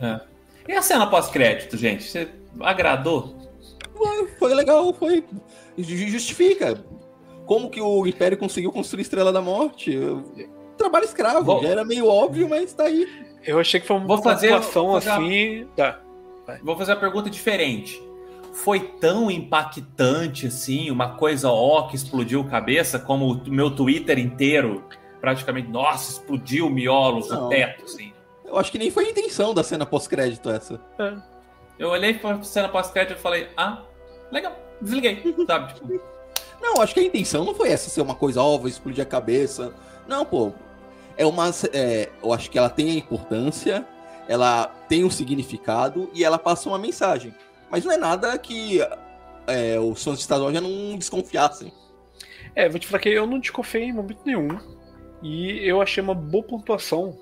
É. 0.01 0.19
E 0.67 0.73
a 0.73 0.81
cena 0.81 1.05
pós-crédito, 1.07 1.77
gente? 1.77 2.03
Você 2.03 2.27
agradou? 2.61 3.35
Foi 4.39 4.53
legal, 4.53 4.93
foi. 4.93 5.23
ju- 5.77 6.07
Justifica. 6.07 6.83
como 7.45 7.69
que 7.69 7.79
o 7.79 8.05
Império 8.07 8.37
conseguiu 8.37 8.71
construir 8.71 9.03
Estrela 9.03 9.31
da 9.31 9.41
Morte? 9.41 9.97
Trabalho 10.77 11.05
escravo, 11.05 11.45
Vou- 11.45 11.61
já 11.63 11.69
era 11.69 11.85
meio 11.85 12.07
óbvio, 12.07 12.49
mas 12.49 12.73
tá 12.73 12.85
aí. 12.85 13.07
Eu 13.43 13.59
achei 13.59 13.79
que 13.79 13.85
foi 13.87 13.95
uma 13.97 14.07
Vou 14.07 14.17
fazer- 14.21 14.47
situação 14.47 14.87
vou 14.87 14.93
fazer 14.99 15.09
a- 15.11 15.17
assim. 15.17 15.67
Tá. 15.75 15.99
Vou 16.63 16.75
fazer 16.75 16.91
uma 16.93 16.99
pergunta 16.99 17.29
diferente. 17.29 18.01
Foi 18.63 18.79
tão 18.79 19.29
impactante 19.29 20.47
assim, 20.47 20.89
uma 20.89 21.15
coisa 21.17 21.49
ó 21.49 21.83
que 21.83 21.95
explodiu 21.95 22.43
cabeça, 22.45 22.97
como 22.97 23.33
o 23.33 23.49
meu 23.49 23.69
Twitter 23.69 24.17
inteiro, 24.17 24.83
praticamente, 25.19 25.69
nossa, 25.69 26.11
explodiu 26.13 26.69
miolos 26.69 27.29
Não. 27.29 27.43
no 27.43 27.49
teto, 27.49 27.83
assim. 27.83 28.13
Eu 28.45 28.57
acho 28.57 28.71
que 28.71 28.77
nem 28.77 28.89
foi 28.89 29.05
a 29.07 29.09
intenção 29.09 29.53
da 29.53 29.63
cena 29.63 29.85
pós-crédito 29.85 30.49
essa. 30.49 30.79
Eu 31.77 31.89
olhei 31.89 32.13
pra 32.13 32.41
cena 32.43 32.69
pós-crédito 32.69 33.17
e 33.17 33.21
falei, 33.21 33.49
ah, 33.57 33.83
legal, 34.31 34.55
desliguei, 34.81 35.21
sabe? 35.45 35.73
Tipo, 35.73 36.01
Não, 36.61 36.81
acho 36.81 36.93
que 36.93 37.01
a 37.01 37.03
intenção 37.03 37.43
não 37.43 37.53
foi 37.53 37.69
essa 37.69 37.89
ser 37.89 38.01
uma 38.01 38.15
coisa, 38.15 38.41
ó, 38.41 38.57
vou 38.57 38.69
explodir 38.69 39.03
a 39.03 39.07
cabeça. 39.07 39.73
Não, 40.07 40.23
pô. 40.25 40.53
É 41.17 41.25
uma. 41.25 41.49
é, 41.73 42.09
eu 42.21 42.33
acho 42.33 42.49
que 42.49 42.57
ela 42.57 42.69
tem 42.69 42.91
a 42.91 42.93
importância, 42.93 43.85
ela 44.27 44.67
tem 44.87 45.03
um 45.03 45.09
significado 45.09 46.09
e 46.13 46.23
ela 46.23 46.37
passa 46.37 46.69
uma 46.69 46.77
mensagem. 46.77 47.33
Mas 47.75 47.83
não 47.83 47.91
é 47.91 47.97
nada 47.97 48.37
que 48.37 48.79
é, 49.47 49.77
os 49.77 50.01
fãs 50.01 50.17
de 50.17 50.23
Star 50.23 50.39
Wars 50.41 50.53
já 50.53 50.61
não 50.61 50.97
desconfiassem. 50.97 51.73
É, 52.55 52.69
vou 52.69 52.79
te 52.79 52.87
falar 52.87 53.01
que 53.01 53.09
eu 53.09 53.27
não 53.27 53.37
desconfiei 53.37 53.83
em 53.83 53.91
momento 53.91 54.21
nenhum. 54.25 54.47
E 55.21 55.59
eu 55.67 55.81
achei 55.81 56.01
uma 56.01 56.15
boa 56.15 56.41
pontuação. 56.41 57.19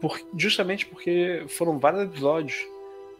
Por, 0.00 0.20
justamente 0.36 0.86
porque 0.86 1.44
foram 1.50 1.78
vários 1.78 2.02
episódios 2.02 2.56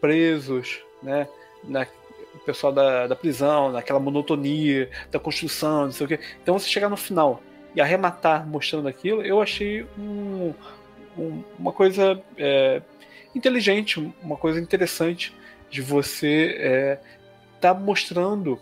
presos, 0.01 0.81
né? 1.01 1.25
Na, 1.63 1.87
o 2.35 2.39
pessoal 2.39 2.73
da, 2.73 3.07
da 3.07 3.15
prisão, 3.15 3.71
naquela 3.71 3.99
monotonia 4.01 4.89
da 5.09 5.19
construção, 5.19 5.85
não 5.85 5.91
sei 5.93 6.05
o 6.05 6.09
quê. 6.09 6.19
Então 6.43 6.59
você 6.59 6.67
chegar 6.67 6.89
no 6.89 6.97
final 6.97 7.41
e 7.73 7.79
arrematar 7.79 8.45
mostrando 8.45 8.89
aquilo, 8.89 9.21
eu 9.21 9.41
achei 9.41 9.85
um- 9.97 10.53
um- 11.17 11.43
uma 11.57 11.71
coisa 11.71 12.21
é, 12.37 12.81
inteligente, 13.33 14.13
uma 14.21 14.35
coisa 14.35 14.59
interessante 14.59 15.33
de 15.71 15.81
você 15.81 16.55
é, 16.59 16.99
tá 17.59 17.73
mostrando 17.73 18.59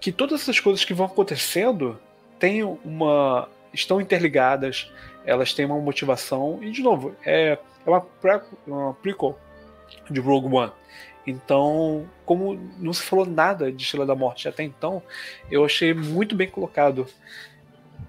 que 0.00 0.10
todas 0.10 0.40
essas 0.40 0.58
coisas 0.58 0.84
que 0.84 0.94
vão 0.94 1.06
acontecendo 1.06 2.00
têm 2.38 2.64
uma 2.64 3.48
estão 3.72 4.00
interligadas, 4.00 4.90
elas 5.24 5.52
têm 5.52 5.66
uma 5.66 5.78
motivação 5.78 6.58
e 6.62 6.70
de 6.70 6.82
novo 6.82 7.14
é, 7.24 7.58
é 7.84 7.90
uma, 7.90 8.00
pre, 8.00 8.40
uma 8.66 8.94
prequel 8.94 9.38
de 10.10 10.20
Rogue 10.20 10.54
One. 10.54 10.72
Então, 11.26 12.08
como 12.24 12.54
não 12.78 12.92
se 12.92 13.02
falou 13.02 13.26
nada 13.26 13.70
de 13.70 13.82
Estrela 13.82 14.06
da 14.06 14.14
Morte 14.14 14.48
até 14.48 14.62
então, 14.62 15.02
eu 15.50 15.64
achei 15.64 15.92
muito 15.92 16.34
bem 16.34 16.48
colocado 16.48 17.06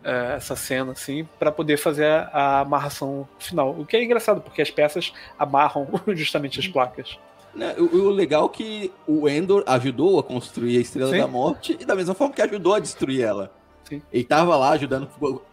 é, 0.03 0.35
essa 0.35 0.55
cena 0.55 0.91
assim 0.91 1.27
para 1.39 1.51
poder 1.51 1.77
fazer 1.77 2.05
a, 2.05 2.29
a 2.31 2.59
amarração 2.59 3.27
final. 3.39 3.71
O 3.71 3.85
que 3.85 3.97
é 3.97 4.03
engraçado 4.03 4.39
porque 4.39 4.61
as 4.61 4.69
peças 4.69 5.11
amarram 5.37 5.87
justamente 6.15 6.59
as 6.59 6.67
placas. 6.67 7.17
Né, 7.53 7.75
O, 7.77 7.83
o 7.83 8.09
legal 8.09 8.45
é 8.45 8.49
que 8.49 8.93
o 9.07 9.27
Endor 9.27 9.63
ajudou 9.65 10.19
a 10.19 10.23
construir 10.23 10.77
a 10.77 10.81
Estrela 10.81 11.11
Sim. 11.11 11.19
da 11.19 11.27
Morte 11.27 11.77
e 11.79 11.85
da 11.85 11.95
mesma 11.95 12.13
forma 12.13 12.33
que 12.33 12.41
ajudou 12.41 12.73
a 12.73 12.79
destruir 12.79 13.21
ela. 13.21 13.51
Sim. 13.83 14.01
Ele 14.11 14.23
tava 14.23 14.55
lá 14.57 14.71
ajudando, 14.71 15.09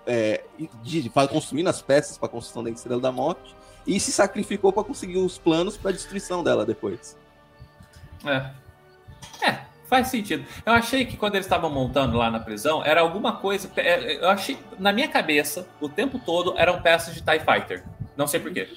é, 0.07 0.45
construindo 1.31 1.69
as 1.69 1.81
peças 1.81 2.19
para 2.19 2.27
a 2.27 2.31
construção 2.31 2.65
da 2.65 2.71
Estrela 2.71 3.01
da 3.01 3.12
Morte 3.12 3.55
e 3.87 3.99
se 4.01 4.11
sacrificou 4.11 4.73
para 4.73 4.83
conseguir 4.85 5.19
os 5.19 5.39
planos 5.39 5.77
para 5.77 5.91
a 5.91 5.93
destruição 5.93 6.43
dela 6.43 6.66
depois. 6.66 7.16
É. 8.25 8.51
É, 9.47 9.61
faz 9.87 10.09
sentido. 10.09 10.45
Eu 10.65 10.73
achei 10.73 11.05
que 11.05 11.16
quando 11.16 11.37
eles 11.37 11.47
estavam 11.47 11.71
montando 11.71 12.16
lá 12.16 12.31
na 12.31 12.41
prisão, 12.41 12.85
era 12.85 13.01
alguma 13.01 13.37
coisa. 13.37 13.71
é, 13.77 14.16
Eu 14.16 14.29
achei, 14.31 14.59
na 14.79 14.93
minha 14.93 15.09
cabeça, 15.09 15.66
o 15.81 15.89
tempo 15.89 16.19
todo 16.19 16.55
eram 16.57 16.83
peças 16.83 17.15
de 17.15 17.23
TIE 17.23 17.41
Fighter. 17.41 17.85
Não 18.16 18.27
sei 18.27 18.41
porquê. 18.41 18.69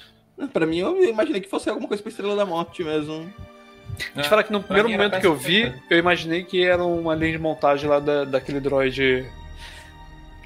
Pra 0.52 0.66
mim, 0.66 0.78
eu 0.78 1.04
imaginei 1.04 1.40
que 1.40 1.48
fosse 1.48 1.68
alguma 1.68 1.88
coisa 1.88 2.02
pra 2.02 2.10
Estrela 2.10 2.36
da 2.36 2.46
Morte 2.46 2.84
mesmo. 2.84 3.32
Deixa 3.96 4.20
eu 4.20 4.24
falar 4.24 4.44
que 4.44 4.52
no 4.52 4.60
Pra 4.62 4.74
primeiro 4.76 4.90
momento 4.90 5.20
que 5.20 5.26
eu 5.26 5.34
vi, 5.34 5.74
eu 5.90 5.98
imaginei 5.98 6.44
que 6.44 6.64
era 6.64 6.84
uma 6.84 7.14
linha 7.14 7.32
de 7.32 7.38
montagem 7.38 7.88
lá 7.88 7.98
da, 7.98 8.24
daquele 8.24 8.60
droid. 8.60 9.26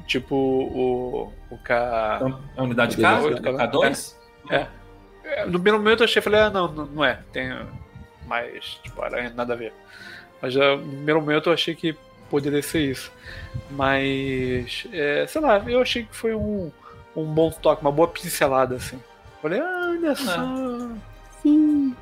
Tipo 0.06 0.34
o. 0.34 1.32
O 1.50 1.58
K. 1.58 2.20
A 2.56 2.62
unidade 2.62 2.96
K, 2.96 3.02
K, 3.02 3.22
Oito, 3.22 3.40
o 3.40 3.58
K2? 3.58 4.14
É. 4.50 4.66
É, 5.24 5.44
No 5.44 5.52
primeiro 5.52 5.78
momento 5.78 6.00
eu 6.00 6.04
achei, 6.04 6.22
falei, 6.22 6.40
ah, 6.40 6.50
não, 6.50 6.68
não 6.68 7.04
é. 7.04 7.20
Tem 7.32 7.50
mais, 8.26 8.80
tipo, 8.82 9.00
nada 9.34 9.52
a 9.52 9.56
ver. 9.56 9.72
Mas 10.40 10.54
já, 10.54 10.76
no 10.76 10.82
primeiro 10.82 11.20
momento 11.20 11.48
eu 11.50 11.52
achei 11.52 11.74
que 11.74 11.94
poderia 12.30 12.62
ser 12.62 12.80
isso. 12.90 13.12
Mas, 13.70 14.86
é, 14.92 15.26
sei 15.26 15.40
lá, 15.40 15.58
eu 15.66 15.80
achei 15.82 16.04
que 16.04 16.16
foi 16.16 16.34
um, 16.34 16.72
um 17.14 17.24
bom 17.24 17.50
toque, 17.50 17.82
uma 17.82 17.92
boa 17.92 18.08
pincelada, 18.08 18.76
assim. 18.76 18.98
Falei, 19.42 19.60
ah, 19.60 19.88
olha 19.90 20.14
só. 20.14 20.88
Sim. 21.42 21.96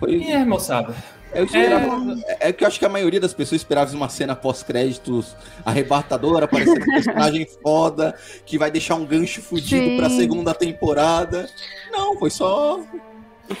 Foi... 0.00 0.24
É, 0.24 0.44
moçada. 0.44 0.92
Eu 1.32 1.44
esperava, 1.44 2.20
é... 2.26 2.48
é 2.48 2.52
que 2.52 2.64
eu 2.64 2.68
acho 2.68 2.78
que 2.78 2.84
a 2.84 2.88
maioria 2.88 3.20
das 3.20 3.32
pessoas 3.32 3.60
esperava 3.60 3.94
uma 3.94 4.08
cena 4.08 4.34
pós-créditos 4.34 5.36
arrebatadora, 5.64 6.48
parecendo 6.48 6.82
um 6.82 6.86
personagem 6.86 7.46
foda, 7.62 8.16
que 8.44 8.58
vai 8.58 8.70
deixar 8.70 8.96
um 8.96 9.06
gancho 9.06 9.40
fudido 9.40 9.86
Sim. 9.86 9.96
pra 9.96 10.10
segunda 10.10 10.52
temporada. 10.52 11.48
Não, 11.92 12.18
foi 12.18 12.30
só 12.30 12.78
um 12.78 12.86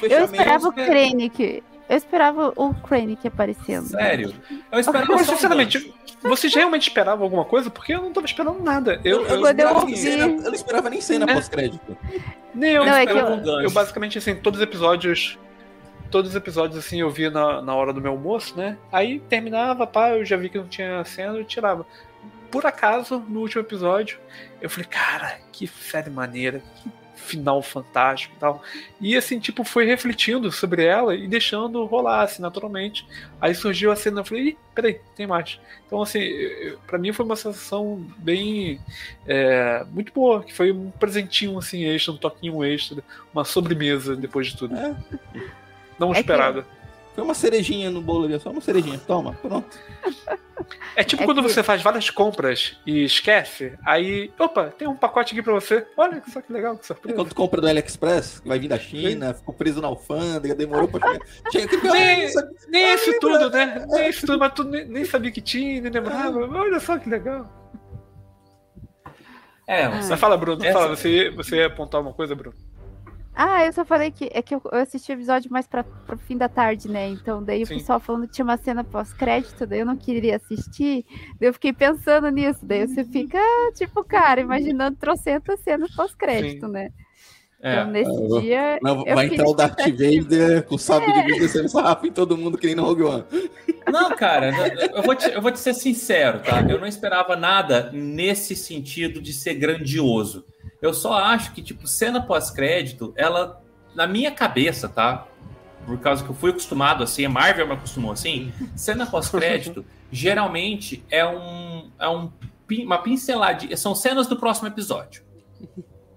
Eu 0.02 0.24
esperava 0.24 0.68
o 0.68 0.72
Krennic. 0.72 1.62
Eu 1.88 1.96
esperava 1.96 2.52
o 2.56 2.74
Krennic 2.74 3.26
aparecendo. 3.26 3.88
Sério? 3.88 4.34
Eu 4.72 4.80
esperava 4.80 5.06
só 5.06 5.14
um 5.14 5.24
sinceramente, 5.24 5.94
vocês 6.22 6.54
realmente 6.54 6.88
esperavam 6.88 7.24
alguma 7.24 7.44
coisa? 7.44 7.70
Porque 7.70 7.92
eu 7.94 8.02
não 8.02 8.12
tava 8.12 8.26
esperando 8.26 8.62
nada. 8.62 9.00
Eu, 9.04 9.22
Eu, 9.22 9.26
eu, 9.26 9.28
eu, 9.28 9.40
não 9.40 9.48
esperava 9.50 9.74
nem 9.74 9.82
ouvi- 9.82 9.96
cena, 9.96 10.24
eu 10.26 10.42
não 10.42 10.52
esperava 10.54 10.90
nem 10.90 11.00
cena 11.00 11.30
É. 11.30 11.34
pós-crédito. 11.34 11.96
nem 12.54 12.72
eu, 12.72 12.84
Não, 12.84 12.94
é 12.96 13.04
eu- 13.04 13.62
eu 13.62 13.70
basicamente, 13.70 14.18
assim, 14.18 14.34
todos 14.34 14.60
os 14.60 14.64
episódios. 14.64 15.38
Todos 16.10 16.30
os 16.30 16.36
episódios, 16.36 16.76
assim, 16.76 17.00
eu 17.00 17.08
via 17.08 17.30
na, 17.30 17.62
na 17.62 17.72
hora 17.74 17.92
do 17.92 18.00
meu 18.00 18.10
almoço, 18.12 18.56
né? 18.56 18.76
Aí 18.90 19.20
terminava, 19.20 19.86
pá, 19.86 20.10
eu 20.10 20.24
já 20.24 20.36
vi 20.36 20.48
que 20.48 20.58
não 20.58 20.66
tinha 20.66 21.04
cena, 21.04 21.38
eu 21.38 21.44
tirava. 21.44 21.86
Por 22.50 22.66
acaso, 22.66 23.24
no 23.28 23.38
último 23.40 23.62
episódio, 23.62 24.18
eu 24.60 24.68
falei, 24.68 24.86
cara, 24.90 25.38
que 25.52 25.68
série 25.68 26.10
maneira, 26.10 26.60
que 26.82 26.90
final 27.20 27.62
fantástico 27.62 28.34
e 28.36 28.40
tal. 28.40 28.62
E 29.00 29.16
assim, 29.16 29.38
tipo, 29.38 29.62
foi 29.64 29.84
refletindo 29.86 30.50
sobre 30.50 30.84
ela 30.84 31.14
e 31.14 31.28
deixando 31.28 31.84
rolar, 31.84 32.22
assim, 32.22 32.42
naturalmente. 32.42 33.06
Aí 33.40 33.54
surgiu 33.54 33.92
a 33.92 33.96
cena, 33.96 34.20
eu 34.20 34.24
falei, 34.24 34.48
ih, 34.48 34.58
peraí, 34.74 35.00
tem 35.16 35.26
mais. 35.26 35.60
Então, 35.86 36.02
assim, 36.02 36.20
pra 36.86 36.98
mim 36.98 37.12
foi 37.12 37.24
uma 37.24 37.36
sensação 37.36 38.04
bem. 38.18 38.80
é, 39.26 39.84
muito 39.92 40.12
boa, 40.12 40.42
que 40.42 40.52
foi 40.52 40.72
um 40.72 40.90
presentinho, 40.90 41.58
assim, 41.58 41.84
extra, 41.84 42.12
um 42.12 42.16
toquinho 42.16 42.64
extra, 42.64 43.02
uma 43.32 43.44
sobremesa 43.44 44.16
depois 44.16 44.48
de 44.48 44.56
tudo. 44.56 44.74
É. 44.76 44.94
Não 45.98 46.12
É 46.12 46.22
que- 46.22 46.22
Foi 47.20 47.24
uma 47.26 47.34
cerejinha 47.34 47.90
no 47.90 48.00
bolo 48.00 48.24
ali, 48.24 48.40
só 48.40 48.48
uma 48.50 48.62
cerejinha. 48.62 48.98
Toma, 49.06 49.34
pronto. 49.34 49.78
É 50.96 51.04
tipo 51.04 51.22
É 51.22 51.26
quando 51.26 51.42
que- 51.42 51.50
você 51.50 51.62
faz 51.62 51.82
várias 51.82 52.08
compras 52.08 52.78
e 52.86 53.04
esquece, 53.04 53.74
aí, 53.84 54.32
opa, 54.38 54.68
tem 54.70 54.88
um 54.88 54.96
pacote 54.96 55.34
aqui 55.34 55.42
pra 55.42 55.52
você. 55.52 55.86
Olha 55.98 56.22
só 56.32 56.40
que 56.40 56.50
legal, 56.50 56.78
que 56.78 56.86
surpresa. 56.86 57.14
Quando 57.14 57.28
tu 57.28 57.34
compra 57.34 57.60
do 57.60 57.66
AliExpress, 57.68 58.40
que 58.40 58.48
vai 58.48 58.58
vir 58.58 58.68
da 58.68 58.78
China, 58.78 59.34
ficou 59.34 59.52
preso 59.54 59.82
na 59.82 59.88
alfândega, 59.88 60.54
demorou 60.54 60.88
pra 60.88 61.12
chegar. 61.12 61.26
Chega 61.52 61.64
aqui, 61.76 61.88
ah, 61.88 61.92
Nem, 61.92 62.28
sabia- 62.28 62.50
nem 62.68 62.84
Ah, 62.86 62.94
isso 62.94 63.10
lembra? 63.10 63.20
tudo, 63.20 63.50
né? 63.50 63.86
Nem 63.86 64.08
isso 64.08 64.26
tudo, 64.26 64.38
mas 64.38 64.52
tu 64.54 64.64
nem, 64.64 64.84
nem 64.88 65.04
sabia 65.04 65.30
que 65.30 65.42
tinha, 65.42 65.78
nem 65.82 65.92
lembrava. 65.92 66.38
Olha 66.38 66.80
só 66.80 66.96
que 66.98 67.08
legal. 67.10 67.46
É, 69.68 69.84
Ah. 69.84 69.90
Mas 70.08 70.18
fala, 70.20 70.36
Bruno, 70.38 70.64
Essa- 70.64 70.72
fala, 70.78 70.96
você, 70.96 71.28
você 71.30 71.56
ia 71.56 71.66
apontar 71.66 72.00
uma 72.00 72.14
coisa, 72.14 72.34
Bruno? 72.34 72.56
Ah, 73.42 73.64
eu 73.64 73.72
só 73.72 73.86
falei 73.86 74.10
que 74.10 74.28
é 74.34 74.42
que 74.42 74.54
eu, 74.54 74.60
eu 74.70 74.80
assisti 74.80 75.10
o 75.10 75.14
episódio 75.14 75.50
mais 75.50 75.66
pra, 75.66 75.82
pro 75.82 76.18
fim 76.18 76.36
da 76.36 76.46
tarde, 76.46 76.90
né? 76.90 77.08
Então 77.08 77.42
daí 77.42 77.64
Sim. 77.64 77.72
o 77.72 77.78
pessoal 77.78 77.98
falando 77.98 78.26
que 78.26 78.34
tinha 78.34 78.44
uma 78.44 78.58
cena 78.58 78.84
pós-crédito, 78.84 79.66
daí 79.66 79.80
eu 79.80 79.86
não 79.86 79.96
queria 79.96 80.36
assistir, 80.36 81.06
daí 81.40 81.48
eu 81.48 81.54
fiquei 81.54 81.72
pensando 81.72 82.28
nisso, 82.28 82.60
daí 82.66 82.86
você 82.86 83.02
fica, 83.02 83.38
tipo, 83.74 84.04
cara, 84.04 84.42
imaginando 84.42 84.98
trocentas 84.98 85.58
cenas 85.60 85.90
pós-crédito, 85.96 86.68
né? 86.68 86.90
é. 87.62 87.72
Então 87.72 87.90
nesse 87.90 88.10
Ah, 88.10 88.40
dia. 88.40 88.78
Não, 88.82 89.06
eu 89.06 89.14
vai 89.14 89.26
entrar 89.26 89.48
o 89.48 89.54
Darth. 89.54 89.78
Vader 89.78 90.62
com 90.64 90.74
o 90.74 90.78
sábio 90.78 91.10
de 91.10 91.22
luz 91.30 91.40
descendo 91.40 91.68
sarrafo 91.70 92.06
em 92.06 92.12
todo 92.12 92.36
mundo 92.36 92.58
que 92.58 92.66
nem 92.66 92.76
no 92.76 92.84
Rogue 92.84 93.04
One. 93.04 93.24
Não, 93.90 94.14
cara, 94.16 94.50
eu 94.94 95.02
vou, 95.02 95.14
te, 95.14 95.30
eu 95.30 95.40
vou 95.40 95.50
te 95.50 95.58
ser 95.58 95.72
sincero, 95.72 96.40
tá? 96.40 96.60
Eu 96.68 96.78
não 96.78 96.86
esperava 96.86 97.36
nada 97.36 97.90
nesse 97.90 98.54
sentido 98.54 99.18
de 99.18 99.32
ser 99.32 99.54
grandioso. 99.54 100.44
Eu 100.80 100.94
só 100.94 101.14
acho 101.14 101.52
que, 101.52 101.62
tipo, 101.62 101.86
cena 101.86 102.22
pós-crédito, 102.22 103.12
ela, 103.16 103.62
na 103.94 104.06
minha 104.06 104.30
cabeça, 104.30 104.88
tá? 104.88 105.26
Por 105.84 105.98
causa 105.98 106.24
que 106.24 106.30
eu 106.30 106.34
fui 106.34 106.50
acostumado 106.50 107.02
assim, 107.02 107.24
a 107.24 107.28
Marvel 107.28 107.66
me 107.66 107.74
acostumou 107.74 108.12
assim. 108.12 108.52
Cena 108.76 109.06
pós-crédito, 109.06 109.84
geralmente 110.10 111.04
é 111.10 111.26
um, 111.26 111.90
é 111.98 112.08
um, 112.08 112.30
uma 112.82 112.98
pinceladinha. 112.98 113.76
São 113.76 113.94
cenas 113.94 114.26
do 114.26 114.36
próximo 114.36 114.68
episódio. 114.68 115.22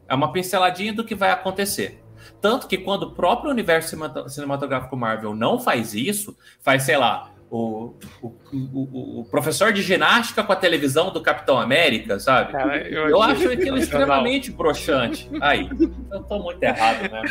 É 0.08 0.16
uma 0.16 0.32
pinceladinha 0.32 0.94
do 0.94 1.04
que 1.04 1.16
vai 1.16 1.32
acontecer. 1.32 2.04
Tanto 2.42 2.68
que 2.68 2.78
quando 2.78 3.04
o 3.04 3.12
próprio 3.12 3.52
universo 3.52 3.98
cinematográfico 4.30 4.96
Marvel 4.96 5.36
não 5.36 5.60
faz 5.60 5.94
isso, 5.94 6.38
faz, 6.62 6.84
sei 6.84 6.98
lá, 6.98 7.33
o, 7.54 7.94
o, 8.20 8.34
o, 8.52 9.20
o, 9.20 9.26
professor 9.26 9.72
de 9.72 9.84
ginástica 9.84 10.44
com 10.44 10.52
a 10.52 10.56
televisão 10.56 11.14
do 11.14 11.22
Capitão 11.22 11.60
América, 11.60 12.20
sabe? 12.20 12.52
Cara, 12.52 12.82
eu, 12.90 13.10
eu 13.10 13.22
acho 13.22 13.48
aquilo 13.48 13.78
extremamente 13.78 14.52
broxante. 14.52 15.30
Aí, 15.40 15.70
eu 16.12 16.24
tô 16.24 16.40
muito 16.40 16.64
errado, 16.64 17.12
né? 17.12 17.22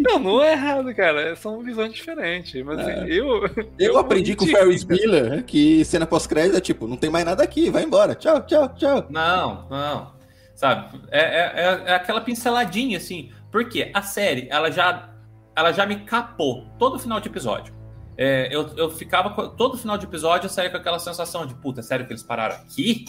Não, 0.00 0.18
não 0.18 0.42
é 0.42 0.52
errado, 0.52 0.94
cara. 0.94 1.36
São 1.36 1.62
visões 1.62 1.92
diferentes. 1.92 2.64
Mas 2.64 2.78
é. 2.78 3.04
eu, 3.04 3.44
eu. 3.44 3.68
Eu 3.78 3.98
aprendi 3.98 4.34
com 4.34 4.46
o 4.46 4.48
Ferris 4.48 4.84
Bueller 4.84 5.44
que 5.44 5.84
cena 5.84 6.06
pós-crédito 6.06 6.56
é 6.56 6.60
tipo, 6.60 6.88
não 6.88 6.96
tem 6.96 7.10
mais 7.10 7.26
nada 7.26 7.42
aqui, 7.42 7.68
vai 7.68 7.84
embora. 7.84 8.14
Tchau, 8.14 8.40
tchau, 8.46 8.74
tchau. 8.74 9.06
Não, 9.10 9.68
não. 9.68 10.14
Sabe? 10.54 10.98
É, 11.10 11.20
é, 11.20 11.52
é, 11.56 11.82
é 11.88 11.94
aquela 11.94 12.22
pinceladinha, 12.22 12.96
assim. 12.96 13.30
Porque 13.50 13.90
a 13.92 14.00
série, 14.00 14.48
ela 14.50 14.70
já, 14.70 15.10
ela 15.54 15.72
já 15.72 15.84
me 15.84 15.96
capou 15.96 16.68
todo 16.78 16.98
final 16.98 17.20
de 17.20 17.28
episódio. 17.28 17.81
É, 18.16 18.48
eu, 18.50 18.68
eu 18.76 18.90
ficava 18.90 19.30
todo 19.50 19.78
final 19.78 19.96
de 19.96 20.04
episódio 20.04 20.46
eu 20.46 20.50
saía 20.50 20.68
com 20.68 20.76
aquela 20.76 20.98
sensação 20.98 21.46
de 21.46 21.54
puta, 21.54 21.82
sério 21.82 22.06
que 22.06 22.12
eles 22.12 22.22
pararam 22.22 22.56
aqui? 22.56 23.06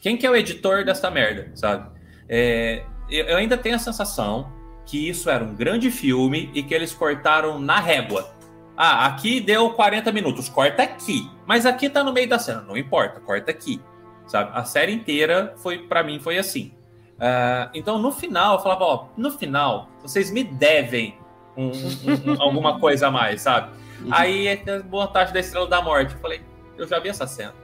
Quem 0.00 0.16
que 0.16 0.26
é 0.26 0.30
o 0.30 0.36
editor 0.36 0.84
dessa 0.84 1.10
merda, 1.10 1.50
sabe? 1.54 1.88
É, 2.28 2.84
eu 3.08 3.36
ainda 3.36 3.56
tenho 3.56 3.76
a 3.76 3.78
sensação 3.78 4.50
que 4.84 5.08
isso 5.08 5.28
era 5.28 5.44
um 5.44 5.54
grande 5.54 5.90
filme 5.90 6.50
e 6.54 6.62
que 6.62 6.74
eles 6.74 6.94
cortaram 6.94 7.58
na 7.58 7.80
régua. 7.80 8.30
Ah, 8.76 9.06
aqui 9.06 9.40
deu 9.40 9.70
40 9.70 10.12
minutos, 10.12 10.48
corta 10.48 10.82
aqui. 10.82 11.30
Mas 11.46 11.64
aqui 11.64 11.88
tá 11.88 12.04
no 12.04 12.12
meio 12.12 12.28
da 12.28 12.38
cena, 12.38 12.60
não 12.60 12.76
importa, 12.76 13.20
corta 13.20 13.50
aqui. 13.50 13.80
Sabe? 14.26 14.50
A 14.54 14.64
série 14.64 14.92
inteira 14.92 15.54
foi 15.56 15.78
para 15.78 16.02
mim 16.02 16.18
foi 16.18 16.38
assim. 16.38 16.72
Uh, 17.16 17.70
então 17.72 17.98
no 17.98 18.12
final 18.12 18.56
eu 18.56 18.62
falava, 18.62 18.84
ó, 18.84 19.06
no 19.16 19.30
final 19.30 19.88
vocês 20.02 20.30
me 20.30 20.44
devem 20.44 21.16
um, 21.56 21.68
um, 21.68 22.32
um, 22.32 22.42
alguma 22.42 22.78
coisa 22.78 23.08
a 23.08 23.10
mais, 23.10 23.40
sabe? 23.42 23.70
Uhum. 24.00 24.08
Aí 24.12 24.62
boa 24.84 25.08
tarde 25.08 25.32
da 25.32 25.40
Estrela 25.40 25.66
da 25.66 25.82
Morte. 25.82 26.14
Eu 26.14 26.20
falei, 26.20 26.40
eu 26.76 26.86
já 26.86 26.98
vi 26.98 27.08
essa 27.08 27.26
cena, 27.26 27.54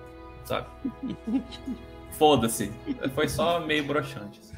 sabe? 0.45 0.67
Foda-se. 2.13 2.73
Foi 3.15 3.29
só 3.29 3.61
meio 3.61 3.85
broxante. 3.85 4.41
Assim. 4.41 4.53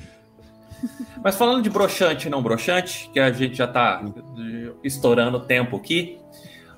Mas 1.22 1.36
falando 1.36 1.62
de 1.62 1.70
broxante 1.70 2.26
e 2.26 2.30
não 2.30 2.42
broxante, 2.42 3.09
que 3.12 3.20
a 3.20 3.32
gente 3.32 3.56
já 3.56 3.66
tá 3.66 4.02
estourando 4.82 5.38
o 5.38 5.40
tempo 5.40 5.76
aqui, 5.76 6.18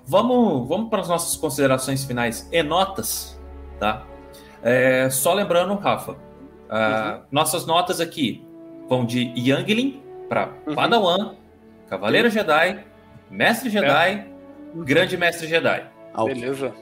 vamos, 0.06 0.68
vamos 0.68 0.88
para 0.88 1.00
as 1.00 1.08
nossas 1.08 1.36
considerações 1.36 2.04
finais 2.04 2.48
e 2.52 2.62
notas, 2.62 3.40
tá? 3.80 4.04
É, 4.62 5.08
só 5.10 5.32
lembrando, 5.34 5.74
Rafa, 5.74 6.12
uh, 6.12 6.14
uhum. 6.14 7.22
nossas 7.30 7.66
notas 7.66 8.00
aqui 8.00 8.44
vão 8.88 9.04
de 9.04 9.32
Youngling 9.36 10.02
para 10.28 10.50
uhum. 10.66 10.74
Padawan, 10.74 11.34
Cavaleiro 11.88 12.30
Jedi, 12.30 12.84
Mestre 13.30 13.70
Jedi, 13.70 14.10
é. 14.10 14.35
Grande 14.84 15.16
Mestre 15.16 15.46
Jedi. 15.46 15.84
Beleza. 16.24 16.74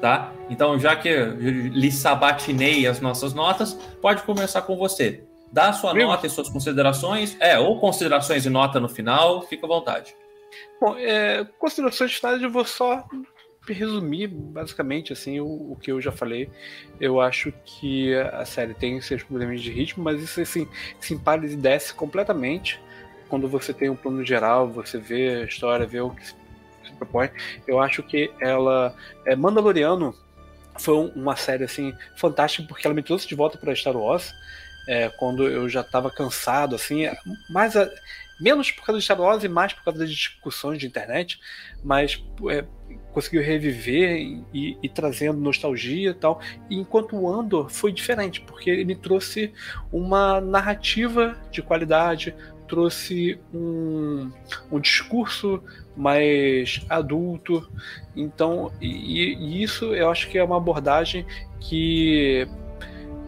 Tá? 0.00 0.32
Então, 0.50 0.78
já 0.78 0.94
que 0.96 1.08
eu 1.08 1.34
lhe 1.34 1.90
sabatinei 1.90 2.86
as 2.86 3.00
nossas 3.00 3.32
notas, 3.32 3.74
pode 4.00 4.22
começar 4.22 4.62
com 4.62 4.76
você. 4.76 5.24
Dá 5.52 5.68
a 5.68 5.72
sua 5.72 5.94
Meu. 5.94 6.08
nota 6.08 6.26
e 6.26 6.30
suas 6.30 6.48
considerações. 6.48 7.36
É, 7.40 7.58
ou 7.58 7.78
considerações 7.78 8.44
e 8.44 8.50
nota 8.50 8.80
no 8.80 8.88
final, 8.88 9.42
fica 9.42 9.66
à 9.66 9.68
vontade. 9.68 10.14
Bom, 10.80 10.96
é, 10.98 11.44
considerações 11.58 12.14
finais 12.14 12.42
eu 12.42 12.50
vou 12.50 12.64
só 12.64 13.04
resumir 13.66 14.26
basicamente 14.26 15.12
assim 15.12 15.40
o, 15.40 15.72
o, 15.72 15.78
que 15.80 15.90
eu 15.90 16.00
já 16.00 16.12
falei. 16.12 16.50
Eu 17.00 17.20
acho 17.20 17.52
que 17.64 18.14
a 18.14 18.44
série 18.44 18.74
tem 18.74 19.00
seus 19.00 19.22
problemas 19.22 19.62
de 19.62 19.70
ritmo, 19.70 20.04
mas 20.04 20.20
isso 20.20 20.40
assim 20.40 20.68
se 21.00 21.14
empalha 21.14 21.46
e 21.46 21.56
desce 21.56 21.94
completamente 21.94 22.80
quando 23.28 23.48
você 23.48 23.72
tem 23.72 23.90
um 23.90 23.96
plano 23.96 24.24
geral, 24.24 24.68
você 24.68 24.98
vê 24.98 25.42
a 25.42 25.44
história, 25.44 25.86
vê 25.86 26.00
o 26.00 26.10
que 26.10 26.26
se 26.26 26.34
Eu 27.66 27.80
acho 27.80 28.02
que 28.02 28.32
ela. 28.40 28.94
É, 29.26 29.36
Mandaloriano 29.36 30.14
foi 30.78 31.12
uma 31.14 31.36
série 31.36 31.64
assim 31.64 31.94
fantástica 32.16 32.66
porque 32.66 32.86
ela 32.86 32.94
me 32.94 33.02
trouxe 33.02 33.28
de 33.28 33.34
volta 33.34 33.58
para 33.58 33.74
Star 33.74 33.96
Wars. 33.96 34.32
É, 34.86 35.08
quando 35.08 35.48
eu 35.48 35.66
já 35.66 35.80
estava 35.80 36.10
cansado, 36.10 36.74
assim, 36.74 37.08
mais 37.48 37.74
a, 37.74 37.88
menos 38.40 38.70
por 38.70 38.84
causa 38.84 38.98
de 38.98 39.04
Star 39.04 39.20
Wars 39.20 39.44
e 39.44 39.48
mais 39.48 39.72
por 39.72 39.84
causa 39.84 40.00
das 40.00 40.10
discussões 40.10 40.78
de 40.78 40.86
internet, 40.86 41.40
mas 41.82 42.22
é, 42.50 42.64
conseguiu 43.12 43.42
reviver 43.42 44.18
e, 44.52 44.78
e, 44.82 44.88
trazendo 44.88 45.40
nostalgia 45.40 46.10
e 46.10 46.14
tal. 46.14 46.40
E 46.68 46.76
enquanto 46.76 47.16
o 47.16 47.28
Andor 47.28 47.70
foi 47.70 47.92
diferente, 47.92 48.40
porque 48.40 48.68
ele 48.68 48.84
me 48.84 48.96
trouxe 48.96 49.52
uma 49.92 50.40
narrativa 50.40 51.40
de 51.50 51.62
qualidade, 51.62 52.34
trouxe 52.66 53.38
um, 53.52 54.30
um 54.70 54.80
discurso 54.80 55.62
mais 55.96 56.84
adulto. 56.88 57.68
Então, 58.16 58.72
e, 58.80 59.34
e, 59.34 59.62
isso 59.62 59.94
eu 59.94 60.10
acho 60.10 60.28
que 60.28 60.38
é 60.38 60.44
uma 60.44 60.56
abordagem 60.56 61.26
que 61.60 62.46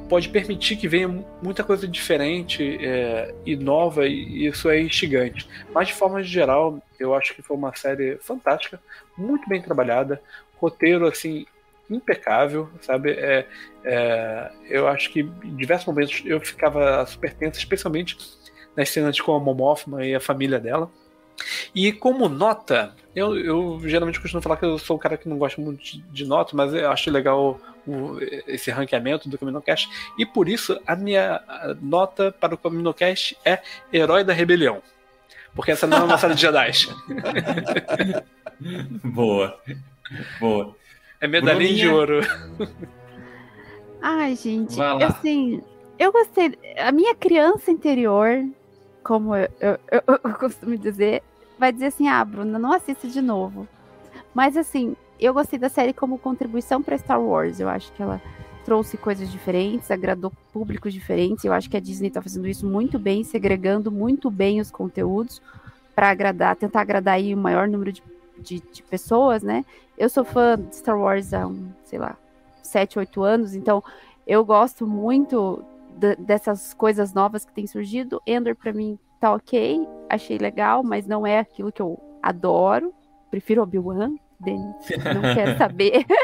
pode 0.08 0.28
permitir 0.28 0.76
que 0.76 0.86
venha 0.86 1.08
muita 1.42 1.64
coisa 1.64 1.86
diferente 1.86 2.78
é, 2.80 3.34
e 3.44 3.56
nova, 3.56 4.06
e 4.06 4.46
isso 4.46 4.68
é 4.68 4.80
instigante. 4.80 5.48
Mas, 5.72 5.88
de 5.88 5.94
forma 5.94 6.22
geral, 6.22 6.80
eu 6.98 7.14
acho 7.14 7.34
que 7.34 7.42
foi 7.42 7.56
uma 7.56 7.74
série 7.74 8.16
fantástica, 8.18 8.80
muito 9.16 9.48
bem 9.48 9.60
trabalhada, 9.60 10.20
roteiro 10.56 11.06
assim 11.06 11.46
impecável, 11.88 12.68
sabe? 12.80 13.12
É, 13.12 13.46
é, 13.84 14.50
eu 14.68 14.88
acho 14.88 15.10
que 15.12 15.20
em 15.20 15.56
diversos 15.56 15.86
momentos 15.86 16.22
eu 16.24 16.40
ficava 16.40 17.04
super 17.06 17.32
tenso, 17.34 17.58
especialmente 17.58 18.16
nas 18.76 18.88
cenas 18.90 19.20
com 19.20 19.34
a 19.34 19.40
Momófima 19.40 20.04
e 20.04 20.14
a 20.14 20.20
família 20.20 20.58
dela. 20.58 20.90
E 21.74 21.92
como 21.92 22.28
nota, 22.28 22.94
eu, 23.14 23.38
eu 23.38 23.80
geralmente 23.84 24.20
costumo 24.20 24.42
falar 24.42 24.56
que 24.56 24.64
eu 24.64 24.78
sou 24.78 24.96
um 24.96 24.98
cara 24.98 25.16
que 25.16 25.28
não 25.28 25.38
gosta 25.38 25.60
muito 25.60 25.82
de, 25.82 26.00
de 26.02 26.24
nota, 26.24 26.56
mas 26.56 26.72
eu 26.72 26.90
acho 26.90 27.10
legal 27.10 27.60
o, 27.86 28.18
esse 28.46 28.70
ranqueamento 28.70 29.28
do 29.28 29.38
CaminoCast. 29.38 29.88
E 30.18 30.26
por 30.26 30.48
isso 30.48 30.80
a 30.86 30.96
minha 30.96 31.40
nota 31.80 32.32
para 32.32 32.54
o 32.54 32.58
CaminoCast 32.58 33.36
é 33.44 33.60
Herói 33.92 34.24
da 34.24 34.32
Rebelião. 34.32 34.82
Porque 35.54 35.70
essa 35.70 35.86
não 35.86 35.96
é 35.96 36.02
uma 36.02 36.18
série 36.18 36.34
de 36.34 36.42
Jedi. 36.42 36.70
Boa. 39.02 39.58
Boa. 40.38 40.76
É 41.18 41.26
medalhinha 41.26 41.74
de 41.74 41.88
ouro. 41.88 42.20
Ai, 44.02 44.36
gente, 44.36 44.80
assim, 44.80 45.62
eu 45.98 46.12
gostei. 46.12 46.58
A 46.76 46.92
minha 46.92 47.14
criança 47.14 47.70
interior 47.70 48.44
como 49.06 49.36
eu, 49.36 49.48
eu, 49.60 49.78
eu, 50.24 50.34
costumo 50.34 50.76
dizer, 50.76 51.22
vai 51.56 51.72
dizer 51.72 51.86
assim: 51.86 52.08
ah, 52.08 52.24
Bruna, 52.24 52.58
não 52.58 52.72
assista 52.72 53.06
de 53.06 53.22
novo. 53.22 53.68
Mas 54.34 54.56
assim, 54.56 54.96
eu 55.20 55.32
gostei 55.32 55.58
da 55.58 55.68
série 55.68 55.92
como 55.92 56.18
contribuição 56.18 56.82
para 56.82 56.98
Star 56.98 57.22
Wars. 57.22 57.60
Eu 57.60 57.68
acho 57.68 57.92
que 57.92 58.02
ela 58.02 58.20
trouxe 58.64 58.96
coisas 58.96 59.30
diferentes, 59.30 59.92
agradou 59.92 60.32
públicos 60.52 60.92
diferentes. 60.92 61.44
Eu 61.44 61.52
acho 61.52 61.70
que 61.70 61.76
a 61.76 61.80
Disney 61.80 62.08
está 62.08 62.20
fazendo 62.20 62.48
isso 62.48 62.66
muito 62.66 62.98
bem, 62.98 63.22
segregando 63.22 63.92
muito 63.92 64.28
bem 64.28 64.60
os 64.60 64.72
conteúdos 64.72 65.40
para 65.94 66.10
agradar, 66.10 66.56
tentar 66.56 66.80
agradar 66.80 67.14
aí 67.14 67.32
o 67.32 67.38
maior 67.38 67.68
número 67.68 67.92
de, 67.92 68.02
de, 68.36 68.60
de, 68.60 68.82
pessoas, 68.82 69.42
né? 69.42 69.64
Eu 69.96 70.08
sou 70.08 70.24
fã 70.24 70.58
de 70.58 70.74
Star 70.76 70.98
Wars 70.98 71.32
há, 71.32 71.46
um, 71.46 71.68
sei 71.84 71.98
lá, 72.00 72.16
7, 72.60 72.98
8 72.98 73.22
anos, 73.22 73.54
então 73.54 73.82
eu 74.26 74.44
gosto 74.44 74.84
muito 74.84 75.64
dessas 76.18 76.74
coisas 76.74 77.12
novas 77.14 77.44
que 77.44 77.52
têm 77.52 77.66
surgido. 77.66 78.20
Ender, 78.26 78.54
para 78.54 78.72
mim, 78.72 78.98
tá 79.20 79.32
ok, 79.32 79.86
achei 80.08 80.38
legal, 80.38 80.82
mas 80.82 81.06
não 81.06 81.26
é 81.26 81.38
aquilo 81.38 81.72
que 81.72 81.82
eu 81.82 81.98
adoro. 82.22 82.92
Prefiro 83.30 83.62
Obi-Wan, 83.62 84.14
não 84.40 84.74
quero 85.34 85.56
saber. 85.56 86.04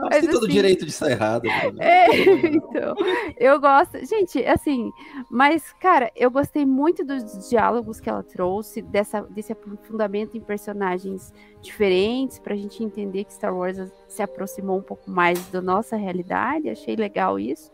Mas, 0.00 0.10
tem 0.10 0.18
assim, 0.20 0.30
todo 0.30 0.44
o 0.44 0.48
direito 0.48 0.84
de 0.84 0.90
estar 0.90 1.10
errado. 1.10 1.44
Né? 1.44 1.50
É, 1.80 2.46
então, 2.46 2.94
eu 3.36 3.60
gosto. 3.60 4.04
Gente, 4.06 4.44
assim, 4.44 4.90
mas, 5.30 5.72
cara, 5.80 6.10
eu 6.14 6.30
gostei 6.30 6.64
muito 6.64 7.04
dos 7.04 7.48
diálogos 7.48 7.98
que 7.98 8.08
ela 8.08 8.22
trouxe, 8.22 8.82
dessa, 8.82 9.22
desse 9.22 9.52
aprofundamento 9.52 10.36
em 10.36 10.40
personagens 10.40 11.32
diferentes, 11.60 12.38
pra 12.38 12.54
gente 12.54 12.84
entender 12.84 13.24
que 13.24 13.32
Star 13.32 13.54
Wars 13.54 13.78
se 14.06 14.22
aproximou 14.22 14.78
um 14.78 14.82
pouco 14.82 15.10
mais 15.10 15.48
da 15.48 15.60
nossa 15.60 15.96
realidade. 15.96 16.68
Achei 16.68 16.94
legal 16.94 17.38
isso. 17.38 17.70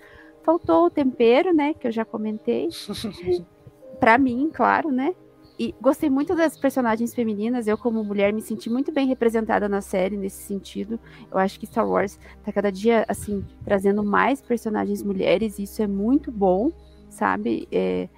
Faltou 0.47 0.87
o 0.87 0.91
tempero, 0.91 1.53
né? 1.53 1.75
Que 1.75 1.89
eu 1.89 1.93
já 1.93 2.05
comentei. 2.05 2.69
para 3.99 4.17
mim, 4.17 4.49
claro, 4.53 4.93
né? 4.93 5.13
E 5.59 5.75
gostei 5.81 6.09
muito 6.09 6.37
das 6.37 6.57
personagens 6.57 7.13
femininas. 7.13 7.67
Eu, 7.67 7.77
como 7.77 8.05
mulher, 8.05 8.33
me 8.33 8.41
senti 8.41 8.71
muito 8.71 8.93
bem 8.93 9.09
representada 9.09 9.69
na 9.69 9.81
série 9.81 10.17
nesse 10.17 10.45
sentido. 10.45 11.01
Eu 11.33 11.39
acho 11.39 11.59
que 11.59 11.67
Star 11.67 11.89
Wars 11.89 12.17
tá 12.45 12.53
cada 12.53 12.71
dia, 12.71 13.05
assim, 13.09 13.45
trazendo 13.65 14.05
mais 14.05 14.41
personagens 14.41 15.03
mulheres. 15.03 15.59
E 15.59 15.65
isso 15.65 15.83
é 15.83 15.87
muito 15.89 16.31
bom, 16.31 16.71
sabe? 17.09 17.67
É, 17.73 18.09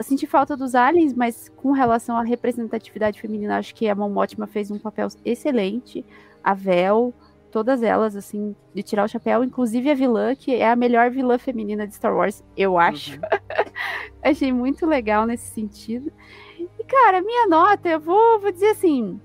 senti 0.00 0.26
falta 0.26 0.54
dos 0.54 0.74
aliens, 0.74 1.14
mas 1.14 1.48
com 1.48 1.72
relação 1.72 2.18
à 2.18 2.22
representatividade 2.22 3.18
feminina, 3.18 3.56
acho 3.56 3.74
que 3.74 3.88
a 3.88 3.94
Ótima 3.96 4.46
fez 4.46 4.70
um 4.70 4.78
papel 4.78 5.08
excelente. 5.24 6.04
A 6.44 6.52
Vel, 6.52 7.14
todas 7.52 7.82
elas, 7.82 8.16
assim, 8.16 8.56
de 8.74 8.82
tirar 8.82 9.04
o 9.04 9.08
chapéu, 9.08 9.44
inclusive 9.44 9.90
a 9.90 9.94
vilã, 9.94 10.34
que 10.34 10.54
é 10.54 10.70
a 10.70 10.74
melhor 10.74 11.10
vilã 11.10 11.38
feminina 11.38 11.86
de 11.86 11.94
Star 11.94 12.16
Wars, 12.16 12.42
eu 12.56 12.78
acho. 12.78 13.12
Uhum. 13.12 13.20
Achei 14.24 14.50
muito 14.50 14.86
legal 14.86 15.26
nesse 15.26 15.52
sentido. 15.52 16.10
E, 16.58 16.84
cara, 16.84 17.20
minha 17.20 17.46
nota, 17.46 17.90
eu 17.90 18.00
vou, 18.00 18.40
vou 18.40 18.50
dizer 18.50 18.70
assim, 18.70 19.20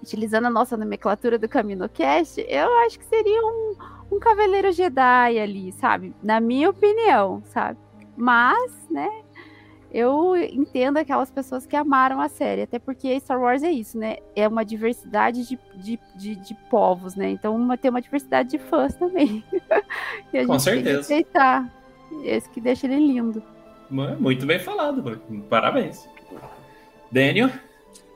utilizando 0.00 0.46
a 0.46 0.50
nossa 0.50 0.76
nomenclatura 0.76 1.36
do 1.36 1.48
CaminoCast, 1.48 2.46
eu 2.48 2.72
acho 2.78 3.00
que 3.00 3.04
seria 3.04 3.42
um, 3.42 3.74
um 4.12 4.18
Cavaleiro 4.20 4.70
Jedi 4.70 5.40
ali, 5.40 5.72
sabe? 5.72 6.14
Na 6.22 6.40
minha 6.40 6.70
opinião, 6.70 7.42
sabe? 7.46 7.78
Mas, 8.16 8.88
né, 8.88 9.21
eu 9.92 10.34
entendo 10.36 10.96
aquelas 10.96 11.30
pessoas 11.30 11.66
que 11.66 11.76
amaram 11.76 12.20
a 12.20 12.28
série, 12.28 12.62
até 12.62 12.78
porque 12.78 13.18
Star 13.20 13.40
Wars 13.40 13.62
é 13.62 13.70
isso, 13.70 13.98
né? 13.98 14.16
É 14.34 14.48
uma 14.48 14.64
diversidade 14.64 15.46
de, 15.46 15.58
de, 15.76 15.98
de, 16.16 16.36
de 16.36 16.54
povos, 16.70 17.14
né? 17.14 17.30
Então 17.30 17.54
uma, 17.54 17.76
tem 17.76 17.90
uma 17.90 18.00
diversidade 18.00 18.48
de 18.50 18.58
fãs 18.58 18.94
também. 18.94 19.44
e 20.32 20.38
a 20.38 20.46
Com 20.46 20.54
gente 20.54 20.62
certeza. 20.62 21.08
tem 21.08 21.22
que 21.24 21.38
aceitar. 21.38 21.72
Esse 22.24 22.48
que 22.50 22.60
deixa 22.60 22.86
ele 22.86 22.96
lindo. 22.96 23.42
Muito 23.90 24.46
bem 24.46 24.58
falado, 24.58 25.02
mano. 25.02 25.20
Parabéns. 25.48 26.08
Daniel? 27.10 27.50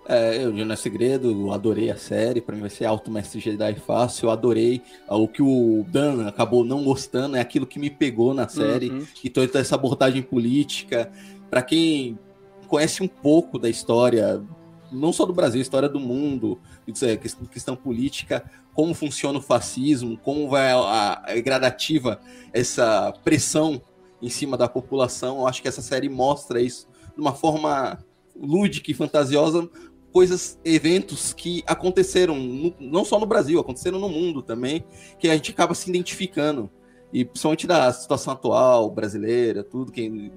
É, 0.09 0.45
eu 0.45 0.53
não 0.53 0.73
é 0.73 0.77
segredo, 0.77 1.31
eu 1.33 1.53
adorei 1.53 1.91
a 1.91 1.97
série, 1.97 2.41
pra 2.41 2.55
mim 2.55 2.61
vai 2.61 2.71
ser 2.71 2.85
Alto 2.85 3.11
Mestre 3.11 3.41
Jedi 3.41 3.75
fácil, 3.75 4.27
eu 4.27 4.31
adorei. 4.31 4.81
Ah, 5.09 5.17
O 5.17 5.27
que 5.27 5.43
o 5.43 5.85
Dan 5.89 6.29
acabou 6.29 6.65
não 6.65 6.85
gostando 6.85 7.37
é 7.37 7.41
aquilo 7.41 7.67
que 7.67 7.79
me 7.81 7.91
pegou 7.91 8.33
na 8.33 8.47
série, 8.47 8.91
Uhum. 8.91 9.05
e 9.25 9.29
toda 9.29 9.59
essa 9.59 9.75
abordagem 9.75 10.23
política. 10.23 11.11
Pra 11.51 11.63
quem 11.63 12.19
conhece 12.67 13.03
um 13.03 13.09
pouco 13.09 13.59
da 13.59 13.69
história, 13.69 14.43
não 14.91 15.13
só 15.13 15.25
do 15.25 15.33
Brasil, 15.33 15.61
história 15.61 15.89
do 15.89 16.01
mundo, 16.01 16.59
é, 17.03 17.17
questão, 17.17 17.77
política, 17.77 18.49
como 18.75 18.95
funciona 18.95 19.39
o 19.39 19.43
fascismo, 19.43 20.19
como 20.19 20.49
vai 20.49 20.71
a, 20.73 21.23
a 21.27 21.41
gradativa 21.41 22.21
essa 22.53 23.13
pressão 23.25 23.81
em 24.21 24.29
cima 24.29 24.57
da 24.57 24.69
população. 24.69 25.39
Eu 25.41 25.47
acho 25.47 25.63
que 25.63 25.69
essa 25.69 25.83
série 25.83 26.09
mostra 26.09 26.61
isso 26.61 26.89
de 27.15 27.21
uma 27.21 27.33
forma 27.35 27.99
lúdica 28.35 28.91
e 28.91 28.95
fantasiosa, 28.95 29.69
coisas, 30.13 30.59
eventos 30.65 31.33
que 31.33 31.63
aconteceram 31.67 32.37
no- 32.37 32.75
não 32.81 33.05
só 33.05 33.19
no 33.19 33.27
Brasil, 33.27 33.59
aconteceram 33.61 33.99
no 33.99 34.09
mundo 34.09 34.43
também, 34.43 34.85
que 35.19 35.29
a 35.29 35.35
gente 35.35 35.53
acaba 35.53 35.75
se 35.75 35.89
identificando. 35.89 36.71
E 37.13 37.25
principalmente 37.25 37.67
da 37.67 37.91
situação 37.93 38.33
atual 38.33 38.91
brasileira, 38.91 39.63
tudo 39.63 39.93
que 39.93 40.33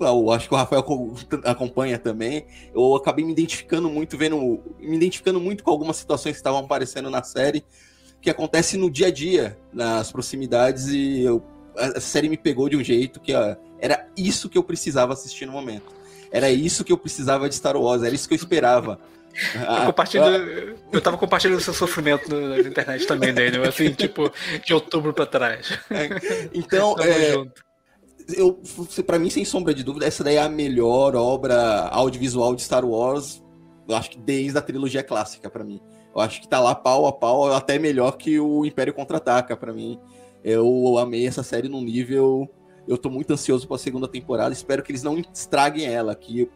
eu 0.00 0.30
acho 0.30 0.48
que 0.48 0.54
o 0.54 0.56
Rafael 0.56 0.82
co- 0.82 1.14
acompanha 1.44 1.98
também. 1.98 2.46
Eu 2.74 2.94
acabei 2.94 3.24
me 3.24 3.32
identificando 3.32 3.88
muito, 3.88 4.16
vendo, 4.16 4.62
me 4.78 4.96
identificando 4.96 5.40
muito 5.40 5.62
com 5.64 5.70
algumas 5.70 5.96
situações 5.96 6.32
que 6.32 6.38
estavam 6.38 6.60
aparecendo 6.60 7.10
na 7.10 7.22
série, 7.22 7.64
que 8.20 8.30
acontece 8.30 8.76
no 8.76 8.90
dia 8.90 9.08
a 9.08 9.10
dia, 9.10 9.58
nas 9.72 10.12
proximidades, 10.12 10.88
e 10.88 11.22
eu, 11.22 11.42
a 11.76 12.00
série 12.00 12.28
me 12.28 12.36
pegou 12.36 12.68
de 12.68 12.76
um 12.76 12.84
jeito 12.84 13.20
que 13.20 13.34
ó, 13.34 13.56
era 13.80 14.06
isso 14.16 14.48
que 14.48 14.56
eu 14.58 14.62
precisava 14.62 15.12
assistir 15.12 15.46
no 15.46 15.52
momento. 15.52 15.92
Era 16.30 16.50
isso 16.50 16.84
que 16.84 16.92
eu 16.92 16.98
precisava 16.98 17.48
de 17.48 17.54
Star 17.54 17.76
Wars, 17.76 18.02
era 18.02 18.14
isso 18.14 18.28
que 18.28 18.34
eu 18.34 18.38
esperava. 18.38 18.98
Eu, 19.80 19.86
compartilho, 19.86 20.76
eu 20.92 21.00
tava 21.00 21.16
compartilhando 21.16 21.58
seu 21.58 21.72
sofrimento 21.72 22.28
na 22.28 22.58
internet 22.58 23.06
também, 23.06 23.32
Daniel, 23.32 23.66
assim, 23.66 23.90
tipo, 23.94 24.30
de 24.62 24.74
outubro 24.74 25.14
pra 25.14 25.24
trás. 25.24 25.70
Então, 26.52 26.92
Tamo 27.00 27.08
é, 27.08 27.32
junto. 27.32 27.64
Eu, 28.32 28.60
para 29.06 29.18
mim, 29.18 29.30
sem 29.30 29.44
sombra 29.44 29.74
de 29.74 29.82
dúvida, 29.82 30.06
essa 30.06 30.22
daí 30.24 30.36
é 30.36 30.42
a 30.42 30.48
melhor 30.48 31.14
obra 31.14 31.88
audiovisual 31.88 32.54
de 32.54 32.62
Star 32.62 32.84
Wars, 32.84 33.42
eu 33.88 33.96
acho 33.96 34.10
que 34.10 34.18
desde 34.18 34.56
a 34.58 34.62
trilogia 34.62 35.02
clássica, 35.02 35.50
pra 35.50 35.64
mim. 35.64 35.80
Eu 36.14 36.20
acho 36.20 36.40
que 36.40 36.48
tá 36.48 36.60
lá 36.60 36.74
pau 36.74 37.06
a 37.06 37.12
pau, 37.12 37.52
até 37.52 37.78
melhor 37.78 38.12
que 38.12 38.38
o 38.38 38.64
Império 38.64 38.92
Contra-Ataca, 38.92 39.56
pra 39.56 39.72
mim. 39.72 39.98
Eu 40.44 40.98
amei 40.98 41.26
essa 41.26 41.42
série 41.42 41.68
num 41.68 41.82
nível. 41.82 42.48
Eu 42.86 42.98
tô 42.98 43.08
muito 43.08 43.32
ansioso 43.32 43.66
pra 43.66 43.78
segunda 43.78 44.08
temporada, 44.08 44.52
espero 44.52 44.82
que 44.82 44.90
eles 44.90 45.02
não 45.02 45.22
estraguem 45.32 45.86
ela, 45.86 46.14
que 46.14 46.50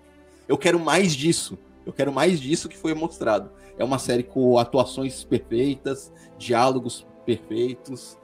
eu 0.48 0.58
quero 0.58 0.78
mais 0.78 1.14
disso. 1.14 1.56
Eu 1.84 1.92
quero 1.92 2.12
mais 2.12 2.40
disso 2.40 2.68
que 2.68 2.76
foi 2.76 2.94
mostrado. 2.94 3.50
É 3.78 3.84
uma 3.84 3.98
série 3.98 4.24
com 4.24 4.58
atuações 4.58 5.22
perfeitas, 5.22 6.12
diálogos 6.36 7.06
perfeitos, 7.24 8.18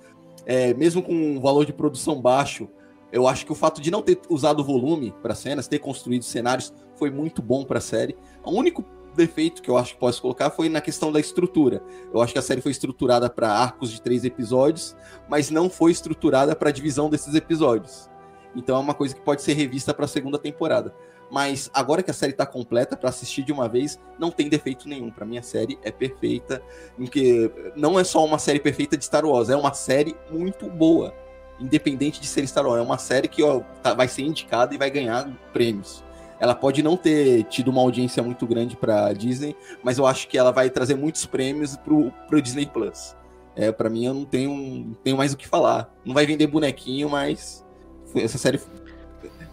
é, 0.45 0.75
mesmo 0.75 1.03
com 1.03 1.13
um 1.13 1.41
valor 1.41 1.65
de 1.65 1.73
produção 1.73 2.21
baixo, 2.21 2.69
eu 3.13 3.29
acho 3.29 3.45
que 3.45 3.53
o 3.53 3.55
fato 3.55 3.81
de 3.81 3.91
não 3.91 4.03
ter 4.03 4.19
usado 4.29 4.65
volume 4.65 5.15
para 5.23 5.35
cenas, 5.35 5.69
ter 5.69 5.79
construído 5.79 6.25
cenários, 6.25 6.73
foi 6.97 7.11
muito 7.11 7.43
bom 7.43 7.65
para 7.65 7.79
a 7.79 7.83
série. 7.83 8.17
O 8.43 8.51
único 8.51 8.85
defeito 9.15 9.61
que 9.61 9.69
eu 9.69 9.77
acho 9.77 9.95
que 9.95 10.01
posso 10.01 10.23
colocar 10.23 10.51
foi 10.51 10.69
na 10.69 10.81
questão 10.81 11.13
da 11.13 11.21
estrutura. 11.21 11.83
Eu 12.13 12.23
acho 12.23 12.33
que 12.33 12.39
a 12.39 12.43
série 12.43 12.63
foi 12.63 12.73
estruturada 12.73 13.29
para 13.29 13.53
arcos 13.53 13.93
de 13.93 14.01
três 14.01 14.25
episódios, 14.25 14.97
mas 15.29 15.51
não 15.51 15.69
foi 15.69 15.93
estruturada 15.93 16.57
para 16.57 16.71
a 16.71 16.73
divisão 16.73 17.11
desses 17.11 17.35
episódios. 17.35 18.11
Então 18.55 18.77
é 18.77 18.79
uma 18.79 18.95
coisa 18.95 19.15
que 19.15 19.21
pode 19.21 19.43
ser 19.43 19.55
revista 19.55 19.93
para 19.93 20.05
a 20.05 20.09
segunda 20.09 20.39
temporada. 20.39 20.95
Mas 21.31 21.71
agora 21.73 22.03
que 22.03 22.11
a 22.11 22.15
série 22.15 22.35
tá 22.35 22.45
completa 22.45 22.95
para 22.95 23.09
assistir 23.09 23.43
de 23.43 23.53
uma 23.53 23.67
vez, 23.67 23.99
não 24.19 24.31
tem 24.31 24.51
defeito 24.51 24.87
nenhum. 24.87 25.11
Para 25.11 25.25
mim 25.25 25.39
a 25.39 25.43
série 25.43 25.79
é 25.83 25.91
perfeita, 25.91 26.63
em 26.99 27.07
que 27.07 27.51
não 27.75 27.99
é 27.99 28.05
só 28.05 28.23
uma 28.25 28.39
série 28.39 28.61
perfeita 28.61 28.99
de 28.99 29.05
Star 29.05 29.25
Wars, 29.25 29.49
é 29.49 29.57
uma 29.57 29.73
série 29.73 30.15
muito 30.31 30.69
boa, 30.69 31.15
independente 31.63 32.21
de 32.21 32.27
ser 32.27 32.47
Star 32.47 32.67
Wars. 32.67 32.81
É 32.81 32.83
uma 32.83 32.99
série 32.99 33.29
que 33.29 33.43
ó, 33.43 33.61
tá- 33.83 33.95
vai 33.95 34.09
ser 34.09 34.23
indicada 34.23 34.75
e 34.75 34.79
vai 34.79 34.91
ganhar 34.91 35.29
prêmios. 35.53 36.03
Ela 36.41 36.55
pode 36.55 36.83
não 36.83 36.97
ter 36.97 37.45
tido 37.45 37.69
uma 37.69 37.81
audiência 37.81 38.21
muito 38.23 38.47
grande 38.47 38.77
para 38.77 39.13
Disney, 39.13 39.55
mas 39.83 39.97
eu 39.99 40.07
acho 40.07 40.27
que 40.27 40.37
ela 40.37 40.51
vai 40.51 40.69
trazer 40.69 40.97
muitos 40.97 41.25
prêmios 41.25 41.77
pro, 41.77 42.11
pro 42.29 42.43
Disney 42.43 42.67
Plus. 42.67 43.15
É, 43.55 43.71
para 43.71 43.89
mim 43.89 44.07
eu 44.07 44.15
não 44.15 44.25
tenho, 44.25 44.51
não 44.55 44.95
tenho 45.05 45.17
mais 45.17 45.33
o 45.33 45.37
que 45.37 45.47
falar. 45.47 45.95
Não 46.05 46.13
vai 46.15 46.27
vender 46.27 46.47
bonequinho, 46.49 47.09
mas 47.09 47.65
foi- 48.07 48.23
essa 48.23 48.39
série 48.39 48.59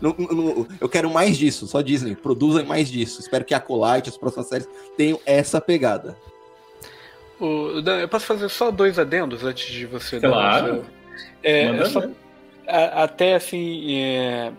não- 0.01 0.15
não- 0.17 0.67
eu 0.81 0.89
quero 0.89 1.09
mais 1.11 1.37
disso, 1.37 1.67
só 1.67 1.81
Disney. 1.81 2.15
Produzem 2.15 2.65
mais 2.65 2.89
disso. 2.89 3.19
Espero 3.19 3.45
que 3.45 3.53
a 3.53 3.57
Acolyte, 3.57 4.09
as 4.09 4.17
próximas 4.17 4.47
séries, 4.47 4.67
tenham 4.97 5.19
essa 5.25 5.61
pegada. 5.61 6.17
O, 7.39 7.81
Dan, 7.81 7.99
eu 7.99 8.09
posso 8.09 8.25
fazer 8.25 8.49
só 8.49 8.69
dois 8.71 8.99
adendos 8.99 9.43
antes 9.43 9.71
de 9.71 9.85
você 9.85 10.19
dar 10.19 10.29
Claro. 10.29 10.65
o 10.65 10.75
seu- 10.75 10.85
É, 11.43 11.63
é 11.65 11.85
só- 11.85 12.01
ver. 12.01 12.11
a- 12.67 13.03
até 13.03 13.35
assim, 13.35 13.95
é, 13.95 14.51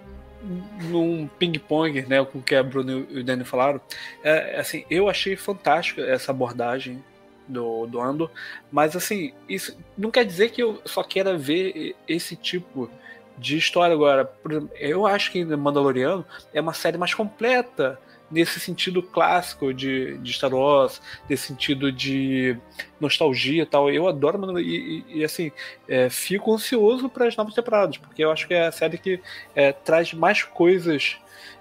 num 0.89 1.29
ping-pong, 1.39 2.03
né, 2.09 2.25
com 2.25 2.39
o 2.39 2.43
que 2.43 2.55
a 2.55 2.63
Bruno 2.63 3.07
e 3.11 3.21
o 3.21 3.25
Dani 3.25 3.45
falaram, 3.45 3.81
é, 4.25 4.59
assim, 4.59 4.85
eu 4.91 5.09
achei 5.09 5.37
fantástico 5.37 6.01
essa 6.01 6.31
abordagem 6.33 7.03
do, 7.47 7.87
do 7.87 8.01
Andor, 8.01 8.31
mas 8.71 8.95
assim, 8.97 9.33
isso 9.49 9.77
não 9.99 10.11
quer 10.11 10.25
dizer 10.25 10.51
que 10.51 10.63
eu 10.63 10.81
só 10.85 11.03
queira 11.03 11.37
ver 11.37 11.95
esse 12.09 12.37
tipo 12.37 12.91
de 13.37 13.57
história 13.57 13.95
agora. 13.95 14.31
Eu 14.79 15.07
acho 15.07 15.33
que 15.33 15.45
Mandaloriano 15.45 16.25
é 16.55 16.61
uma 16.61 16.75
série 16.75 16.97
mais 16.99 17.13
completa 17.15 17.99
nesse 18.31 18.61
sentido 18.61 19.03
clássico 19.03 19.75
de, 19.75 20.17
de 20.19 20.33
Star 20.33 20.55
Wars, 20.55 21.01
nesse 21.29 21.49
sentido 21.49 21.91
de 21.91 22.57
nostalgia 23.01 23.63
e 23.63 23.67
tal. 23.67 23.91
Eu 23.91 24.07
adoro 24.07 24.39
Mandaloriano 24.39 24.71
e, 24.71 25.05
e, 25.09 25.19
e, 25.19 25.25
assim, 25.25 25.51
é, 25.89 26.09
fico 26.09 26.55
ansioso 26.55 27.09
para 27.09 27.27
as 27.27 27.37
novas 27.37 27.55
temporadas, 27.55 27.97
porque 27.97 28.23
eu 28.23 28.31
acho 28.31 28.47
que 28.47 28.55
é 28.55 28.67
a 28.67 28.73
série 28.73 28.99
que 28.99 29.21
é, 29.55 29.73
traz 29.73 30.13
mais 30.15 30.43
coisas 30.43 31.19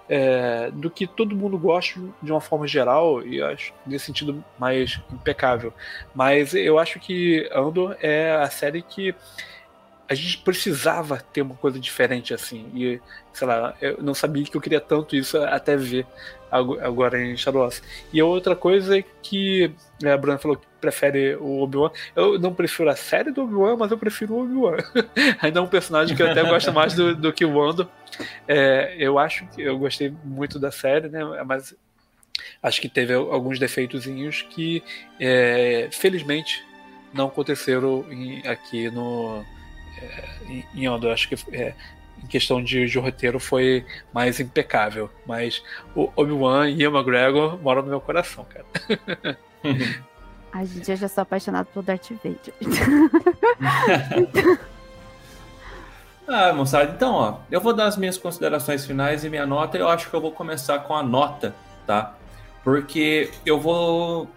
é, 0.08 0.70
do 0.72 0.90
que 0.90 1.06
todo 1.06 1.36
mundo 1.36 1.56
gosta 1.56 2.00
de 2.20 2.32
uma 2.32 2.40
forma 2.40 2.66
geral, 2.66 3.24
e 3.24 3.40
acho 3.40 3.72
nesse 3.86 4.06
sentido 4.06 4.44
mais 4.58 5.00
impecável. 5.12 5.72
Mas 6.14 6.54
eu 6.54 6.78
acho 6.78 6.98
que 6.98 7.48
Andor 7.52 7.96
é 8.00 8.32
a 8.32 8.50
série 8.50 8.82
que 8.82 9.14
a 10.08 10.14
gente 10.14 10.38
precisava 10.38 11.18
ter 11.32 11.42
uma 11.42 11.54
coisa 11.54 11.78
diferente 11.78 12.34
assim. 12.34 12.68
E, 12.74 13.00
sei 13.32 13.46
lá, 13.46 13.76
eu 13.80 14.02
não 14.02 14.12
sabia 14.12 14.42
que 14.42 14.56
eu 14.56 14.60
queria 14.60 14.80
tanto 14.80 15.14
isso 15.14 15.38
até 15.38 15.76
ver 15.76 16.04
agora 16.50 17.22
em 17.22 17.34
Wars. 17.52 17.82
E 18.12 18.20
a 18.20 18.24
outra 18.24 18.56
coisa 18.56 18.98
é 18.98 19.04
que 19.22 19.70
a 20.04 20.16
Bruna 20.16 20.38
falou 20.38 20.56
que 20.56 20.66
prefere 20.80 21.36
o 21.36 21.60
Obi-Wan. 21.62 21.90
Eu 22.16 22.38
não 22.38 22.54
prefiro 22.54 22.88
a 22.90 22.96
série 22.96 23.30
do 23.30 23.42
Obi-Wan, 23.42 23.76
mas 23.76 23.90
eu 23.90 23.98
prefiro 23.98 24.34
o 24.34 24.42
Obi-Wan. 24.42 24.76
Ainda 25.40 25.60
é 25.60 25.62
um 25.62 25.66
personagem 25.66 26.16
que 26.16 26.22
eu 26.22 26.30
até 26.30 26.42
gosto 26.42 26.72
mais 26.72 26.94
do, 26.94 27.14
do 27.14 27.32
que 27.32 27.44
o 27.44 27.62
Andor. 27.62 27.88
É, 28.48 28.94
eu 28.98 29.18
acho 29.18 29.46
que 29.48 29.62
eu 29.62 29.78
gostei 29.78 30.12
muito 30.24 30.58
da 30.58 30.70
série, 30.70 31.08
né? 31.08 31.20
Mas 31.46 31.74
acho 32.62 32.80
que 32.80 32.88
teve 32.88 33.14
alguns 33.14 33.58
defeitozinhos 33.58 34.42
que, 34.42 34.82
é, 35.18 35.88
felizmente, 35.92 36.64
não 37.12 37.26
aconteceram 37.26 38.04
em- 38.10 38.46
aqui 38.46 38.90
no 38.90 39.44
é, 40.00 40.62
em 40.74 40.86
Andor. 40.86 41.12
Acho 41.12 41.28
que 41.28 41.36
é, 41.52 41.74
em 42.22 42.26
questão 42.26 42.62
de, 42.62 42.86
de 42.86 42.98
roteiro 42.98 43.38
foi 43.40 43.84
mais 44.12 44.40
impecável. 44.40 45.10
Mas 45.26 45.62
o 45.94 46.10
Obi-Wan 46.16 46.70
e 46.70 46.86
o 46.86 46.96
McGregor 46.96 47.58
moram 47.60 47.82
no 47.82 47.88
meu 47.88 48.00
coração, 48.00 48.44
cara. 48.44 48.64
Ai, 50.52 50.66
gente, 50.66 50.90
eu 50.90 50.96
já 50.96 51.08
sou 51.08 51.22
apaixonado 51.22 51.66
pelo 51.66 51.84
Darth 51.84 52.10
Vader. 52.10 52.54
Ah, 56.32 56.52
moçada, 56.52 56.92
então, 56.94 57.12
ó, 57.12 57.38
eu 57.50 57.60
vou 57.60 57.74
dar 57.74 57.86
as 57.86 57.96
minhas 57.96 58.16
considerações 58.16 58.86
finais 58.86 59.24
e 59.24 59.28
minha 59.28 59.44
nota. 59.44 59.76
Eu 59.76 59.88
acho 59.88 60.08
que 60.08 60.14
eu 60.14 60.20
vou 60.20 60.30
começar 60.30 60.78
com 60.78 60.94
a 60.94 61.02
nota, 61.02 61.52
tá? 61.84 62.14
Porque 62.62 63.32
eu 63.44 63.58
vou 63.58 64.30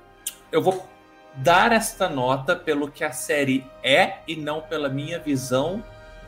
eu 0.52 0.60
vou 0.60 0.90
dar 1.36 1.72
esta 1.72 2.10
nota 2.10 2.56
pelo 2.56 2.90
que 2.90 3.04
a 3.04 3.12
série 3.12 3.64
é 3.84 4.18
e 4.28 4.36
não 4.36 4.60
pela 4.60 4.90
minha 4.90 5.20
visão 5.20 5.84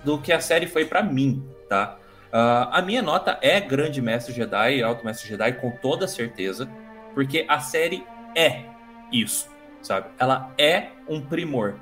do 0.06 0.20
que 0.22 0.32
a 0.32 0.40
série 0.40 0.68
foi 0.68 0.86
pra 0.86 1.04
mim, 1.04 1.44
tá? 1.68 1.98
Ah, 2.32 2.80
a 2.80 2.82
minha 2.82 3.02
nota 3.02 3.40
é 3.42 3.60
Grande 3.60 4.02
Mestre 4.02 4.34
Jedi, 4.34 4.84
Alto 4.84 5.06
Mestre 5.06 5.28
Jedi, 5.28 5.54
com 5.54 5.72
toda 5.72 6.08
certeza, 6.08 6.70
porque 7.14 7.46
a 7.48 7.60
série 7.60 8.06
é 8.36 8.66
isso. 9.12 9.50
sabe? 9.82 10.08
Ela 10.20 10.52
é 10.58 10.90
um 11.08 11.22
primor. 11.22 11.76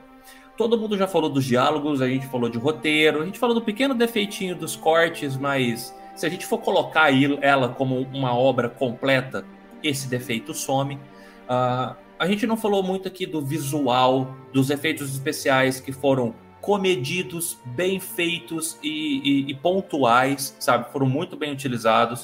Todo 0.55 0.77
mundo 0.77 0.95
já 0.97 1.07
falou 1.07 1.29
dos 1.29 1.43
diálogos, 1.43 2.01
a 2.01 2.07
gente 2.07 2.27
falou 2.27 2.49
de 2.49 2.59
roteiro, 2.59 3.21
a 3.21 3.25
gente 3.25 3.39
falou 3.39 3.55
do 3.55 3.61
pequeno 3.61 3.95
defeitinho 3.95 4.55
dos 4.55 4.75
cortes, 4.75 5.35
mas 5.35 5.95
se 6.15 6.25
a 6.25 6.29
gente 6.29 6.45
for 6.45 6.59
colocar 6.59 7.09
ela 7.41 7.69
como 7.69 8.01
uma 8.13 8.37
obra 8.37 8.69
completa, 8.69 9.43
esse 9.81 10.07
defeito 10.07 10.53
some. 10.53 10.95
Uh, 10.95 11.95
a 12.19 12.27
gente 12.27 12.45
não 12.45 12.55
falou 12.55 12.83
muito 12.83 13.07
aqui 13.07 13.25
do 13.25 13.41
visual, 13.41 14.35
dos 14.53 14.69
efeitos 14.69 15.11
especiais 15.11 15.79
que 15.79 15.91
foram 15.91 16.35
comedidos, 16.63 17.59
bem 17.65 17.99
feitos 17.99 18.79
e, 18.81 18.87
e, 18.89 19.51
e 19.51 19.53
pontuais, 19.53 20.55
sabe? 20.61 20.89
Foram 20.93 21.05
muito 21.05 21.35
bem 21.35 21.51
utilizados. 21.51 22.23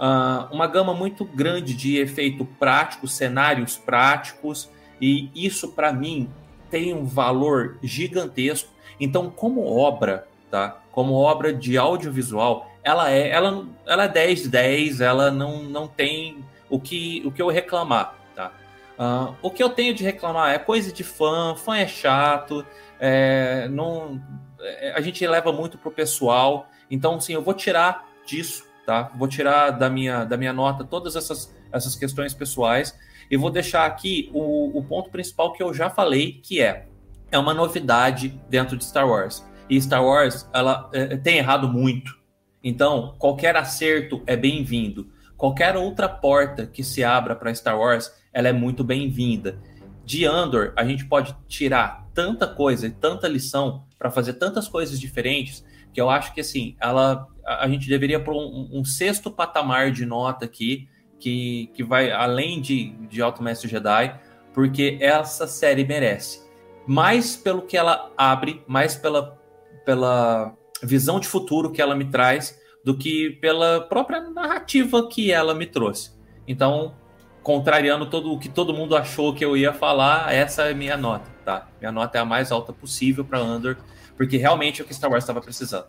Uh, 0.00 0.52
uma 0.52 0.66
gama 0.66 0.92
muito 0.92 1.24
grande 1.24 1.74
de 1.74 1.96
efeito 1.96 2.44
prático, 2.44 3.06
cenários 3.06 3.76
práticos, 3.76 4.68
e 5.00 5.30
isso 5.32 5.68
para 5.68 5.92
mim 5.92 6.28
tem 6.68 6.92
um 6.92 7.04
valor 7.04 7.78
gigantesco. 7.80 8.68
Então, 8.98 9.30
como 9.30 9.64
obra, 9.64 10.26
tá? 10.50 10.78
Como 10.90 11.14
obra 11.14 11.52
de 11.52 11.78
audiovisual, 11.78 12.68
ela 12.82 13.12
é, 13.12 13.28
ela, 13.28 13.64
ela 13.86 14.04
é 14.04 14.08
10 14.08 14.42
de 14.42 14.48
10, 14.48 15.00
ela 15.00 15.30
não, 15.30 15.62
não 15.62 15.86
tem 15.86 16.44
o 16.68 16.80
que, 16.80 17.22
o 17.24 17.30
que 17.30 17.40
eu 17.40 17.46
reclamar, 17.46 18.16
tá? 18.34 18.52
Uh, 18.98 19.36
o 19.40 19.52
que 19.52 19.62
eu 19.62 19.70
tenho 19.70 19.94
de 19.94 20.02
reclamar 20.02 20.52
é 20.52 20.58
coisa 20.58 20.92
de 20.92 21.04
fã, 21.04 21.54
fã 21.54 21.76
é 21.76 21.86
chato, 21.86 22.66
é, 23.00 23.68
não, 23.68 24.20
é, 24.60 24.92
a 24.92 25.00
gente 25.00 25.26
leva 25.26 25.52
muito 25.52 25.78
pro 25.78 25.90
pessoal. 25.90 26.68
Então, 26.90 27.20
sim, 27.20 27.34
eu 27.34 27.42
vou 27.42 27.54
tirar 27.54 28.08
disso, 28.26 28.64
tá? 28.86 29.10
Vou 29.16 29.28
tirar 29.28 29.70
da 29.70 29.88
minha, 29.88 30.24
da 30.24 30.36
minha 30.36 30.52
nota 30.52 30.84
todas 30.84 31.16
essas, 31.16 31.54
essas 31.72 31.94
questões 31.94 32.34
pessoais 32.34 32.98
e 33.30 33.36
vou 33.36 33.50
deixar 33.50 33.84
aqui 33.84 34.30
o, 34.32 34.78
o 34.78 34.82
ponto 34.84 35.10
principal 35.10 35.52
que 35.52 35.62
eu 35.62 35.72
já 35.74 35.90
falei, 35.90 36.40
que 36.42 36.60
é 36.60 36.86
é 37.30 37.38
uma 37.38 37.54
novidade 37.54 38.40
dentro 38.48 38.76
de 38.76 38.84
Star 38.84 39.08
Wars. 39.08 39.44
E 39.68 39.80
Star 39.80 40.04
Wars, 40.04 40.48
ela 40.52 40.88
é, 40.92 41.16
tem 41.16 41.38
errado 41.38 41.68
muito. 41.68 42.18
Então, 42.64 43.14
qualquer 43.18 43.54
acerto 43.56 44.22
é 44.26 44.36
bem-vindo. 44.36 45.10
Qualquer 45.36 45.76
outra 45.76 46.08
porta 46.08 46.66
que 46.66 46.82
se 46.82 47.04
abra 47.04 47.36
para 47.36 47.54
Star 47.54 47.78
Wars, 47.78 48.10
ela 48.32 48.48
é 48.48 48.52
muito 48.52 48.82
bem-vinda. 48.82 49.60
De 50.04 50.24
Andor, 50.24 50.72
a 50.74 50.84
gente 50.84 51.04
pode 51.04 51.36
tirar 51.46 52.07
tanta 52.18 52.48
coisa 52.48 52.88
e 52.88 52.90
tanta 52.90 53.28
lição 53.28 53.84
para 53.96 54.10
fazer 54.10 54.32
tantas 54.32 54.66
coisas 54.66 54.98
diferentes 54.98 55.64
que 55.92 56.00
eu 56.00 56.10
acho 56.10 56.34
que 56.34 56.40
assim 56.40 56.74
ela 56.80 57.28
a 57.46 57.68
gente 57.68 57.88
deveria 57.88 58.18
pôr 58.18 58.34
um, 58.34 58.68
um, 58.72 58.84
sexto 58.84 59.30
patamar 59.30 59.92
de 59.92 60.04
nota 60.04 60.44
aqui 60.44 60.88
que, 61.20 61.70
que 61.74 61.84
vai 61.84 62.10
além 62.10 62.60
de, 62.60 62.90
de 63.06 63.22
Alto 63.22 63.40
Mestre 63.40 63.68
Jedi 63.68 64.18
porque 64.52 64.98
essa 65.00 65.46
série 65.46 65.84
merece. 65.84 66.44
Mais 66.88 67.36
pelo 67.36 67.62
que 67.62 67.76
ela 67.76 68.10
abre 68.16 68.64
mais 68.66 68.96
pela 68.96 69.38
pela 69.84 70.56
visão 70.82 71.20
de 71.20 71.28
futuro 71.28 71.70
que 71.70 71.80
ela 71.80 71.94
me 71.94 72.06
traz 72.06 72.60
do 72.84 72.98
que 72.98 73.30
pela 73.40 73.82
própria 73.82 74.20
narrativa 74.22 75.08
que 75.08 75.30
ela 75.30 75.54
me 75.54 75.66
trouxe. 75.66 76.18
Então 76.48 76.96
contrariando 77.44 78.10
todo 78.10 78.32
o 78.32 78.40
que 78.40 78.48
todo 78.48 78.74
mundo 78.74 78.96
achou 78.96 79.32
que 79.32 79.44
eu 79.44 79.56
ia 79.56 79.72
falar 79.72 80.34
essa 80.34 80.64
é 80.64 80.74
minha 80.74 80.96
nota 80.96 81.37
tá? 81.48 81.66
Minha 81.80 81.90
nota 81.90 82.18
é 82.18 82.20
a 82.20 82.26
mais 82.26 82.52
alta 82.52 82.74
possível 82.74 83.24
para 83.24 83.38
Andor, 83.38 83.78
porque 84.18 84.36
realmente 84.36 84.82
é 84.82 84.84
o 84.84 84.86
que 84.86 84.92
Star 84.92 85.10
Wars 85.10 85.24
estava 85.24 85.40
precisando. 85.40 85.86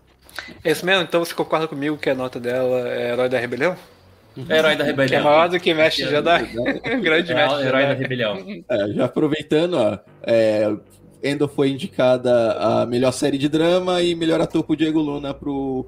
É 0.64 0.72
isso 0.72 0.86
mesmo? 0.86 1.04
Então 1.04 1.20
você 1.20 1.34
concorda 1.34 1.68
comigo 1.68 1.98
que 1.98 2.10
a 2.10 2.16
nota 2.16 2.40
dela 2.40 2.88
é 2.88 3.12
Herói 3.12 3.28
da 3.28 3.38
Rebelião? 3.38 3.76
É 4.48 4.58
Herói 4.58 4.78
da 4.78 4.86
Rebelião. 4.86 5.10
Que 5.10 5.16
é 5.16 5.22
maior 5.22 5.50
do 5.50 5.60
que 5.60 5.74
Mestre 5.74 6.06
é, 6.06 6.08
Jedi. 6.08 6.46
Grande 7.04 7.32
é, 7.34 7.36
Mestre 7.36 7.68
Herói 7.68 7.88
da 7.88 7.94
Rebelião. 7.94 8.38
É, 8.70 8.88
já 8.94 9.06
aproveitando, 9.06 9.74
ó, 9.74 10.00
é, 10.24 10.74
Endor 11.22 11.50
foi 11.50 11.72
indicada 11.72 12.54
a 12.54 12.86
melhor 12.86 13.12
série 13.12 13.38
de 13.38 13.50
drama 13.50 14.02
e 14.02 14.16
melhor 14.16 14.40
ator 14.40 14.64
pro 14.64 14.78
Diego 14.78 15.02
Luna 15.02 15.34
pro 15.34 15.86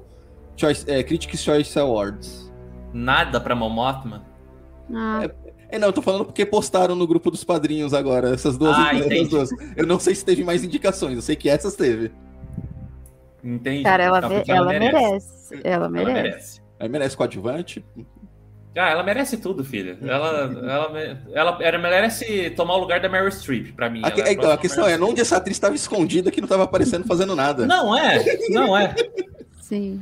Choice, 0.54 0.84
é, 0.86 1.02
Critics' 1.02 1.42
Choice 1.42 1.78
Awards. 1.78 2.52
Nada 2.92 3.40
pra 3.40 3.54
Momothma? 3.54 4.22
Ah. 4.92 5.22
É, 5.24 5.41
é, 5.72 5.78
não, 5.78 5.88
eu 5.88 5.92
tô 5.92 6.02
falando 6.02 6.26
porque 6.26 6.44
postaram 6.44 6.94
no 6.94 7.06
grupo 7.06 7.30
dos 7.30 7.42
padrinhos 7.42 7.94
agora, 7.94 8.34
essas 8.34 8.58
duas, 8.58 8.76
ah, 8.76 8.90
essas 8.94 9.28
duas. 9.28 9.50
Eu 9.74 9.86
não 9.86 9.98
sei 9.98 10.14
se 10.14 10.24
teve 10.24 10.44
mais 10.44 10.62
indicações, 10.62 11.16
eu 11.16 11.22
sei 11.22 11.34
que 11.34 11.48
essas 11.48 11.74
teve. 11.74 12.12
Entendi. 13.42 13.82
Cara, 13.82 14.04
ela, 14.04 14.18
ela, 14.18 14.44
ela 14.46 14.68
merece. 14.68 14.94
merece. 14.94 15.60
Ela 15.64 15.88
merece. 15.88 16.10
Ela 16.10 16.22
merece. 16.22 16.62
Ela 16.78 16.88
merece 16.88 17.16
coadjuvante. 17.16 17.84
Ah, 18.76 18.90
ela 18.90 19.02
merece 19.02 19.36
tudo, 19.36 19.64
filha. 19.64 19.98
Ela, 20.02 20.28
ela, 20.62 21.20
ela, 21.32 21.58
ela 21.60 21.78
merece 21.78 22.50
tomar 22.50 22.74
o 22.76 22.80
lugar 22.80 23.00
da 23.00 23.08
Meryl 23.08 23.30
Streep, 23.30 23.72
pra 23.74 23.90
mim. 23.90 24.02
A, 24.04 24.08
é 24.08 24.46
a, 24.46 24.54
a 24.54 24.56
questão 24.58 24.86
é, 24.86 24.98
onde 24.98 25.20
essa 25.20 25.36
atriz 25.36 25.56
estava 25.56 25.74
escondida 25.74 26.30
que 26.30 26.40
não 26.40 26.46
estava 26.46 26.64
aparecendo 26.64 27.06
fazendo 27.06 27.34
nada. 27.34 27.66
Não 27.66 27.96
é, 27.96 28.22
não 28.50 28.76
é. 28.76 28.94
Sim. 29.60 30.00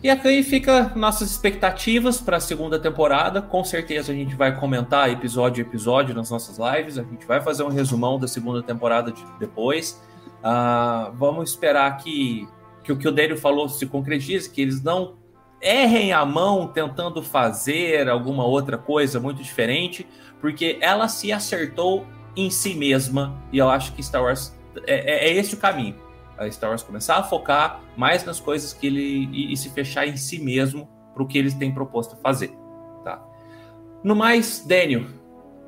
E 0.00 0.08
aqui 0.08 0.44
fica 0.44 0.92
nossas 0.94 1.28
expectativas 1.32 2.20
para 2.20 2.36
a 2.36 2.40
segunda 2.40 2.78
temporada. 2.78 3.42
Com 3.42 3.64
certeza 3.64 4.12
a 4.12 4.14
gente 4.14 4.36
vai 4.36 4.56
comentar 4.56 5.10
episódio 5.10 5.64
a 5.64 5.68
episódio 5.68 6.14
nas 6.14 6.30
nossas 6.30 6.56
lives. 6.56 6.98
A 6.98 7.02
gente 7.02 7.26
vai 7.26 7.40
fazer 7.40 7.64
um 7.64 7.68
resumão 7.68 8.16
da 8.16 8.28
segunda 8.28 8.62
temporada 8.62 9.10
de, 9.10 9.24
depois. 9.40 10.00
Uh, 10.38 11.12
vamos 11.14 11.50
esperar 11.50 11.96
que, 11.96 12.46
que 12.84 12.92
o 12.92 12.96
que 12.96 13.08
o 13.08 13.12
Délio 13.12 13.36
falou 13.36 13.68
se 13.68 13.86
concretize, 13.86 14.48
que 14.48 14.62
eles 14.62 14.80
não 14.84 15.16
errem 15.60 16.12
a 16.12 16.24
mão 16.24 16.68
tentando 16.68 17.20
fazer 17.20 18.08
alguma 18.08 18.44
outra 18.44 18.78
coisa 18.78 19.18
muito 19.18 19.42
diferente, 19.42 20.06
porque 20.40 20.78
ela 20.80 21.08
se 21.08 21.32
acertou 21.32 22.06
em 22.36 22.50
si 22.50 22.72
mesma. 22.72 23.36
E 23.52 23.58
eu 23.58 23.68
acho 23.68 23.92
que 23.94 24.02
Star 24.04 24.22
Wars 24.22 24.56
é, 24.86 25.26
é, 25.26 25.28
é 25.30 25.32
esse 25.32 25.54
o 25.54 25.58
caminho 25.58 26.07
a 26.38 26.50
Star 26.50 26.70
Wars 26.70 26.82
começar 26.82 27.16
a 27.16 27.22
focar 27.22 27.82
mais 27.96 28.24
nas 28.24 28.40
coisas 28.40 28.72
que 28.72 28.86
ele 28.86 29.28
e, 29.32 29.52
e 29.52 29.56
se 29.56 29.70
fechar 29.70 30.06
em 30.06 30.16
si 30.16 30.38
mesmo 30.40 30.88
para 31.12 31.22
o 31.22 31.26
que 31.26 31.36
eles 31.36 31.54
têm 31.54 31.72
proposto 31.72 32.16
fazer, 32.16 32.52
tá? 33.04 33.22
No 34.04 34.14
mais, 34.14 34.64
Daniel, 34.66 35.04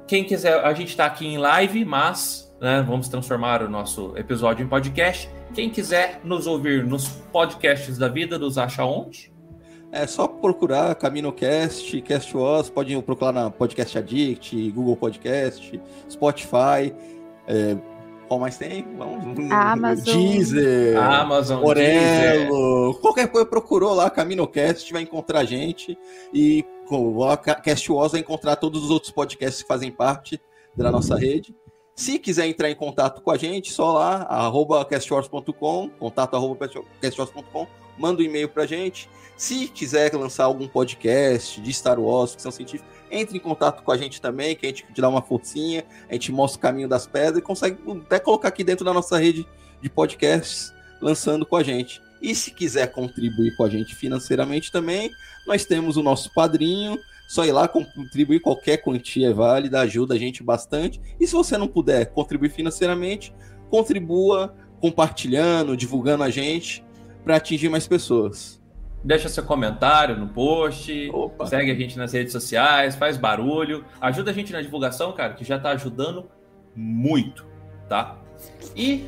quem 0.06 0.24
quiser, 0.24 0.64
a 0.64 0.72
gente 0.72 0.88
está 0.88 1.06
aqui 1.06 1.26
em 1.26 1.38
live, 1.38 1.84
mas 1.84 2.52
né, 2.60 2.84
vamos 2.86 3.08
transformar 3.08 3.62
o 3.62 3.68
nosso 3.68 4.12
episódio 4.16 4.64
em 4.64 4.68
podcast. 4.68 5.30
Quem 5.54 5.70
quiser 5.70 6.20
nos 6.22 6.46
ouvir 6.46 6.84
nos 6.84 7.08
podcasts 7.08 7.98
da 7.98 8.08
vida, 8.08 8.38
nos 8.38 8.58
acha 8.58 8.84
onde? 8.84 9.32
É 9.92 10.06
só 10.06 10.28
procurar 10.28 10.94
CaminoCast, 10.94 12.00
Cast 12.02 12.36
Oz, 12.36 12.70
pode 12.70 13.00
procurar 13.02 13.32
na 13.32 13.50
Podcast 13.50 13.98
Addict, 13.98 14.70
Google 14.70 14.96
Podcast, 14.96 15.80
Spotify. 16.08 16.94
É, 17.48 17.76
qual 18.30 18.38
mais 18.38 18.56
tem? 18.56 18.86
Vamos. 18.96 19.50
Amazon. 19.50 20.14
Deezer. 20.14 20.96
Amazon. 20.96 21.64
Orelo. 21.64 22.86
Deezer. 22.86 23.00
Qualquer 23.00 23.26
coisa 23.26 23.44
procurou 23.44 23.92
lá, 23.92 24.08
CaminoCast, 24.08 24.92
vai 24.92 25.02
encontrar 25.02 25.40
a 25.40 25.44
gente. 25.44 25.98
E 26.32 26.64
com 26.86 27.24
a 27.24 27.36
Cast 27.36 27.90
Wars 27.90 28.12
vai 28.12 28.20
encontrar 28.20 28.54
todos 28.54 28.84
os 28.84 28.90
outros 28.90 29.10
podcasts 29.10 29.62
que 29.62 29.66
fazem 29.66 29.90
parte 29.90 30.40
da 30.76 30.92
nossa 30.92 31.16
rede. 31.18 31.52
Se 31.92 32.20
quiser 32.20 32.46
entrar 32.46 32.70
em 32.70 32.74
contato 32.76 33.20
com 33.20 33.32
a 33.32 33.36
gente, 33.36 33.72
só 33.72 33.94
lá, 33.94 34.22
arroba 34.22 34.84
castwars.com, 34.84 35.90
contato 35.98 36.36
arroba 36.36 36.70
castwars.com, 37.00 37.66
manda 37.98 38.22
um 38.22 38.24
e-mail 38.24 38.48
pra 38.48 38.64
gente. 38.64 39.10
Se 39.36 39.66
quiser 39.66 40.14
lançar 40.14 40.44
algum 40.44 40.68
podcast 40.68 41.60
de 41.60 41.72
Star 41.72 41.98
Wars, 41.98 42.30
ficção 42.30 42.52
científica, 42.52 42.88
entre 43.10 43.36
em 43.36 43.40
contato 43.40 43.82
com 43.82 43.90
a 43.90 43.96
gente 43.96 44.20
também, 44.20 44.54
que 44.54 44.66
a 44.66 44.68
gente 44.68 44.86
te 44.92 45.00
dá 45.00 45.08
uma 45.08 45.22
forcinha, 45.22 45.84
a 46.08 46.12
gente 46.14 46.30
mostra 46.32 46.58
o 46.58 46.62
caminho 46.62 46.88
das 46.88 47.06
pedras 47.06 47.38
e 47.38 47.42
consegue 47.42 47.78
até 48.06 48.18
colocar 48.18 48.48
aqui 48.48 48.62
dentro 48.62 48.84
da 48.84 48.92
nossa 48.92 49.18
rede 49.18 49.46
de 49.82 49.88
podcasts, 49.88 50.72
lançando 51.00 51.44
com 51.44 51.56
a 51.56 51.62
gente. 51.62 52.00
E 52.20 52.34
se 52.34 52.50
quiser 52.50 52.92
contribuir 52.92 53.56
com 53.56 53.64
a 53.64 53.68
gente 53.68 53.94
financeiramente 53.94 54.70
também, 54.70 55.10
nós 55.46 55.64
temos 55.64 55.96
o 55.96 56.02
nosso 56.02 56.32
padrinho. 56.32 56.98
Só 57.28 57.44
ir 57.44 57.52
lá 57.52 57.68
contribuir 57.68 58.40
qualquer 58.40 58.78
quantia 58.78 59.30
é 59.30 59.32
válida, 59.32 59.80
ajuda 59.80 60.14
a 60.14 60.18
gente 60.18 60.42
bastante. 60.42 61.00
E 61.18 61.26
se 61.26 61.32
você 61.32 61.56
não 61.56 61.68
puder 61.68 62.06
contribuir 62.06 62.50
financeiramente, 62.50 63.32
contribua 63.70 64.54
compartilhando, 64.80 65.76
divulgando 65.76 66.24
a 66.24 66.30
gente 66.30 66.84
para 67.22 67.36
atingir 67.36 67.68
mais 67.68 67.86
pessoas 67.86 68.59
deixa 69.02 69.28
seu 69.28 69.44
comentário 69.44 70.16
no 70.16 70.28
post, 70.28 71.10
Opa. 71.12 71.46
segue 71.46 71.70
a 71.70 71.74
gente 71.74 71.96
nas 71.96 72.12
redes 72.12 72.32
sociais, 72.32 72.94
faz 72.96 73.16
barulho, 73.16 73.84
ajuda 74.00 74.30
a 74.30 74.34
gente 74.34 74.52
na 74.52 74.60
divulgação, 74.60 75.12
cara, 75.12 75.34
que 75.34 75.44
já 75.44 75.58
tá 75.58 75.70
ajudando 75.70 76.30
muito, 76.74 77.46
tá? 77.88 78.16
E 78.76 79.06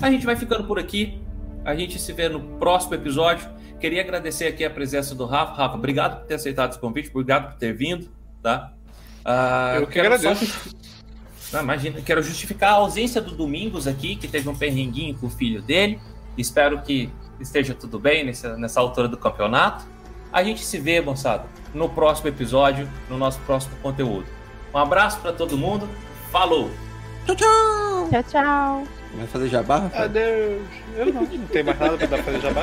a 0.00 0.10
gente 0.10 0.24
vai 0.24 0.36
ficando 0.36 0.64
por 0.64 0.78
aqui. 0.78 1.20
A 1.64 1.74
gente 1.74 1.98
se 1.98 2.12
vê 2.12 2.28
no 2.28 2.40
próximo 2.58 2.94
episódio. 2.94 3.48
Queria 3.78 4.02
agradecer 4.02 4.46
aqui 4.46 4.64
a 4.64 4.70
presença 4.70 5.14
do 5.14 5.24
Rafa. 5.24 5.54
Rafa, 5.54 5.76
obrigado 5.76 6.20
por 6.20 6.26
ter 6.26 6.34
aceitado 6.34 6.70
esse 6.70 6.78
convite, 6.80 7.10
obrigado 7.10 7.50
por 7.50 7.58
ter 7.58 7.72
vindo, 7.72 8.10
tá? 8.42 8.72
Uh, 9.24 9.80
Eu 9.80 9.86
que 9.86 10.00
agradeço. 10.00 10.46
Só... 10.46 11.56
Não, 11.56 11.62
imagina, 11.62 12.00
quero 12.00 12.22
justificar 12.22 12.70
a 12.70 12.76
ausência 12.76 13.20
do 13.20 13.36
Domingos 13.36 13.86
aqui, 13.86 14.16
que 14.16 14.26
teve 14.26 14.48
um 14.48 14.56
perrenguinho 14.56 15.14
com 15.16 15.26
o 15.26 15.30
filho 15.30 15.60
dele. 15.60 16.00
Espero 16.36 16.80
que 16.82 17.10
esteja 17.40 17.74
tudo 17.74 17.98
bem 17.98 18.24
nessa, 18.24 18.56
nessa 18.56 18.80
altura 18.80 19.08
do 19.08 19.16
campeonato. 19.16 19.84
A 20.32 20.42
gente 20.42 20.64
se 20.64 20.78
vê, 20.78 21.00
moçada, 21.00 21.44
no 21.74 21.88
próximo 21.88 22.28
episódio, 22.28 22.88
no 23.08 23.18
nosso 23.18 23.38
próximo 23.40 23.74
conteúdo. 23.82 24.26
Um 24.72 24.78
abraço 24.78 25.20
para 25.20 25.32
todo 25.32 25.56
mundo. 25.58 25.88
Falou! 26.30 26.70
Tchau, 27.26 27.36
tchau. 27.36 28.08
Tchau, 28.10 28.22
tchau. 28.24 28.84
Vai 29.14 29.26
fazer 29.26 29.48
jabá? 29.48 29.78
Rafael? 29.78 30.04
Adeus. 30.04 30.62
Eu 30.96 31.12
não, 31.12 31.22
não 31.22 31.46
tenho 31.46 31.66
mais 31.66 31.78
nada 31.78 31.96
dar 31.96 32.08
pra 32.08 32.22
fazer 32.22 32.40
jabá. 32.40 32.62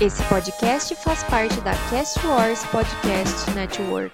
Esse 0.00 0.22
podcast 0.24 0.94
faz 0.94 1.24
parte 1.24 1.60
da 1.62 1.72
Cast 1.90 2.24
Wars 2.24 2.64
Podcast 2.66 3.50
Network. 3.50 4.12